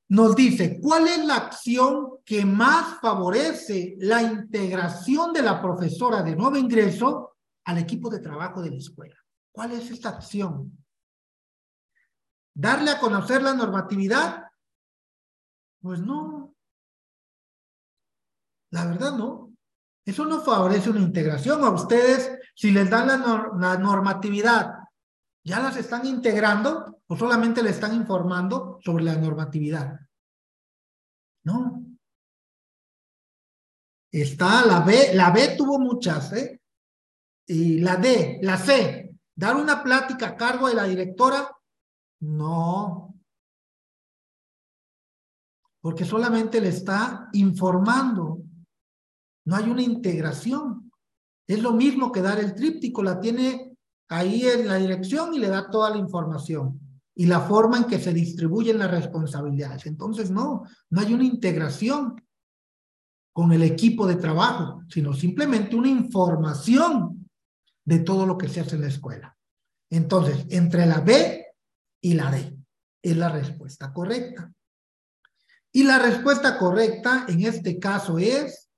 Nos 0.08 0.34
dice, 0.34 0.78
¿cuál 0.80 1.08
es 1.08 1.24
la 1.24 1.36
acción 1.36 2.18
que 2.24 2.44
más 2.44 3.00
favorece 3.00 3.94
la 3.98 4.22
integración 4.22 5.32
de 5.32 5.42
la 5.42 5.60
profesora 5.60 6.22
de 6.22 6.36
nuevo 6.36 6.56
ingreso 6.56 7.36
al 7.64 7.78
equipo 7.78 8.10
de 8.10 8.20
trabajo 8.20 8.62
de 8.62 8.70
la 8.70 8.76
escuela? 8.76 9.16
¿Cuál 9.50 9.72
es 9.72 9.90
esta 9.90 10.10
acción? 10.10 10.81
¿Darle 12.54 12.90
a 12.90 13.00
conocer 13.00 13.42
la 13.42 13.54
normatividad? 13.54 14.44
Pues 15.80 16.00
no. 16.00 16.54
La 18.70 18.86
verdad 18.86 19.12
no. 19.16 19.52
Eso 20.04 20.24
no 20.26 20.40
favorece 20.40 20.90
una 20.90 21.00
integración. 21.00 21.62
A 21.64 21.70
ustedes, 21.70 22.38
si 22.54 22.70
les 22.70 22.90
dan 22.90 23.06
la, 23.08 23.78
normatividad, 23.78 24.74
¿ya 25.44 25.60
las 25.60 25.76
están 25.76 26.06
integrando 26.06 27.00
o 27.06 27.16
solamente 27.16 27.62
le 27.62 27.70
están 27.70 27.94
informando 27.94 28.78
sobre 28.82 29.04
la 29.04 29.16
normatividad? 29.16 30.00
No. 31.44 31.84
Está 34.10 34.66
la 34.66 34.80
B, 34.80 35.14
la 35.14 35.30
B 35.30 35.54
tuvo 35.56 35.78
muchas, 35.78 36.32
¿eh? 36.32 36.60
Y 37.46 37.80
la 37.80 37.96
D, 37.96 38.40
la 38.42 38.56
C, 38.56 39.16
dar 39.34 39.56
una 39.56 39.82
plática 39.82 40.28
a 40.28 40.36
cargo 40.36 40.68
de 40.68 40.74
la 40.74 40.84
directora 40.84 41.50
no. 42.22 43.14
Porque 45.80 46.04
solamente 46.04 46.60
le 46.60 46.68
está 46.68 47.28
informando. 47.32 48.42
No 49.44 49.56
hay 49.56 49.68
una 49.68 49.82
integración. 49.82 50.92
Es 51.46 51.60
lo 51.60 51.72
mismo 51.72 52.12
que 52.12 52.22
dar 52.22 52.38
el 52.38 52.54
tríptico, 52.54 53.02
la 53.02 53.20
tiene 53.20 53.76
ahí 54.08 54.44
en 54.44 54.68
la 54.68 54.76
dirección 54.76 55.34
y 55.34 55.38
le 55.38 55.48
da 55.48 55.68
toda 55.70 55.90
la 55.90 55.96
información 55.96 56.78
y 57.14 57.26
la 57.26 57.40
forma 57.40 57.78
en 57.78 57.84
que 57.84 57.98
se 57.98 58.12
distribuyen 58.12 58.78
las 58.78 58.90
responsabilidades. 58.90 59.86
Entonces, 59.86 60.30
no, 60.30 60.62
no 60.90 61.00
hay 61.00 61.12
una 61.12 61.24
integración 61.24 62.22
con 63.32 63.52
el 63.52 63.62
equipo 63.62 64.06
de 64.06 64.16
trabajo, 64.16 64.82
sino 64.88 65.12
simplemente 65.12 65.74
una 65.74 65.88
información 65.88 67.28
de 67.84 67.98
todo 68.00 68.26
lo 68.26 68.38
que 68.38 68.48
se 68.48 68.60
hace 68.60 68.76
en 68.76 68.82
la 68.82 68.88
escuela. 68.88 69.36
Entonces, 69.90 70.46
entre 70.50 70.86
la 70.86 71.00
B 71.00 71.41
y 72.02 72.14
la 72.14 72.30
D. 72.30 72.58
Es 73.00 73.16
la 73.16 73.30
respuesta 73.30 73.92
correcta. 73.92 74.52
Y 75.72 75.84
la 75.84 75.98
respuesta 75.98 76.58
correcta 76.58 77.24
en 77.28 77.46
este 77.46 77.78
caso 77.78 78.18
es 78.18 78.70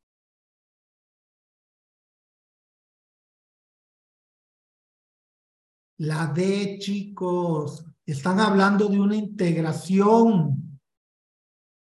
la 5.99 6.27
D, 6.29 6.79
chicos. 6.79 7.85
Están 8.07 8.39
hablando 8.39 8.89
de 8.89 9.01
una 9.01 9.17
integración. 9.17 10.81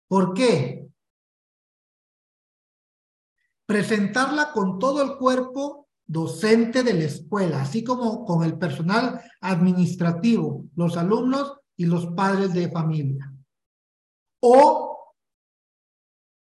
¿Por 0.07 0.33
qué? 0.33 0.87
Presentarla 3.65 4.51
con 4.51 4.79
todo 4.79 5.01
el 5.01 5.17
cuerpo 5.17 5.80
docente 6.11 6.83
de 6.83 6.93
la 6.93 7.05
escuela, 7.05 7.61
así 7.61 7.85
como 7.85 8.25
con 8.25 8.43
el 8.43 8.57
personal 8.57 9.21
administrativo, 9.39 10.65
los 10.75 10.97
alumnos 10.97 11.57
y 11.77 11.85
los 11.85 12.07
padres 12.07 12.53
de 12.53 12.69
familia. 12.69 13.33
O 14.41 15.13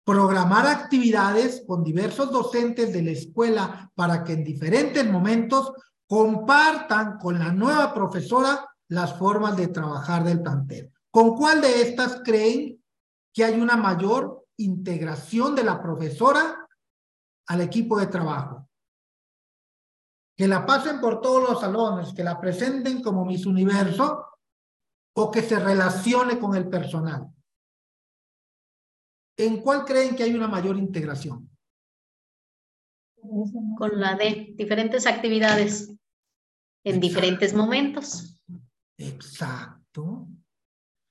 programar 0.06 0.68
actividades 0.68 1.65
con 1.68 1.84
diversos 1.84 2.32
docentes 2.32 2.94
de 2.94 3.03
la 3.03 3.11
escuela 3.11 3.91
para 3.94 4.23
que 4.23 4.34
en 4.34 4.45
diferentes 4.45 5.06
momentos 5.10 5.73
compartan 6.07 7.18
con 7.18 7.38
la 7.38 7.52
nueva 7.52 7.94
profesora 7.94 8.65
las 8.88 9.18
formas 9.18 9.57
de 9.57 9.68
trabajar 9.68 10.23
del 10.23 10.41
plantel. 10.41 10.94
¿Con 11.10 11.36
cuál 11.36 11.60
de 11.60 11.82
estas 11.82 12.22
creen 12.23 12.82
que 13.34 13.44
hay 13.44 13.60
una 13.60 13.76
mayor 13.76 14.45
integración 14.57 15.56
de 15.56 15.64
la 15.64 15.82
profesora 15.82 16.68
al 17.48 17.61
equipo 17.61 17.99
de 17.99 18.07
trabajo? 18.07 18.70
Que 20.41 20.47
la 20.47 20.65
pasen 20.65 20.99
por 20.99 21.22
todos 21.22 21.47
los 21.47 21.61
salones, 21.61 22.13
que 22.15 22.23
la 22.23 22.41
presenten 22.41 23.03
como 23.03 23.23
Miss 23.23 23.45
Universo 23.45 24.26
o 25.15 25.30
que 25.30 25.43
se 25.43 25.59
relacione 25.59 26.39
con 26.39 26.55
el 26.55 26.68
personal. 26.68 27.27
¿En 29.38 29.61
cuál 29.61 29.85
creen 29.85 30.15
que 30.15 30.23
hay 30.23 30.34
una 30.34 30.47
mayor 30.47 30.77
integración? 30.77 31.47
Con 33.77 33.99
la 33.99 34.15
de 34.15 34.55
diferentes 34.55 35.05
actividades 35.05 35.93
en 36.84 36.99
diferentes 36.99 37.53
momentos. 37.53 38.41
Exacto. 38.97 40.27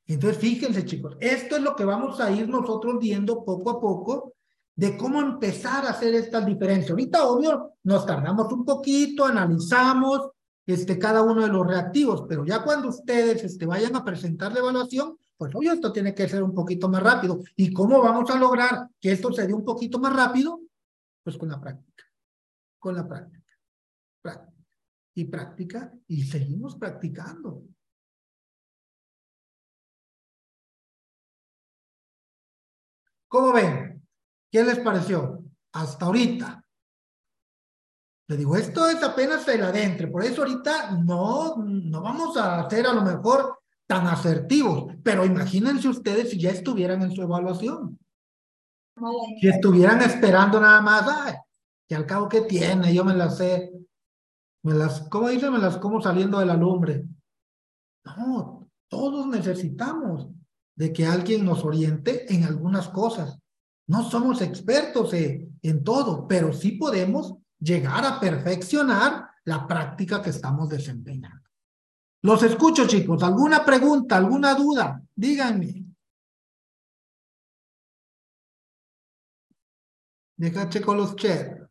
Entonces, 0.09 0.39
fíjense, 0.39 0.85
chicos, 0.85 1.17
esto 1.21 1.55
es 1.55 1.63
lo 1.63 1.77
que 1.77 1.85
vamos 1.85 2.19
a 2.19 2.33
ir 2.33 2.49
nosotros 2.49 2.99
viendo 2.99 3.45
poco 3.45 3.71
a 3.71 3.81
poco 3.81 4.35
de 4.75 4.97
cómo 4.97 5.21
empezar 5.21 5.85
a 5.85 5.91
hacer 5.91 6.15
estas 6.15 6.47
diferencias. 6.47 6.91
Ahorita, 6.91 7.27
obvio, 7.27 7.75
nos 7.85 8.07
tardamos 8.07 8.53
un 8.53 8.65
poquito, 8.65 9.25
analizamos 9.25 10.31
este, 10.67 10.99
cada 10.99 11.23
uno 11.23 11.43
de 11.43 11.49
los 11.49 11.67
reactivos, 11.67 12.25
pero 12.29 12.45
ya 12.45 12.63
cuando 12.63 12.89
ustedes 12.89 13.45
este, 13.45 13.67
vayan 13.67 13.97
a 13.97 14.05
presentar 14.05 14.53
la 14.53 14.61
evaluación, 14.61 15.19
pues 15.37 15.55
obvio, 15.55 15.73
esto 15.73 15.93
tiene 15.93 16.15
que 16.15 16.29
ser 16.29 16.43
un 16.43 16.55
poquito 16.55 16.89
más 16.89 17.03
rápido. 17.03 17.41
¿Y 17.57 17.73
cómo 17.73 18.01
vamos 18.03 18.31
a 18.31 18.39
lograr 18.39 18.89
que 19.01 19.13
esto 19.13 19.33
se 19.33 19.47
dé 19.47 19.55
un 19.55 19.65
poquito 19.65 19.99
más 19.99 20.15
rápido? 20.15 20.61
Pues 21.23 21.37
con 21.37 21.49
la 21.49 21.61
práctica, 21.61 22.05
con 22.79 22.95
la 22.95 23.09
práctica, 23.09 23.59
práctica 24.23 24.67
y 25.15 25.25
práctica, 25.25 25.93
y 26.07 26.23
seguimos 26.25 26.77
practicando. 26.77 27.65
¿Cómo 33.29 33.53
ven? 33.53 34.00
¿Qué 34.51 34.65
les 34.65 34.81
pareció? 34.81 35.45
Hasta 35.73 36.07
ahorita. 36.07 36.65
Le 38.29 38.37
digo, 38.37 38.57
esto 38.57 38.89
es 38.89 39.03
apenas 39.03 39.47
el 39.49 39.63
adentre, 39.63 40.07
por 40.07 40.23
eso 40.23 40.43
ahorita 40.43 40.93
no, 40.93 41.57
no 41.57 42.01
vamos 42.01 42.37
a 42.37 42.69
ser 42.71 42.87
a 42.87 42.93
lo 42.93 43.03
mejor 43.03 43.59
tan 43.89 44.07
asertivos, 44.07 44.95
pero 45.03 45.25
imagínense 45.25 45.89
ustedes 45.89 46.31
si 46.31 46.39
ya 46.39 46.51
estuvieran 46.51 47.03
en 47.03 47.11
su 47.11 47.23
evaluación. 47.23 47.99
Si 49.41 49.49
estuvieran 49.49 50.01
esperando 50.03 50.61
nada 50.61 50.81
más, 50.81 51.09
ay, 51.09 51.35
que 51.89 51.97
al 51.97 52.07
cabo 52.07 52.29
que 52.29 52.43
tiene, 52.43 52.95
yo 52.95 53.05
me 53.05 53.15
las 53.15 53.39
sé, 53.39 53.73
me 54.63 54.75
las, 54.75 55.09
¿cómo 55.09 55.29
dice? 55.29 55.51
Me 55.51 55.59
las 55.59 55.79
como 55.79 56.01
saliendo 56.01 56.39
de 56.39 56.47
la 56.47 56.55
lumbre. 56.55 57.05
No, 58.05 58.69
todos 58.89 59.27
necesitamos 59.27 60.29
de 60.77 60.93
que 60.93 61.07
alguien 61.07 61.45
nos 61.45 61.65
oriente 61.65 62.33
en 62.33 62.45
algunas 62.45 62.89
cosas. 62.89 63.41
No 63.91 64.09
somos 64.09 64.41
expertos 64.41 65.13
en 65.13 65.83
todo, 65.83 66.29
pero 66.29 66.53
sí 66.53 66.73
podemos 66.79 67.35
llegar 67.59 68.05
a 68.05 68.21
perfeccionar 68.21 69.31
la 69.43 69.67
práctica 69.67 70.23
que 70.23 70.31
estamos 70.31 70.69
desempeñando. 70.69 71.51
Los 72.23 72.41
escucho, 72.45 72.87
chicos. 72.87 73.21
¿Alguna 73.25 73.65
pregunta, 73.65 74.17
alguna 74.17 74.55
duda? 74.55 75.03
Díganme. 75.13 75.87
Deja 80.37 80.71
con 80.85 80.97
los 80.97 81.17
chats. 81.17 81.69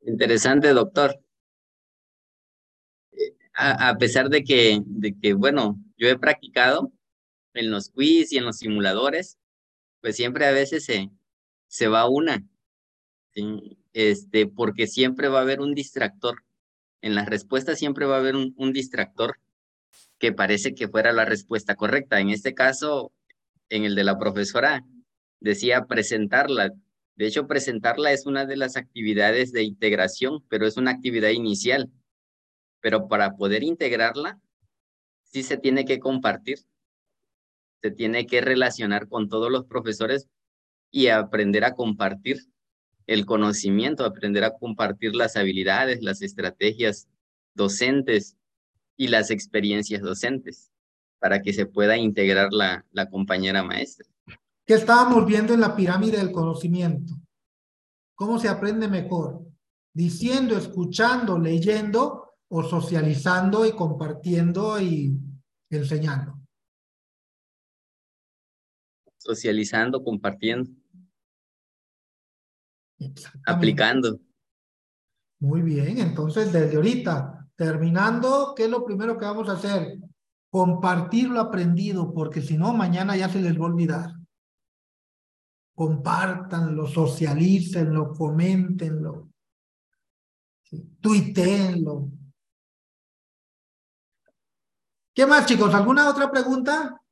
Interesante, 0.00 0.72
doctor. 0.72 1.22
A, 3.54 3.96
pesar 3.96 4.28
de 4.28 4.42
que, 4.42 4.82
de 4.84 5.16
que, 5.16 5.34
bueno, 5.34 5.78
yo 5.98 6.08
he 6.08 6.18
practicado 6.18 6.92
en 7.54 7.70
los 7.70 7.90
quiz 7.90 8.32
y 8.32 8.38
en 8.38 8.44
los 8.44 8.58
simuladores, 8.58 9.38
pues 10.00 10.16
siempre 10.16 10.46
a 10.46 10.52
veces 10.52 10.84
se, 10.84 11.10
se 11.66 11.88
va 11.88 12.08
una, 12.08 12.44
este, 13.92 14.46
porque 14.46 14.86
siempre 14.86 15.28
va 15.28 15.40
a 15.40 15.42
haber 15.42 15.60
un 15.60 15.74
distractor. 15.74 16.44
En 17.02 17.14
las 17.14 17.26
respuestas 17.26 17.78
siempre 17.78 18.06
va 18.06 18.16
a 18.16 18.18
haber 18.18 18.36
un 18.36 18.72
distractor 18.72 19.38
que 20.18 20.32
parece 20.32 20.74
que 20.74 20.88
fuera 20.88 21.12
la 21.12 21.24
respuesta 21.24 21.76
correcta. 21.76 22.20
En 22.20 22.30
este 22.30 22.54
caso, 22.54 23.12
en 23.68 23.84
el 23.84 23.94
de 23.94 24.04
la 24.04 24.18
profesora, 24.18 24.84
decía 25.40 25.86
presentarla. 25.86 26.72
De 27.16 27.26
hecho, 27.26 27.46
presentarla 27.46 28.12
es 28.12 28.26
una 28.26 28.46
de 28.46 28.56
las 28.56 28.76
actividades 28.76 29.52
de 29.52 29.62
integración, 29.62 30.44
pero 30.48 30.66
es 30.66 30.76
una 30.76 30.90
actividad 30.92 31.30
inicial. 31.30 31.90
Pero 32.80 33.08
para 33.08 33.36
poder 33.36 33.62
integrarla, 33.62 34.40
sí 35.28 35.42
se 35.42 35.56
tiene 35.56 35.84
que 35.84 35.98
compartir, 35.98 36.58
se 37.80 37.90
tiene 37.90 38.26
que 38.26 38.40
relacionar 38.40 39.08
con 39.08 39.28
todos 39.28 39.50
los 39.50 39.64
profesores 39.66 40.28
y 40.90 41.08
aprender 41.08 41.64
a 41.64 41.74
compartir 41.74 42.38
el 43.06 43.24
conocimiento, 43.24 44.04
aprender 44.04 44.44
a 44.44 44.56
compartir 44.58 45.14
las 45.14 45.36
habilidades, 45.36 46.02
las 46.02 46.22
estrategias 46.22 47.08
docentes 47.54 48.36
y 48.96 49.08
las 49.08 49.30
experiencias 49.30 50.02
docentes 50.02 50.70
para 51.18 51.40
que 51.42 51.52
se 51.52 51.66
pueda 51.66 51.96
integrar 51.96 52.52
la, 52.52 52.84
la 52.92 53.08
compañera 53.08 53.62
maestra. 53.62 54.06
¿Qué 54.66 54.74
estábamos 54.74 55.24
viendo 55.26 55.54
en 55.54 55.60
la 55.60 55.74
pirámide 55.74 56.18
del 56.18 56.32
conocimiento? 56.32 57.14
¿Cómo 58.14 58.38
se 58.38 58.48
aprende 58.48 58.88
mejor? 58.88 59.42
Diciendo, 59.94 60.56
escuchando, 60.56 61.38
leyendo 61.38 62.27
o 62.48 62.62
socializando 62.62 63.66
y 63.66 63.72
compartiendo 63.72 64.80
y 64.80 65.18
enseñando. 65.70 66.38
Socializando, 69.18 70.02
compartiendo. 70.02 70.70
Aplicando. 73.46 74.18
Muy 75.40 75.62
bien, 75.62 75.98
entonces 75.98 76.52
desde 76.52 76.76
ahorita, 76.76 77.48
terminando, 77.54 78.54
¿qué 78.56 78.64
es 78.64 78.70
lo 78.70 78.84
primero 78.84 79.18
que 79.18 79.24
vamos 79.24 79.48
a 79.48 79.52
hacer? 79.52 79.98
Compartir 80.50 81.28
lo 81.28 81.40
aprendido, 81.40 82.12
porque 82.12 82.40
si 82.40 82.56
no, 82.56 82.72
mañana 82.72 83.16
ya 83.16 83.28
se 83.28 83.40
les 83.40 83.54
va 83.56 83.64
a 83.64 83.68
olvidar. 83.68 84.10
Compártanlo, 85.74 86.88
socialícenlo, 86.88 88.12
coméntenlo, 88.14 89.28
tuiteenlo. 91.00 92.10
¿Qué 95.18 95.26
más, 95.26 95.46
chicos? 95.46 95.74
¿Alguna 95.74 96.08
otra 96.08 96.30
pregunta? 96.30 97.02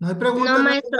¿No 0.00 0.08
hay 0.08 0.16
preguntas? 0.16 0.60
maestro. 0.60 0.98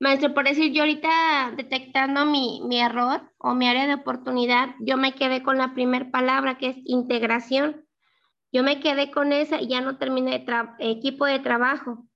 Maestro, 0.00 0.32
por 0.32 0.44
decir, 0.44 0.72
yo 0.72 0.80
ahorita 0.80 1.52
detectando 1.58 2.24
mi, 2.24 2.62
mi 2.66 2.80
error 2.80 3.30
o 3.36 3.52
mi 3.52 3.68
área 3.68 3.86
de 3.86 3.96
oportunidad, 3.96 4.70
yo 4.80 4.96
me 4.96 5.14
quedé 5.14 5.42
con 5.42 5.58
la 5.58 5.74
primera 5.74 6.10
palabra 6.10 6.56
que 6.56 6.68
es 6.68 6.76
integración. 6.86 7.86
Yo 8.50 8.62
me 8.62 8.80
quedé 8.80 9.10
con 9.10 9.34
esa 9.34 9.60
y 9.60 9.68
ya 9.68 9.82
no 9.82 9.98
terminé 9.98 10.42
equipo 10.78 11.26
de 11.26 11.38
trabajo. 11.38 12.08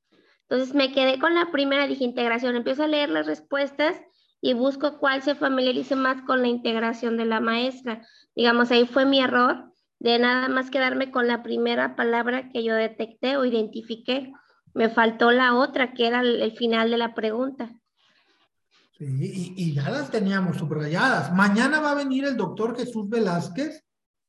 Entonces 0.49 0.75
me 0.75 0.93
quedé 0.93 1.19
con 1.19 1.35
la 1.35 1.51
primera, 1.51 1.87
dije 1.87 2.05
integración. 2.05 2.57
Empiezo 2.57 2.85
a 2.85 2.89
leer 2.89 3.11
las 3.11 3.27
respuestas 3.27 4.01
y 4.41 4.55
busco 4.55 4.99
cuál 4.99 5.23
se 5.23 5.35
familiarice 5.35 5.97
más 5.97 6.23
con 6.23 6.41
la 6.41 6.49
integración 6.49 7.17
de 7.17 7.27
la 7.27 7.41
maestra. 7.41 8.07
Digamos, 8.35 8.71
ahí 8.71 8.87
fue 8.87 9.05
mi 9.05 9.21
error 9.21 9.73
de 9.99 10.19
nada 10.19 10.49
más 10.49 10.71
quedarme 10.71 11.11
con 11.11 11.27
la 11.27 11.43
primera 11.43 11.95
palabra 11.95 12.49
que 12.51 12.65
yo 12.65 12.75
detecté 12.75 13.37
o 13.37 13.45
identifiqué. 13.45 14.33
Me 14.73 14.89
faltó 14.89 15.31
la 15.31 15.55
otra, 15.55 15.93
que 15.93 16.07
era 16.07 16.21
el, 16.21 16.53
final 16.57 16.91
de 16.91 16.97
la 16.97 17.15
pregunta. 17.15 17.71
Sí, 18.97 19.55
y, 19.57 19.75
ya 19.75 19.91
las 19.91 20.11
teníamos 20.11 20.57
subrayadas. 20.57 21.33
Mañana 21.35 21.81
va 21.81 21.93
a 21.93 21.97
venir 21.97 22.25
el 22.25 22.37
doctor 22.37 22.77
Jesús 22.77 23.09
Velázquez 23.09 23.85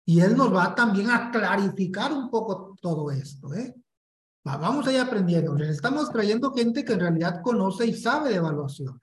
y 0.06 0.20
él 0.20 0.36
nos 0.36 0.54
va 0.54 0.76
también 0.76 1.10
a 1.10 1.32
clarificar 1.32 2.12
un 2.12 2.30
poco 2.30 2.76
todo 2.82 3.12
esto. 3.12 3.54
¿eh? 3.54 3.74
vamos 4.44 4.88
a 4.88 5.02
aprendiendo. 5.02 5.56
Estamos 5.58 6.12
trayendo 6.12 6.52
gente 6.52 6.84
que 6.84 6.94
en 6.94 7.00
realidad 7.00 7.42
conoce 7.42 7.86
y 7.86 7.94
sabe 7.94 8.30
de 8.30 8.36
evaluación. 8.36 9.00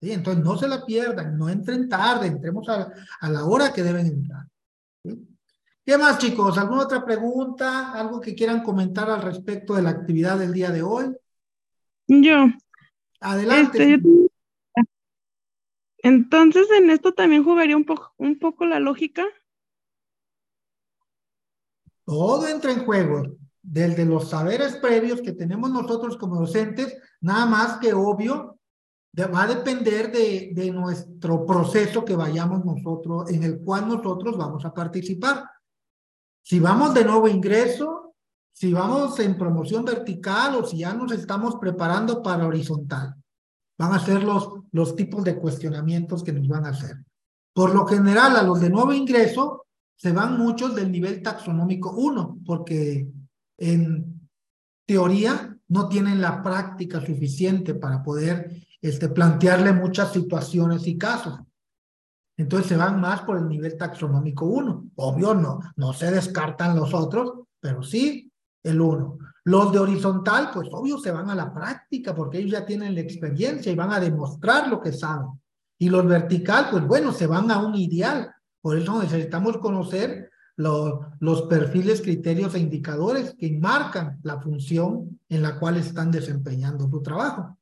¿Sí? 0.00 0.12
Entonces 0.12 0.44
no 0.44 0.56
se 0.56 0.68
la 0.68 0.84
pierdan, 0.84 1.36
no 1.38 1.48
entren 1.48 1.88
tarde, 1.88 2.26
entremos 2.26 2.68
a, 2.68 2.92
a 3.20 3.30
la 3.30 3.44
hora 3.44 3.72
que 3.72 3.82
deben 3.82 4.06
entrar. 4.06 4.46
¿sí? 5.02 5.28
¿Qué 5.88 5.96
más, 5.96 6.18
chicos? 6.18 6.58
¿Alguna 6.58 6.82
otra 6.82 7.02
pregunta? 7.02 7.92
¿Algo 7.92 8.20
que 8.20 8.34
quieran 8.34 8.62
comentar 8.62 9.08
al 9.08 9.22
respecto 9.22 9.74
de 9.74 9.80
la 9.80 9.88
actividad 9.88 10.38
del 10.38 10.52
día 10.52 10.70
de 10.70 10.82
hoy? 10.82 11.16
Yo. 12.06 12.46
Adelante. 13.20 13.94
Este, 13.94 14.28
entonces, 16.02 16.68
en 16.76 16.90
esto 16.90 17.14
también 17.14 17.42
jugaría 17.42 17.74
un 17.74 18.38
poco 18.38 18.66
la 18.66 18.80
lógica. 18.80 19.24
Todo 22.04 22.46
entra 22.48 22.70
en 22.70 22.84
juego. 22.84 23.38
Desde 23.62 24.04
los 24.04 24.28
saberes 24.28 24.76
previos 24.76 25.22
que 25.22 25.32
tenemos 25.32 25.70
nosotros 25.70 26.18
como 26.18 26.36
docentes, 26.36 26.98
nada 27.20 27.46
más 27.46 27.78
que 27.78 27.94
obvio, 27.94 28.57
va 29.26 29.42
a 29.42 29.54
depender 29.54 30.12
de, 30.12 30.50
de 30.54 30.70
nuestro 30.70 31.44
proceso 31.44 32.04
que 32.04 32.16
vayamos 32.16 32.64
nosotros, 32.64 33.30
en 33.30 33.42
el 33.42 33.60
cual 33.60 33.88
nosotros 33.88 34.36
vamos 34.36 34.64
a 34.64 34.72
participar. 34.72 35.44
Si 36.42 36.60
vamos 36.60 36.94
de 36.94 37.04
nuevo 37.04 37.28
ingreso, 37.28 38.14
si 38.52 38.72
vamos 38.72 39.18
en 39.20 39.38
promoción 39.38 39.84
vertical 39.84 40.56
o 40.56 40.66
si 40.66 40.78
ya 40.78 40.92
nos 40.92 41.12
estamos 41.12 41.56
preparando 41.56 42.22
para 42.22 42.46
horizontal. 42.46 43.14
Van 43.78 43.92
a 43.92 44.00
ser 44.00 44.24
los, 44.24 44.48
los 44.72 44.96
tipos 44.96 45.22
de 45.22 45.36
cuestionamientos 45.36 46.24
que 46.24 46.32
nos 46.32 46.48
van 46.48 46.66
a 46.66 46.70
hacer. 46.70 46.96
Por 47.52 47.74
lo 47.74 47.86
general, 47.86 48.36
a 48.36 48.42
los 48.42 48.60
de 48.60 48.70
nuevo 48.70 48.92
ingreso 48.92 49.66
se 49.94 50.12
van 50.12 50.38
muchos 50.38 50.74
del 50.74 50.90
nivel 50.90 51.22
taxonómico 51.22 51.92
1, 51.92 52.38
porque 52.44 53.08
en 53.58 54.28
teoría 54.86 55.56
no 55.68 55.88
tienen 55.88 56.20
la 56.20 56.42
práctica 56.42 57.04
suficiente 57.04 57.74
para 57.74 58.02
poder 58.02 58.66
este, 58.80 59.08
plantearle 59.08 59.72
muchas 59.72 60.12
situaciones 60.12 60.86
y 60.86 60.96
casos. 60.96 61.40
Entonces 62.36 62.68
se 62.68 62.76
van 62.76 63.00
más 63.00 63.22
por 63.22 63.36
el 63.36 63.48
nivel 63.48 63.76
taxonómico 63.76 64.46
1. 64.46 64.90
Obvio, 64.94 65.34
no, 65.34 65.60
no 65.76 65.92
se 65.92 66.10
descartan 66.10 66.76
los 66.76 66.94
otros, 66.94 67.32
pero 67.60 67.82
sí 67.82 68.30
el 68.62 68.80
1. 68.80 69.18
Los 69.44 69.72
de 69.72 69.78
horizontal, 69.80 70.50
pues 70.54 70.68
obvio 70.70 70.98
se 70.98 71.10
van 71.10 71.30
a 71.30 71.34
la 71.34 71.52
práctica 71.52 72.14
porque 72.14 72.38
ellos 72.38 72.52
ya 72.52 72.64
tienen 72.66 72.94
la 72.94 73.00
experiencia 73.00 73.72
y 73.72 73.74
van 73.74 73.92
a 73.92 73.98
demostrar 73.98 74.68
lo 74.68 74.80
que 74.80 74.92
saben. 74.92 75.28
Y 75.78 75.88
los 75.88 76.06
vertical, 76.06 76.68
pues 76.70 76.86
bueno, 76.86 77.12
se 77.12 77.26
van 77.26 77.50
a 77.50 77.58
un 77.58 77.74
ideal. 77.74 78.32
Por 78.60 78.78
eso 78.78 79.02
necesitamos 79.02 79.58
conocer 79.58 80.30
los, 80.56 81.00
los 81.18 81.42
perfiles, 81.42 82.02
criterios 82.02 82.54
e 82.54 82.60
indicadores 82.60 83.34
que 83.36 83.50
marcan 83.58 84.20
la 84.22 84.40
función 84.40 85.18
en 85.28 85.42
la 85.42 85.58
cual 85.58 85.76
están 85.76 86.10
desempeñando 86.10 86.88
su 86.88 87.02
trabajo. 87.02 87.57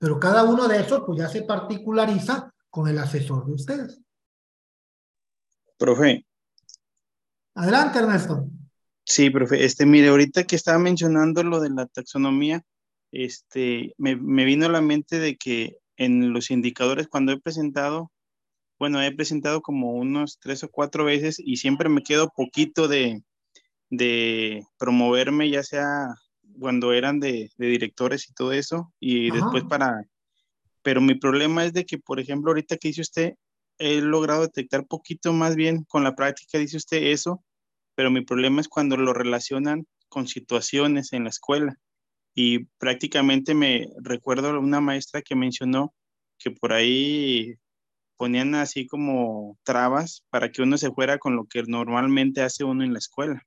Pero 0.00 0.18
cada 0.18 0.44
uno 0.44 0.66
de 0.66 0.80
esos, 0.80 1.02
pues 1.04 1.18
ya 1.18 1.28
se 1.28 1.42
particulariza 1.42 2.54
con 2.70 2.88
el 2.88 2.98
asesor 2.98 3.44
de 3.44 3.52
ustedes. 3.52 4.00
Profe. 5.76 6.24
Adelante, 7.54 7.98
Ernesto. 7.98 8.46
Sí, 9.04 9.28
profe. 9.28 9.62
Este, 9.62 9.84
mire, 9.84 10.08
ahorita 10.08 10.44
que 10.44 10.56
estaba 10.56 10.78
mencionando 10.78 11.42
lo 11.42 11.60
de 11.60 11.68
la 11.68 11.84
taxonomía, 11.86 12.62
este, 13.12 13.94
me, 13.98 14.16
me 14.16 14.46
vino 14.46 14.64
a 14.66 14.70
la 14.70 14.80
mente 14.80 15.18
de 15.18 15.36
que 15.36 15.76
en 15.98 16.32
los 16.32 16.50
indicadores, 16.50 17.06
cuando 17.06 17.32
he 17.32 17.40
presentado, 17.40 18.10
bueno, 18.78 19.02
he 19.02 19.14
presentado 19.14 19.60
como 19.60 19.92
unos 19.92 20.38
tres 20.40 20.64
o 20.64 20.70
cuatro 20.70 21.04
veces 21.04 21.38
y 21.38 21.58
siempre 21.58 21.90
me 21.90 22.02
quedo 22.02 22.30
poquito 22.34 22.88
de, 22.88 23.22
de 23.90 24.64
promoverme, 24.78 25.50
ya 25.50 25.62
sea 25.62 26.14
cuando 26.60 26.92
eran 26.92 27.18
de, 27.18 27.50
directores 27.58 28.28
y 28.28 28.34
todo 28.34 28.52
eso, 28.52 28.92
y 29.00 29.30
después 29.30 29.64
para... 29.64 30.04
Pero 30.82 31.00
mi 31.00 31.14
problema 31.14 31.64
es 31.64 31.72
de 31.72 31.84
que, 31.84 31.98
por 31.98 32.20
ejemplo, 32.20 32.50
ahorita 32.50 32.76
que 32.76 32.88
dice 32.88 33.02
usted, 33.02 33.34
he 33.78 34.00
logrado 34.00 34.42
detectar 34.42 34.86
poquito 34.86 35.32
más 35.32 35.56
bien 35.56 35.84
con 35.84 36.04
la 36.04 36.14
práctica, 36.14 36.58
dice 36.58 36.76
usted 36.76 37.02
eso, 37.04 37.42
pero 37.94 38.10
mi 38.10 38.22
problema 38.22 38.60
es 38.60 38.68
cuando 38.68 38.96
lo 38.96 39.12
relacionan 39.12 39.86
con 40.08 40.26
situaciones 40.26 41.12
en 41.12 41.24
la 41.24 41.30
escuela. 41.30 41.76
Y 42.34 42.66
prácticamente 42.78 43.54
me 43.54 43.88
recuerdo 44.02 44.58
una 44.58 44.80
maestra 44.80 45.22
que 45.22 45.34
mencionó 45.34 45.94
que 46.38 46.50
por 46.50 46.72
ahí 46.72 47.56
ponían 48.16 48.54
así 48.54 48.86
como 48.86 49.58
trabas 49.62 50.24
para 50.30 50.50
que 50.50 50.62
uno 50.62 50.76
se 50.76 50.90
fuera 50.90 51.18
con 51.18 51.36
lo 51.36 51.46
que 51.46 51.62
normalmente 51.62 52.42
hace 52.42 52.64
uno 52.64 52.84
en 52.84 52.92
la 52.92 52.98
escuela. 52.98 53.46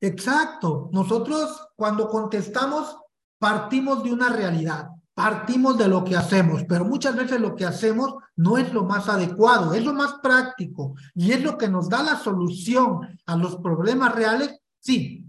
Exacto. 0.00 0.90
Nosotros 0.92 1.68
cuando 1.76 2.08
contestamos 2.08 2.96
partimos 3.38 4.02
de 4.02 4.12
una 4.12 4.28
realidad, 4.28 4.88
partimos 5.14 5.76
de 5.76 5.88
lo 5.88 6.04
que 6.04 6.16
hacemos, 6.16 6.64
pero 6.68 6.84
muchas 6.84 7.16
veces 7.16 7.40
lo 7.40 7.56
que 7.56 7.64
hacemos 7.64 8.14
no 8.36 8.56
es 8.56 8.72
lo 8.72 8.84
más 8.84 9.08
adecuado, 9.08 9.74
es 9.74 9.84
lo 9.84 9.92
más 9.92 10.14
práctico 10.22 10.94
y 11.14 11.32
es 11.32 11.42
lo 11.42 11.58
que 11.58 11.68
nos 11.68 11.88
da 11.88 12.02
la 12.02 12.16
solución 12.16 13.00
a 13.26 13.36
los 13.36 13.56
problemas 13.56 14.14
reales, 14.14 14.60
sí, 14.78 15.24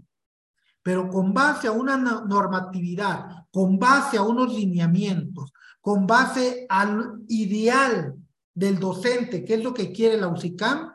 pero 0.82 1.08
con 1.08 1.34
base 1.34 1.68
a 1.68 1.72
una 1.72 1.96
normatividad, 1.96 3.46
con 3.50 3.78
base 3.78 4.16
a 4.16 4.22
unos 4.22 4.52
lineamientos, 4.52 5.52
con 5.80 6.06
base 6.06 6.66
al 6.68 7.22
ideal 7.28 8.14
del 8.54 8.78
docente, 8.78 9.44
que 9.44 9.54
es 9.54 9.64
lo 9.64 9.74
que 9.74 9.92
quiere 9.92 10.20
la 10.20 10.28
UCICAM, 10.28 10.89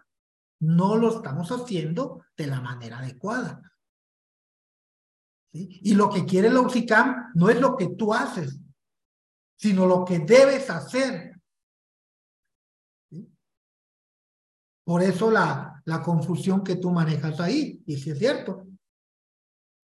no 0.60 0.98
lo 0.98 1.18
estamos 1.18 1.50
haciendo 1.52 2.24
de 2.36 2.48
la 2.48 2.62
manera 2.62 3.00
adecuada. 3.00 3.62
Y 5.52 5.94
lo 5.94 6.10
que 6.10 6.26
quiere 6.26 6.50
la 6.50 6.62
UCICAM 6.62 7.32
no 7.36 7.50
es 7.50 7.60
lo 7.62 7.78
que 7.78 7.96
tú 7.96 8.14
haces, 8.14 8.60
sino 9.58 9.86
lo 9.86 10.04
que 10.04 10.20
debes 10.20 10.70
hacer. 10.70 11.34
Por 14.84 15.02
eso 15.02 15.32
la, 15.32 15.82
la 15.86 16.02
confusión 16.02 16.64
que 16.64 16.76
tú 16.76 16.92
manejas 16.92 17.40
ahí, 17.40 17.82
y 17.86 17.98
si 17.98 18.12
es 18.12 18.20
cierto, 18.20 18.68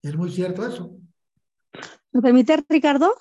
es 0.02 0.14
muy 0.14 0.30
cierto 0.30 0.66
eso. 0.66 0.96
¿Me 2.12 2.20
permite, 2.20 2.62
Ricardo? 2.68 3.14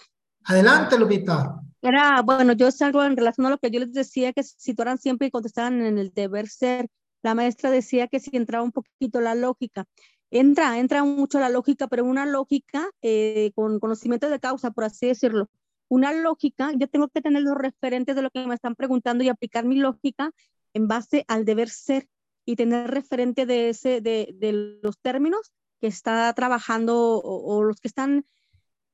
Adelante, 0.44 0.99
Lupita. 0.99 1.61
Era, 1.82 2.22
bueno, 2.22 2.53
yo 2.53 2.69
salgo 2.69 3.03
en 3.03 3.15
relación 3.15 3.48
a 3.48 3.52
lo 3.52 3.57
que 3.57 3.72
yo 3.72 3.80
les 3.80 3.94
decía, 3.94 4.34
que 4.34 4.44
si 4.44 4.56
situaran 4.57 4.98
siempre 4.98 5.28
y 5.28 5.32
contestaban 5.32 5.82
en 5.82 5.98
el 5.98 6.11
deber 6.14 6.48
ser. 6.48 6.88
La 7.23 7.35
maestra 7.35 7.72
decía 7.72 8.07
que 8.07 8.19
si 8.19 8.31
entraba 8.35 8.64
un 8.64 8.72
poquito 8.72 9.22
la 9.22 9.35
lógica. 9.35 9.85
Entra, 10.31 10.80
entra 10.80 11.03
mucho 11.03 11.39
la 11.39 11.49
lógica, 11.49 11.88
pero 11.88 12.06
una 12.06 12.26
lógica 12.26 12.89
eh, 13.02 13.52
con 13.56 13.80
conocimiento 13.80 14.30
de 14.30 14.39
causa, 14.39 14.72
por 14.72 14.85
así 14.85 15.07
decirlo. 15.07 15.49
Una 15.89 16.14
lógica, 16.14 16.72
yo 16.77 16.88
tengo 16.88 17.10
que 17.10 17.22
tener 17.22 17.43
los 17.43 17.57
referentes 17.57 18.15
de 18.15 18.22
lo 18.22 18.30
que 18.31 18.48
me 18.48 18.56
están 18.56 18.76
preguntando 18.76 19.23
y 19.23 19.30
aplicar 19.30 19.65
mi 19.65 19.76
lógica 19.76 20.31
en 20.73 20.88
base 20.88 21.26
al 21.27 21.43
deber 21.45 21.69
ser 21.69 22.07
y 22.45 22.56
tener 22.56 22.89
referente 22.89 23.45
de, 23.45 23.69
ese, 23.69 24.02
de, 24.02 24.34
de 24.35 24.80
los 24.81 24.98
términos 24.99 25.52
que 25.81 25.88
está 25.88 26.31
trabajando 26.34 27.19
o, 27.23 27.64
los 27.64 27.81
que 27.81 27.88
están 27.88 28.26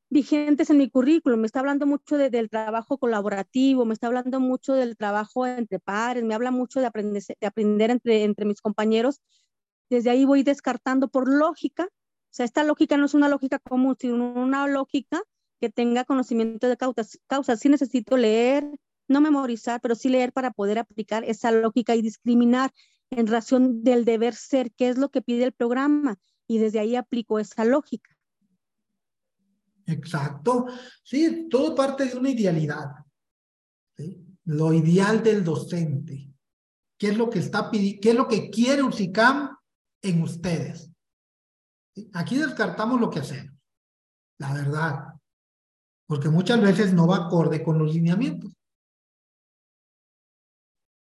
vigentes 0.10 0.70
en 0.70 0.78
mi 0.78 0.90
currículum. 0.90 1.40
Me 1.40 1.48
está 1.48 1.60
hablando 1.60 1.86
mucho 1.86 2.18
del 2.18 2.50
trabajo 2.50 2.98
colaborativo, 2.98 3.86
me 3.86 3.94
está 3.94 4.08
hablando 4.08 4.40
mucho 4.40 4.74
del 4.74 4.98
trabajo 4.98 5.46
entre 5.46 5.80
pares, 5.80 6.24
me 6.24 6.34
habla 6.34 6.52
mucho 6.52 6.80
de 6.80 6.88
aprender, 6.88 7.24
de 7.24 7.48
aprender 7.48 7.92
entre, 7.92 8.24
entre 8.24 8.46
mis 8.46 8.62
compañeros. 8.62 9.22
Desde 9.90 10.10
ahí 10.10 10.26
voy 10.26 10.44
descartando 10.44 11.08
por 11.10 11.30
lógica. 11.30 11.86
O 11.86 12.34
sea, 12.38 12.46
esta 12.46 12.64
lógica 12.64 12.98
no 12.98 13.06
es 13.06 13.14
una 13.14 13.30
lógica 13.30 13.60
común, 13.60 13.96
sino 14.00 14.34
una 14.34 14.68
lógica 14.68 15.22
que 15.60 15.70
tenga 15.70 16.06
conocimiento 16.06 16.68
de 16.68 16.78
causas. 16.78 17.20
causas. 17.28 17.60
Sí 17.60 17.70
necesito 17.70 18.18
leer, 18.18 18.70
no 19.08 19.22
memorizar, 19.22 19.82
pero 19.82 19.96
sí 19.96 20.10
leer 20.10 20.34
para 20.34 20.52
poder 20.52 20.80
aplicar 20.80 21.24
esa 21.24 21.52
lógica 21.52 21.96
y 21.96 22.02
discriminar 22.02 22.72
en 23.10 23.28
razón 23.28 23.84
del 23.84 24.06
deber 24.06 24.36
ser, 24.36 24.72
qué 24.74 24.90
es 24.90 24.98
lo 24.98 25.10
que 25.10 25.22
pide 25.22 25.46
el 25.46 25.54
programa 25.54 26.18
y 26.46 26.60
desde 26.60 26.80
ahí 26.80 26.96
aplico 26.96 27.40
esa 27.40 27.64
lógica. 27.66 28.17
Exacto. 29.88 30.66
Sí, 31.04 31.48
todo 31.50 31.74
parte 31.74 32.06
de 32.06 32.18
una 32.18 32.30
idealidad. 32.30 32.90
Lo 34.44 34.74
ideal 34.74 35.24
del 35.24 35.44
docente. 35.44 36.30
¿Qué 36.98 37.10
es 37.10 37.18
lo 37.18 37.30
que 37.30 37.40
está 37.40 37.72
pidiendo? 37.72 38.00
¿Qué 38.02 38.10
es 38.10 38.16
lo 38.16 38.28
que 38.28 38.50
quiere 38.50 38.84
UCICAM 38.84 39.58
en 40.02 40.22
ustedes? 40.22 40.92
Aquí 42.14 42.38
descartamos 42.38 43.00
lo 43.00 43.10
que 43.10 43.20
hacemos. 43.20 43.56
La 44.40 44.54
verdad. 44.54 45.14
Porque 46.06 46.30
muchas 46.30 46.62
veces 46.62 46.94
no 46.94 47.08
va 47.08 47.26
acorde 47.26 47.64
con 47.64 47.80
los 47.80 47.94
lineamientos. 47.94 48.54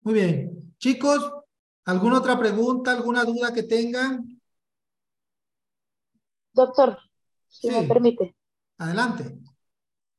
Muy 0.01 0.13
bien. 0.13 0.75
Chicos, 0.77 1.31
¿alguna 1.85 2.19
otra 2.19 2.37
pregunta, 2.37 2.91
alguna 2.91 3.23
duda 3.23 3.53
que 3.53 3.63
tengan? 3.63 4.39
Doctor, 6.53 6.99
si 7.47 7.69
me 7.69 7.83
permite. 7.83 8.35
Adelante. 8.77 9.37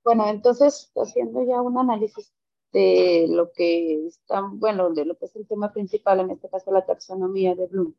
Bueno, 0.05 0.29
entonces, 0.29 0.91
haciendo 0.95 1.45
ya 1.45 1.61
un 1.61 1.79
análisis 1.79 2.33
de 2.73 3.27
lo 3.29 3.53
que 3.53 4.07
está, 4.07 4.43
bueno, 4.53 4.91
de 4.91 5.05
lo 5.05 5.17
que 5.17 5.27
es 5.27 5.37
el 5.37 5.47
tema 5.47 5.73
principal, 5.73 6.21
en 6.21 6.31
este 6.31 6.49
caso 6.49 6.71
la 6.71 6.87
taxonomía 6.87 7.55
de 7.55 7.67
Bloom. 7.67 7.95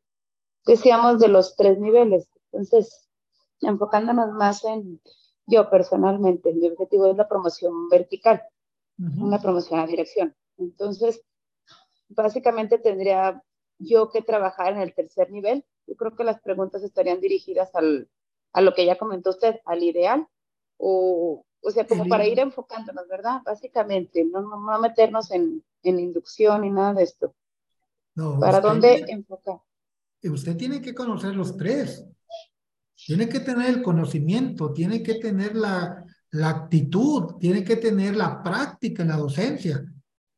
Decíamos 0.65 1.19
de 1.19 1.27
los 1.27 1.55
tres 1.55 1.79
niveles. 1.79 2.29
Entonces, 2.51 3.09
enfocándonos 3.61 4.31
más 4.33 4.63
en 4.65 5.01
yo 5.47 5.69
personalmente, 5.69 6.53
mi 6.53 6.67
objetivo 6.67 7.07
es 7.07 7.15
la 7.15 7.27
promoción 7.27 7.87
vertical, 7.89 8.43
una 8.97 9.41
promoción 9.41 9.79
a 9.79 9.87
dirección. 9.87 10.35
Entonces, 10.57 11.21
básicamente 12.09 12.77
tendría 12.79 13.41
yo 13.79 14.09
que 14.09 14.21
trabajar 14.21 14.73
en 14.73 14.81
el 14.81 14.93
tercer 14.93 15.31
nivel. 15.31 15.65
Yo 15.85 15.95
creo 15.95 16.15
que 16.15 16.25
las 16.25 16.41
preguntas 16.41 16.83
estarían 16.83 17.21
dirigidas 17.21 17.73
al, 17.75 18.09
a 18.51 18.61
lo 18.61 18.73
que 18.73 18.85
ya 18.85 18.97
comentó 18.97 19.29
usted, 19.29 19.55
al 19.65 19.83
ideal, 19.83 20.27
o, 20.77 21.45
o 21.61 21.71
sea, 21.71 21.85
como 21.85 22.07
para 22.07 22.27
ir 22.27 22.39
enfocándonos, 22.39 23.07
¿verdad? 23.07 23.41
Básicamente, 23.45 24.25
no, 24.25 24.41
no, 24.41 24.79
meternos 24.79 25.31
en, 25.31 25.63
en, 25.83 25.99
inducción 25.99 26.61
ni 26.61 26.69
nada 26.69 26.93
de 26.93 27.03
esto. 27.03 27.35
No, 28.15 28.39
¿Para 28.39 28.61
dónde 28.61 29.05
enfocar? 29.07 29.59
Usted 30.23 30.57
tiene 30.57 30.81
que 30.81 30.93
conocer 30.93 31.35
los 31.35 31.55
tres. 31.55 32.05
Tiene 32.95 33.29
que 33.29 33.39
tener 33.39 33.69
el 33.69 33.81
conocimiento, 33.83 34.73
tiene 34.73 35.03
que 35.03 35.15
tener 35.15 35.55
la, 35.55 36.03
la 36.31 36.49
actitud, 36.49 37.35
tiene 37.39 37.63
que 37.63 37.77
tener 37.77 38.15
la 38.15 38.41
práctica 38.41 39.03
en 39.03 39.09
la 39.09 39.17
docencia. 39.17 39.85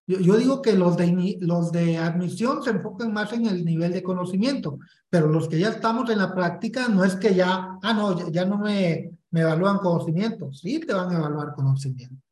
Yo, 0.06 0.38
digo 0.38 0.62
que 0.64 0.74
los 0.74 0.98
de, 0.98 1.38
los 1.40 1.72
de 1.72 1.98
admisión 1.98 2.64
se 2.64 2.72
enfocan 2.72 3.14
más 3.14 3.32
en 3.32 3.46
el 3.46 3.64
nivel 3.64 3.94
de 3.94 4.02
conocimiento, 4.02 4.80
pero 5.08 5.28
los 5.28 5.48
que 5.48 5.60
ya 5.60 5.70
estamos 5.70 6.10
en 6.10 6.18
la 6.18 6.34
práctica 6.34 6.88
no 6.88 7.04
es 7.04 7.16
que 7.16 7.36
ya, 7.36 7.78
ah, 7.84 7.94
no, 7.94 8.32
ya, 8.32 8.44
no 8.44 8.58
me, 8.58 9.12
me 9.32 9.42
evalúan 9.42 9.78
conocimiento, 9.78 10.52
sí 10.54 10.80
te 10.80 10.94
van 10.94 11.12
a 11.12 11.18
evaluar 11.18 11.54
conocimiento, 11.54 12.24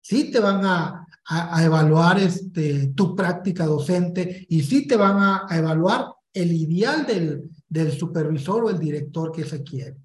sí 0.00 0.30
te 0.30 0.40
van 0.40 0.64
a, 0.64 1.06
a, 1.26 1.64
evaluar 1.64 2.18
este, 2.18 2.88
tu 2.88 3.14
práctica 3.14 3.66
docente 3.66 4.46
y 4.48 4.62
sí 4.62 4.86
te 4.86 4.96
van 4.96 5.18
a, 5.18 5.46
evaluar 5.50 6.06
el 6.32 6.52
ideal 6.52 7.06
del, 7.06 7.50
del 7.68 7.92
supervisor 7.92 8.64
o 8.64 8.70
el 8.70 8.78
director 8.78 9.32
que 9.32 9.44
se 9.44 9.62
quiere, 9.62 9.96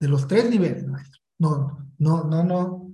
de 0.00 0.08
los 0.08 0.26
tres 0.26 0.48
niveles, 0.50 0.86
maestro. 0.86 1.20
No, 1.38 1.90
no, 1.98 2.24
no, 2.24 2.44
no, 2.44 2.92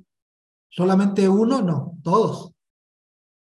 solamente 0.68 1.28
uno, 1.28 1.62
no, 1.62 1.98
todos 2.02 2.52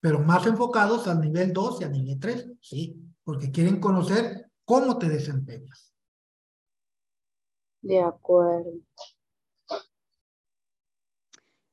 pero 0.02 0.18
más 0.18 0.44
enfocados 0.47 1.06
al 1.06 1.20
nivel 1.20 1.52
2 1.52 1.80
y 1.80 1.84
al 1.84 1.93
nivel 1.93 2.18
3, 2.18 2.51
sí, 2.60 3.01
porque 3.22 3.52
quieren 3.52 3.78
conocer 3.78 4.51
cómo 4.64 4.98
te 4.98 5.09
desempeñas. 5.09 5.94
De 7.80 8.01
acuerdo. 8.02 8.72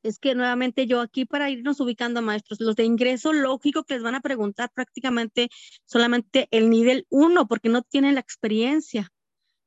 Es 0.03 0.17
que 0.17 0.33
nuevamente 0.33 0.87
yo 0.87 1.01
aquí 1.01 1.25
para 1.25 1.49
irnos 1.49 1.79
ubicando, 1.81 2.21
maestros, 2.21 2.61
los 2.61 2.75
de 2.75 2.85
ingreso 2.85 3.33
lógico 3.33 3.83
que 3.83 3.95
les 3.95 4.03
van 4.03 4.15
a 4.15 4.21
preguntar 4.21 4.71
prácticamente 4.73 5.49
solamente 5.85 6.47
el 6.51 6.69
nivel 6.69 7.05
1, 7.09 7.47
porque 7.47 7.69
no 7.69 7.81
tienen 7.81 8.15
la 8.15 8.21
experiencia. 8.21 9.11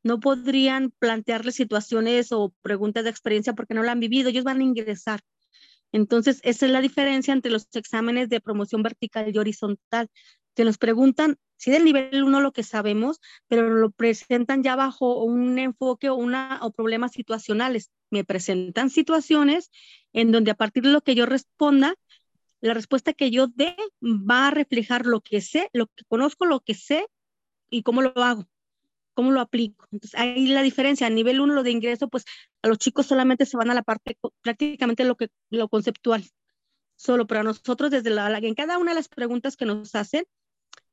No 0.02 0.20
podrían 0.20 0.90
plantearles 0.98 1.54
situaciones 1.54 2.32
o 2.32 2.54
preguntas 2.62 3.04
de 3.04 3.10
experiencia 3.10 3.52
porque 3.52 3.74
no 3.74 3.82
la 3.82 3.92
han 3.92 4.00
vivido. 4.00 4.30
Ellos 4.30 4.44
van 4.44 4.60
a 4.60 4.64
ingresar. 4.64 5.20
Entonces, 5.92 6.40
esa 6.42 6.66
es 6.66 6.72
la 6.72 6.80
diferencia 6.80 7.34
entre 7.34 7.52
los 7.52 7.68
exámenes 7.74 8.30
de 8.30 8.40
promoción 8.40 8.82
vertical 8.82 9.30
y 9.32 9.38
horizontal. 9.38 10.08
Se 10.56 10.64
nos 10.64 10.78
preguntan, 10.78 11.38
sí 11.56 11.70
del 11.70 11.84
nivel 11.84 12.24
1 12.24 12.40
lo 12.40 12.52
que 12.52 12.62
sabemos, 12.62 13.20
pero 13.48 13.70
lo 13.70 13.90
presentan 13.90 14.62
ya 14.62 14.76
bajo 14.76 15.24
un 15.24 15.58
enfoque 15.58 16.10
o, 16.10 16.14
una, 16.14 16.58
o 16.62 16.72
problemas 16.72 17.12
situacionales. 17.12 17.90
Me 18.10 18.24
presentan 18.24 18.90
situaciones 18.90 19.70
en 20.12 20.32
donde 20.32 20.50
a 20.50 20.54
partir 20.54 20.82
de 20.82 20.90
lo 20.90 21.00
que 21.00 21.14
yo 21.14 21.26
responda, 21.26 21.94
la 22.60 22.74
respuesta 22.74 23.12
que 23.12 23.30
yo 23.30 23.48
dé 23.48 23.76
va 24.00 24.48
a 24.48 24.50
reflejar 24.50 25.04
lo 25.04 25.20
que 25.20 25.40
sé, 25.40 25.68
lo 25.72 25.88
que 25.88 26.04
conozco, 26.08 26.46
lo 26.46 26.60
que 26.60 26.74
sé 26.74 27.06
y 27.70 27.82
cómo 27.82 28.02
lo 28.02 28.12
hago, 28.16 28.46
cómo 29.14 29.32
lo 29.32 29.40
aplico. 29.40 29.86
Entonces, 29.90 30.18
ahí 30.18 30.46
la 30.46 30.62
diferencia. 30.62 31.06
A 31.06 31.10
nivel 31.10 31.40
uno, 31.40 31.54
lo 31.54 31.64
de 31.64 31.72
ingreso, 31.72 32.08
pues 32.08 32.24
a 32.62 32.68
los 32.68 32.78
chicos 32.78 33.06
solamente 33.06 33.46
se 33.46 33.56
van 33.56 33.70
a 33.70 33.74
la 33.74 33.82
parte, 33.82 34.16
prácticamente 34.42 35.04
lo, 35.04 35.16
que, 35.16 35.28
lo 35.50 35.68
conceptual. 35.68 36.24
Solo 36.96 37.26
para 37.26 37.42
nosotros, 37.42 37.90
desde 37.90 38.10
la, 38.10 38.38
en 38.38 38.54
cada 38.54 38.78
una 38.78 38.92
de 38.92 38.96
las 38.96 39.08
preguntas 39.08 39.56
que 39.56 39.66
nos 39.66 39.94
hacen, 39.96 40.24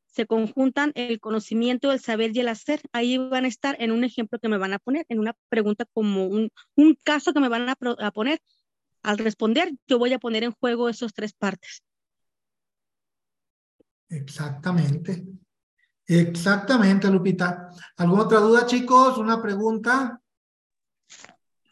se 0.10 0.26
conjuntan 0.26 0.92
el 0.96 1.20
conocimiento, 1.20 1.92
el 1.92 2.00
saber 2.00 2.36
y 2.36 2.40
el 2.40 2.48
hacer. 2.48 2.82
Ahí 2.92 3.18
van 3.18 3.46
a 3.46 3.48
estar 3.48 3.76
en 3.80 3.92
un 3.92 4.04
ejemplo 4.04 4.40
que 4.40 4.50
me 4.50 4.58
van 4.58 4.74
a 4.74 4.80
poner, 4.80 5.06
en 5.10 5.20
una 5.20 5.36
pregunta 5.50 5.86
como 5.94 6.26
un, 6.28 6.52
un 6.76 6.98
caso 7.04 7.34
que 7.34 7.40
me 7.40 7.50
van 7.50 7.70
a, 7.70 7.76
a 8.00 8.12
poner. 8.12 8.42
Al 9.02 9.18
responder, 9.18 9.72
yo 9.88 9.98
voy 9.98 10.12
a 10.12 10.20
poner 10.20 10.44
en 10.44 10.52
juego 10.52 10.90
esas 10.90 11.14
tres 11.14 11.32
partes. 11.34 11.84
Exactamente. 14.10 15.26
Exactamente, 16.06 17.10
Lupita. 17.10 17.70
¿Alguna 17.98 18.24
otra 18.24 18.40
duda, 18.40 18.66
chicos? 18.66 19.18
¿Una 19.20 19.42
pregunta? 19.42 20.20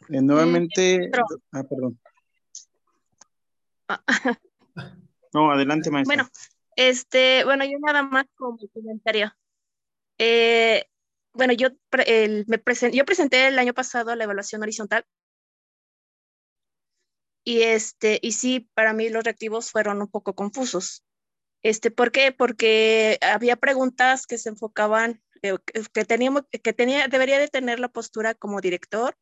Eh, 0.08 0.22
nuevamente. 0.22 1.10
Ah, 1.52 1.64
perdón. 1.64 2.00
No, 5.34 5.50
adelante, 5.50 5.90
maestra. 5.90 6.14
Bueno, 6.14 6.30
este, 6.78 7.44
bueno, 7.44 7.64
yo 7.64 7.76
nada 7.80 8.04
más 8.04 8.26
como 8.36 8.56
comentario. 8.72 9.32
Eh, 10.16 10.84
bueno, 11.32 11.52
yo, 11.52 11.70
me 12.46 12.62
yo 12.92 13.04
presenté 13.04 13.48
el 13.48 13.58
año 13.58 13.74
pasado 13.74 14.14
la 14.14 14.22
evaluación 14.22 14.62
horizontal. 14.62 15.04
Y, 17.44 17.62
este, 17.62 18.20
y 18.22 18.30
sí, 18.30 18.70
para 18.74 18.92
mí 18.92 19.08
los 19.08 19.24
reactivos 19.24 19.72
fueron 19.72 20.00
un 20.00 20.08
poco 20.08 20.36
confusos. 20.36 21.04
Este, 21.62 21.90
¿Por 21.90 22.12
qué? 22.12 22.30
Porque 22.30 23.18
había 23.22 23.56
preguntas 23.56 24.26
que 24.28 24.38
se 24.38 24.50
enfocaban, 24.50 25.20
eh, 25.42 25.56
que, 25.92 26.04
teníamos, 26.04 26.42
que 26.62 26.72
tenía, 26.72 27.08
debería 27.08 27.40
de 27.40 27.48
tener 27.48 27.80
la 27.80 27.88
postura 27.88 28.34
como 28.34 28.60
director, 28.60 29.16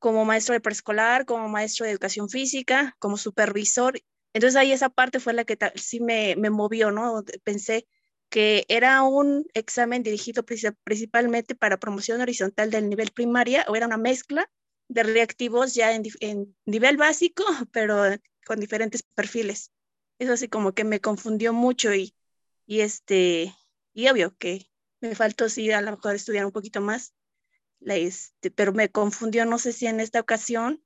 como 0.00 0.24
maestro 0.24 0.54
de 0.54 0.60
preescolar, 0.60 1.24
como 1.24 1.48
maestro 1.48 1.86
de 1.86 1.92
educación 1.92 2.28
física, 2.28 2.96
como 2.98 3.16
supervisor, 3.16 3.94
entonces 4.36 4.56
ahí 4.56 4.70
esa 4.70 4.90
parte 4.90 5.18
fue 5.18 5.32
la 5.32 5.46
que 5.46 5.56
sí 5.76 5.98
me, 5.98 6.36
me 6.36 6.50
movió, 6.50 6.90
¿no? 6.90 7.24
Pensé 7.42 7.88
que 8.28 8.66
era 8.68 9.02
un 9.02 9.46
examen 9.54 10.02
dirigido 10.02 10.44
principalmente 10.84 11.54
para 11.54 11.78
promoción 11.78 12.20
horizontal 12.20 12.70
del 12.70 12.90
nivel 12.90 13.12
primaria 13.12 13.64
o 13.66 13.76
era 13.76 13.86
una 13.86 13.96
mezcla 13.96 14.50
de 14.88 15.04
reactivos 15.04 15.74
ya 15.74 15.94
en, 15.94 16.02
en, 16.20 16.54
nivel 16.66 16.98
básico, 16.98 17.44
pero 17.72 18.02
con 18.44 18.60
diferentes 18.60 19.02
perfiles. 19.02 19.72
Eso 20.18 20.34
así 20.34 20.48
como 20.48 20.74
que 20.74 20.84
me 20.84 21.00
confundió 21.00 21.54
mucho 21.54 21.94
y, 21.94 22.14
y 22.66 22.80
este, 22.80 23.54
y 23.94 24.08
obvio 24.08 24.36
que 24.36 24.66
me 25.00 25.14
faltó 25.14 25.48
sí 25.48 25.70
a 25.70 25.80
lo 25.80 25.92
mejor 25.92 26.14
estudiar 26.14 26.44
un 26.44 26.52
poquito 26.52 26.82
más, 26.82 27.14
este, 27.80 28.50
pero 28.50 28.74
me 28.74 28.90
confundió, 28.90 29.46
no 29.46 29.56
sé 29.56 29.72
si 29.72 29.86
en 29.86 29.98
esta 29.98 30.20
ocasión 30.20 30.84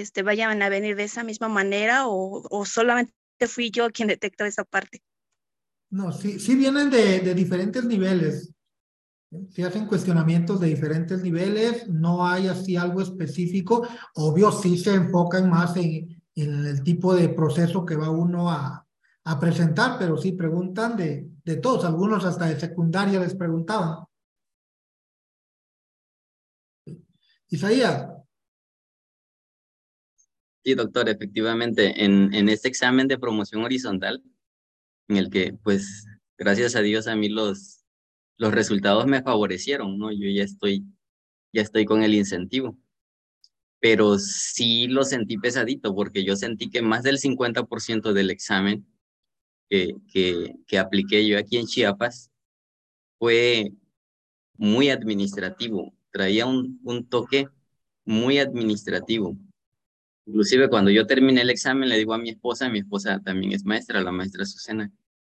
este, 0.00 0.22
vayan 0.22 0.62
a 0.62 0.68
venir 0.68 0.96
de 0.96 1.04
esa 1.04 1.24
misma 1.24 1.48
manera 1.48 2.04
o, 2.06 2.64
solamente 2.64 3.12
fui 3.46 3.70
yo 3.70 3.90
quien 3.90 4.08
detectó 4.08 4.44
esa 4.44 4.64
parte? 4.64 5.02
No, 5.90 6.12
sí, 6.12 6.40
sí 6.40 6.54
vienen 6.54 6.90
de, 6.90 7.20
de 7.20 7.34
diferentes 7.34 7.84
niveles. 7.84 8.52
Si 9.50 9.62
hacen 9.62 9.86
cuestionamientos 9.86 10.60
de 10.60 10.68
diferentes 10.68 11.22
niveles, 11.22 11.88
no 11.88 12.26
hay 12.26 12.46
así 12.46 12.76
algo 12.76 13.00
específico. 13.00 13.86
Obvio, 14.14 14.52
sí 14.52 14.78
se 14.78 14.94
enfocan 14.94 15.50
más 15.50 15.76
en, 15.76 16.22
en 16.34 16.66
el 16.66 16.82
tipo 16.82 17.14
de 17.14 17.28
proceso 17.28 17.84
que 17.84 17.96
va 17.96 18.10
uno 18.10 18.50
a, 18.50 18.86
a 19.24 19.40
presentar, 19.40 19.98
pero 19.98 20.16
sí 20.16 20.32
preguntan 20.32 20.96
de, 20.96 21.28
de 21.44 21.56
todos. 21.56 21.84
Algunos 21.84 22.24
hasta 22.24 22.46
de 22.46 22.60
secundaria 22.60 23.18
les 23.18 23.34
preguntaban. 23.34 24.04
Isaías, 27.48 28.08
Sí, 30.64 30.74
doctor, 30.74 31.08
efectivamente, 31.10 32.04
en, 32.04 32.32
en 32.32 32.48
este 32.48 32.68
examen 32.68 33.06
de 33.06 33.18
promoción 33.18 33.62
horizontal, 33.64 34.22
en 35.08 35.18
el 35.18 35.28
que, 35.30 35.52
pues, 35.62 36.06
gracias 36.38 36.74
a 36.74 36.80
Dios 36.80 37.06
a 37.06 37.16
mí 37.16 37.28
los, 37.28 37.84
los 38.38 38.52
resultados 38.54 39.06
me 39.06 39.22
favorecieron, 39.22 39.98
¿no? 39.98 40.10
Yo 40.10 40.28
ya 40.30 40.42
estoy, 40.42 40.84
ya 41.52 41.60
estoy 41.62 41.84
con 41.84 42.02
el 42.02 42.14
incentivo. 42.14 42.78
Pero 43.78 44.18
sí 44.18 44.88
lo 44.88 45.04
sentí 45.04 45.36
pesadito, 45.36 45.94
porque 45.94 46.24
yo 46.24 46.34
sentí 46.34 46.70
que 46.70 46.80
más 46.80 47.02
del 47.02 47.18
50% 47.18 48.14
del 48.14 48.30
examen 48.30 48.86
que, 49.68 49.94
que, 50.10 50.54
que 50.66 50.78
apliqué 50.78 51.26
yo 51.28 51.38
aquí 51.38 51.58
en 51.58 51.66
Chiapas 51.66 52.30
fue 53.18 53.70
muy 54.56 54.88
administrativo, 54.88 55.94
traía 56.10 56.46
un, 56.46 56.80
un 56.84 57.06
toque 57.06 57.48
muy 58.06 58.38
administrativo. 58.38 59.36
Inclusive 60.26 60.68
cuando 60.68 60.90
yo 60.90 61.06
terminé 61.06 61.42
el 61.42 61.50
examen 61.50 61.88
le 61.88 61.98
digo 61.98 62.14
a 62.14 62.18
mi 62.18 62.30
esposa, 62.30 62.68
mi 62.70 62.78
esposa 62.78 63.20
también 63.20 63.52
es 63.52 63.64
maestra, 63.64 64.00
la 64.00 64.12
maestra 64.12 64.46
Susana, 64.46 64.90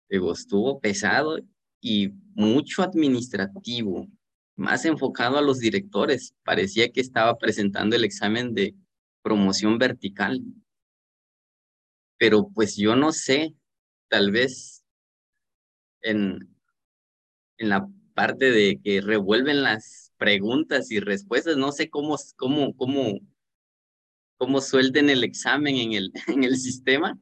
digo, 0.08 0.32
estuvo 0.32 0.80
pesado 0.80 1.38
y 1.80 2.10
mucho 2.34 2.82
administrativo, 2.82 4.06
más 4.54 4.84
enfocado 4.84 5.38
a 5.38 5.42
los 5.42 5.58
directores. 5.58 6.34
Parecía 6.44 6.90
que 6.90 7.00
estaba 7.00 7.38
presentando 7.38 7.96
el 7.96 8.04
examen 8.04 8.54
de 8.54 8.74
promoción 9.22 9.78
vertical. 9.78 10.42
Pero 12.18 12.48
pues 12.54 12.76
yo 12.76 12.94
no 12.94 13.12
sé, 13.12 13.54
tal 14.08 14.30
vez 14.30 14.84
en, 16.02 16.54
en 17.56 17.68
la 17.68 17.88
parte 18.14 18.50
de 18.50 18.80
que 18.82 19.00
revuelven 19.00 19.62
las 19.62 20.12
preguntas 20.18 20.90
y 20.90 21.00
respuestas, 21.00 21.56
no 21.56 21.72
sé 21.72 21.88
cómo, 21.88 22.16
cómo, 22.36 22.76
cómo 22.76 23.18
cómo 24.42 24.60
suelten 24.60 25.08
el 25.08 25.22
examen 25.22 25.76
en 25.76 25.92
el, 25.92 26.12
en 26.26 26.42
el 26.42 26.56
sistema, 26.56 27.16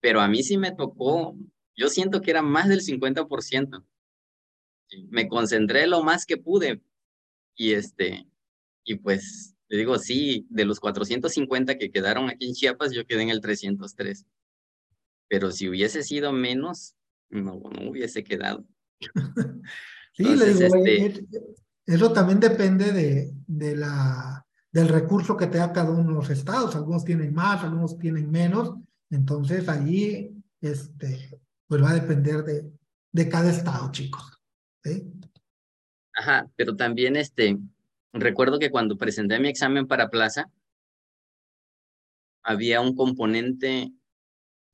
pero 0.00 0.20
a 0.20 0.28
mí 0.28 0.44
sí 0.44 0.58
me 0.58 0.70
tocó, 0.70 1.36
yo 1.74 1.88
siento 1.88 2.20
que 2.20 2.30
era 2.30 2.40
más 2.40 2.68
del 2.68 2.82
50%. 2.82 3.84
Me 5.08 5.26
concentré 5.26 5.88
lo 5.88 6.04
más 6.04 6.24
que 6.24 6.36
pude 6.36 6.80
y 7.56 7.72
este, 7.72 8.28
y 8.84 8.94
pues, 8.94 9.56
le 9.66 9.78
digo, 9.78 9.98
sí, 9.98 10.46
de 10.50 10.64
los 10.64 10.78
450 10.78 11.78
que 11.78 11.90
quedaron 11.90 12.30
aquí 12.30 12.46
en 12.46 12.54
Chiapas, 12.54 12.92
yo 12.92 13.06
quedé 13.06 13.22
en 13.22 13.30
el 13.30 13.40
303. 13.40 14.24
Pero 15.26 15.50
si 15.50 15.68
hubiese 15.68 16.04
sido 16.04 16.32
menos, 16.32 16.94
no, 17.28 17.60
no 17.76 17.90
hubiese 17.90 18.22
quedado. 18.22 18.64
sí, 20.12 20.22
le 20.22 20.54
digo, 20.54 20.76
este 20.76 21.26
eso 21.86 22.12
también 22.12 22.38
depende 22.38 22.92
de, 22.92 23.32
de 23.48 23.74
la 23.74 24.46
del 24.72 24.88
recurso 24.88 25.36
que 25.36 25.46
tenga 25.46 25.72
cada 25.72 25.90
uno 25.90 26.08
de 26.08 26.14
los 26.14 26.30
estados. 26.30 26.74
Algunos 26.74 27.04
tienen 27.04 27.32
más, 27.34 27.62
algunos 27.62 27.98
tienen 27.98 28.30
menos. 28.30 28.74
Entonces, 29.10 29.68
allí, 29.68 30.34
este, 30.60 31.38
pues 31.66 31.82
va 31.82 31.90
a 31.90 31.94
depender 31.94 32.42
de, 32.42 32.72
de 33.12 33.28
cada 33.28 33.50
estado, 33.50 33.92
chicos. 33.92 34.42
Ajá, 36.14 36.50
pero 36.56 36.74
también, 36.74 37.16
este, 37.16 37.58
recuerdo 38.12 38.58
que 38.58 38.70
cuando 38.70 38.96
presenté 38.96 39.38
mi 39.38 39.48
examen 39.48 39.86
para 39.86 40.10
plaza, 40.10 40.50
había 42.42 42.80
un 42.80 42.96
componente 42.96 43.92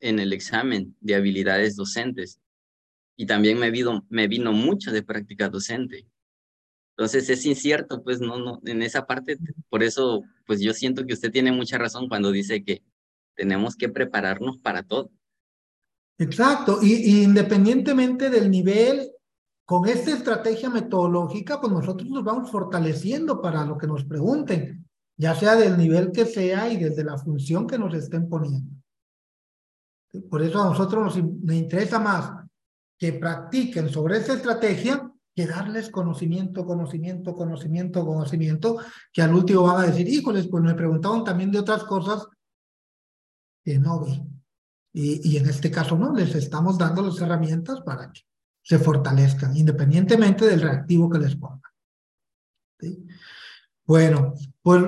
en 0.00 0.18
el 0.20 0.32
examen 0.32 0.96
de 1.00 1.16
habilidades 1.16 1.76
docentes 1.76 2.40
y 3.16 3.26
también 3.26 3.58
me 3.58 3.70
vino, 3.70 4.06
me 4.08 4.28
vino 4.28 4.52
mucho 4.52 4.92
de 4.92 5.02
práctica 5.02 5.48
docente. 5.48 6.06
Entonces 6.98 7.30
es 7.30 7.46
incierto, 7.46 8.02
pues 8.02 8.20
no, 8.20 8.40
no, 8.40 8.60
en 8.64 8.82
esa 8.82 9.06
parte, 9.06 9.38
por 9.68 9.84
eso, 9.84 10.24
pues 10.44 10.60
yo 10.60 10.74
siento 10.74 11.06
que 11.06 11.12
usted 11.12 11.30
tiene 11.30 11.52
mucha 11.52 11.78
razón 11.78 12.08
cuando 12.08 12.32
dice 12.32 12.64
que 12.64 12.82
tenemos 13.36 13.76
que 13.76 13.88
prepararnos 13.88 14.58
para 14.58 14.82
todo. 14.82 15.08
Exacto, 16.18 16.80
y, 16.82 17.22
independientemente 17.22 18.30
del 18.30 18.50
nivel, 18.50 19.12
con 19.64 19.86
esta 19.86 20.10
estrategia 20.10 20.70
metodológica, 20.70 21.60
pues 21.60 21.72
nosotros 21.72 22.10
nos 22.10 22.24
vamos 22.24 22.50
fortaleciendo 22.50 23.40
para 23.40 23.64
lo 23.64 23.78
que 23.78 23.86
nos 23.86 24.04
pregunten, 24.04 24.84
ya 25.16 25.36
sea 25.36 25.54
del 25.54 25.78
nivel 25.78 26.10
que 26.10 26.26
sea 26.26 26.68
y 26.68 26.78
desde 26.78 27.04
la 27.04 27.16
función 27.16 27.68
que 27.68 27.78
nos 27.78 27.94
estén 27.94 28.28
poniendo. 28.28 28.72
Por 30.28 30.42
eso 30.42 30.60
a 30.60 30.70
nosotros 30.70 31.04
nos, 31.16 31.24
nos 31.44 31.54
interesa 31.54 32.00
más 32.00 32.44
que 32.98 33.12
practiquen 33.12 33.88
sobre 33.88 34.16
esta 34.16 34.32
estrategia 34.32 35.07
que 35.38 35.46
darles 35.46 35.88
conocimiento, 35.88 36.66
conocimiento, 36.66 37.32
conocimiento, 37.32 38.04
conocimiento, 38.04 38.78
que 39.12 39.22
al 39.22 39.32
último 39.32 39.62
van 39.62 39.82
a 39.82 39.86
decir, 39.86 40.08
híjoles, 40.08 40.48
pues 40.48 40.64
me 40.64 40.74
preguntaban 40.74 41.22
también 41.22 41.52
de 41.52 41.60
otras 41.60 41.84
cosas 41.84 42.26
que 43.64 43.78
no 43.78 44.00
vi. 44.00 44.20
Y, 44.92 45.30
y 45.30 45.36
en 45.36 45.48
este 45.48 45.70
caso 45.70 45.96
no, 45.96 46.12
les 46.12 46.34
estamos 46.34 46.76
dando 46.76 47.02
las 47.02 47.20
herramientas 47.20 47.82
para 47.82 48.10
que 48.10 48.22
se 48.64 48.80
fortalezcan, 48.80 49.56
independientemente 49.56 50.44
del 50.44 50.60
reactivo 50.60 51.08
que 51.08 51.20
les 51.20 51.36
pongan. 51.36 51.70
Bueno, 53.86 54.34
pues 54.60 54.82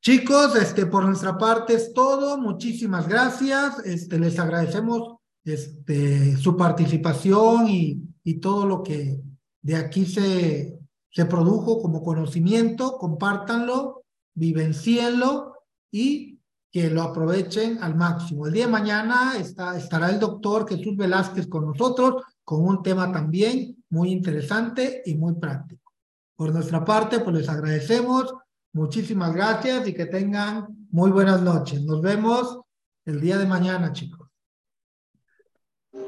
Chicos, 0.00 0.56
este, 0.56 0.86
por 0.86 1.04
nuestra 1.04 1.36
parte 1.36 1.74
es 1.74 1.92
todo. 1.92 2.38
Muchísimas 2.38 3.06
gracias. 3.06 3.78
Este, 3.84 4.18
les 4.18 4.38
agradecemos 4.38 5.18
este, 5.44 6.34
su 6.38 6.56
participación 6.56 7.68
y, 7.68 8.02
y 8.24 8.40
todo 8.40 8.66
lo 8.66 8.82
que 8.82 9.20
de 9.62 9.76
aquí 9.76 10.06
se, 10.06 10.78
se 11.10 11.24
produjo 11.26 11.80
como 11.80 12.02
conocimiento. 12.02 12.98
Compártanlo, 12.98 14.04
vivencienlo 14.34 15.54
y 15.90 16.38
que 16.70 16.90
lo 16.90 17.02
aprovechen 17.02 17.78
al 17.82 17.94
máximo. 17.94 18.46
El 18.46 18.54
día 18.54 18.66
de 18.66 18.72
mañana 18.72 19.36
está, 19.38 19.76
estará 19.76 20.10
el 20.10 20.18
doctor 20.18 20.68
Jesús 20.68 20.96
Velázquez 20.96 21.46
con 21.46 21.66
nosotros 21.66 22.22
con 22.44 22.66
un 22.66 22.82
tema 22.82 23.12
también 23.12 23.84
muy 23.90 24.10
interesante 24.10 25.02
y 25.06 25.14
muy 25.14 25.34
práctico. 25.34 25.92
Por 26.34 26.52
nuestra 26.52 26.84
parte, 26.84 27.20
pues 27.20 27.36
les 27.36 27.48
agradecemos 27.48 28.34
Muchísimas 28.74 29.34
gracias 29.34 29.86
y 29.86 29.92
que 29.92 30.06
tengan 30.06 30.66
muy 30.90 31.10
buenas 31.10 31.42
noches. 31.42 31.82
Nos 31.82 32.00
vemos 32.00 32.58
el 33.04 33.20
día 33.20 33.36
de 33.36 33.44
mañana, 33.44 33.92
chicos. 33.92 34.21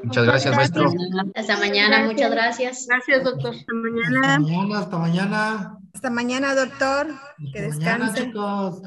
Muchas 0.05 0.25
gracias, 0.25 0.55
maestro. 0.55 0.91
Hasta 1.35 1.57
mañana, 1.57 2.05
muchas 2.05 2.31
gracias. 2.31 2.85
Gracias, 2.87 3.23
doctor. 3.23 3.55
Hasta 3.55 3.73
mañana. 3.73 4.35
Hasta 4.35 4.39
mañana, 4.39 4.79
hasta 4.79 4.97
mañana. 4.97 5.77
Hasta 5.93 6.09
mañana, 6.09 6.55
doctor. 6.55 7.07
que 7.51 7.61
descansen. 7.61 8.25
chicos. 8.25 8.81